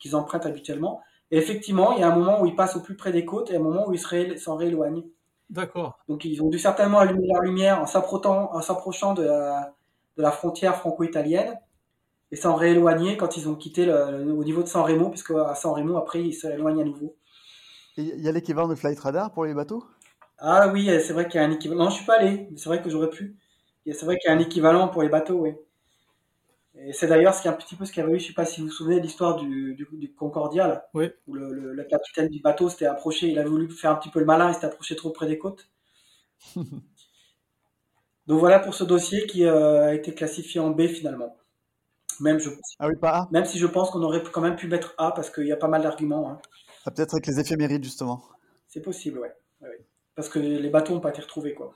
qu'ils 0.00 0.16
empruntent 0.16 0.46
habituellement. 0.46 1.00
Et 1.30 1.38
effectivement, 1.38 1.92
il 1.92 2.00
y 2.00 2.02
a 2.02 2.12
un 2.12 2.16
moment 2.16 2.42
où 2.42 2.46
ils 2.46 2.56
passent 2.56 2.76
au 2.76 2.80
plus 2.80 2.96
près 2.96 3.12
des 3.12 3.24
côtes 3.24 3.50
et 3.50 3.56
un 3.56 3.60
moment 3.60 3.88
où 3.88 3.94
ils 3.94 4.38
s'en 4.38 4.56
rééloignent. 4.56 5.04
D'accord. 5.48 5.98
Donc 6.08 6.24
ils 6.24 6.42
ont 6.42 6.48
dû 6.48 6.58
certainement 6.58 6.98
allumer 6.98 7.26
leur 7.26 7.40
lumière 7.40 7.80
en 7.80 7.86
s'approchant 7.86 9.14
de 9.14 9.22
la 10.16 10.30
frontière 10.30 10.76
franco-italienne 10.76 11.58
et 12.32 12.36
s'en 12.36 12.54
rééloigner 12.54 13.16
quand 13.16 13.36
ils 13.36 13.48
ont 13.48 13.54
quitté 13.54 13.86
le, 13.86 14.32
au 14.32 14.44
niveau 14.44 14.62
de 14.62 14.68
San 14.68 14.82
Remo, 14.82 15.10
puisque 15.10 15.32
à 15.32 15.54
San 15.54 15.72
Remo, 15.72 15.96
après, 15.96 16.22
ils 16.22 16.34
s'éloignent 16.34 16.80
à 16.80 16.84
nouveau. 16.84 17.16
Il 17.96 18.20
y 18.20 18.28
a 18.28 18.32
l'équivalent 18.32 18.68
de 18.68 18.74
Flight 18.74 18.98
Radar 18.98 19.32
pour 19.32 19.44
les 19.44 19.54
bateaux? 19.54 19.84
Ah 20.38 20.68
oui, 20.68 20.86
c'est 20.86 21.12
vrai 21.12 21.28
qu'il 21.28 21.40
y 21.40 21.44
a 21.44 21.46
un 21.46 21.50
équivalent. 21.50 21.84
Non, 21.84 21.90
je 21.90 21.96
suis 21.96 22.06
pas 22.06 22.18
allé, 22.18 22.48
mais 22.50 22.56
c'est 22.56 22.68
vrai 22.68 22.80
que 22.80 22.88
j'aurais 22.88 23.10
pu. 23.10 23.36
C'est 23.86 24.04
vrai 24.04 24.16
qu'il 24.18 24.30
y 24.30 24.32
a 24.32 24.36
un 24.36 24.40
équivalent 24.40 24.88
pour 24.88 25.02
les 25.02 25.08
bateaux, 25.08 25.40
oui. 25.40 25.54
Et 26.76 26.92
c'est 26.92 27.08
d'ailleurs 27.08 27.34
ce 27.34 27.42
qui 27.42 27.48
est 27.48 27.50
un 27.50 27.54
petit 27.54 27.74
peu 27.74 27.84
ce 27.84 27.92
qu'il 27.92 28.02
y 28.02 28.06
avait 28.06 28.14
eu, 28.14 28.20
je 28.20 28.28
sais 28.28 28.32
pas 28.32 28.46
si 28.46 28.60
vous 28.60 28.68
vous 28.68 28.72
souvenez 28.72 28.96
de 28.96 29.02
l'histoire 29.02 29.36
du, 29.36 29.74
du, 29.74 30.14
Concordia, 30.14 30.86
oui. 30.94 31.10
où 31.26 31.34
le, 31.34 31.52
le, 31.52 31.84
capitaine 31.84 32.28
du 32.28 32.40
bateau 32.40 32.68
s'était 32.68 32.86
approché, 32.86 33.28
il 33.28 33.38
a 33.38 33.44
voulu 33.44 33.68
faire 33.70 33.90
un 33.90 33.96
petit 33.96 34.08
peu 34.08 34.20
le 34.20 34.24
malin, 34.24 34.48
il 34.48 34.54
s'était 34.54 34.66
approché 34.66 34.96
trop 34.96 35.10
près 35.10 35.26
des 35.26 35.36
côtes. 35.36 35.68
Donc 36.56 38.38
voilà 38.38 38.60
pour 38.60 38.74
ce 38.74 38.84
dossier 38.84 39.26
qui 39.26 39.44
euh, 39.44 39.88
a 39.88 39.94
été 39.94 40.14
classifié 40.14 40.60
en 40.60 40.70
B 40.70 40.86
finalement. 40.86 41.36
Même, 42.20 42.38
je, 42.38 42.50
ah 42.78 42.88
oui, 42.88 42.96
pas 42.96 43.10
A. 43.10 43.28
même 43.30 43.44
si 43.46 43.58
je 43.58 43.66
pense 43.66 43.90
qu'on 43.90 44.02
aurait 44.02 44.22
quand 44.22 44.40
même 44.40 44.56
pu 44.56 44.68
mettre 44.68 44.94
A 44.98 45.12
parce 45.12 45.30
qu'il 45.30 45.46
y 45.46 45.52
a 45.52 45.56
pas 45.56 45.68
mal 45.68 45.82
d'arguments. 45.82 46.30
Hein. 46.30 46.38
Ah, 46.84 46.90
peut-être 46.90 47.14
avec 47.14 47.26
les 47.26 47.40
éphémérides 47.40 47.84
justement. 47.84 48.22
C'est 48.68 48.82
possible, 48.82 49.18
ouais. 49.18 49.34
Parce 50.14 50.28
que 50.28 50.38
les 50.38 50.70
bateaux 50.70 50.94
n'ont 50.94 51.00
pas 51.00 51.10
été 51.10 51.22
retrouvés, 51.22 51.54
quoi. 51.54 51.74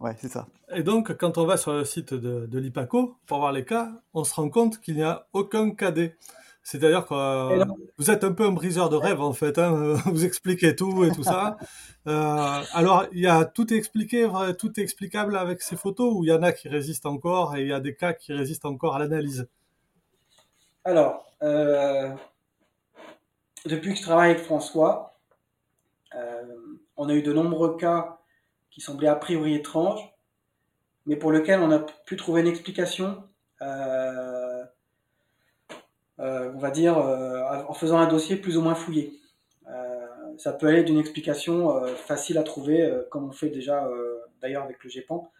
Ouais, 0.00 0.14
c'est 0.18 0.28
ça. 0.28 0.46
Et 0.74 0.82
donc, 0.82 1.16
quand 1.16 1.38
on 1.38 1.46
va 1.46 1.56
sur 1.56 1.72
le 1.72 1.84
site 1.84 2.14
de, 2.14 2.46
de 2.46 2.58
l'IPACO 2.58 3.16
pour 3.26 3.38
voir 3.38 3.52
les 3.52 3.64
cas, 3.64 3.92
on 4.12 4.24
se 4.24 4.34
rend 4.34 4.50
compte 4.50 4.80
qu'il 4.80 4.96
n'y 4.96 5.02
a 5.02 5.26
aucun 5.32 5.70
cadet. 5.70 6.16
C'est-à-dire 6.64 7.06
que 7.06 7.14
euh, 7.14 7.64
vous 7.98 8.10
êtes 8.10 8.24
un 8.24 8.32
peu 8.32 8.44
un 8.44 8.52
briseur 8.52 8.88
de 8.88 8.96
rêve 8.96 9.20
en 9.20 9.34
fait. 9.34 9.58
Hein, 9.58 9.94
vous 10.06 10.24
expliquez 10.24 10.74
tout 10.74 11.04
et 11.04 11.12
tout 11.12 11.22
ça. 11.22 11.56
Euh, 12.06 12.60
alors, 12.74 13.06
il 13.12 13.20
y 13.20 13.26
a 13.26 13.46
tout 13.46 13.72
expliqué, 13.72 14.28
tout 14.58 14.78
est 14.78 14.82
explicable 14.82 15.38
avec 15.38 15.62
ces 15.62 15.74
photos 15.74 16.12
ou 16.14 16.22
il 16.22 16.28
y 16.28 16.32
en 16.34 16.42
a 16.42 16.52
qui 16.52 16.68
résistent 16.68 17.06
encore 17.06 17.56
et 17.56 17.62
il 17.62 17.68
y 17.68 17.72
a 17.72 17.80
des 17.80 17.94
cas 17.94 18.12
qui 18.12 18.34
résistent 18.34 18.66
encore 18.66 18.96
à 18.96 18.98
l'analyse? 18.98 19.48
Alors, 20.84 21.24
euh, 21.42 22.10
depuis 23.64 23.94
que 23.94 23.96
je 23.96 24.02
travaille 24.02 24.32
avec 24.32 24.44
François, 24.44 25.16
on 26.98 27.08
a 27.08 27.14
eu 27.14 27.22
de 27.22 27.32
nombreux 27.32 27.78
cas 27.78 28.18
qui 28.70 28.82
semblaient 28.82 29.08
a 29.08 29.16
priori 29.16 29.54
étranges, 29.54 30.14
mais 31.06 31.16
pour 31.16 31.32
lesquels 31.32 31.60
on 31.60 31.70
a 31.70 31.78
pu 31.78 32.16
trouver 32.16 32.42
une 32.42 32.48
explication. 32.48 33.24
Euh, 33.62 34.43
on 36.18 36.58
va 36.58 36.70
dire, 36.70 36.98
euh, 36.98 37.42
en 37.68 37.74
faisant 37.74 37.98
un 37.98 38.06
dossier 38.06 38.36
plus 38.36 38.56
ou 38.56 38.62
moins 38.62 38.74
fouillé. 38.74 39.20
Euh, 39.68 40.06
ça 40.38 40.52
peut 40.52 40.66
aller 40.66 40.82
d'une 40.82 40.98
explication 40.98 41.84
facile 41.96 42.38
à 42.38 42.42
trouver, 42.42 42.92
comme 43.10 43.28
on 43.28 43.32
fait 43.32 43.50
déjà 43.50 43.88
d'ailleurs 44.40 44.64
avec 44.64 44.82
le 44.82 44.90
GEPAN, 44.90 45.30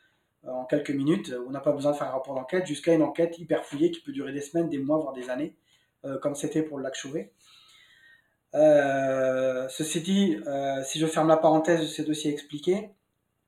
en 0.46 0.64
quelques 0.64 0.90
minutes. 0.90 1.34
On 1.46 1.50
n'a 1.50 1.60
pas 1.60 1.72
besoin 1.72 1.92
de 1.92 1.96
faire 1.96 2.08
un 2.08 2.12
rapport 2.12 2.34
d'enquête, 2.34 2.66
jusqu'à 2.66 2.94
une 2.94 3.02
enquête 3.02 3.38
hyper 3.38 3.64
fouillée 3.64 3.90
qui 3.90 4.00
peut 4.00 4.12
durer 4.12 4.32
des 4.32 4.40
semaines, 4.40 4.68
des 4.68 4.78
mois, 4.78 4.98
voire 4.98 5.12
des 5.12 5.30
années, 5.30 5.56
comme 6.22 6.36
c'était 6.36 6.62
pour 6.62 6.78
le 6.78 6.84
lac 6.84 6.94
Chauvet. 6.94 7.32
ceci 8.52 10.00
dit, 10.00 10.38
si 10.84 11.00
je 11.00 11.06
ferme 11.06 11.28
la 11.28 11.38
parenthèse 11.38 11.80
de 11.80 11.86
ces 11.86 12.04
dossiers 12.04 12.32
expliqués, 12.32 12.90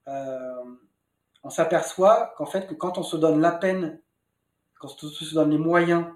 on 0.09 1.51
s'aperçoit 1.51 2.35
qu'en 2.37 2.47
fait, 2.47 2.67
que 2.67 2.75
quand 2.75 2.99
on 2.99 3.05
se 3.05 3.17
donne 3.17 3.41
la 3.41 3.53
peine, 3.53 4.01
quand 4.81 4.89
on 4.89 5.09
se 5.09 5.35
donne 5.35 5.51
les 5.51 5.59
moyens 5.59 6.07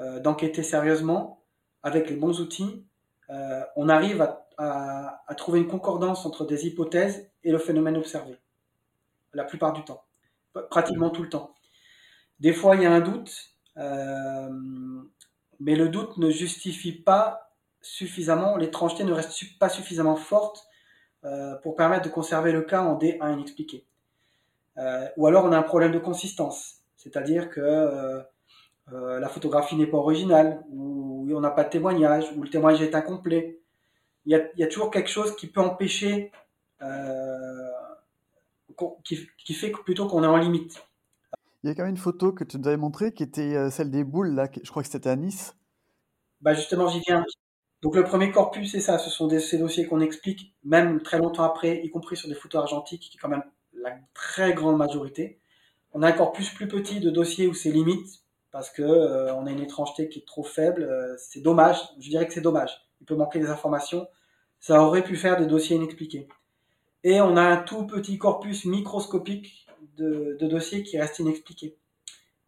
euh, 0.00 0.18
d'enquêter 0.18 0.62
sérieusement 0.62 1.42
avec 1.82 2.08
les 2.08 2.16
bons 2.16 2.40
outils, 2.40 2.86
euh, 3.28 3.62
on 3.76 3.90
arrive 3.90 4.22
à, 4.22 4.36
trouver 5.36 5.60
une 5.60 5.68
concordance 5.68 6.26
entre 6.26 6.44
des 6.44 6.66
hypothèses 6.66 7.30
et 7.44 7.50
le 7.50 7.58
phénomène 7.58 7.96
observé. 7.96 8.36
La 9.32 9.44
plupart 9.44 9.72
du 9.72 9.82
temps. 9.84 10.04
Pratiquement 10.70 11.08
tout 11.08 11.22
le 11.22 11.30
temps. 11.30 11.54
Des 12.40 12.52
fois, 12.52 12.76
il 12.76 12.82
y 12.82 12.86
a 12.86 12.92
un 12.92 13.00
doute, 13.00 13.54
euh, 13.78 14.50
mais 15.60 15.76
le 15.76 15.88
doute 15.88 16.18
ne 16.18 16.30
justifie 16.30 16.92
pas 16.92 17.52
suffisamment, 17.80 18.56
l'étrangeté 18.56 19.04
ne 19.04 19.12
reste 19.12 19.58
pas 19.58 19.70
suffisamment 19.70 20.16
forte 20.16 20.66
pour 21.62 21.76
permettre 21.76 22.04
de 22.04 22.10
conserver 22.10 22.52
le 22.52 22.62
cas 22.62 22.82
en 22.82 22.98
D1 22.98 23.32
inexpliqué. 23.32 23.86
ou 25.16 25.26
alors 25.26 25.44
on 25.44 25.52
a 25.52 25.58
un 25.58 25.62
problème 25.62 25.92
de 25.92 25.98
consistance, 25.98 26.82
c'est-à-dire 26.96 27.48
que 27.50 28.22
la 28.92 29.28
photographie 29.28 29.76
n'est 29.76 29.86
pas 29.86 29.98
originale, 29.98 30.64
ou 30.70 31.28
on 31.32 31.40
n'a 31.40 31.50
pas 31.50 31.64
de 31.64 31.70
témoignage, 31.70 32.32
ou 32.36 32.42
le 32.42 32.50
témoignage 32.50 32.82
est 32.82 32.94
incomplet. 32.94 33.60
Il 34.26 34.32
y 34.56 34.62
a, 34.62 34.66
toujours 34.66 34.90
quelque 34.90 35.08
chose 35.08 35.34
qui 35.36 35.46
peut 35.46 35.60
empêcher, 35.60 36.30
euh, 36.82 37.70
qui, 39.04 39.54
fait 39.54 39.70
plutôt 39.70 40.06
qu'on 40.06 40.24
est 40.24 40.28
en 40.28 40.36
limite. 40.36 40.82
Il 41.62 41.68
y 41.68 41.70
a 41.70 41.74
quand 41.74 41.82
même 41.82 41.90
une 41.90 41.96
photo 41.96 42.32
que 42.32 42.44
tu 42.44 42.58
nous 42.58 42.68
avais 42.68 42.76
montrée 42.76 43.12
qui 43.12 43.22
était 43.22 43.70
celle 43.70 43.90
des 43.90 44.04
boules, 44.04 44.34
là, 44.34 44.48
je 44.62 44.70
crois 44.70 44.82
que 44.82 44.88
c'était 44.88 45.10
à 45.10 45.16
Nice. 45.16 45.54
Bah 46.40 46.54
justement, 46.54 46.88
j'y 46.88 47.00
viens. 47.00 47.24
Donc 47.82 47.96
le 47.96 48.04
premier 48.04 48.30
corpus, 48.30 48.72
c'est 48.72 48.80
ça, 48.80 48.98
ce 48.98 49.10
sont 49.10 49.26
des, 49.26 49.40
ces 49.40 49.58
dossiers 49.58 49.86
qu'on 49.86 50.00
explique, 50.00 50.54
même 50.64 51.00
très 51.02 51.18
longtemps 51.18 51.44
après, 51.44 51.82
y 51.82 51.90
compris 51.90 52.16
sur 52.16 52.28
des 52.28 52.34
photos 52.34 52.62
argentiques, 52.62 53.08
qui 53.10 53.16
est 53.16 53.20
quand 53.20 53.28
même 53.28 53.44
la 53.74 53.96
très 54.12 54.52
grande 54.52 54.76
majorité. 54.76 55.38
On 55.92 56.02
a 56.02 56.08
un 56.08 56.12
corpus 56.12 56.50
plus 56.50 56.68
petit 56.68 57.00
de 57.00 57.10
dossiers 57.10 57.46
où 57.46 57.54
c'est 57.54 57.70
limite, 57.70 58.22
parce 58.52 58.70
que 58.70 58.82
euh, 58.82 59.34
on 59.34 59.46
a 59.46 59.50
une 59.50 59.60
étrangeté 59.60 60.08
qui 60.08 60.20
est 60.20 60.26
trop 60.26 60.42
faible. 60.42 60.82
Euh, 60.82 61.16
c'est 61.18 61.40
dommage, 61.40 61.78
je 61.98 62.08
dirais 62.08 62.26
que 62.26 62.34
c'est 62.34 62.40
dommage. 62.40 62.70
Il 63.00 63.06
peut 63.06 63.14
manquer 63.14 63.38
des 63.38 63.48
informations. 63.48 64.08
Ça 64.58 64.82
aurait 64.82 65.04
pu 65.04 65.16
faire 65.16 65.38
des 65.38 65.46
dossiers 65.46 65.76
inexpliqués. 65.76 66.28
Et 67.04 67.20
on 67.20 67.36
a 67.36 67.42
un 67.42 67.56
tout 67.56 67.86
petit 67.86 68.18
corpus 68.18 68.64
microscopique 68.66 69.66
de, 69.96 70.36
de 70.38 70.46
dossiers 70.46 70.82
qui 70.82 70.98
restent 70.98 71.20
inexpliqués. 71.20 71.76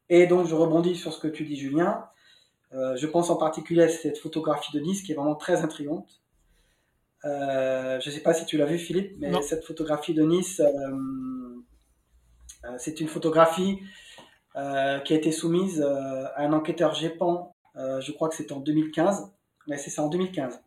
Et 0.08 0.26
donc 0.26 0.46
je 0.46 0.54
rebondis 0.54 0.96
sur 0.96 1.12
ce 1.12 1.20
que 1.20 1.28
tu 1.28 1.44
dis, 1.44 1.56
Julien. 1.56 2.06
Euh, 2.74 2.96
je 2.96 3.06
pense 3.06 3.30
en 3.30 3.36
particulier 3.36 3.84
à 3.84 3.88
cette 3.88 4.18
photographie 4.18 4.72
de 4.72 4.80
Nice 4.80 5.02
qui 5.02 5.12
est 5.12 5.14
vraiment 5.14 5.34
très 5.34 5.62
intrigante. 5.62 6.20
Je 7.24 8.04
ne 8.04 8.12
sais 8.12 8.20
pas 8.20 8.34
si 8.34 8.44
tu 8.44 8.58
l'as 8.58 8.66
vu, 8.66 8.78
Philippe, 8.78 9.14
mais 9.18 9.40
cette 9.42 9.64
photographie 9.64 10.12
de 10.12 10.22
Nice, 10.24 10.60
c'est 12.78 13.00
une 13.00 13.06
photographie 13.08 13.78
qui 14.54 15.12
a 15.12 15.16
été 15.16 15.32
soumise 15.32 15.82
à 15.82 16.42
un 16.42 16.52
enquêteur 16.52 16.94
GEPAN, 16.94 17.54
je 17.76 18.12
crois 18.12 18.28
que 18.28 18.34
c'était 18.34 18.52
en 18.52 18.60
2015. 18.60 19.32
Mais 19.68 19.78
c'est 19.78 19.90
ça, 19.90 20.02
en 20.02 20.08
2015. 20.08 20.60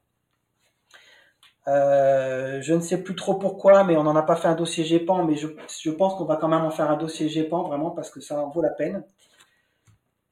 je 1.68 2.74
ne 2.74 2.80
sais 2.80 3.04
plus 3.04 3.16
trop 3.16 3.36
pourquoi, 3.36 3.84
mais 3.84 3.98
on 3.98 4.04
n'en 4.04 4.16
a 4.16 4.24
pas 4.24 4.36
fait 4.36 4.48
un 4.48 4.56
dossier 4.56 4.84
GEPAN, 4.84 5.26
mais 5.26 5.36
je, 5.36 5.90
pense 5.92 6.16
qu'on 6.16 6.26
va 6.26 6.38
quand 6.38 6.48
même 6.48 6.64
en 6.64 6.72
faire 6.72 6.90
un 6.90 6.98
dossier 6.98 7.30
GEPAN, 7.30 7.64
vraiment, 7.64 7.92
parce 7.92 8.10
que 8.10 8.22
ça 8.22 8.40
en 8.42 8.50
vaut 8.50 8.62
la 8.62 8.72
peine. 8.72 9.04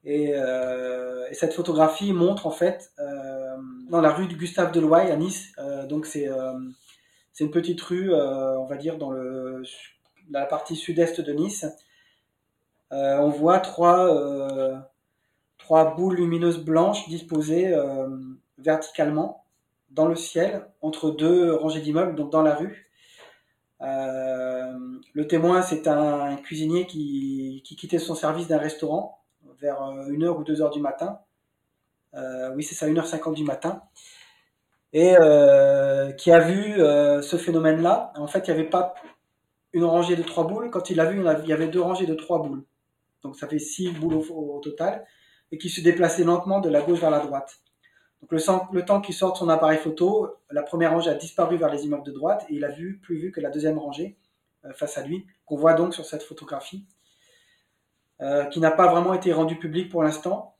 Euh, 0.06 1.28
et, 1.30 1.34
cette 1.34 1.54
photographie 1.54 2.12
montre 2.12 2.46
en 2.46 2.52
fait 2.52 2.92
euh, 3.00 3.56
dans 3.90 4.02
la 4.02 4.12
rue 4.12 4.28
du 4.28 4.36
Gustave 4.36 4.72
Deloye 4.72 5.10
à 5.12 5.16
Nice. 5.16 5.54
Euh, 5.60 5.86
donc 5.86 6.06
c'est 6.06 6.28
une 7.40 7.52
petite 7.52 7.82
rue, 7.82 8.14
on 8.14 8.66
va 8.66 8.78
dire 8.78 8.98
dans 8.98 9.12
la 10.32 10.46
partie 10.46 10.76
sud-est 10.76 11.22
de 11.22 11.34
Nice. 11.34 11.66
On 12.94 13.30
voit 13.30 13.60
trois 13.60 14.86
trois 15.58 15.96
boules 15.96 16.16
lumineuses 16.16 16.60
blanches 16.60 17.08
disposées 17.10 17.74
verticalement 18.58 19.46
dans 19.92 20.08
le 20.08 20.16
ciel 20.16 20.68
entre 20.82 21.12
deux 21.12 21.54
rangées 21.54 21.82
d'immeubles, 21.82 22.16
donc 22.16 22.32
dans 22.32 22.42
la 22.42 22.56
rue. 22.56 22.90
le 23.80 25.28
témoin, 25.28 25.62
c'est 25.62 25.88
un, 25.88 26.36
cuisinier 26.38 26.86
qui, 26.86 27.62
qui, 27.66 27.76
quittait 27.76 28.00
son 28.00 28.16
service 28.16 28.48
d'un 28.48 28.58
restaurant 28.58 29.24
vers 29.64 29.82
1h 29.82 30.24
euh, 30.24 30.34
ou 30.34 30.44
2h 30.44 30.72
du 30.72 30.80
matin. 30.80 31.20
Euh, 32.14 32.54
oui, 32.56 32.64
c'est 32.64 32.76
ça, 32.76 32.88
1h50 32.88 33.34
du 33.34 33.44
matin. 33.44 33.82
Et 34.92 35.16
euh, 35.20 36.12
qui 36.12 36.32
a 36.32 36.40
vu 36.40 36.76
ce 36.78 37.38
phénomène-là. 37.38 38.14
En 38.16 38.28
fait, 38.28 38.48
il 38.48 38.54
n'y 38.54 38.60
avait 38.60 38.70
pas 38.70 38.94
une 39.74 39.86
rangée 39.86 40.16
de 40.16 40.22
trois 40.22 40.46
boules. 40.46 40.70
Quand 40.70 40.90
il 40.90 40.98
l'a 40.98 41.06
vu, 41.06 41.20
il 41.20 41.50
y 41.50 41.54
avait 41.54 41.68
deux 41.68 41.82
rangées 41.82 42.06
de 42.06 42.14
trois 42.14 42.42
boules. 42.44 42.64
Donc 43.24 43.36
ça 43.36 43.48
fait 43.48 43.60
six 43.60 43.90
boules 43.90 44.16
au, 44.16 44.60
total. 44.62 45.06
Et 45.52 45.58
qui 45.58 45.70
se 45.70 45.82
déplaçaient 45.82 46.24
lentement 46.24 46.60
de 46.60 46.70
la 46.70 46.82
gauche 46.82 47.00
vers 47.00 47.12
la 47.12 47.20
droite. 47.20 47.60
Donc 48.22 48.32
le, 48.32 48.86
temps 48.86 49.02
qu'il 49.02 49.14
sorte 49.14 49.38
son 49.38 49.50
appareil 49.50 49.78
photo, 49.78 50.38
la 50.50 50.64
première 50.64 50.92
rangée 50.92 51.12
a 51.12 51.16
disparu 51.16 51.58
vers 51.58 51.70
les 51.70 51.86
immeubles 51.86 52.06
de 52.06 52.12
droite 52.12 52.46
et 52.50 52.56
il 52.56 52.66
a 52.66 52.72
vu 52.72 53.00
plus 53.04 53.18
vu 53.18 53.32
que 53.32 53.40
la 53.40 53.50
deuxième 53.50 53.78
rangée 53.78 54.18
face 54.76 54.98
à 54.98 55.04
lui, 55.04 55.28
qu'on 55.46 55.58
voit 55.58 55.74
donc 55.74 55.94
sur 55.94 56.06
cette 56.06 56.24
photographie. 56.24 56.88
Euh, 58.22 58.46
qui 58.46 58.60
n'a 58.60 58.72
pas 58.72 58.90
vraiment 58.90 59.14
été 59.14 59.34
rendu 59.34 59.58
public 59.58 59.90
pour 59.90 60.04
l'instant, 60.04 60.56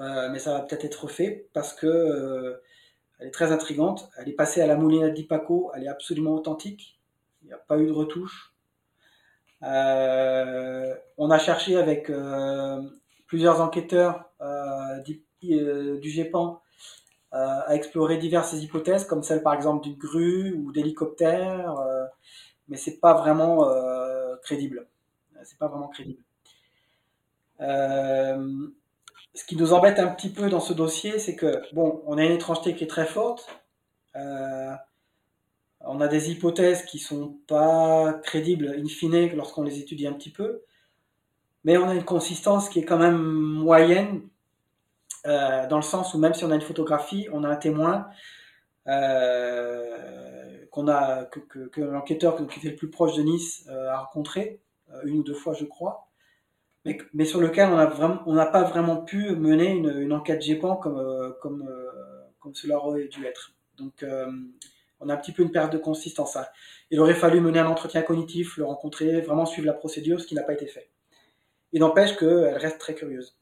euh, 0.00 0.28
mais 0.30 0.40
ça 0.40 0.54
va 0.54 0.60
peut-être 0.60 0.84
être 0.84 1.08
fait 1.08 1.48
parce 1.52 1.72
que 1.72 1.86
euh, 1.86 2.62
elle 3.18 3.28
est 3.28 3.32
très 3.32 3.52
intrigante. 3.52 4.10
Elle 4.18 4.30
est 4.30 4.34
passée 4.34 4.60
à 4.62 4.66
la 4.66 4.74
moulinette 4.74 5.14
d'Ipaco, 5.14 5.70
elle 5.76 5.84
est 5.84 5.88
absolument 5.88 6.32
authentique. 6.32 6.98
Il 7.42 7.46
n'y 7.46 7.52
a 7.52 7.58
pas 7.58 7.78
eu 7.78 7.86
de 7.86 7.92
retouche. 7.92 8.53
On 9.64 11.30
a 11.30 11.38
cherché 11.38 11.76
avec 11.76 12.10
plusieurs 13.26 13.60
enquêteurs 13.60 14.30
du 15.04 16.10
GEPAN 16.10 16.60
à 17.32 17.74
explorer 17.74 18.18
diverses 18.18 18.52
hypothèses, 18.54 19.04
comme 19.04 19.22
celle 19.22 19.42
par 19.42 19.54
exemple 19.54 19.82
d'une 19.82 19.96
grue 19.96 20.52
ou 20.52 20.72
d'hélicoptère, 20.72 21.74
mais 22.68 22.76
c'est 22.76 23.00
pas 23.00 23.14
vraiment 23.14 23.66
crédible. 24.42 24.86
C'est 25.44 25.58
pas 25.58 25.68
vraiment 25.68 25.88
crédible. 25.88 26.22
Euh, 27.60 28.68
ce 29.34 29.44
qui 29.44 29.56
nous 29.56 29.72
embête 29.72 29.98
un 29.98 30.08
petit 30.08 30.30
peu 30.30 30.48
dans 30.48 30.60
ce 30.60 30.72
dossier, 30.72 31.18
c'est 31.18 31.36
que, 31.36 31.62
bon, 31.74 32.02
on 32.06 32.18
a 32.18 32.24
une 32.24 32.32
étrangeté 32.32 32.74
qui 32.74 32.84
est 32.84 32.88
très 32.88 33.06
forte. 33.06 33.48
Euh, 35.84 35.88
on 35.88 36.00
a 36.00 36.08
des 36.08 36.30
hypothèses 36.30 36.84
qui 36.84 36.98
sont 36.98 37.38
pas 37.46 38.14
crédibles 38.22 38.74
in 38.78 38.86
fine 38.86 39.34
lorsqu'on 39.34 39.62
les 39.62 39.78
étudie 39.80 40.06
un 40.06 40.12
petit 40.12 40.30
peu. 40.30 40.62
Mais 41.64 41.76
on 41.78 41.88
a 41.88 41.94
une 41.94 42.04
consistance 42.04 42.68
qui 42.68 42.80
est 42.80 42.84
quand 42.84 42.98
même 42.98 43.20
moyenne, 43.20 44.28
euh, 45.26 45.66
dans 45.68 45.76
le 45.76 45.82
sens 45.82 46.14
où 46.14 46.18
même 46.18 46.34
si 46.34 46.44
on 46.44 46.50
a 46.50 46.54
une 46.54 46.60
photographie, 46.60 47.28
on 47.32 47.44
a 47.44 47.48
un 47.48 47.56
témoin 47.56 48.06
a 50.86 51.24
que, 51.24 51.80
l'enquêteur 51.80 52.36
qui 52.48 52.58
était 52.58 52.70
le 52.70 52.76
plus 52.76 52.90
proche 52.90 53.16
de 53.16 53.22
Nice 53.22 53.66
a 53.68 53.98
rencontré 53.98 54.60
une 55.04 55.18
ou 55.20 55.22
deux 55.22 55.34
fois, 55.34 55.54
je 55.54 55.64
crois 55.64 56.10
mais, 57.14 57.24
sur 57.24 57.40
lequel 57.40 57.70
on 58.26 58.34
n'a 58.34 58.46
pas 58.46 58.62
vraiment 58.62 58.98
pu 58.98 59.34
mener 59.36 59.70
une, 59.70 60.12
enquête 60.12 60.42
GEPAN 60.42 60.76
comme, 60.76 60.98
euh, 60.98 61.32
euh, 61.44 62.50
cela 62.52 62.78
aurait 62.78 63.08
dû 63.08 63.24
être. 63.24 63.54
Euh, 64.02 64.30
on 65.00 65.08
a 65.08 65.14
un 65.14 65.16
petit 65.16 65.32
peu 65.32 65.42
une 65.42 65.52
perte 65.52 65.72
de 65.72 65.78
consistance. 65.78 66.36
Hein. 66.36 66.46
Il 66.90 67.00
aurait 67.00 67.14
fallu 67.14 67.40
mener 67.40 67.58
un 67.58 67.66
entretien 67.66 68.02
cognitif, 68.02 68.56
le 68.56 68.64
rencontrer, 68.64 69.20
vraiment 69.20 69.46
suivre 69.46 69.66
la 69.66 69.74
procédure, 69.74 70.20
ce 70.20 70.26
qui 70.26 70.34
n'a 70.34 70.42
pas 70.42 70.54
été 70.54 70.66
fait. 70.66 70.90
Il 71.72 71.80
n'empêche 71.80 72.16
qu'elle 72.16 72.56
reste 72.56 72.78
très 72.78 72.94
curieuse. 72.94 73.36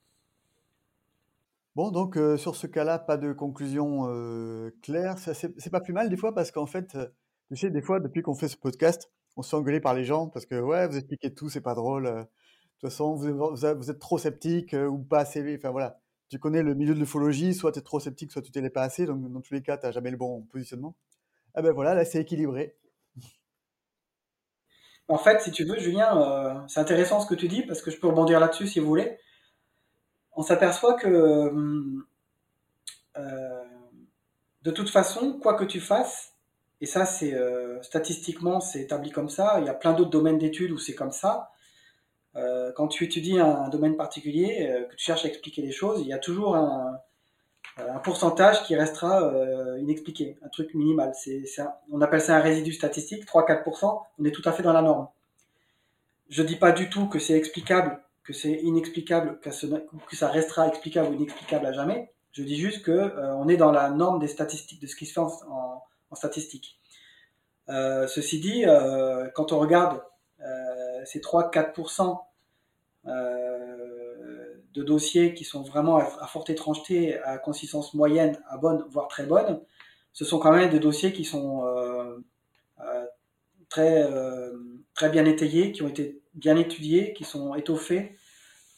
Bon, 1.74 1.90
donc 1.90 2.18
sur 2.38 2.56
ce 2.56 2.66
cas-là, 2.66 2.98
pas 2.98 3.16
de 3.16 3.32
conclusion 3.32 4.08
claire. 4.82 5.18
C'est 5.18 5.70
pas 5.70 5.80
plus 5.80 5.92
mal 5.92 6.08
des 6.08 6.16
fois 6.16 6.34
parce 6.34 6.50
qu'en 6.50 6.66
fait, 6.66 6.96
tu 7.48 7.56
sais, 7.56 7.70
des 7.70 7.82
fois, 7.82 8.00
depuis 8.00 8.22
qu'on 8.22 8.34
fait 8.34 8.48
ce 8.48 8.56
podcast, 8.56 9.10
on 9.36 9.42
se 9.42 9.62
fait 9.62 9.80
par 9.80 9.94
les 9.94 10.04
gens 10.04 10.28
parce 10.28 10.46
que 10.46 10.58
ouais, 10.60 10.86
vous 10.88 10.96
expliquez 10.96 11.34
tout, 11.34 11.48
c'est 11.48 11.60
pas 11.60 11.74
drôle 11.74 12.26
toute 12.82 12.90
façon, 12.90 13.14
vous, 13.14 13.64
êtes 13.64 13.98
trop 14.00 14.18
sceptique 14.18 14.74
euh, 14.74 14.88
ou 14.88 14.98
pas 14.98 15.20
assez. 15.20 15.56
Enfin 15.56 15.70
voilà, 15.70 16.00
tu 16.28 16.38
connais 16.38 16.62
le 16.62 16.74
milieu 16.74 16.94
de 16.94 16.98
l'ufologie, 16.98 17.54
soit 17.54 17.70
tu 17.70 17.78
es 17.78 17.82
trop 17.82 18.00
sceptique, 18.00 18.32
soit 18.32 18.42
tu 18.42 18.50
t'es 18.50 18.68
pas 18.70 18.82
assez. 18.82 19.06
Donc 19.06 19.30
dans 19.30 19.40
tous 19.40 19.54
les 19.54 19.62
cas, 19.62 19.78
tu 19.78 19.86
n'as 19.86 19.92
jamais 19.92 20.10
le 20.10 20.16
bon 20.16 20.42
positionnement. 20.42 20.96
Ah 21.54 21.62
ben 21.62 21.72
voilà, 21.72 21.94
là 21.94 22.04
c'est 22.04 22.20
équilibré. 22.20 22.76
En 25.08 25.18
fait, 25.18 25.40
si 25.42 25.50
tu 25.50 25.64
veux, 25.64 25.78
Julien, 25.78 26.16
euh, 26.16 26.54
c'est 26.68 26.80
intéressant 26.80 27.20
ce 27.20 27.26
que 27.26 27.34
tu 27.34 27.48
dis 27.48 27.62
parce 27.62 27.82
que 27.82 27.90
je 27.90 27.98
peux 27.98 28.06
rebondir 28.06 28.40
là-dessus 28.40 28.66
si 28.66 28.80
vous 28.80 28.86
voulez. 28.86 29.18
On 30.34 30.42
s'aperçoit 30.42 30.94
que 30.94 31.08
euh, 33.18 33.64
de 34.62 34.70
toute 34.70 34.88
façon, 34.88 35.38
quoi 35.38 35.54
que 35.54 35.64
tu 35.64 35.80
fasses, 35.80 36.34
et 36.80 36.86
ça 36.86 37.04
c'est 37.04 37.36
statistiquement 37.82 38.60
c'est 38.60 38.80
établi 38.80 39.10
comme 39.10 39.28
ça, 39.28 39.58
il 39.60 39.66
y 39.66 39.68
a 39.68 39.74
plein 39.74 39.92
d'autres 39.92 40.10
domaines 40.10 40.38
d'études 40.38 40.70
où 40.70 40.78
c'est 40.78 40.94
comme 40.94 41.12
ça, 41.12 41.52
euh, 42.36 42.72
quand 42.74 42.88
tu 42.88 43.04
étudies 43.04 43.38
un, 43.38 43.68
domaine 43.68 43.96
particulier, 43.96 44.68
euh, 44.70 44.84
que 44.86 44.94
tu 44.96 45.04
cherches 45.04 45.24
à 45.24 45.28
expliquer 45.28 45.62
les 45.62 45.72
choses, 45.72 46.00
il 46.00 46.06
y 46.06 46.12
a 46.12 46.18
toujours 46.18 46.56
un, 46.56 46.98
un 47.78 47.98
pourcentage 47.98 48.62
qui 48.64 48.76
restera 48.76 49.22
euh, 49.22 49.78
inexpliqué, 49.80 50.38
un 50.44 50.48
truc 50.48 50.74
minimal. 50.74 51.12
On 51.90 52.00
appelle 52.00 52.20
ça 52.20 52.36
un 52.36 52.40
résidu 52.40 52.72
statistique, 52.72 53.26
3-4%, 53.26 54.02
on 54.18 54.24
est 54.24 54.30
tout 54.30 54.42
à 54.44 54.52
fait 54.52 54.62
dans 54.62 54.72
la 54.72 54.82
norme. 54.82 55.08
Je 56.28 56.42
dis 56.42 56.56
pas 56.56 56.72
du 56.72 56.90
tout 56.90 57.08
que 57.08 57.18
c'est 57.18 57.34
explicable, 57.34 58.00
que 58.24 58.32
c'est 58.32 58.52
inexplicable, 58.52 59.38
que, 59.40 59.50
ça 60.16 60.28
restera 60.28 60.68
explicable 60.68 61.10
ou 61.10 61.14
inexplicable 61.14 61.66
à 61.66 61.72
jamais. 61.72 62.12
Je 62.32 62.42
dis 62.42 62.56
juste 62.56 62.82
que 62.82 63.12
on 63.36 63.48
est 63.48 63.56
dans 63.56 63.72
la 63.72 63.90
norme 63.90 64.18
des 64.18 64.28
statistiques, 64.28 64.80
de 64.80 64.86
ce 64.86 64.96
qui 64.96 65.06
se 65.06 65.12
fait 65.12 65.20
en, 65.20 65.82
statistique. 66.14 66.78
ceci 67.68 68.40
dit, 68.40 68.64
quand 69.34 69.52
on 69.52 69.58
regarde 69.58 70.02
ces 71.04 71.20
3-4% 71.20 72.18
euh, 73.04 73.51
de 74.74 74.82
dossiers 74.82 75.34
qui 75.34 75.44
sont 75.44 75.62
vraiment 75.62 75.98
à, 75.98 76.26
forte 76.26 76.50
étrangeté, 76.50 77.18
à 77.22 77.38
consistance 77.38 77.94
moyenne, 77.94 78.38
à 78.48 78.56
bonne, 78.56 78.84
voire 78.90 79.08
très 79.08 79.24
bonne, 79.24 79.60
ce 80.12 80.24
sont 80.24 80.38
quand 80.38 80.52
même 80.52 80.70
des 80.70 80.78
dossiers 80.78 81.12
qui 81.12 81.24
sont 81.24 81.64
euh, 81.66 82.18
euh, 82.80 83.04
très, 83.68 84.08
très 84.94 85.10
bien 85.10 85.24
étayés, 85.24 85.72
qui 85.72 85.82
ont 85.82 85.88
été 85.88 86.20
bien 86.34 86.56
étudiés, 86.56 87.12
qui 87.12 87.24
sont 87.24 87.54
étoffés. 87.54 88.16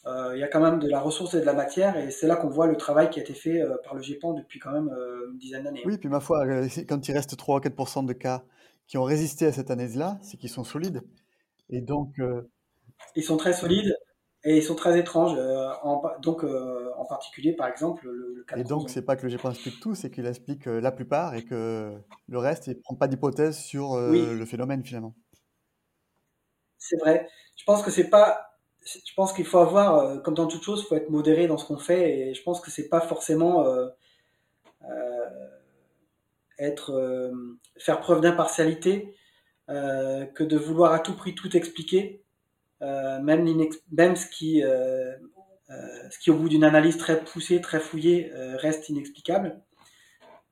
il 0.05 0.37
y 0.37 0.43
a 0.43 0.47
quand 0.47 0.61
même 0.61 0.79
de 0.79 0.87
la 0.87 0.99
ressource 0.99 1.33
et 1.33 1.39
de 1.39 1.45
la 1.45 1.53
matière, 1.53 1.97
et 1.97 2.11
c'est 2.11 2.27
là 2.27 2.35
qu'on 2.35 2.49
voit 2.49 2.67
le 2.67 2.77
travail 2.77 3.09
qui 3.09 3.19
a 3.19 3.23
été 3.23 3.33
fait 3.33 3.61
par 3.83 3.95
le 3.95 4.01
GEPAN 4.01 4.33
depuis 4.33 4.59
quand 4.59 4.71
même 4.71 4.89
une 5.31 5.37
dizaine 5.37 5.63
d'années. 5.63 5.83
Oui, 5.85 5.97
puis 5.97 6.09
ma 6.09 6.19
foi, 6.19 6.45
quand 6.87 7.07
il 7.07 7.11
reste 7.13 7.35
3 7.35 7.59
4% 7.61 8.05
de 8.05 8.13
cas 8.13 8.43
qui 8.87 8.97
ont 8.97 9.03
résisté 9.03 9.45
à 9.45 9.51
cette 9.51 9.71
analyse-là, 9.71 10.19
c'est 10.21 10.37
qu'ils 10.37 10.49
sont 10.49 10.63
solides. 10.63 11.01
Et 11.69 11.81
donc. 11.81 12.19
Ils 13.15 13.23
sont 13.23 13.37
très 13.37 13.53
solides. 13.53 13.95
Et 14.47 14.57
ils 14.57 14.63
sont 14.63 14.75
très 14.75 14.97
étranges, 14.99 15.35
en, 15.83 16.03
donc 16.21 16.43
en 16.43 17.05
particulier 17.05 17.53
par 17.53 17.67
exemple 17.67 18.07
le, 18.07 18.43
cas 18.47 18.57
Et 18.57 18.63
donc 18.63 18.89
c'est 18.91 19.01
pas 19.01 19.15
que 19.15 19.23
le 19.23 19.29
GEPAN 19.29 19.49
explique 19.49 19.79
tout, 19.79 19.95
c'est 19.95 20.11
qu'il 20.11 20.27
explique 20.27 20.65
la 20.65 20.91
plupart 20.91 21.33
et 21.33 21.43
que 21.43 21.91
le 22.27 22.37
reste, 22.37 22.67
il 22.67 22.79
prend 22.79 22.95
pas 22.95 23.07
d'hypothèse 23.07 23.57
sur 23.57 23.97
le 23.97 24.45
phénomène 24.45 24.85
finalement. 24.85 25.15
C'est 26.77 26.97
vrai. 26.97 27.27
Je 27.55 27.63
pense 27.63 27.81
que 27.81 27.89
c'est 27.89 28.09
pas 28.09 28.51
je 28.85 29.13
pense 29.15 29.33
qu'il 29.33 29.45
faut 29.45 29.57
avoir, 29.57 30.21
comme 30.21 30.35
dans 30.35 30.45
toute 30.45 30.61
chose, 30.61 30.83
il 30.83 30.87
faut 30.87 30.95
être 30.95 31.09
modéré 31.09 31.47
dans 31.47 31.57
ce 31.57 31.65
qu'on 31.65 31.79
fait, 31.79 32.19
et 32.19 32.33
je 32.35 32.43
pense 32.43 32.61
que 32.61 32.69
c'est 32.69 32.87
pas 32.87 33.01
forcément 33.01 33.65
être 36.59 37.31
faire 37.77 37.99
preuve 37.99 38.21
d'impartialité 38.21 39.15
que 39.67 40.43
de 40.43 40.57
vouloir 40.57 40.93
à 40.93 40.99
tout 40.99 41.15
prix 41.15 41.33
tout 41.33 41.57
expliquer 41.57 42.21
euh, 42.21 42.24
même, 42.81 43.45
même 43.91 44.15
ce 44.15 44.27
qui, 44.27 44.63
euh, 44.63 45.13
euh, 45.69 46.09
ce 46.09 46.19
qui 46.19 46.31
au 46.31 46.35
bout 46.35 46.49
d'une 46.49 46.63
analyse 46.63 46.97
très 46.97 47.23
poussée, 47.23 47.61
très 47.61 47.79
fouillée, 47.79 48.31
reste 48.33 48.89
inexplicable. 48.89 49.61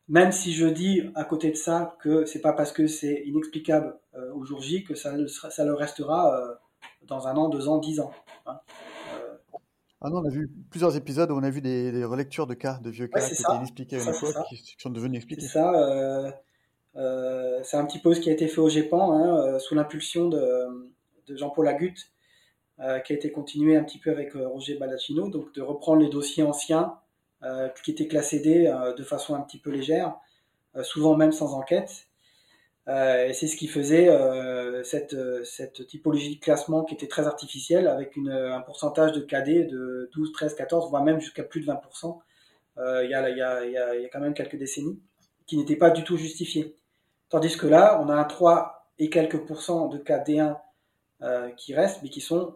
Même 0.09 0.31
si 0.31 0.53
je 0.53 0.67
dis 0.67 1.01
à 1.15 1.23
côté 1.23 1.49
de 1.49 1.55
ça 1.55 1.95
que 2.01 2.25
c'est 2.25 2.41
pas 2.41 2.53
parce 2.53 2.71
que 2.71 2.87
c'est 2.87 3.23
inexplicable 3.25 3.97
au 4.35 4.43
jour 4.43 4.61
J 4.61 4.83
que 4.83 4.95
ça 4.95 5.15
le, 5.15 5.27
ça 5.27 5.63
le 5.63 5.73
restera 5.73 6.59
dans 7.03 7.27
un 7.27 7.35
an, 7.35 7.49
deux 7.49 7.67
ans, 7.67 7.77
dix 7.77 7.99
ans. 7.99 8.11
Hein. 8.45 8.59
Ah 10.05 10.09
non, 10.09 10.17
on 10.17 10.25
a 10.25 10.29
vu 10.29 10.51
plusieurs 10.69 10.97
épisodes 10.97 11.31
où 11.31 11.35
on 11.35 11.43
a 11.43 11.49
vu 11.49 11.61
des, 11.61 12.03
relectures 12.03 12.45
de 12.45 12.53
cas, 12.53 12.77
de 12.83 12.89
vieux 12.89 13.07
cas 13.07 13.21
qui 13.21 13.33
étaient 13.33 13.55
inexpliqués 13.55 13.95
à 13.95 14.03
une 14.03 14.09
époque, 14.09 14.35
qui, 14.49 14.75
sont 14.77 14.89
devenus 14.89 15.19
expliqués. 15.19 15.41
C'est 15.43 15.53
ça. 15.53 16.43
c'est 17.63 17.77
un 17.77 17.85
petit 17.85 17.99
peu 17.99 18.13
ce 18.13 18.19
qui 18.19 18.29
a 18.29 18.33
été 18.33 18.49
fait 18.49 18.59
au 18.59 18.67
GEPAN, 18.67 19.13
hein, 19.13 19.59
sous 19.59 19.73
l'impulsion 19.73 20.27
de, 20.27 20.92
de 21.27 21.35
Jean-Paul 21.35 21.67
Agut, 21.67 21.95
euh, 22.79 22.99
qui 22.99 23.13
a 23.13 23.15
été 23.15 23.31
continué 23.31 23.77
un 23.77 23.83
petit 23.83 23.99
peu 23.99 24.09
avec 24.09 24.35
euh, 24.35 24.47
Roger 24.47 24.75
Baldacchino, 24.75 25.29
donc 25.29 25.53
de 25.53 25.61
reprendre 25.61 26.01
les 26.01 26.09
dossiers 26.09 26.41
anciens 26.41 26.97
euh, 27.43 27.69
qui 27.83 27.91
étaient 27.91 28.07
classés 28.07 28.39
D 28.39 28.73
de 28.97 29.03
façon 29.03 29.35
un 29.35 29.41
petit 29.41 29.59
peu 29.59 29.69
légère, 29.69 30.15
souvent 30.81 31.15
même 31.15 31.31
sans 31.31 31.53
enquête. 31.53 32.07
Et 32.87 33.31
c'est 33.33 33.47
ce 33.47 33.55
qui 33.55 33.67
faisait 33.67 34.09
cette, 34.83 35.87
typologie 35.87 36.35
de 36.35 36.41
classement 36.41 36.83
qui 36.83 36.95
était 36.95 37.07
très 37.07 37.27
artificielle, 37.27 37.87
avec 37.87 38.17
un 38.17 38.61
pourcentage 38.61 39.11
de 39.11 39.21
KD 39.21 39.67
de 39.69 40.09
12, 40.13 40.31
13, 40.33 40.55
14, 40.55 40.89
voire 40.89 41.03
même 41.03 41.19
jusqu'à 41.19 41.43
plus 41.43 41.61
de 41.61 41.67
20%, 41.67 42.19
il 42.77 43.09
y, 43.09 43.13
a, 43.13 43.29
y, 43.29 43.41
a, 43.41 43.65
y, 43.65 43.77
a, 43.77 44.09
quand 44.11 44.19
même 44.19 44.33
quelques 44.33 44.57
décennies, 44.57 44.99
qui 45.45 45.57
n'était 45.57 45.75
pas 45.75 45.91
du 45.91 46.03
tout 46.03 46.17
justifié. 46.17 46.75
Tandis 47.29 47.55
que 47.55 47.67
là, 47.67 48.01
on 48.03 48.09
a 48.09 48.15
un 48.15 48.23
3 48.23 48.89
et 48.99 49.09
quelques 49.09 49.45
pourcents 49.45 49.87
de 49.87 49.97
KD1 49.97 50.57
euh, 51.23 51.51
qui 51.51 51.73
restent, 51.73 52.03
mais 52.03 52.09
qui 52.09 52.19
sont 52.19 52.55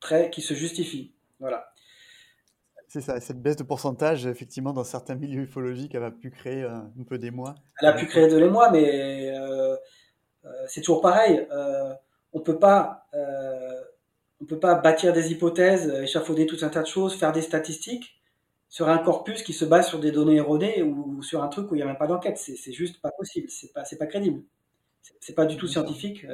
très, 0.00 0.30
qui 0.30 0.40
se 0.40 0.54
justifient. 0.54 1.12
Voilà. 1.38 1.70
C'est 2.88 3.02
ça, 3.02 3.20
cette 3.20 3.42
baisse 3.42 3.56
de 3.56 3.62
pourcentage, 3.62 4.26
effectivement, 4.26 4.72
dans 4.72 4.84
certains 4.84 5.16
milieux 5.16 5.42
ufologiques, 5.42 5.94
elle 5.94 6.04
a 6.04 6.10
pu 6.10 6.30
créer 6.30 6.62
euh, 6.62 6.76
un 6.76 7.04
peu 7.06 7.18
des 7.18 7.30
mois. 7.30 7.54
Elle 7.82 7.88
a 7.88 7.92
pu 7.92 8.06
créer 8.06 8.28
de 8.28 8.38
l'émoi, 8.38 8.70
mais 8.70 9.30
euh, 9.36 9.76
c'est 10.66 10.80
toujours 10.80 11.02
pareil. 11.02 11.46
on 12.32 12.40
peut 12.40 12.58
pas, 12.58 13.06
on 14.40 14.46
peut 14.46 14.60
pas 14.60 14.76
bâtir 14.76 15.12
des 15.12 15.32
hypothèses, 15.32 15.88
échafauder 15.88 16.46
tout 16.46 16.58
un 16.62 16.68
tas 16.68 16.82
de 16.82 16.86
choses, 16.86 17.14
faire 17.14 17.32
des 17.32 17.42
statistiques 17.42 18.18
sur 18.70 18.88
un 18.88 18.98
corpus 18.98 19.42
qui 19.42 19.52
se 19.52 19.66
base 19.66 19.88
sur 19.88 20.00
des 20.00 20.10
données 20.10 20.36
erronées 20.36 20.82
ou, 20.82 21.22
sur 21.22 21.42
un 21.42 21.48
truc 21.48 21.70
où 21.70 21.74
il 21.74 21.78
n'y 21.78 21.82
a 21.82 21.86
même 21.86 21.98
pas 21.98 22.06
d'enquête. 22.06 22.38
C'est 22.38 22.72
juste 22.72 23.02
pas 23.02 23.10
possible, 23.10 23.50
c'est 23.50 23.74
pas, 23.74 23.82
pas 23.98 24.06
crédible. 24.06 24.42
C'est 25.20 25.34
pas 25.34 25.46
du 25.46 25.56
tout 25.56 25.66
scientifique. 25.66 26.26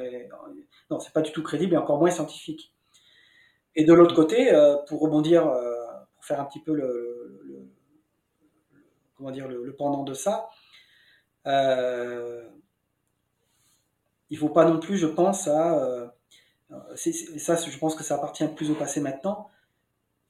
non, 0.91 0.99
c'est 0.99 1.13
pas 1.13 1.23
du 1.23 1.33
tout 1.33 1.43
crédible 1.43 1.75
et 1.75 1.79
encore 1.79 1.99
moins 1.99 2.11
scientifique. 2.11 2.73
Et 3.75 3.85
de 3.85 3.93
l'autre 3.93 4.15
côté, 4.15 4.53
euh, 4.53 4.77
pour 4.87 5.01
rebondir, 5.01 5.47
euh, 5.47 5.87
pour 6.15 6.25
faire 6.25 6.41
un 6.41 6.45
petit 6.45 6.61
peu 6.61 6.75
le, 6.75 7.69
comment 9.17 9.31
dire, 9.31 9.49
le, 9.49 9.75
pendant 9.75 10.03
de 10.03 10.15
ça, 10.15 10.51
euh, 11.47 12.47
il 14.29 14.39
faut 14.39 14.51
pas 14.51 14.65
non 14.65 14.79
plus, 14.79 14.99
je 14.99 15.07
pense, 15.07 15.49
à. 15.49 16.13
ça, 16.95 17.57
je 17.57 17.79
pense 17.79 17.95
que 17.95 18.03
ça 18.03 18.17
appartient 18.17 18.47
plus 18.49 18.71
au 18.71 18.75
passé 18.75 19.01
maintenant. 19.01 19.51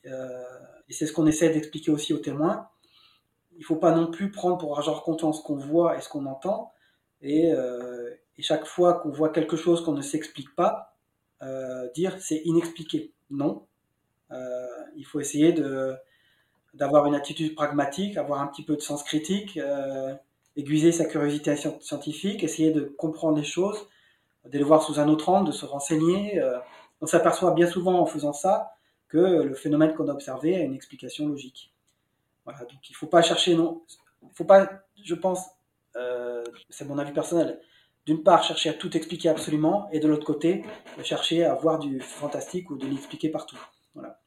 et 0.05 0.93
c'est 0.93 1.07
ce 1.07 1.13
qu'on 1.13 1.27
essaie 1.27 1.51
d'expliquer 1.51 1.91
aussi 1.91 2.13
aux 2.15 2.19
témoins. 2.19 2.69
Il 3.57 3.65
faut 3.65 3.77
pas 3.77 3.93
non 3.93 4.11
plus 4.11 4.31
prendre 4.31 4.59
pour 4.59 4.77
argent 4.77 4.99
comptant 5.01 5.33
ce 5.33 5.43
qu'on 5.43 5.57
voit 5.57 5.97
et 5.97 6.01
ce 6.01 6.09
qu'on 6.09 6.27
entend. 6.27 6.73
Et, 8.39 8.43
chaque 8.43 8.67
fois 8.67 8.95
qu'on 8.95 9.11
voit 9.11 9.31
quelque 9.31 9.57
chose 9.57 9.85
qu'on 9.85 9.93
ne 9.93 10.03
s'explique 10.03 10.55
pas, 10.55 10.97
dire 11.95 12.17
c'est 12.21 12.43
inexpliqué 12.45 13.13
non. 13.33 13.67
Euh, 14.31 14.67
il 14.97 15.05
faut 15.05 15.21
essayer 15.21 15.53
de, 15.53 15.95
d'avoir 16.75 17.07
une 17.07 17.15
attitude 17.15 17.55
pragmatique, 17.55 18.17
avoir 18.17 18.41
un 18.41 18.47
petit 18.47 18.65
peu 18.65 18.77
de 18.77 18.81
sens 18.81 19.03
critique, 19.03 19.57
euh, 19.57 20.15
aiguiser 20.57 20.93
sa 20.93 21.07
curiosité 21.07 21.57
scientifique, 21.81 22.45
essayer 22.45 22.71
de 22.71 22.83
comprendre 22.83 23.37
les 23.37 23.45
choses, 23.45 23.89
de 24.45 24.57
les 24.57 24.65
voir 24.65 24.83
sous 24.83 25.01
un 25.01 25.09
autre 25.09 25.29
angle, 25.29 25.49
de 25.49 25.53
se 25.53 25.65
renseigner. 25.65 26.41
Euh. 26.41 26.59
on 27.01 27.07
s'aperçoit 27.07 27.53
bien 27.53 27.67
souvent 27.67 27.99
en 27.99 28.07
faisant 28.07 28.33
ça 28.33 28.73
que 29.09 29.19
le 29.19 29.55
phénomène 29.55 29.95
qu'on 29.95 30.09
a 30.09 30.13
observé 30.13 30.57
a 30.57 30.61
une 30.61 30.75
explication 30.75 31.27
logique. 31.27 31.75
Voilà, 32.45 32.61
donc 32.61 32.89
il 32.89 32.93
ne 32.93 32.97
faut 32.97 33.07
pas 33.07 33.23
chercher, 33.23 33.55
non, 33.55 33.83
il 34.23 34.35
faut 34.35 34.45
pas, 34.45 34.69
je 35.03 35.15
pense, 35.15 35.41
c'est 36.71 36.87
mon 36.87 36.99
avis 36.99 37.13
personnel, 37.13 37.61
d'une 38.07 38.23
part, 38.23 38.43
chercher 38.43 38.71
à 38.71 38.75
tout 38.75 38.97
expliquer 38.97 39.29
absolument, 39.29 39.89
et 39.93 40.01
de 40.01 40.09
l'autre 40.09 40.27
côté, 40.27 40.65
chercher 41.03 41.45
à 41.45 41.55
voir 41.55 41.79
du 41.79 42.01
fantastique 42.01 42.71
ou 42.71 42.77
de 42.77 42.87
l'expliquer 42.87 43.29
partout. 43.29 43.59
Voilà. 43.95 44.21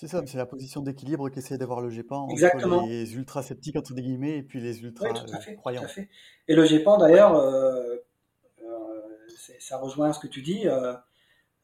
C'est 0.00 0.08
ça, 0.08 0.22
c'est 0.24 0.38
la 0.38 0.46
position 0.46 0.80
d'équilibre 0.80 1.28
qu'essaie 1.28 1.58
d'avoir 1.58 1.82
le 1.82 1.90
GEPAN 1.90 2.26
entre 2.26 2.86
les 2.86 3.16
ultra 3.16 3.42
sceptiques 3.42 3.76
entre 3.76 3.92
des 3.92 4.00
guillemets 4.00 4.38
et 4.38 4.42
puis 4.42 4.58
les 4.58 4.80
ultra 4.80 5.08
euh, 5.08 5.54
croyants. 5.56 5.82
Et 6.48 6.54
le 6.54 6.64
GEPAN 6.64 6.96
d'ailleurs, 6.96 7.34
euh, 7.34 7.96
euh, 8.62 9.00
ça 9.58 9.76
rejoint 9.76 10.14
ce 10.14 10.18
que 10.18 10.26
tu 10.26 10.40
dis, 10.40 10.64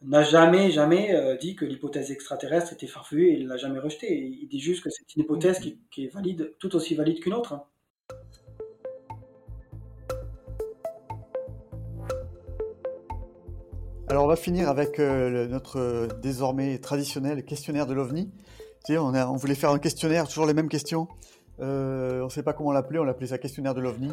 n'a 0.02 0.22
jamais 0.22 0.70
jamais 0.70 1.38
dit 1.40 1.56
que 1.56 1.64
l'hypothèse 1.64 2.10
extraterrestre 2.10 2.74
était 2.74 2.86
farfelue 2.86 3.28
et 3.28 3.38
il 3.38 3.46
l'a 3.46 3.56
jamais 3.56 3.78
rejetée. 3.78 4.14
Il 4.14 4.48
dit 4.48 4.60
juste 4.60 4.84
que 4.84 4.90
c'est 4.90 5.16
une 5.16 5.22
hypothèse 5.22 5.58
qui, 5.90 6.04
est 6.04 6.12
valide, 6.12 6.54
tout 6.58 6.76
aussi 6.76 6.94
valide 6.94 7.20
qu'une 7.20 7.32
autre. 7.32 7.66
Alors 14.08 14.22
on 14.22 14.28
va 14.28 14.36
finir 14.36 14.68
avec 14.68 15.00
euh, 15.00 15.48
notre 15.48 15.80
euh, 15.80 16.06
désormais 16.22 16.78
traditionnel 16.78 17.44
questionnaire 17.44 17.86
de 17.86 17.94
l'OVNI. 17.94 18.30
On, 18.90 19.12
on, 19.16 19.34
voulait 19.34 19.56
faire 19.56 19.70
un 19.70 19.80
questionnaire, 19.80 20.28
toujours 20.28 20.46
les 20.46 20.54
mêmes 20.54 20.68
questions. 20.68 21.08
Euh, 21.58 22.20
on 22.20 22.26
ne 22.26 22.30
sait 22.30 22.44
pas 22.44 22.52
comment 22.52 22.70
l'appeler, 22.70 23.00
on 23.00 23.04
l'appelait 23.04 23.26
ça 23.26 23.38
questionnaire 23.38 23.74
de 23.74 23.80
l'OVNI. 23.80 24.12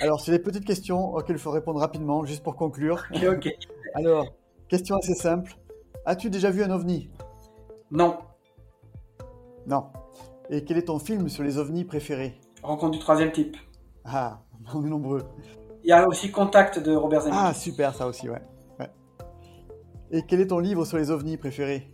Alors 0.00 0.20
c'est 0.20 0.32
des 0.32 0.38
petites 0.38 0.66
questions 0.66 1.14
auxquelles 1.14 1.36
il 1.36 1.42
faut 1.42 1.50
répondre 1.50 1.80
rapidement, 1.80 2.26
juste 2.26 2.42
pour 2.42 2.56
conclure. 2.56 3.04
Ok, 3.26 3.48
Alors, 3.94 4.26
question 4.68 4.96
assez 4.96 5.14
simple. 5.14 5.56
As-tu 6.04 6.28
déjà 6.28 6.50
vu 6.50 6.62
un 6.62 6.70
OVNI? 6.70 7.08
Non. 7.90 8.18
Non. 9.66 9.86
Et 10.50 10.62
quel 10.64 10.76
est 10.76 10.88
ton 10.88 10.98
film 10.98 11.30
sur 11.30 11.42
les 11.42 11.56
OVNIs 11.56 11.84
préféré 11.84 12.38
Rencontre 12.62 12.92
du 12.92 12.98
troisième 12.98 13.32
type. 13.32 13.56
Ah, 14.04 14.40
on 14.74 14.84
est 14.84 14.90
nombreux. 14.90 15.22
Il 15.84 15.88
y 15.88 15.92
a 15.92 16.06
aussi 16.06 16.30
Contact 16.30 16.80
de 16.80 16.94
Robert 16.94 17.22
Zemeckis. 17.22 17.40
Ah, 17.40 17.54
super, 17.54 17.94
ça 17.94 18.06
aussi, 18.06 18.28
ouais. 18.28 18.42
Et 20.10 20.22
quel 20.22 20.40
est 20.40 20.48
ton 20.48 20.58
livre 20.58 20.84
sur 20.84 20.98
les 20.98 21.10
ovnis 21.10 21.36
préféré? 21.36 21.88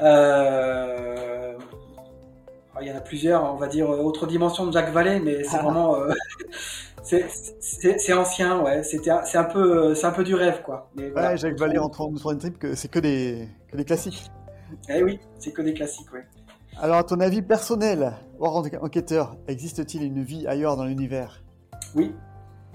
Euh... 0.00 1.56
Il 2.80 2.88
y 2.88 2.92
en 2.92 2.96
a 2.96 3.00
plusieurs, 3.00 3.44
on 3.44 3.56
va 3.56 3.68
dire 3.68 3.88
euh, 3.88 4.02
Autre 4.02 4.26
Dimension 4.26 4.66
de 4.66 4.72
Jacques 4.72 4.92
Vallée, 4.92 5.20
mais 5.20 5.44
c'est 5.44 5.56
ah. 5.56 5.62
vraiment. 5.62 5.96
Euh, 5.96 6.12
c'est 7.02 8.12
ancien, 8.12 8.60
ouais. 8.62 8.82
C'est 8.82 9.08
un, 9.08 9.44
peu, 9.44 9.94
un 10.02 10.10
peu 10.10 10.24
du 10.24 10.34
rêve, 10.34 10.62
quoi. 10.64 10.90
ouais, 10.96 11.36
Jacques 11.36 11.58
Vallée 11.58 11.78
en 11.78 11.88
une 11.88 12.38
trip, 12.38 12.66
c'est 12.74 12.90
que 12.90 12.98
des, 12.98 13.48
que 13.70 13.76
des 13.76 13.84
classiques. 13.84 14.30
Eh 14.88 15.02
oui, 15.02 15.20
c'est 15.38 15.52
que 15.52 15.62
des 15.62 15.72
classiques, 15.72 16.12
ouais. 16.12 16.26
Alors, 16.80 16.96
à 16.96 17.04
ton 17.04 17.20
avis 17.20 17.42
personnel, 17.42 18.14
enquêteur, 18.40 19.36
existe-t-il 19.46 20.02
une 20.02 20.24
vie 20.24 20.46
ailleurs 20.46 20.76
dans 20.76 20.84
l'univers? 20.84 21.44
Oui. 21.94 22.12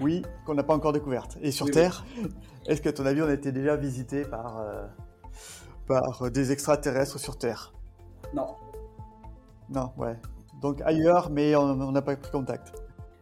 Oui, 0.00 0.22
qu'on 0.46 0.54
n'a 0.54 0.62
pas 0.62 0.74
encore 0.74 0.92
découverte. 0.92 1.36
Et 1.42 1.50
sur 1.50 1.70
Terre? 1.70 2.06
Est-ce 2.66 2.82
qu'à 2.82 2.92
ton 2.92 3.06
avis, 3.06 3.22
on 3.22 3.28
a 3.28 3.32
été 3.32 3.52
déjà 3.52 3.76
visité 3.76 4.24
par, 4.24 4.58
euh, 4.58 4.86
par 5.86 6.30
des 6.30 6.52
extraterrestres 6.52 7.18
sur 7.18 7.38
Terre? 7.38 7.72
Non. 8.34 8.46
Non, 9.68 9.92
ouais. 9.96 10.16
Donc 10.60 10.80
ailleurs, 10.84 11.30
mais 11.30 11.54
on 11.56 11.92
n'a 11.92 12.02
pas 12.02 12.16
pris 12.16 12.30
contact. 12.30 12.72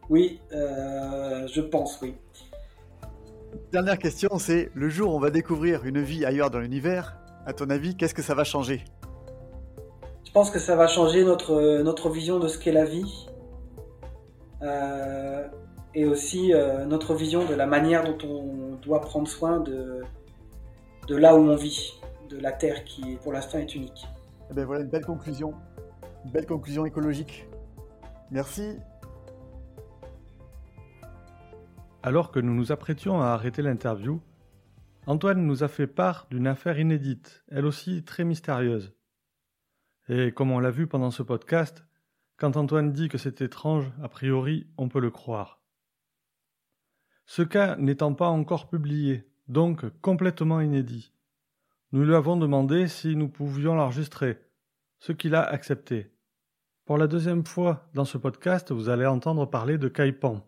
Oui, 0.09 0.41
euh, 0.51 1.47
je 1.47 1.61
pense, 1.61 1.99
oui. 2.01 2.15
Dernière 3.71 3.97
question, 3.97 4.37
c'est 4.37 4.71
le 4.73 4.89
jour 4.89 5.13
où 5.13 5.15
on 5.15 5.19
va 5.19 5.29
découvrir 5.29 5.85
une 5.85 6.01
vie 6.01 6.25
ailleurs 6.25 6.49
dans 6.49 6.59
l'univers, 6.59 7.17
à 7.45 7.53
ton 7.53 7.69
avis, 7.69 7.95
qu'est-ce 7.95 8.13
que 8.13 8.21
ça 8.21 8.35
va 8.35 8.43
changer? 8.43 8.83
Je 10.25 10.31
pense 10.31 10.51
que 10.51 10.59
ça 10.59 10.75
va 10.75 10.87
changer 10.87 11.23
notre, 11.23 11.81
notre 11.81 12.09
vision 12.09 12.39
de 12.39 12.47
ce 12.47 12.59
qu'est 12.59 12.71
la 12.71 12.85
vie. 12.85 13.27
Euh, 14.61 15.47
et 15.95 16.05
aussi 16.05 16.53
euh, 16.53 16.85
notre 16.85 17.15
vision 17.15 17.45
de 17.45 17.53
la 17.55 17.65
manière 17.65 18.03
dont 18.03 18.17
on 18.27 18.75
doit 18.75 19.01
prendre 19.01 19.27
soin 19.27 19.59
de, 19.59 20.01
de 21.07 21.15
là 21.15 21.35
où 21.35 21.39
on 21.39 21.55
vit. 21.55 21.99
de 22.29 22.37
la 22.37 22.51
Terre 22.51 22.83
qui, 22.85 23.17
pour 23.23 23.33
l'instant, 23.33 23.57
est 23.57 23.73
unique. 23.75 24.07
Eh 24.49 24.53
ben 24.53 24.65
voilà 24.65 24.83
une 24.83 24.89
belle 24.89 25.05
conclusion, 25.05 25.53
une 26.25 26.31
belle 26.31 26.45
conclusion 26.45 26.85
écologique. 26.85 27.47
Merci. 28.31 28.77
Alors 32.03 32.31
que 32.31 32.39
nous 32.39 32.53
nous 32.53 32.71
apprêtions 32.71 33.21
à 33.21 33.27
arrêter 33.27 33.61
l'interview, 33.61 34.21
Antoine 35.07 35.45
nous 35.45 35.63
a 35.63 35.67
fait 35.67 35.87
part 35.87 36.27
d'une 36.29 36.47
affaire 36.47 36.79
inédite, 36.79 37.43
elle 37.49 37.65
aussi 37.65 38.03
très 38.03 38.23
mystérieuse. 38.23 38.93
Et 40.07 40.31
comme 40.31 40.51
on 40.51 40.59
l'a 40.59 40.71
vu 40.71 40.87
pendant 40.87 41.11
ce 41.11 41.23
podcast, 41.23 41.83
quand 42.37 42.57
Antoine 42.57 42.93
dit 42.93 43.09
que 43.09 43.17
c'est 43.17 43.41
étrange, 43.41 43.91
a 44.01 44.07
priori, 44.07 44.67
on 44.77 44.87
peut 44.87 45.01
le 45.01 45.11
croire. 45.11 45.58
Ce 47.31 47.43
cas 47.43 47.75
n'étant 47.75 48.15
pas 48.15 48.29
encore 48.29 48.69
publié, 48.69 49.23
donc 49.47 49.85
complètement 50.01 50.61
inédit, 50.61 51.13
nous 51.91 52.03
lui 52.03 52.15
avons 52.15 52.37
demandé 52.37 52.87
si 52.87 53.15
nous 53.15 53.29
pouvions 53.29 53.75
l'enregistrer, 53.75 54.39
ce 54.97 55.11
qu'il 55.11 55.35
a 55.35 55.43
accepté. 55.43 56.11
Pour 56.85 56.97
la 56.97 57.05
deuxième 57.05 57.45
fois 57.45 57.87
dans 57.93 58.03
ce 58.03 58.17
podcast, 58.17 58.71
vous 58.71 58.89
allez 58.89 59.05
entendre 59.05 59.45
parler 59.45 59.77
de 59.77 59.87
Kaipan. 59.87 60.43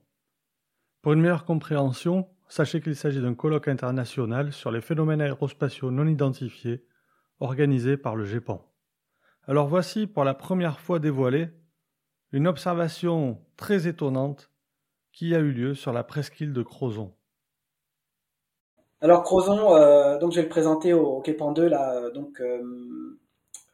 Pour 1.03 1.13
une 1.13 1.21
meilleure 1.21 1.45
compréhension, 1.45 2.27
sachez 2.47 2.81
qu'il 2.81 2.95
s'agit 2.95 3.21
d'un 3.21 3.35
colloque 3.35 3.67
international 3.67 4.51
sur 4.51 4.71
les 4.71 4.81
phénomènes 4.81 5.21
aérospatiaux 5.21 5.91
non 5.91 6.07
identifiés 6.07 6.87
organisé 7.39 7.95
par 7.95 8.15
le 8.15 8.25
GEPAN. 8.25 8.67
Alors 9.43 9.67
voici 9.67 10.07
pour 10.07 10.23
la 10.23 10.33
première 10.33 10.79
fois 10.79 10.97
dévoilée 10.97 11.49
une 12.31 12.47
observation 12.47 13.39
très 13.55 13.87
étonnante 13.87 14.50
qui 15.11 15.35
a 15.35 15.39
eu 15.39 15.51
lieu 15.51 15.73
sur 15.73 15.93
la 15.93 16.03
presqu'île 16.03 16.53
de 16.53 16.63
Crozon. 16.63 17.13
Alors 19.01 19.23
Crozon, 19.23 19.75
euh, 19.75 20.19
donc 20.19 20.31
je 20.31 20.37
vais 20.37 20.43
le 20.43 20.49
présenter 20.49 20.93
au, 20.93 21.23
au 21.23 21.53
2 21.53 21.67
là, 21.67 22.09
donc 22.11 22.39
euh, 22.39 22.61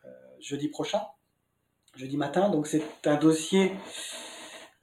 euh, 0.05 0.09
jeudi 0.39 0.69
prochain, 0.69 1.01
jeudi 1.95 2.17
matin. 2.17 2.49
Donc 2.49 2.67
c'est 2.67 2.83
un 3.05 3.17
dossier 3.17 3.73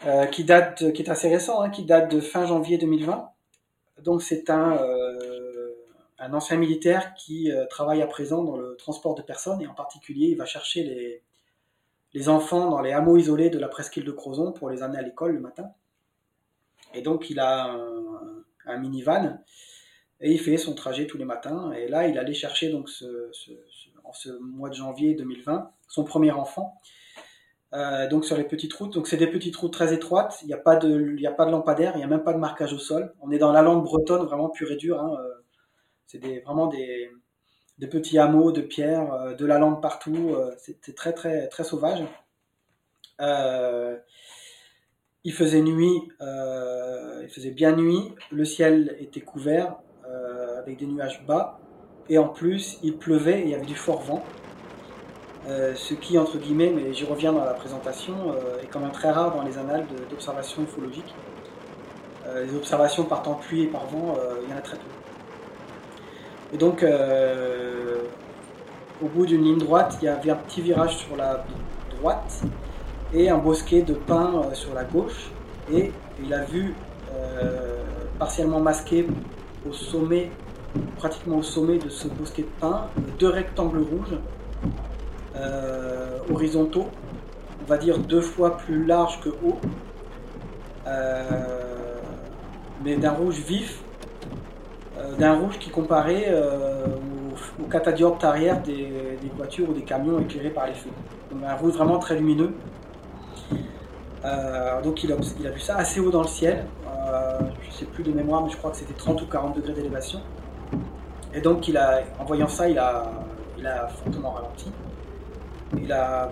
euh, 0.06 0.26
qui 0.26 0.44
date, 0.44 0.92
qui 0.92 1.02
est 1.02 1.08
assez 1.08 1.30
récent, 1.30 1.62
hein, 1.62 1.70
qui 1.70 1.84
date 1.84 2.10
de 2.10 2.20
fin 2.20 2.44
janvier 2.44 2.76
2020. 2.76 3.30
Donc 4.02 4.22
c'est 4.22 4.50
un, 4.50 4.76
euh, 4.76 5.72
un 6.18 6.34
ancien 6.34 6.58
militaire 6.58 7.14
qui 7.14 7.50
euh, 7.50 7.64
travaille 7.66 8.02
à 8.02 8.06
présent 8.06 8.44
dans 8.44 8.56
le 8.56 8.76
transport 8.76 9.14
de 9.14 9.22
personnes 9.22 9.62
et 9.62 9.66
en 9.66 9.74
particulier 9.74 10.26
il 10.26 10.36
va 10.36 10.44
chercher 10.44 11.22
les 12.12 12.28
enfants 12.28 12.70
dans 12.70 12.82
les 12.82 12.92
hameaux 12.92 13.16
isolés 13.16 13.48
de 13.48 13.58
la 13.58 13.68
presqu'île 13.68 14.04
de 14.04 14.12
Crozon 14.12 14.52
pour 14.52 14.68
les 14.68 14.82
amener 14.82 14.98
à 14.98 15.02
l'école 15.02 15.32
le 15.32 15.40
matin. 15.40 15.70
Et 16.94 17.02
donc 17.02 17.30
il 17.30 17.40
a 17.40 17.76
un, 18.66 18.78
minivan 18.78 19.38
et 20.20 20.32
il 20.32 20.40
fait 20.40 20.56
son 20.56 20.74
trajet 20.74 21.06
tous 21.06 21.18
les 21.18 21.24
matins. 21.24 21.72
Et 21.72 21.88
là 21.88 22.06
il 22.06 22.18
allait 22.18 22.34
chercher 22.34 22.70
donc 22.70 22.88
en 24.04 24.12
ce 24.12 24.30
mois 24.40 24.68
de 24.68 24.74
janvier 24.74 25.14
2020 25.14 25.70
son 25.88 26.04
premier 26.04 26.32
enfant 26.32 26.80
euh, 27.74 28.06
donc 28.08 28.24
sur 28.24 28.36
les 28.36 28.44
petites 28.44 28.72
routes. 28.72 28.94
Donc 28.94 29.08
c'est 29.08 29.16
des 29.16 29.26
petites 29.26 29.56
routes 29.56 29.72
très 29.72 29.92
étroites. 29.92 30.38
Il 30.42 30.46
n'y 30.46 30.54
a 30.54 30.58
pas 30.58 30.76
de, 30.76 31.16
a 31.26 31.32
pas 31.32 31.44
de 31.44 31.50
lampadaire, 31.50 31.92
il 31.94 31.98
n'y 31.98 32.04
a 32.04 32.06
même 32.06 32.22
pas 32.22 32.32
de 32.32 32.38
marquage 32.38 32.72
au 32.72 32.78
sol. 32.78 33.12
On 33.20 33.30
est 33.32 33.38
dans 33.38 33.52
la 33.52 33.62
langue 33.62 33.82
bretonne 33.82 34.24
vraiment 34.24 34.48
pure 34.48 34.70
et 34.70 34.76
dure. 34.76 35.00
Hein. 35.00 35.16
Euh, 35.18 35.34
c'est 36.06 36.18
vraiment 36.40 36.68
des, 36.68 37.10
petits 37.90 38.18
hameaux 38.18 38.52
de 38.52 38.60
pierre, 38.60 39.12
euh, 39.14 39.34
de 39.34 39.44
la 39.46 39.58
langue 39.58 39.82
partout. 39.82 40.36
C'était 40.58 40.92
très 40.92 41.12
très 41.12 41.48
très 41.48 41.64
sauvage. 41.64 42.04
Il 45.24 45.32
faisait 45.32 45.62
nuit, 45.62 46.08
il 46.20 47.28
faisait 47.28 47.50
bien 47.50 47.74
nuit. 47.74 48.12
Le 48.30 48.44
ciel 48.44 48.96
était 49.00 49.20
couvert 49.20 49.76
avec 50.58 50.78
des 50.78 50.86
nuages 50.86 51.24
bas 51.26 51.58
et 52.08 52.18
en 52.18 52.28
plus 52.28 52.78
il 52.82 52.96
pleuvait 52.96 53.40
et 53.40 53.44
il 53.44 53.50
y 53.50 53.54
avait 53.54 53.64
du 53.64 53.74
fort 53.74 54.02
vent. 54.02 54.22
Euh, 55.46 55.74
ce 55.74 55.92
qui, 55.92 56.16
entre 56.16 56.38
guillemets, 56.38 56.72
mais 56.74 56.94
j'y 56.94 57.04
reviens 57.04 57.32
dans 57.32 57.44
la 57.44 57.52
présentation, 57.52 58.14
euh, 58.28 58.62
est 58.62 58.66
quand 58.66 58.80
même 58.80 58.92
très 58.92 59.10
rare 59.10 59.34
dans 59.34 59.42
les 59.42 59.58
annales 59.58 59.84
d'observation 60.08 60.62
ufologique. 60.62 61.14
Euh, 62.26 62.46
les 62.46 62.54
observations 62.56 63.04
par 63.04 63.22
temps 63.22 63.34
pluie 63.34 63.64
et 63.64 63.66
par 63.66 63.84
vent, 63.86 64.16
il 64.42 64.50
y 64.50 64.54
en 64.54 64.56
a 64.56 64.62
très 64.62 64.78
peu. 64.78 64.82
Et 66.54 66.56
donc, 66.56 66.84
au 69.02 69.08
bout 69.08 69.26
d'une 69.26 69.42
ligne 69.42 69.58
droite, 69.58 69.98
il 70.00 70.06
y 70.06 70.08
avait 70.08 70.30
un 70.30 70.36
petit 70.36 70.62
virage 70.62 70.96
sur 70.96 71.16
la 71.16 71.44
droite 71.98 72.42
et 73.12 73.28
un 73.30 73.38
bosquet 73.38 73.82
de 73.82 73.94
pins 73.94 74.42
sur 74.52 74.74
la 74.74 74.84
gauche. 74.84 75.30
Et 75.72 75.92
il 76.22 76.32
a 76.32 76.44
vu, 76.44 76.74
partiellement 78.18 78.60
masqué 78.60 79.06
au 79.68 79.72
sommet, 79.72 80.30
pratiquement 80.96 81.38
au 81.38 81.42
sommet 81.42 81.78
de 81.78 81.88
ce 81.88 82.08
bosquet 82.08 82.42
de 82.42 82.48
pins, 82.60 82.86
deux 83.18 83.28
rectangles 83.28 83.80
rouges 83.80 84.18
euh, 85.36 86.18
horizontaux, 86.32 86.86
on 87.62 87.66
va 87.66 87.76
dire 87.76 87.98
deux 87.98 88.20
fois 88.20 88.56
plus 88.56 88.84
larges 88.84 89.20
que 89.20 89.30
haut, 89.30 89.58
euh, 90.86 91.22
mais 92.84 92.96
d'un 92.96 93.10
rouge 93.10 93.40
vif, 93.40 93.82
euh, 94.98 95.14
d'un 95.16 95.34
rouge 95.34 95.58
qui 95.58 95.70
comparait 95.70 96.32
au, 97.58 97.64
au 97.64 98.24
arrière 98.24 98.62
des, 98.62 99.18
des, 99.20 99.30
voitures 99.36 99.70
ou 99.70 99.72
des 99.72 99.82
camions 99.82 100.20
éclairés 100.20 100.50
par 100.50 100.66
les 100.66 100.74
feux. 100.74 100.90
Donc 101.32 101.42
un 101.44 101.54
rouge 101.54 101.72
vraiment 101.72 101.98
très 101.98 102.14
lumineux. 102.14 102.52
Donc 104.82 105.04
il 105.04 105.12
a, 105.12 105.50
vu 105.50 105.60
ça 105.60 105.76
assez 105.76 106.00
haut 106.00 106.10
dans 106.10 106.22
le 106.22 106.28
ciel, 106.28 106.64
je 107.62 107.68
ne 107.68 107.72
sais 107.72 107.84
plus 107.84 108.02
de 108.02 108.12
mémoire, 108.12 108.42
mais 108.42 108.50
je 108.50 108.56
crois 108.56 108.70
que 108.70 108.76
c'était 108.76 108.94
30 108.94 109.22
ou 109.22 109.26
40 109.26 109.56
degrés 109.56 109.72
d'élévation. 109.72 110.20
Et 111.34 111.40
donc 111.40 111.66
il 111.68 111.76
a, 111.76 112.02
en 112.18 112.24
voyant 112.24 112.48
ça, 112.48 112.68
il 112.68 112.78
a, 112.78 113.10
fortement 113.88 114.30
ralenti. 114.30 114.70
Il 115.76 115.92
a, 115.92 116.30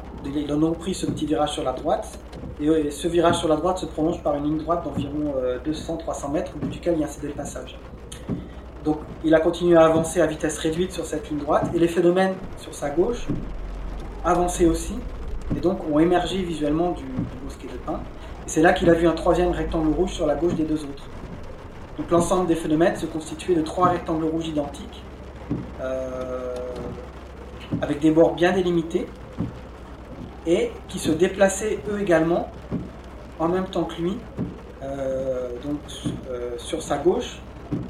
ont 0.50 0.72
pris 0.72 0.94
ce 0.94 1.06
petit 1.06 1.26
virage 1.26 1.52
sur 1.52 1.64
la 1.64 1.72
droite, 1.72 2.18
et 2.60 2.90
ce 2.90 3.08
virage 3.08 3.36
sur 3.36 3.48
la 3.48 3.56
droite 3.56 3.78
se 3.78 3.86
prolonge 3.86 4.22
par 4.22 4.36
une 4.36 4.44
ligne 4.44 4.58
droite 4.58 4.84
d'environ 4.84 5.34
200-300 5.66 5.66
euh, 5.66 6.28
mètres, 6.28 6.52
au 6.54 6.60
bout 6.60 6.68
duquel 6.68 6.94
il 6.94 7.00
y 7.00 7.02
a 7.02 7.06
un 7.06 7.10
cédé 7.10 7.26
le 7.28 7.32
passage. 7.34 7.78
Donc 8.84 8.98
il 9.24 9.34
a 9.34 9.40
continué 9.40 9.76
à 9.76 9.84
avancer 9.84 10.20
à 10.20 10.26
vitesse 10.26 10.58
réduite 10.58 10.92
sur 10.92 11.04
cette 11.04 11.28
ligne 11.28 11.40
droite, 11.40 11.70
et 11.74 11.78
les 11.78 11.88
phénomènes 11.88 12.34
sur 12.58 12.72
sa 12.74 12.90
gauche 12.90 13.26
avançaient 14.24 14.66
aussi, 14.66 14.94
et 15.56 15.60
donc 15.60 15.80
ont 15.90 15.98
émergé 15.98 16.42
visuellement 16.42 16.92
du, 16.92 17.04
du 17.04 17.36
bosquet 17.44 17.68
de 17.68 17.78
pin. 17.78 18.00
Et 18.46 18.48
c'est 18.48 18.62
là 18.62 18.72
qu'il 18.72 18.88
a 18.90 18.94
vu 18.94 19.06
un 19.06 19.12
troisième 19.12 19.50
rectangle 19.50 19.92
rouge 19.92 20.10
sur 20.10 20.26
la 20.26 20.34
gauche 20.34 20.54
des 20.54 20.64
deux 20.64 20.82
autres. 20.84 21.08
Donc 21.98 22.10
l'ensemble 22.10 22.46
des 22.46 22.54
phénomènes 22.54 22.96
se 22.96 23.06
constituait 23.06 23.54
de 23.54 23.62
trois 23.62 23.88
rectangles 23.88 24.24
rouges 24.24 24.48
identiques, 24.48 25.02
euh, 25.80 26.54
avec 27.82 28.00
des 28.00 28.10
bords 28.10 28.34
bien 28.34 28.52
délimités, 28.52 29.06
et 30.46 30.70
qui 30.88 30.98
se 30.98 31.10
déplaçaient 31.10 31.78
eux 31.90 32.00
également 32.00 32.50
en 33.38 33.48
même 33.48 33.66
temps 33.66 33.84
que 33.84 34.00
lui, 34.00 34.16
euh, 34.82 35.50
donc 35.62 35.78
euh, 36.30 36.52
sur 36.56 36.82
sa 36.82 36.96
gauche, 36.96 37.40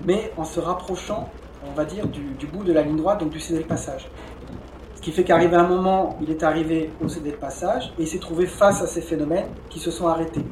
mais 0.05 0.33
en 0.37 0.45
se 0.45 0.61
rapprochant, 0.61 1.31
on 1.67 1.73
va 1.75 1.85
dire, 1.85 2.07
du, 2.07 2.23
du 2.39 2.47
bout 2.47 2.65
de 2.65 2.73
la 2.73 2.83
ligne 2.83 2.97
droite, 2.97 3.21
donc 3.21 3.31
du 3.31 3.41
CD 3.41 3.63
de 3.63 3.69
passage. 3.69 4.09
Ce 5.03 5.07
qui 5.07 5.13
fait 5.13 5.25
qu'arrivé 5.25 5.57
un 5.57 5.67
moment, 5.67 6.17
il 6.23 6.31
est 6.31 6.45
arrivé 6.45 6.89
au 7.05 7.09
CD 7.09 7.33
de 7.33 7.37
passage 7.37 7.93
et 7.99 8.03
il 8.03 8.07
s'est 8.07 8.21
trouvé 8.21 8.47
face 8.47 8.83
à 8.83 8.87
ces 8.87 9.01
phénomènes 9.01 9.47
qui 9.69 9.81
se 9.81 9.91
sont 9.91 10.07
arrêtés. 10.07 10.45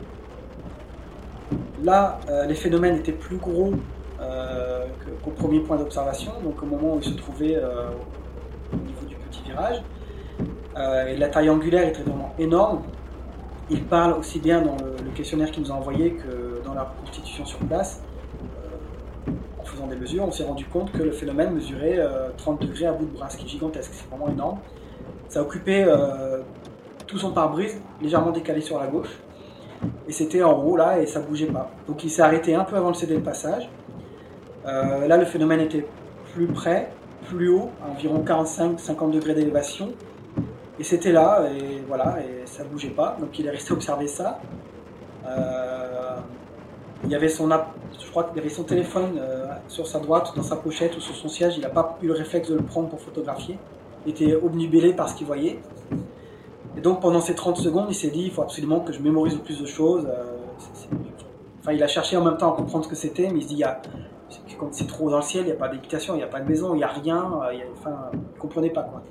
Là, 1.84 2.18
euh, 2.28 2.46
les 2.46 2.56
phénomènes 2.56 2.96
étaient 2.96 3.12
plus 3.12 3.36
gros 3.36 3.74
euh, 4.20 4.86
qu'au 5.22 5.30
premier 5.30 5.60
point 5.60 5.76
d'observation, 5.76 6.32
donc 6.42 6.60
au 6.64 6.66
moment 6.66 6.96
où 6.96 6.98
il 6.98 7.04
se 7.04 7.14
trouvait 7.14 7.54
euh, 7.54 7.90
au 8.72 8.76
niveau 8.78 9.06
du 9.06 9.14
petit 9.14 9.40
virage. 9.44 9.84
Et 11.08 11.16
la 11.16 11.28
taille 11.28 11.48
angulaire 11.48 11.86
est 11.86 12.02
vraiment 12.02 12.34
énorme. 12.36 12.82
Il 13.70 13.84
parle 13.84 14.14
aussi 14.14 14.40
bien 14.40 14.62
dans 14.62 14.76
le, 14.84 14.96
le 15.04 15.10
questionnaire 15.12 15.52
qu'il 15.52 15.62
nous 15.62 15.70
a 15.70 15.74
envoyé 15.74 16.14
que 16.14 16.60
dans 16.64 16.74
la 16.74 16.92
constitution 17.04 17.46
sur 17.46 17.60
place. 17.60 18.02
Euh, 19.82 19.86
des 19.88 19.96
mesures, 19.96 20.24
on 20.26 20.32
s'est 20.32 20.44
rendu 20.44 20.64
compte 20.66 20.92
que 20.92 21.02
le 21.02 21.12
phénomène 21.12 21.52
mesurait 21.52 21.98
euh, 21.98 22.28
30 22.36 22.62
degrés 22.62 22.86
à 22.86 22.92
bout 22.92 23.06
de 23.06 23.12
bras, 23.12 23.28
ce 23.28 23.36
qui 23.36 23.46
est 23.46 23.48
gigantesque, 23.48 23.90
c'est 23.92 24.08
vraiment 24.08 24.28
énorme. 24.28 24.58
Ça 25.28 25.42
occupait 25.42 25.84
euh, 25.86 26.40
tout 27.06 27.18
son 27.18 27.32
pare-brise, 27.32 27.80
légèrement 28.00 28.30
décalé 28.30 28.60
sur 28.60 28.78
la 28.78 28.86
gauche. 28.86 29.18
Et 30.08 30.12
c'était 30.12 30.42
en 30.42 30.62
haut 30.62 30.76
là 30.76 31.00
et 31.00 31.06
ça 31.06 31.20
bougeait 31.20 31.46
pas. 31.46 31.70
Donc 31.86 32.04
il 32.04 32.10
s'est 32.10 32.22
arrêté 32.22 32.54
un 32.54 32.64
peu 32.64 32.76
avant 32.76 32.88
le 32.88 32.94
CD 32.94 33.14
de 33.14 33.20
passage. 33.20 33.70
Euh, 34.66 35.06
là 35.06 35.16
le 35.16 35.24
phénomène 35.24 35.60
était 35.60 35.86
plus 36.34 36.46
près, 36.46 36.90
plus 37.28 37.48
haut, 37.48 37.70
à 37.82 37.90
environ 37.90 38.22
45-50 38.22 39.10
degrés 39.12 39.34
d'élévation. 39.34 39.92
Et 40.78 40.84
c'était 40.84 41.12
là, 41.12 41.44
et 41.54 41.82
voilà, 41.86 42.16
et 42.20 42.46
ça 42.46 42.64
bougeait 42.64 42.88
pas. 42.88 43.16
Donc 43.20 43.38
il 43.38 43.46
est 43.46 43.50
resté 43.50 43.72
observer 43.72 44.06
ça. 44.06 44.40
Euh, 47.00 47.06
il 47.06 47.10
y 47.10 47.14
avait 47.14 47.28
son, 47.28 47.48
je 47.48 48.10
crois 48.10 48.24
qu'il 48.24 48.38
avait 48.38 48.48
son 48.48 48.64
téléphone 48.64 49.18
euh, 49.18 49.46
sur 49.68 49.86
sa 49.86 49.98
droite, 49.98 50.32
dans 50.36 50.42
sa 50.42 50.56
pochette 50.56 50.96
ou 50.96 51.00
sur 51.00 51.14
son 51.14 51.28
siège. 51.28 51.56
Il 51.56 51.62
n'a 51.62 51.68
pas 51.68 51.98
eu 52.02 52.06
le 52.06 52.14
réflexe 52.14 52.48
de 52.48 52.56
le 52.56 52.62
prendre 52.62 52.88
pour 52.88 53.00
photographier. 53.00 53.58
Il 54.06 54.10
était 54.10 54.34
obnubilé 54.34 54.92
par 54.92 55.08
ce 55.08 55.14
qu'il 55.14 55.26
voyait. 55.26 55.60
Et 56.76 56.80
donc 56.80 57.00
pendant 57.00 57.20
ces 57.20 57.34
30 57.34 57.56
secondes, 57.56 57.86
il 57.90 57.94
s'est 57.94 58.10
dit, 58.10 58.24
il 58.24 58.30
faut 58.30 58.42
absolument 58.42 58.80
que 58.80 58.92
je 58.92 59.00
mémorise 59.00 59.34
le 59.34 59.42
plus 59.42 59.60
de 59.60 59.66
choses. 59.66 60.06
Euh. 60.06 60.36
Enfin, 61.60 61.72
il 61.72 61.82
a 61.82 61.88
cherché 61.88 62.16
en 62.16 62.24
même 62.24 62.38
temps 62.38 62.52
à 62.54 62.56
comprendre 62.56 62.84
ce 62.84 62.90
que 62.90 62.96
c'était, 62.96 63.28
mais 63.28 63.40
il 63.40 63.42
se 63.42 63.48
dit, 63.48 63.54
il 63.54 63.60
y 63.60 63.64
a, 63.64 63.82
c'est 64.70 64.86
trop 64.86 65.10
dans 65.10 65.16
le 65.16 65.22
ciel, 65.22 65.42
il 65.42 65.46
n'y 65.46 65.52
a 65.52 65.56
pas 65.56 65.68
d'habitation, 65.68 66.14
il 66.14 66.18
n'y 66.18 66.22
a 66.22 66.26
pas 66.26 66.40
de 66.40 66.48
maison, 66.48 66.74
il 66.74 66.78
n'y 66.78 66.84
a 66.84 66.88
rien, 66.88 67.30
enfin, 67.78 68.10
ne 68.14 68.38
comprenait 68.40 68.70
pas 68.70 68.82
quoi. 68.82 69.02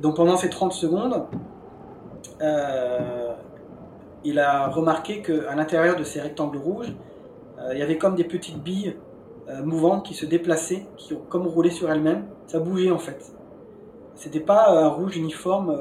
donc 0.00 0.16
pendant 0.16 0.36
ces 0.36 0.50
30 0.50 0.72
secondes, 0.72 1.22
il 4.28 4.38
a 4.38 4.68
remarqué 4.68 5.22
qu'à 5.22 5.54
l'intérieur 5.54 5.96
de 5.96 6.04
ces 6.04 6.20
rectangles 6.20 6.58
rouges, 6.58 6.92
il 7.72 7.78
y 7.78 7.82
avait 7.82 7.96
comme 7.96 8.16
des 8.16 8.24
petites 8.24 8.62
billes 8.62 8.96
mouvantes 9.64 10.04
qui 10.04 10.14
se 10.14 10.26
déplaçaient, 10.26 10.86
qui 10.96 11.14
ont 11.14 11.22
comme 11.28 11.46
roulé 11.46 11.70
sur 11.70 11.90
elles-mêmes. 11.90 12.26
Ça 12.46 12.60
bougeait 12.60 12.90
en 12.90 12.98
fait. 12.98 13.32
C'était 14.14 14.40
pas 14.40 14.68
un 14.68 14.88
rouge 14.88 15.16
uniforme, 15.16 15.74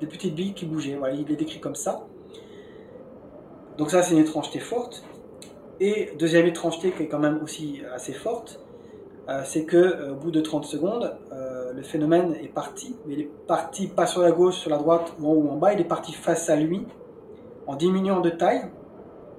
des 0.00 0.06
petites 0.06 0.34
billes 0.34 0.54
qui 0.54 0.66
bougeaient. 0.66 0.96
Voilà, 0.96 1.14
il 1.14 1.30
est 1.30 1.36
décrit 1.36 1.60
comme 1.60 1.76
ça. 1.76 2.04
Donc 3.78 3.90
ça, 3.90 4.02
c'est 4.02 4.12
une 4.12 4.20
étrangeté 4.20 4.58
forte. 4.58 5.04
Et 5.80 6.12
deuxième 6.18 6.46
étrangeté 6.46 6.92
qui 6.92 7.04
est 7.04 7.08
quand 7.08 7.18
même 7.18 7.40
aussi 7.42 7.82
assez 7.94 8.12
forte, 8.12 8.60
euh, 9.28 9.42
c'est 9.44 9.64
que 9.64 9.76
euh, 9.76 10.12
au 10.12 10.16
bout 10.16 10.30
de 10.30 10.40
30 10.40 10.64
secondes, 10.64 11.14
euh, 11.32 11.72
le 11.72 11.82
phénomène 11.82 12.34
est 12.42 12.52
parti, 12.52 12.96
mais 13.06 13.14
il 13.14 13.20
est 13.20 13.30
parti 13.46 13.86
pas 13.86 14.06
sur 14.06 14.20
la 14.20 14.32
gauche, 14.32 14.56
sur 14.56 14.70
la 14.70 14.78
droite 14.78 15.12
ou 15.20 15.28
en 15.28 15.32
haut 15.32 15.42
ou 15.42 15.50
en 15.50 15.56
bas, 15.56 15.72
il 15.72 15.80
est 15.80 15.84
parti 15.84 16.12
face 16.12 16.50
à 16.50 16.56
lui, 16.56 16.86
en 17.66 17.76
diminuant 17.76 18.20
de 18.20 18.30
taille. 18.30 18.62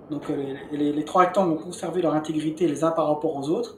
Donc 0.09 0.23
les, 0.71 1.05
trois 1.05 1.23
rectangles 1.23 1.53
ont 1.53 1.63
conservé 1.63 2.01
leur 2.01 2.13
intégrité 2.13 2.67
les 2.67 2.83
uns 2.83 2.91
par 2.91 3.07
rapport 3.07 3.35
aux 3.35 3.49
autres, 3.49 3.77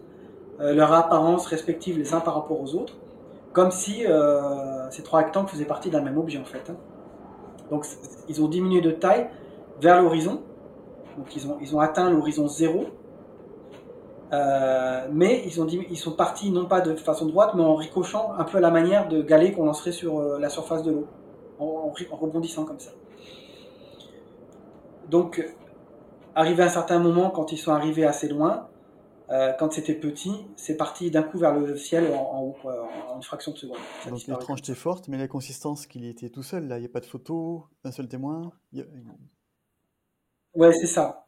leur 0.59 0.91
apparence 0.91 1.45
respective 1.45 1.97
les 1.97 2.13
uns 2.13 2.19
par 2.19 2.33
rapport 2.33 2.59
aux 2.59 2.75
autres, 2.75 2.93
comme 3.53 3.71
si 3.71 4.03
ces 4.89 5.03
trois 5.03 5.19
rectangles 5.19 5.47
faisaient 5.47 5.65
partie 5.65 5.89
d'un 5.89 6.01
même 6.01 6.17
objet 6.17 6.39
en 6.39 6.45
fait. 6.45 6.69
Hein. 6.69 6.75
Donc 7.69 7.85
ils 8.27 8.41
ont 8.41 8.47
diminué 8.47 8.81
de 8.81 8.91
taille 8.91 9.29
vers 9.79 10.01
l'horizon, 10.01 10.41
donc 11.17 11.35
ils 11.35 11.47
ont, 11.47 11.57
ils 11.61 11.75
ont 11.75 11.79
atteint 11.79 12.09
l'horizon 12.09 12.47
zéro. 12.47 12.85
Euh, 14.33 15.07
mais 15.11 15.43
ils, 15.45 15.61
ont 15.61 15.67
ils 15.67 15.97
sont 15.97 16.11
partis 16.11 16.49
non 16.49 16.65
pas 16.65 16.81
de 16.81 16.95
façon 16.95 17.27
droite, 17.27 17.51
mais 17.55 17.61
en 17.61 17.75
ricochant 17.75 18.33
un 18.37 18.43
peu 18.43 18.57
à 18.57 18.61
la 18.61 18.71
manière 18.71 19.07
de 19.07 19.21
galets 19.21 19.53
qu'on 19.53 19.65
lancerait 19.65 19.91
sur 19.91 20.19
euh, 20.19 20.39
la 20.39 20.49
surface 20.49 20.83
de 20.83 20.91
l'eau, 20.91 21.07
en, 21.59 21.93
rebondissant 22.11 22.65
comme 22.65 22.79
ça. 22.79 22.91
Donc, 25.09 25.45
arrivé 26.35 26.63
à 26.63 26.65
un 26.67 26.69
certain 26.69 26.99
moment, 26.99 27.29
quand 27.29 27.51
ils 27.51 27.57
sont 27.57 27.71
arrivés 27.71 28.05
assez 28.05 28.27
loin, 28.27 28.67
euh, 29.31 29.53
quand 29.57 29.73
c'était 29.73 29.95
petit, 29.95 30.45
c'est 30.55 30.77
parti 30.77 31.09
d'un 31.09 31.23
coup 31.23 31.39
vers 31.39 31.53
le 31.55 31.75
ciel 31.77 32.13
en, 32.13 32.41
haut, 32.41 32.55
en, 32.63 33.15
une 33.15 33.23
fraction 33.23 33.53
de 33.53 33.57
seconde. 33.57 33.77
Donc 34.07 34.27
l'étrangeté 34.27 34.75
forte, 34.75 35.07
mais 35.07 35.17
la 35.17 35.27
consistance 35.27 35.87
qu'il 35.87 36.05
était 36.05 36.29
tout 36.29 36.43
seul, 36.43 36.67
là, 36.67 36.77
il 36.77 36.81
n'y 36.81 36.85
a 36.85 36.89
pas 36.89 36.99
de 36.99 37.07
photo, 37.07 37.65
un 37.83 37.91
seul 37.91 38.07
témoin. 38.07 38.51
Ouais, 40.53 40.71
c'est 40.73 40.87
ça. 40.87 41.25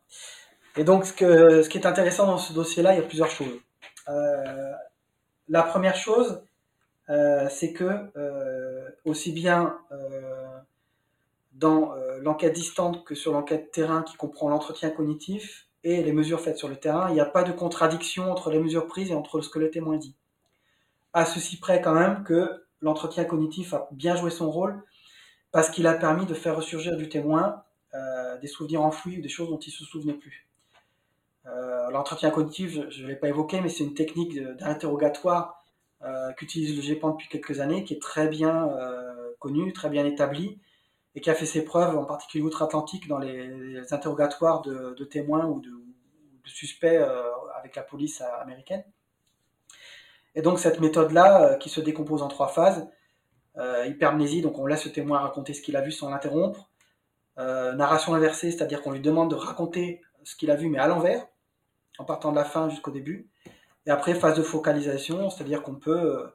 Et 0.75 0.83
donc, 0.83 1.05
ce, 1.05 1.13
que, 1.13 1.63
ce 1.63 1.69
qui 1.69 1.79
est 1.79 1.87
intéressant 1.87 2.27
dans 2.27 2.37
ce 2.37 2.53
dossier-là, 2.53 2.93
il 2.93 2.97
y 2.97 3.03
a 3.03 3.07
plusieurs 3.07 3.31
choses. 3.31 3.59
Euh, 4.09 4.73
la 5.49 5.63
première 5.63 5.95
chose, 5.95 6.43
euh, 7.09 7.47
c'est 7.49 7.73
que 7.73 8.11
aussi 9.05 9.31
bien 9.31 9.75
dans 11.53 11.93
l'enquête 12.21 12.53
distante 12.53 13.03
que 13.05 13.15
sur 13.15 13.31
l'enquête 13.31 13.71
terrain 13.71 14.03
qui 14.03 14.15
comprend 14.15 14.49
l'entretien 14.49 14.89
cognitif 14.89 15.67
et 15.83 16.03
les 16.03 16.13
mesures 16.13 16.41
faites 16.41 16.57
sur 16.57 16.67
le 16.67 16.75
terrain, 16.75 17.09
il 17.09 17.13
n'y 17.13 17.19
a 17.19 17.25
pas 17.25 17.43
de 17.43 17.51
contradiction 17.51 18.31
entre 18.31 18.49
les 18.51 18.59
mesures 18.59 18.87
prises 18.87 19.11
et 19.11 19.15
entre 19.15 19.41
ce 19.41 19.49
que 19.49 19.59
le 19.59 19.69
témoin 19.69 19.97
dit. 19.97 20.15
À 21.13 21.25
ceci 21.25 21.59
près 21.59 21.81
quand 21.81 21.93
même 21.93 22.23
que 22.23 22.65
l'entretien 22.81 23.25
cognitif 23.25 23.73
a 23.73 23.87
bien 23.91 24.15
joué 24.15 24.29
son 24.29 24.51
rôle 24.51 24.83
parce 25.51 25.69
qu'il 25.69 25.87
a 25.87 25.93
permis 25.93 26.25
de 26.25 26.33
faire 26.33 26.55
ressurgir 26.55 26.97
du 26.97 27.09
témoin 27.09 27.63
euh, 27.93 28.37
des 28.37 28.47
souvenirs 28.47 28.81
enfouis 28.81 29.17
ou 29.17 29.21
des 29.21 29.29
choses 29.29 29.49
dont 29.49 29.59
il 29.59 29.71
se 29.71 29.83
souvenait 29.83 30.13
plus. 30.13 30.47
Euh, 31.45 31.89
l'entretien 31.91 32.29
cognitif, 32.29 32.77
je 32.89 33.03
ne 33.03 33.07
l'ai 33.07 33.15
pas 33.15 33.29
évoqué, 33.29 33.61
mais 33.61 33.69
c'est 33.69 33.83
une 33.83 33.93
technique 33.93 34.37
d'interrogatoire 34.57 35.63
euh, 36.03 36.33
qu'utilise 36.33 36.75
le 36.75 36.81
GEPAN 36.81 37.11
depuis 37.11 37.29
quelques 37.29 37.59
années, 37.59 37.83
qui 37.83 37.93
est 37.93 38.01
très 38.01 38.27
bien 38.27 38.69
connue, 39.39 39.71
très 39.71 39.89
bien 39.89 40.05
établie, 40.05 40.59
et 41.17 41.19
qui 41.19 41.31
a 41.31 41.33
fait 41.33 41.47
ses 41.47 41.65
preuves, 41.65 41.97
en 41.97 42.05
particulier 42.05 42.43
outre-Atlantique, 42.43 43.07
dans 43.07 43.17
les, 43.17 43.91
interrogatoires 43.91 44.61
de, 44.61 45.03
témoins 45.03 45.47
ou 45.47 45.61
de, 45.61 45.71
suspects 46.45 47.03
avec 47.57 47.75
la 47.75 47.81
police 47.81 48.21
américaine. 48.21 48.83
Et 50.35 50.43
donc 50.43 50.59
cette 50.59 50.79
méthode-là, 50.79 51.55
qui 51.55 51.69
se 51.69 51.81
décompose 51.81 52.21
en 52.21 52.27
trois 52.27 52.49
phases, 52.49 52.87
hypermnésie, 53.87 54.43
donc 54.43 54.59
on 54.59 54.67
laisse 54.67 54.85
le 54.85 54.91
témoin 54.91 55.17
raconter 55.17 55.55
ce 55.55 55.63
qu'il 55.63 55.75
a 55.75 55.81
vu 55.81 55.91
sans 55.91 56.11
l'interrompre, 56.11 56.69
euh, 57.39 57.73
narration 57.73 58.13
inversée, 58.13 58.51
c'est-à-dire 58.51 58.83
qu'on 58.83 58.91
lui 58.91 58.99
demande 58.99 59.31
de 59.31 59.35
raconter 59.35 60.01
ce 60.23 60.35
qu'il 60.35 60.51
a 60.51 60.55
vu, 60.55 60.69
mais 60.69 60.77
à 60.77 60.87
l'envers, 60.87 61.25
en 61.97 62.05
partant 62.05 62.29
de 62.29 62.35
la 62.35 62.45
fin 62.45 62.69
jusqu'au 62.69 62.91
début. 62.91 63.27
Et 63.87 63.89
après, 63.89 64.13
phase 64.13 64.37
de 64.37 64.43
focalisation, 64.43 65.31
c'est-à-dire 65.31 65.63
qu'on 65.63 65.75
peut 65.75 66.29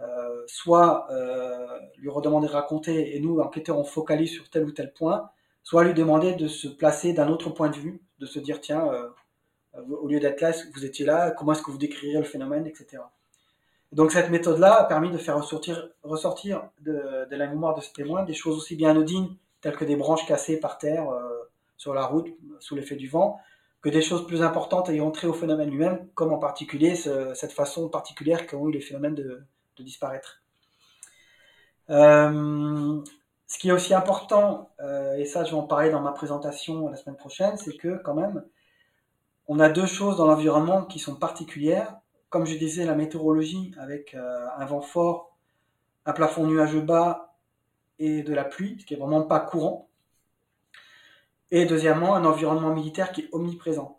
euh, 0.00 0.42
soit 0.46 1.06
euh, 1.10 1.66
lui 1.98 2.08
redemander 2.08 2.48
de 2.48 2.52
raconter, 2.52 3.16
et 3.16 3.20
nous, 3.20 3.40
enquêteurs, 3.40 3.78
on 3.78 3.84
focalise 3.84 4.30
sur 4.30 4.48
tel 4.50 4.64
ou 4.64 4.72
tel 4.72 4.92
point, 4.92 5.30
soit 5.62 5.84
lui 5.84 5.94
demander 5.94 6.34
de 6.34 6.48
se 6.48 6.68
placer 6.68 7.12
d'un 7.12 7.28
autre 7.28 7.50
point 7.50 7.68
de 7.68 7.76
vue, 7.76 8.00
de 8.18 8.26
se 8.26 8.38
dire, 8.38 8.60
tiens, 8.60 8.88
au 9.74 10.06
lieu 10.08 10.20
d'être 10.20 10.40
là, 10.40 10.52
vous 10.74 10.84
étiez 10.84 11.04
là, 11.04 11.32
comment 11.32 11.52
est-ce 11.52 11.62
que 11.62 11.70
vous 11.70 11.78
décririez 11.78 12.18
le 12.18 12.24
phénomène, 12.24 12.66
etc. 12.66 13.02
Donc 13.92 14.12
cette 14.12 14.30
méthode-là 14.30 14.74
a 14.74 14.84
permis 14.84 15.10
de 15.10 15.18
faire 15.18 15.36
ressortir, 15.36 15.88
ressortir 16.02 16.68
de, 16.80 17.26
de, 17.30 17.36
la 17.36 17.46
mémoire 17.46 17.74
de 17.74 17.80
ce 17.80 17.92
témoin 17.92 18.24
des 18.24 18.34
choses 18.34 18.56
aussi 18.56 18.74
bien 18.76 18.90
anodines 18.90 19.36
telles 19.60 19.76
que 19.76 19.84
des 19.84 19.96
branches 19.96 20.26
cassées 20.26 20.58
par 20.58 20.78
terre 20.78 21.08
euh, 21.10 21.50
sur 21.76 21.94
la 21.94 22.04
route 22.04 22.28
sous 22.60 22.74
l'effet 22.74 22.96
du 22.96 23.08
vent, 23.08 23.38
que 23.82 23.88
des 23.88 24.02
choses 24.02 24.26
plus 24.26 24.42
importantes 24.42 24.88
ayant 24.88 25.10
trait 25.10 25.28
au 25.28 25.32
phénomène 25.32 25.70
lui-même, 25.70 26.08
comme 26.14 26.32
en 26.32 26.38
particulier 26.38 26.94
cette 26.94 27.52
façon 27.52 27.88
particulière 27.88 28.46
qu'ont 28.46 28.68
eu 28.68 28.72
les 28.72 28.80
phénomènes 28.80 29.14
de, 29.14 29.42
disparaître. 29.82 30.42
Euh, 31.90 33.02
ce 33.46 33.58
qui 33.58 33.68
est 33.68 33.72
aussi 33.72 33.94
important, 33.94 34.70
euh, 34.80 35.16
et 35.16 35.24
ça 35.24 35.44
je 35.44 35.52
vais 35.52 35.56
en 35.56 35.66
parler 35.66 35.90
dans 35.90 36.00
ma 36.00 36.12
présentation 36.12 36.88
la 36.88 36.96
semaine 36.96 37.16
prochaine, 37.16 37.56
c'est 37.56 37.76
que 37.76 37.96
quand 37.98 38.14
même, 38.14 38.44
on 39.46 39.60
a 39.60 39.68
deux 39.68 39.86
choses 39.86 40.16
dans 40.16 40.26
l'environnement 40.26 40.84
qui 40.84 40.98
sont 40.98 41.14
particulières. 41.14 41.96
Comme 42.28 42.46
je 42.46 42.56
disais, 42.56 42.84
la 42.84 42.96
météorologie 42.96 43.72
avec 43.78 44.14
un 44.14 44.64
vent 44.66 44.80
fort, 44.80 45.36
un 46.04 46.12
plafond 46.12 46.46
nuageux 46.46 46.80
bas 46.80 47.36
et 48.00 48.22
de 48.22 48.34
la 48.34 48.44
pluie, 48.44 48.76
ce 48.80 48.86
qui 48.86 48.94
est 48.94 48.96
vraiment 48.96 49.22
pas 49.22 49.40
courant. 49.40 49.88
Et 51.50 51.64
deuxièmement, 51.66 52.14
un 52.14 52.24
environnement 52.24 52.74
militaire 52.74 53.12
qui 53.12 53.22
est 53.22 53.28
omniprésent. 53.32 53.95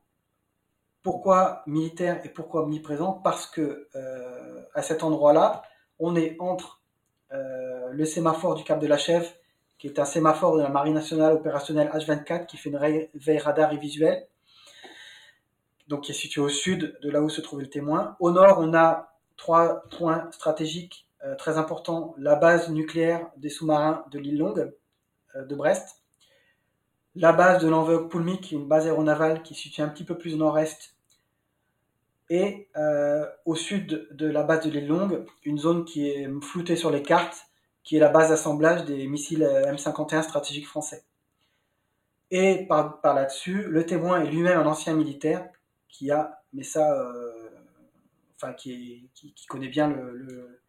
Pourquoi 1.08 1.64
militaire 1.68 2.20
et 2.26 2.28
pourquoi 2.28 2.64
omniprésent 2.64 3.14
Parce 3.14 3.48
que 3.48 3.88
euh, 3.96 4.62
à 4.74 4.82
cet 4.82 5.04
endroit-là, 5.04 5.62
on 6.00 6.18
est 6.18 6.36
entre 6.38 6.82
euh, 7.32 7.88
le 7.94 8.04
sémaphore 8.04 8.56
du 8.56 8.66
Cap 8.66 8.78
de 8.78 8.88
la 8.88 8.98
Chèvre, 8.98 9.30
qui 9.78 9.88
est 9.88 10.00
un 10.00 10.04
sémaphore 10.04 10.58
de 10.58 10.62
la 10.64 10.68
Marine 10.68 10.96
nationale 10.96 11.32
opérationnelle 11.32 11.88
H24 11.94 12.46
qui 12.46 12.58
fait 12.58 12.70
une 12.70 13.08
veille 13.14 13.38
radar 13.38 13.72
et 13.72 13.78
visuelle, 13.78 14.28
donc 15.88 16.02
qui 16.02 16.12
est 16.12 16.14
situé 16.14 16.42
au 16.42 16.50
sud 16.50 17.00
de 17.02 17.10
là 17.10 17.22
où 17.22 17.30
se 17.30 17.40
trouvait 17.40 17.64
le 17.64 17.70
témoin. 17.70 18.18
Au 18.20 18.32
nord, 18.32 18.58
on 18.60 18.74
a 18.74 19.14
trois 19.38 19.84
points 19.98 20.30
stratégiques 20.32 21.08
euh, 21.24 21.36
très 21.36 21.58
important, 21.58 22.16
la 22.18 22.36
base 22.36 22.70
nucléaire 22.70 23.30
des 23.38 23.50
sous-marins 23.50 24.04
de 24.12 24.20
l'île 24.20 24.40
Longue 24.40 24.76
de 25.36 25.56
Brest, 25.56 26.04
la 27.16 27.32
base 27.32 27.64
de 27.64 27.70
l'enveloppe 27.70 28.12
Poulmic, 28.12 28.52
une 28.52 28.68
base 28.68 28.88
aéronavale 28.88 29.42
qui 29.42 29.56
se 29.56 29.62
situe 29.62 29.82
un 29.82 29.88
petit 29.88 30.04
peu 30.04 30.18
plus 30.18 30.34
au 30.34 30.38
nord-est, 30.38 30.97
et 32.30 32.68
euh, 32.76 33.26
au 33.46 33.56
sud 33.56 34.08
de 34.12 34.28
la 34.28 34.44
base 34.44 34.66
de 34.66 34.70
l'île 34.70 34.88
Longue, 34.88 35.26
une 35.44 35.58
zone 35.58 35.86
qui 35.86 36.08
est 36.08 36.28
floutée 36.42 36.76
sur 36.76 36.92
les 36.92 37.02
cartes, 37.02 37.48
qui 37.84 37.96
est 37.96 38.00
la 38.00 38.10
base 38.10 38.30
d'assemblage 38.30 38.86
des 38.86 39.08
missiles 39.08 39.44
M51 39.44 40.24
stratégiques 40.24 40.68
français. 40.68 41.04
Et 42.32 42.66
par, 42.68 43.00
par 43.00 43.14
là-dessus, 43.14 43.64
le 43.64 43.86
témoin 43.86 44.22
est 44.22 44.30
lui-même 44.30 44.60
un 44.60 44.66
ancien 44.66 44.94
militaire 44.94 45.48
qui 45.88 46.12
a, 46.12 46.44
mais 46.52 46.64
ça, 46.64 47.10
enfin, 48.36 48.54
qui, 48.54 49.10
qui, 49.14 49.46
connaît 49.48 49.70
bien 49.70 49.88
le, 49.88 50.60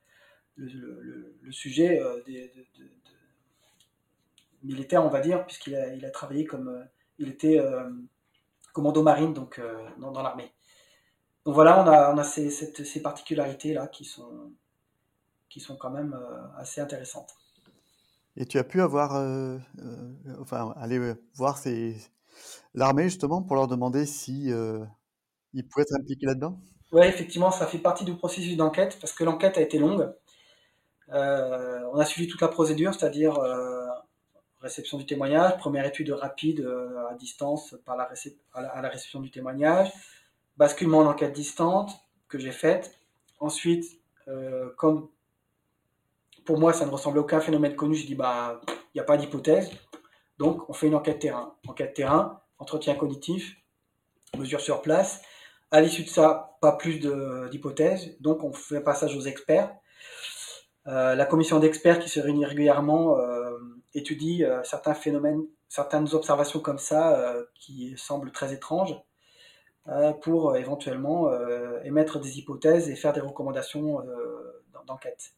le, 0.59 1.53
sujet 1.53 2.01
euh, 2.01 2.23
des, 2.27 2.53
militaire, 4.63 5.05
on 5.05 5.09
va 5.09 5.21
dire, 5.21 5.47
puisqu'il 5.47 5.75
a, 5.77 5.95
il 5.95 6.05
a 6.05 6.11
travaillé 6.11 6.45
comme. 6.45 6.69
Euh, 6.69 6.85
il 7.21 7.29
était 7.29 7.59
euh, 7.59 7.91
commando 8.73 9.03
marine 9.03 9.35
donc, 9.35 9.61
dans, 9.99 10.23
l'armée. 10.23 10.53
Donc 11.49 11.55
voilà, 11.55 11.83
on 11.83 11.89
a, 11.89 12.13
on 12.13 12.19
a 12.19 12.25
ces, 12.25 12.51
ces 12.51 13.01
particularités-là 13.01 13.87
qui 13.87 14.05
sont, 14.05 14.53
qui 15.49 15.61
sont 15.61 15.77
quand 15.77 15.89
même 15.89 16.15
assez 16.59 16.83
intéressantes. 16.83 17.35
Et 18.37 18.45
tu 18.45 18.59
as 18.59 18.65
pu 18.65 18.83
avoir, 18.83 19.13
enfin, 20.39 20.75
aller 20.77 21.15
voir 21.35 21.59
l'armée 22.75 23.05
justement 23.05 23.41
pour 23.41 23.57
leur 23.57 23.67
demander 23.67 24.05
si 24.05 24.51
ils 25.55 25.67
pouvaient 25.67 25.85
être 25.85 25.95
impliqués 25.99 26.27
là-dedans? 26.27 26.61
Oui, 26.93 27.07
effectivement, 27.07 27.51
ça 27.51 27.67
fait 27.67 27.79
partie 27.79 28.05
du 28.05 28.15
processus 28.15 28.55
d'enquête 28.55 28.99
parce 29.01 29.15
que 29.15 29.25
l'enquête 29.25 29.57
a 29.57 29.63
été 29.63 29.79
longue. 29.79 30.13
Euh, 31.13 31.81
on 31.93 31.99
a 31.99 32.05
suivi 32.05 32.29
toute 32.29 32.43
la 32.43 32.49
procédure, 32.49 32.95
c'est-à-dire 32.95 33.39
euh, 33.39 33.87
réception 34.61 34.99
du 34.99 35.07
témoignage, 35.07 35.57
première 35.59 35.87
étude 35.87 36.11
rapide 36.11 36.61
euh, 36.61 37.07
à 37.11 37.15
distance 37.15 37.75
par 37.85 37.97
la 37.97 38.11
à, 38.53 38.83
la, 38.83 38.89
réception 38.89 39.21
du 39.21 39.31
témoignage, 39.31 39.91
basculement 40.59 41.05
d'enquête 41.05 41.33
distante 41.33 41.91
que 42.29 42.39
j'ai 42.39 42.53
faite. 42.53 42.99
Ensuite, 43.41 44.01
comme 44.77 45.09
pour 46.45 46.59
moi 46.59 46.73
ça 46.73 46.85
ne 46.85 46.91
ressemblait 46.91 47.21
à 47.21 47.23
aucun 47.23 47.41
phénomène 47.41 47.77
connu, 47.77 47.95
je 47.95 48.07
dis 48.07 48.15
bah 48.15 48.61
il 48.67 48.97
n'y 48.97 49.01
a 49.01 49.05
pas 49.05 49.17
d'hypothèse. 49.17 49.71
Donc 50.39 50.69
on 50.69 50.73
fait 50.73 50.89
une 50.89 50.95
enquête 50.95 51.21
terrain. 51.21 51.55
Enquête 51.67 51.95
terrain, 51.95 52.43
entretien 52.59 52.95
cognitif, 52.95 53.57
mesure 54.37 54.61
sur 54.61 54.83
place. 54.83 55.23
À 55.71 55.81
l'issue 55.81 56.05
de 56.05 56.09
ça, 56.09 56.57
pas 56.61 56.73
plus 56.73 56.99
d'hypothèses. 57.51 58.17
Donc 58.21 58.43
on 58.43 58.53
fait 58.53 58.81
passage 58.81 59.17
aux 59.17 59.23
experts. 59.23 59.75
Euh, 60.87 61.15
la 61.15 61.27
commission 61.27 61.59
d'experts 61.59 61.99
qui 61.99 62.09
se 62.09 62.19
réunit 62.19 62.47
régulièrement 62.47 63.19
euh, 63.19 63.59
étudie 63.95 64.45
euh, 64.45 64.63
certains 64.65 64.95
phénomènes, 64.95 65.43
certaines 65.69 66.15
observations 66.15 66.61
comme 66.61 66.79
ça 66.79 67.35
qui 67.55 67.95
semblent 67.99 68.33
très 68.33 68.55
étranges 68.55 68.95
pour 70.21 70.57
éventuellement 70.57 71.31
émettre 71.85 72.21
des 72.21 72.39
hypothèses 72.39 72.91
et 72.91 72.97
faire 72.97 73.13
des 73.13 73.21
recommandations 73.21 74.03
d'enquête. 74.87 75.33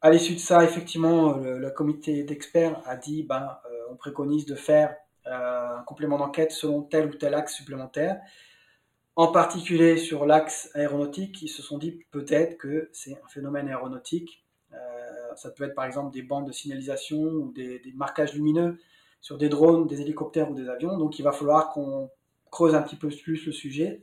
À 0.00 0.10
l'issue 0.10 0.34
de 0.34 0.38
ça, 0.38 0.62
effectivement, 0.64 1.32
le, 1.36 1.70
comité 1.70 2.24
d'experts 2.24 2.80
a 2.86 2.96
dit 2.96 3.22
ben, 3.24 3.58
on 3.90 3.96
préconise 3.96 4.46
de 4.46 4.54
faire 4.54 4.94
un 5.26 5.82
complément 5.86 6.18
d'enquête 6.18 6.52
selon 6.52 6.82
tel 6.82 7.06
ou 7.06 7.14
tel 7.14 7.34
axe 7.34 7.54
supplémentaire. 7.54 8.20
En 9.16 9.28
particulier 9.28 9.96
sur 9.96 10.26
l'axe 10.26 10.70
aéronautique, 10.74 11.40
ils 11.42 11.48
se 11.48 11.62
sont 11.62 11.78
dit 11.78 12.00
peut-être 12.10 12.58
que 12.58 12.90
c'est 12.92 13.12
un 13.12 13.28
phénomène 13.28 13.68
aéronautique. 13.68 14.44
Euh, 14.72 14.76
ça 15.36 15.50
peut 15.50 15.64
être 15.64 15.74
par 15.74 15.84
exemple 15.84 16.12
des 16.12 16.22
bandes 16.22 16.48
de 16.48 16.52
signalisation 16.52 17.20
ou 17.20 17.52
des, 17.52 17.80
marquages 17.94 18.34
lumineux 18.34 18.80
sur 19.20 19.38
des 19.38 19.48
drones, 19.48 19.86
des 19.86 20.00
hélicoptères 20.00 20.50
ou 20.50 20.54
des 20.54 20.68
avions. 20.68 20.98
Donc 20.98 21.20
il 21.20 21.22
va 21.22 21.30
falloir 21.30 21.70
qu'on 21.70 22.10
creuse 22.54 22.74
un 22.74 22.82
petit 22.82 22.96
peu 22.96 23.08
plus 23.08 23.46
le 23.46 23.52
sujet. 23.52 24.00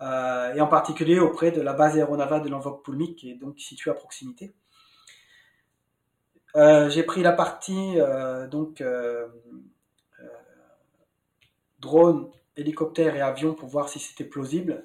Euh, 0.00 0.54
et 0.54 0.60
en 0.62 0.66
particulier 0.66 1.18
auprès 1.18 1.50
de 1.50 1.60
la 1.60 1.74
base 1.74 1.96
aéronavale 1.96 2.42
de 2.42 2.48
l'enveloppe 2.48 2.82
poulmique 2.82 3.16
qui 3.16 3.30
est 3.30 3.34
donc 3.34 3.60
située 3.60 3.90
à 3.90 3.94
proximité. 3.94 4.54
Euh, 6.56 6.88
j'ai 6.88 7.02
pris 7.02 7.22
la 7.22 7.32
partie 7.32 7.98
donc 8.50 8.82
drone 11.80 12.30
hélicoptère 12.56 13.14
et 13.14 13.20
avion 13.20 13.54
pour 13.54 13.68
voir 13.68 13.88
si 13.88 13.98
c'était 13.98 14.24
plausible. 14.24 14.84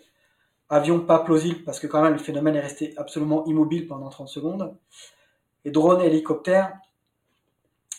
Avion 0.69 0.99
pas 0.99 1.19
plausible 1.19 1.63
parce 1.63 1.79
que 1.79 1.87
quand 1.87 2.01
même 2.01 2.13
le 2.13 2.19
phénomène 2.19 2.55
est 2.55 2.61
resté 2.61 2.93
absolument 2.97 3.45
immobile 3.45 3.87
pendant 3.87 4.09
30 4.09 4.27
secondes. 4.27 4.75
Et 5.63 5.71
drone 5.71 6.01
et 6.01 6.07
hélicoptère, 6.07 6.77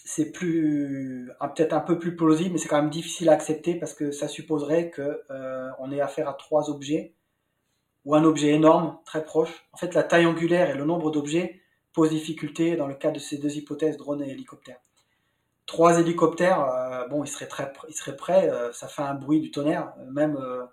c'est 0.06 0.32
plus 0.32 1.30
peut-être 1.54 1.74
un 1.74 1.80
peu 1.80 1.98
plus 1.98 2.16
plausible, 2.16 2.52
mais 2.52 2.58
c'est 2.58 2.68
quand 2.68 2.80
même 2.80 2.90
difficile 2.90 3.28
à 3.28 3.32
accepter 3.32 3.74
parce 3.74 3.94
que 3.94 4.10
ça 4.12 4.28
supposerait 4.28 4.90
que 4.90 5.22
euh, 5.30 5.70
on 5.78 5.92
ait 5.92 6.00
affaire 6.00 6.28
à 6.28 6.34
trois 6.34 6.70
objets 6.70 7.14
ou 8.04 8.14
un 8.14 8.24
objet 8.24 8.50
énorme 8.50 8.98
très 9.04 9.24
proche. 9.24 9.68
En 9.72 9.76
fait, 9.76 9.94
la 9.94 10.04
taille 10.04 10.26
angulaire 10.26 10.70
et 10.70 10.74
le 10.74 10.84
nombre 10.84 11.10
d'objets 11.10 11.60
posent 11.92 12.10
difficulté 12.10 12.76
dans 12.76 12.86
le 12.86 12.94
cas 12.94 13.10
de 13.10 13.18
ces 13.18 13.38
deux 13.38 13.56
hypothèses, 13.56 13.96
drone 13.96 14.22
et 14.22 14.30
hélicoptère 14.30 14.78
trois 15.66 15.98
hélicoptères, 15.98 16.64
euh, 16.64 17.06
bon, 17.08 17.24
ils 17.24 17.28
seraient, 17.28 17.48
très, 17.48 17.72
ils 17.88 17.94
seraient 17.94 18.16
prêts, 18.16 18.48
euh, 18.48 18.72
ça 18.72 18.88
fait 18.88 19.02
un 19.02 19.14
bruit 19.14 19.40
du 19.40 19.50
tonnerre, 19.50 19.92
même 20.10 20.36
euh, 20.36 20.64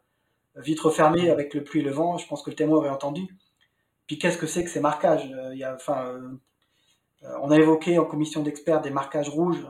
vitre 0.55 0.91
fermée 0.91 1.29
avec 1.29 1.53
le 1.53 1.63
pluie 1.63 1.81
et 1.81 1.83
le 1.83 1.91
vent, 1.91 2.17
je 2.17 2.27
pense 2.27 2.43
que 2.43 2.51
le 2.51 2.55
témoin 2.55 2.77
aurait 2.77 2.89
entendu. 2.89 3.35
Puis 4.07 4.19
qu'est-ce 4.19 4.37
que 4.37 4.47
c'est 4.47 4.63
que 4.63 4.69
ces 4.69 4.79
marquages? 4.79 5.25
Il 5.51 5.57
y 5.57 5.63
a, 5.63 5.73
enfin, 5.73 6.19
On 7.41 7.51
a 7.51 7.57
évoqué 7.57 7.97
en 7.97 8.05
commission 8.05 8.43
d'experts 8.43 8.81
des 8.81 8.89
marquages 8.89 9.29
rouges 9.29 9.65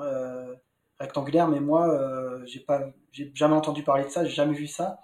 rectangulaires, 1.00 1.48
mais 1.48 1.60
moi, 1.60 2.44
j'ai 2.46 2.60
pas, 2.60 2.82
j'ai 3.12 3.32
jamais 3.36 3.56
entendu 3.56 3.84
parler 3.84 4.06
de 4.06 4.10
ça, 4.10 4.24
j'ai 4.24 4.34
jamais 4.34 4.54
vu 4.54 4.68
ça. 4.68 5.00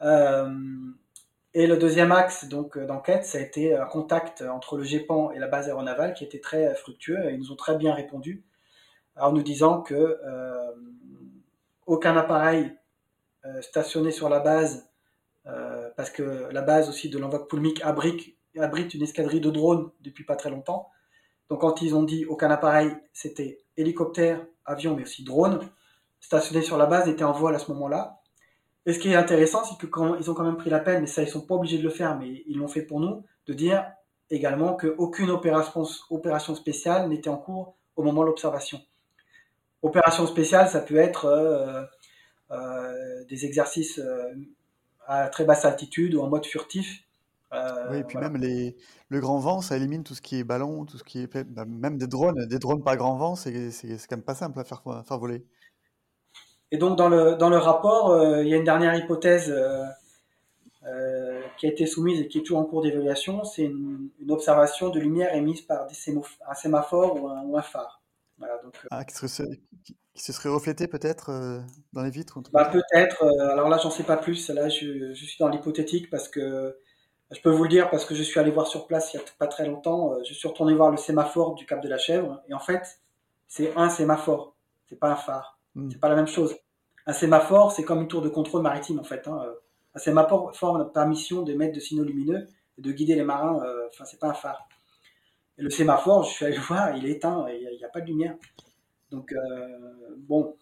et 0.00 1.66
le 1.66 1.76
deuxième 1.76 2.12
axe 2.12 2.46
d'enquête, 2.46 3.24
ça 3.24 3.38
a 3.38 3.40
été 3.40 3.74
un 3.74 3.86
contact 3.86 4.42
entre 4.42 4.76
le 4.76 4.84
GEPAN 4.84 5.30
et 5.32 5.38
la 5.38 5.48
base 5.48 5.68
aéronavale 5.68 6.14
qui 6.14 6.24
était 6.24 6.40
très 6.40 6.74
fructueux. 6.74 7.30
Ils 7.30 7.38
nous 7.38 7.52
ont 7.52 7.56
très 7.56 7.76
bien 7.76 7.94
répondu 7.94 8.44
en 9.16 9.32
nous 9.32 9.42
disant 9.42 9.82
que 9.82 9.94
euh, 9.94 10.72
aucun 11.86 12.16
appareil 12.16 12.72
euh, 13.44 13.60
stationné 13.62 14.10
sur 14.10 14.28
la 14.28 14.40
base, 14.40 14.88
euh, 15.46 15.90
parce 15.96 16.10
que 16.10 16.48
la 16.50 16.62
base 16.62 16.88
aussi 16.88 17.10
de 17.10 17.18
l'enveloppe 17.18 17.48
poulmique 17.48 17.82
abrite 17.82 18.94
une 18.94 19.02
escadrille 19.02 19.40
de 19.40 19.50
drones 19.50 19.90
depuis 20.00 20.24
pas 20.24 20.36
très 20.36 20.50
longtemps. 20.50 20.88
Donc 21.50 21.60
quand 21.60 21.82
ils 21.82 21.94
ont 21.94 22.02
dit 22.02 22.24
aucun 22.26 22.50
appareil, 22.50 22.90
c'était 23.12 23.58
hélicoptère, 23.76 24.44
avion, 24.64 24.96
mais 24.96 25.02
aussi 25.02 25.24
drone, 25.24 25.60
stationné 26.20 26.62
sur 26.62 26.78
la 26.78 26.86
base 26.86 27.08
était 27.08 27.24
en 27.24 27.32
voile 27.32 27.54
à 27.54 27.58
ce 27.58 27.70
moment-là. 27.72 28.20
Et 28.86 28.92
ce 28.92 28.98
qui 28.98 29.10
est 29.10 29.14
intéressant, 29.14 29.64
c'est 29.64 29.78
que 29.78 29.86
quand 29.86 30.16
ils 30.16 30.30
ont 30.30 30.34
quand 30.34 30.44
même 30.44 30.56
pris 30.56 30.70
la 30.70 30.80
peine, 30.80 31.00
mais 31.00 31.06
ça 31.06 31.22
ils 31.22 31.28
sont 31.28 31.46
pas 31.46 31.54
obligés 31.54 31.78
de 31.78 31.82
le 31.82 31.90
faire, 31.90 32.18
mais 32.18 32.42
ils 32.46 32.58
l'ont 32.58 32.68
fait 32.68 32.82
pour 32.82 33.00
nous, 33.00 33.24
de 33.46 33.54
dire 33.54 33.84
également 34.30 34.74
qu'aucune 34.74 35.30
opération, 35.30 35.84
opération 36.10 36.54
spéciale 36.54 37.08
n'était 37.08 37.30
en 37.30 37.36
cours 37.36 37.76
au 37.96 38.02
moment 38.02 38.22
de 38.22 38.26
l'observation. 38.26 38.80
Opération 39.82 40.26
spéciale, 40.26 40.68
ça 40.68 40.80
peut 40.80 40.96
être 40.96 41.26
euh, 41.26 41.82
euh, 42.50 43.24
des 43.28 43.44
exercices 43.44 43.98
euh, 43.98 44.34
à 45.06 45.28
très 45.28 45.44
basse 45.44 45.64
altitude 45.64 46.14
ou 46.14 46.22
en 46.22 46.28
mode 46.28 46.46
furtif. 46.46 47.03
Oui, 47.90 47.98
et 47.98 48.04
puis 48.04 48.18
même 48.18 48.36
les, 48.36 48.76
le 49.08 49.20
grand 49.20 49.38
vent, 49.38 49.60
ça 49.60 49.76
élimine 49.76 50.04
tout 50.04 50.14
ce 50.14 50.22
qui 50.22 50.38
est 50.38 50.44
ballon, 50.44 50.84
tout 50.84 50.98
ce 50.98 51.04
qui 51.04 51.20
est 51.20 51.44
bah, 51.44 51.64
même 51.64 51.98
des 51.98 52.06
drones, 52.06 52.46
des 52.46 52.58
drones 52.58 52.82
par 52.82 52.96
grand 52.96 53.16
vent, 53.16 53.36
c'est 53.36 53.52
quand 53.52 54.16
même 54.16 54.24
pas 54.24 54.34
simple 54.34 54.58
à 54.60 54.64
faire, 54.64 54.82
faire 55.06 55.18
voler. 55.18 55.44
Et 56.70 56.78
donc 56.78 56.96
dans 56.98 57.08
le, 57.08 57.36
dans 57.36 57.50
le 57.50 57.58
rapport, 57.58 58.40
il 58.42 58.48
y 58.48 58.54
a 58.54 58.56
une 58.56 58.64
dernière 58.64 58.94
hypothèse 58.94 59.54
qui 61.58 61.66
a 61.66 61.70
été 61.70 61.86
soumise 61.86 62.20
et 62.20 62.28
qui 62.28 62.38
est 62.38 62.42
toujours 62.42 62.58
en 62.58 62.64
cours 62.64 62.82
d'évaluation, 62.82 63.44
c'est 63.44 63.64
une, 63.64 64.10
observation 64.28 64.90
de 64.90 64.98
lumière 65.00 65.34
émise 65.34 65.62
par 65.62 65.86
des 65.86 65.94
un 66.48 66.54
sémaphore 66.54 67.22
ou 67.22 67.28
un, 67.28 67.42
ou 67.42 67.56
un 67.56 67.62
phare. 67.62 68.02
Voilà, 68.38 68.58
donc, 68.62 68.74
ah, 68.90 69.04
qui, 69.04 69.14
se 69.14 70.32
serait 70.32 70.48
reflété 70.48 70.86
peut-être 70.88 71.30
euh, 71.30 71.60
dans 71.92 72.02
les 72.02 72.10
vitres 72.10 72.40
bah, 72.52 72.64
Peut-être. 72.66 73.22
Euh, 73.22 73.50
alors 73.50 73.68
là, 73.68 73.78
j'en 73.82 73.90
sais 73.90 74.02
pas 74.02 74.16
plus. 74.16 74.48
Là, 74.50 74.68
je, 74.68 75.12
je 75.12 75.24
suis 75.24 75.38
dans 75.38 75.48
l'hypothétique 75.48 76.10
parce 76.10 76.28
que 76.28 76.76
je 77.34 77.40
peux 77.40 77.50
vous 77.50 77.64
le 77.64 77.68
dire 77.68 77.90
parce 77.90 78.04
que 78.04 78.14
je 78.14 78.22
suis 78.22 78.38
allé 78.40 78.50
voir 78.50 78.66
sur 78.66 78.86
place 78.86 79.12
il 79.12 79.18
y 79.18 79.20
a 79.20 79.24
pas 79.38 79.46
très 79.46 79.66
longtemps. 79.66 80.12
Euh, 80.12 80.22
je 80.24 80.32
suis 80.34 80.48
retourné 80.48 80.74
voir 80.74 80.90
le 80.90 80.96
sémaphore 80.96 81.54
du 81.54 81.66
Cap 81.66 81.82
de 81.82 81.88
la 81.88 81.98
Chèvre 81.98 82.42
et 82.48 82.54
en 82.54 82.58
fait, 82.58 83.00
c'est 83.48 83.76
un 83.76 83.90
sémaphore. 83.90 84.54
C'est 84.88 84.98
pas 84.98 85.10
un 85.10 85.16
phare. 85.16 85.58
Hmm. 85.74 85.90
C'est 85.90 86.00
pas 86.00 86.08
la 86.08 86.16
même 86.16 86.26
chose. 86.26 86.56
Un 87.06 87.12
sémaphore, 87.12 87.72
c'est 87.72 87.84
comme 87.84 88.02
une 88.02 88.08
tour 88.08 88.22
de 88.22 88.28
contrôle 88.28 88.62
maritime 88.62 88.98
en 88.98 89.04
fait. 89.04 89.26
Hein. 89.28 89.44
Un 89.94 89.98
sémaphore 89.98 90.78
n'a 90.78 90.84
pas 90.84 91.06
mission 91.06 91.42
de 91.42 91.52
mettre 91.54 91.74
de 91.74 91.80
signaux 91.80 92.04
lumineux 92.04 92.46
et 92.78 92.82
de 92.82 92.92
guider 92.92 93.14
les 93.14 93.24
marins. 93.24 93.62
Enfin, 93.88 94.04
c'est 94.04 94.18
pas 94.18 94.28
un 94.28 94.34
phare. 94.34 94.66
Et 95.58 95.62
le 95.62 95.70
sémaphore, 95.70 96.24
je 96.24 96.30
suis 96.30 96.44
allé 96.44 96.56
le 96.56 96.62
voir, 96.68 96.96
il 96.96 97.06
est 97.06 97.12
éteint, 97.12 97.46
il 97.48 97.76
n'y 97.76 97.84
a, 97.84 97.88
pas 97.88 98.00
de 98.00 98.06
lumière. 98.06 98.34
Donc, 99.10 99.32
euh, 99.32 100.16
bon. 100.18 100.56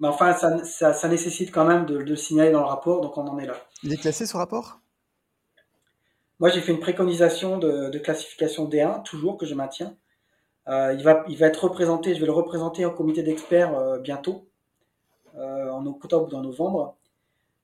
Mais 0.00 0.08
enfin, 0.08 0.32
ça, 0.32 0.92
ça, 0.92 1.08
nécessite 1.08 1.52
quand 1.52 1.64
même 1.64 1.86
de, 1.86 1.96
le 1.96 2.16
signaler 2.16 2.50
dans 2.50 2.60
le 2.60 2.66
rapport, 2.66 3.00
donc 3.02 3.16
on 3.18 3.26
en 3.26 3.38
est 3.38 3.46
là. 3.46 3.54
Il 3.82 3.92
est 3.92 3.98
classé 3.98 4.26
ce 4.26 4.36
rapport? 4.36 4.80
Moi, 6.42 6.50
j'ai 6.50 6.60
fait 6.60 6.72
une 6.72 6.80
préconisation 6.80 7.56
de, 7.56 7.96
classification 7.98 8.68
D1, 8.68 9.04
toujours 9.04 9.36
que 9.36 9.46
je 9.46 9.54
maintiens. 9.54 9.94
Euh, 10.66 10.92
il, 10.92 11.04
va, 11.04 11.24
il 11.28 11.38
va 11.38 11.46
être 11.46 11.62
représenté, 11.62 12.16
je 12.16 12.20
vais 12.20 12.26
le 12.26 12.32
représenter 12.32 12.84
au 12.84 12.90
comité 12.90 13.22
d'experts 13.22 13.78
euh, 13.78 14.00
bientôt, 14.00 14.48
en 15.36 15.86
octobre 15.86 16.32
ou 16.32 16.36
en 16.36 16.42
novembre. 16.42 16.96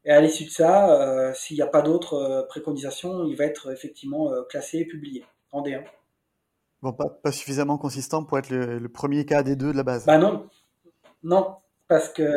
Et 0.04 0.12
à 0.12 0.20
l'issue 0.20 0.44
de 0.44 0.50
ça, 0.50 1.34
s'il 1.34 1.56
n'y 1.56 1.62
a 1.62 1.66
pas 1.66 1.82
d'autres 1.82 2.46
préconisations, 2.48 3.24
il 3.24 3.34
va 3.34 3.46
être 3.46 3.72
effectivement 3.72 4.30
classé 4.48 4.78
et 4.78 4.84
publié 4.84 5.24
en 5.50 5.60
D1. 5.62 5.82
Bon, 6.80 6.92
pas, 6.92 7.08
pas, 7.08 7.32
suffisamment 7.32 7.78
consistant 7.78 8.22
pour 8.22 8.38
être 8.38 8.48
le, 8.50 8.88
premier 8.88 9.26
cas 9.26 9.42
des 9.42 9.56
deux 9.56 9.72
de 9.72 9.76
la 9.76 9.82
base. 9.82 10.06
Bah 10.06 10.18
non, 10.18 10.48
non, 11.24 11.56
parce 11.88 12.10
que 12.10 12.32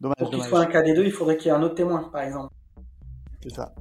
pour 0.00 0.30
qu'il 0.30 0.42
soit 0.44 0.60
un 0.60 0.66
cas 0.66 0.82
des 0.82 0.94
deux, 0.94 1.04
il 1.04 1.12
faudrait 1.12 1.36
qu'il 1.36 1.46
y 1.46 1.48
ait 1.48 1.58
un 1.58 1.62
autre 1.62 1.74
témoin, 1.74 2.08
par 2.12 2.22
exemple. 2.22 2.54
C'est 3.42 3.50
ça. 3.50 3.74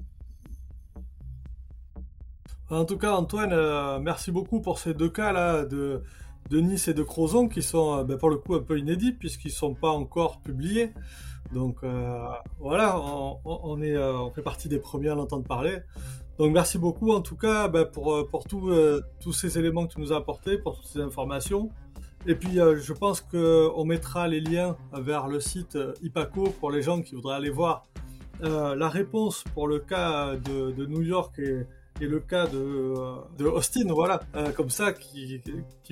En 2.71 2.85
tout 2.85 2.97
cas, 2.97 3.11
Antoine, 3.11 3.51
euh, 3.51 3.99
merci 3.99 4.31
beaucoup 4.31 4.61
pour 4.61 4.79
ces 4.79 4.93
deux 4.93 5.09
cas 5.09 5.33
là 5.33 5.65
de, 5.65 6.01
de 6.49 6.59
Nice 6.61 6.87
et 6.87 6.93
de 6.93 7.03
Crozon 7.03 7.49
qui 7.49 7.61
sont 7.61 7.97
euh, 7.97 8.03
ben, 8.05 8.17
pour 8.17 8.29
le 8.29 8.37
coup 8.37 8.55
un 8.55 8.61
peu 8.61 8.79
inédits 8.79 9.11
puisqu'ils 9.11 9.49
ne 9.49 9.53
sont 9.53 9.73
pas 9.73 9.89
encore 9.89 10.39
publiés. 10.39 10.93
Donc 11.51 11.79
euh, 11.83 12.25
voilà, 12.59 12.97
on, 12.97 13.77
fait 14.33 14.41
partie 14.41 14.69
des 14.69 14.79
premiers 14.79 15.09
à 15.09 15.15
l'entendre 15.15 15.43
parler. 15.43 15.79
Donc 16.39 16.53
merci 16.53 16.77
beaucoup 16.77 17.11
en 17.11 17.19
tout 17.19 17.35
cas 17.35 17.67
bah, 17.67 17.83
pour, 17.83 18.25
tous 18.47 19.33
ces 19.33 19.59
éléments 19.59 19.85
que 19.85 19.95
tu 19.95 19.99
nous 19.99 20.13
as 20.13 20.17
apportés, 20.17 20.57
pour 20.57 20.77
toutes 20.77 20.87
ces 20.87 21.01
informations. 21.01 21.71
Et 22.25 22.35
puis 22.35 22.53
je 22.53 22.93
pense 22.93 23.19
qu'on 23.19 23.83
mettra 23.83 24.29
les 24.29 24.39
liens 24.39 24.77
vers 24.93 25.27
le 25.27 25.41
site 25.41 25.77
IPACO 26.03 26.53
pour 26.61 26.71
les 26.71 26.81
gens 26.81 27.01
qui 27.01 27.15
voudraient 27.15 27.35
aller 27.35 27.49
voir 27.49 27.85
la 28.39 28.87
réponse 28.87 29.43
pour 29.53 29.67
le 29.67 29.79
cas 29.79 30.37
de, 30.37 30.85
New 30.85 31.01
York 31.01 31.37
et, 31.39 31.65
le 32.07 32.19
cas 32.19 32.47
de, 32.47 32.93
de 33.37 33.45
Austin, 33.45 33.93
voilà, 33.93 34.21
comme 34.55 34.69
ça, 34.69 34.93
qui, 34.93 35.41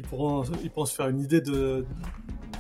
pourront, 0.07 0.43
ils 0.63 0.87
se 0.87 0.95
faire 0.95 1.09
une 1.09 1.19
idée 1.19 1.41
de, 1.41 1.85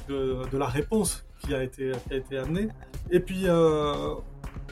de, 0.07 0.57
la 0.57 0.67
réponse 0.67 1.25
qui 1.39 1.53
a 1.53 1.63
été, 1.63 1.91
qui 2.07 2.13
a 2.13 2.17
été 2.17 2.37
amenée. 2.37 2.69
Et 3.11 3.19
puis 3.19 3.45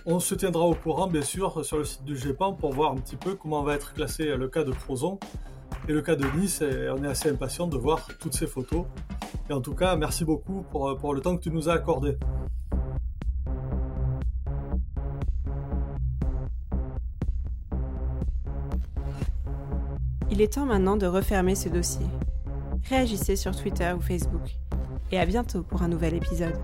On 0.10 0.22
se 0.22 0.36
tiendra 0.36 0.64
au 0.64 0.74
courant, 0.74 1.08
bien 1.08 1.22
sûr, 1.22 1.66
sur 1.66 1.78
le 1.80 1.84
site 1.84 2.06
du 2.06 2.16
GEPAN 2.16 2.54
pour 2.54 2.72
voir 2.72 2.94
un 2.94 2.96
petit 2.96 3.18
peu 3.18 3.36
comment 3.36 3.62
va 3.62 3.76
être 3.76 3.94
classé 3.94 4.38
le 4.38 4.48
cas 4.48 4.64
de 4.64 4.72
Crozon 4.72 5.20
et 5.90 5.92
le 5.92 6.02
cas 6.02 6.16
de 6.16 6.26
Nice. 6.40 6.62
Et 6.62 6.90
on 6.90 7.04
est 7.04 7.08
assez 7.08 7.30
impatient 7.30 7.68
de 7.68 7.78
voir 7.78 8.08
toutes 8.18 8.34
ces 8.34 8.48
photos. 8.48 8.86
Et 9.50 9.54
en 9.54 9.60
tout 9.60 9.74
cas, 9.76 9.98
merci 9.98 10.24
beaucoup 10.24 10.64
pour, 10.72 10.98
pour 10.98 11.14
le 11.14 11.20
temps 11.20 11.36
que 11.36 11.42
tu 11.42 11.52
nous 11.52 11.68
as 11.68 11.74
accordé. 11.74 12.16
Il 20.30 20.42
est 20.42 20.54
temps 20.54 20.66
maintenant 20.66 20.98
de 20.98 21.08
refermer 21.08 21.56
ce 21.56 21.70
dossier. 21.70 22.06
Réagissez 22.90 23.36
sur 23.36 23.56
Twitter 23.56 23.94
ou 23.98 24.02
Facebook. 24.02 24.56
Et 25.12 25.20
à 25.20 25.26
bientôt 25.26 25.64
pour 25.64 25.82
un 25.82 25.88
nouvel 25.88 26.14
épisode. 26.16 26.58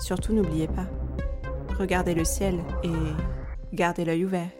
Surtout 0.00 0.34
n'oubliez 0.34 0.68
pas, 0.68 0.86
regardez 1.78 2.14
le 2.14 2.24
ciel 2.24 2.60
et 2.82 2.92
gardez 3.72 4.04
l'œil 4.04 4.26
ouvert. 4.26 4.50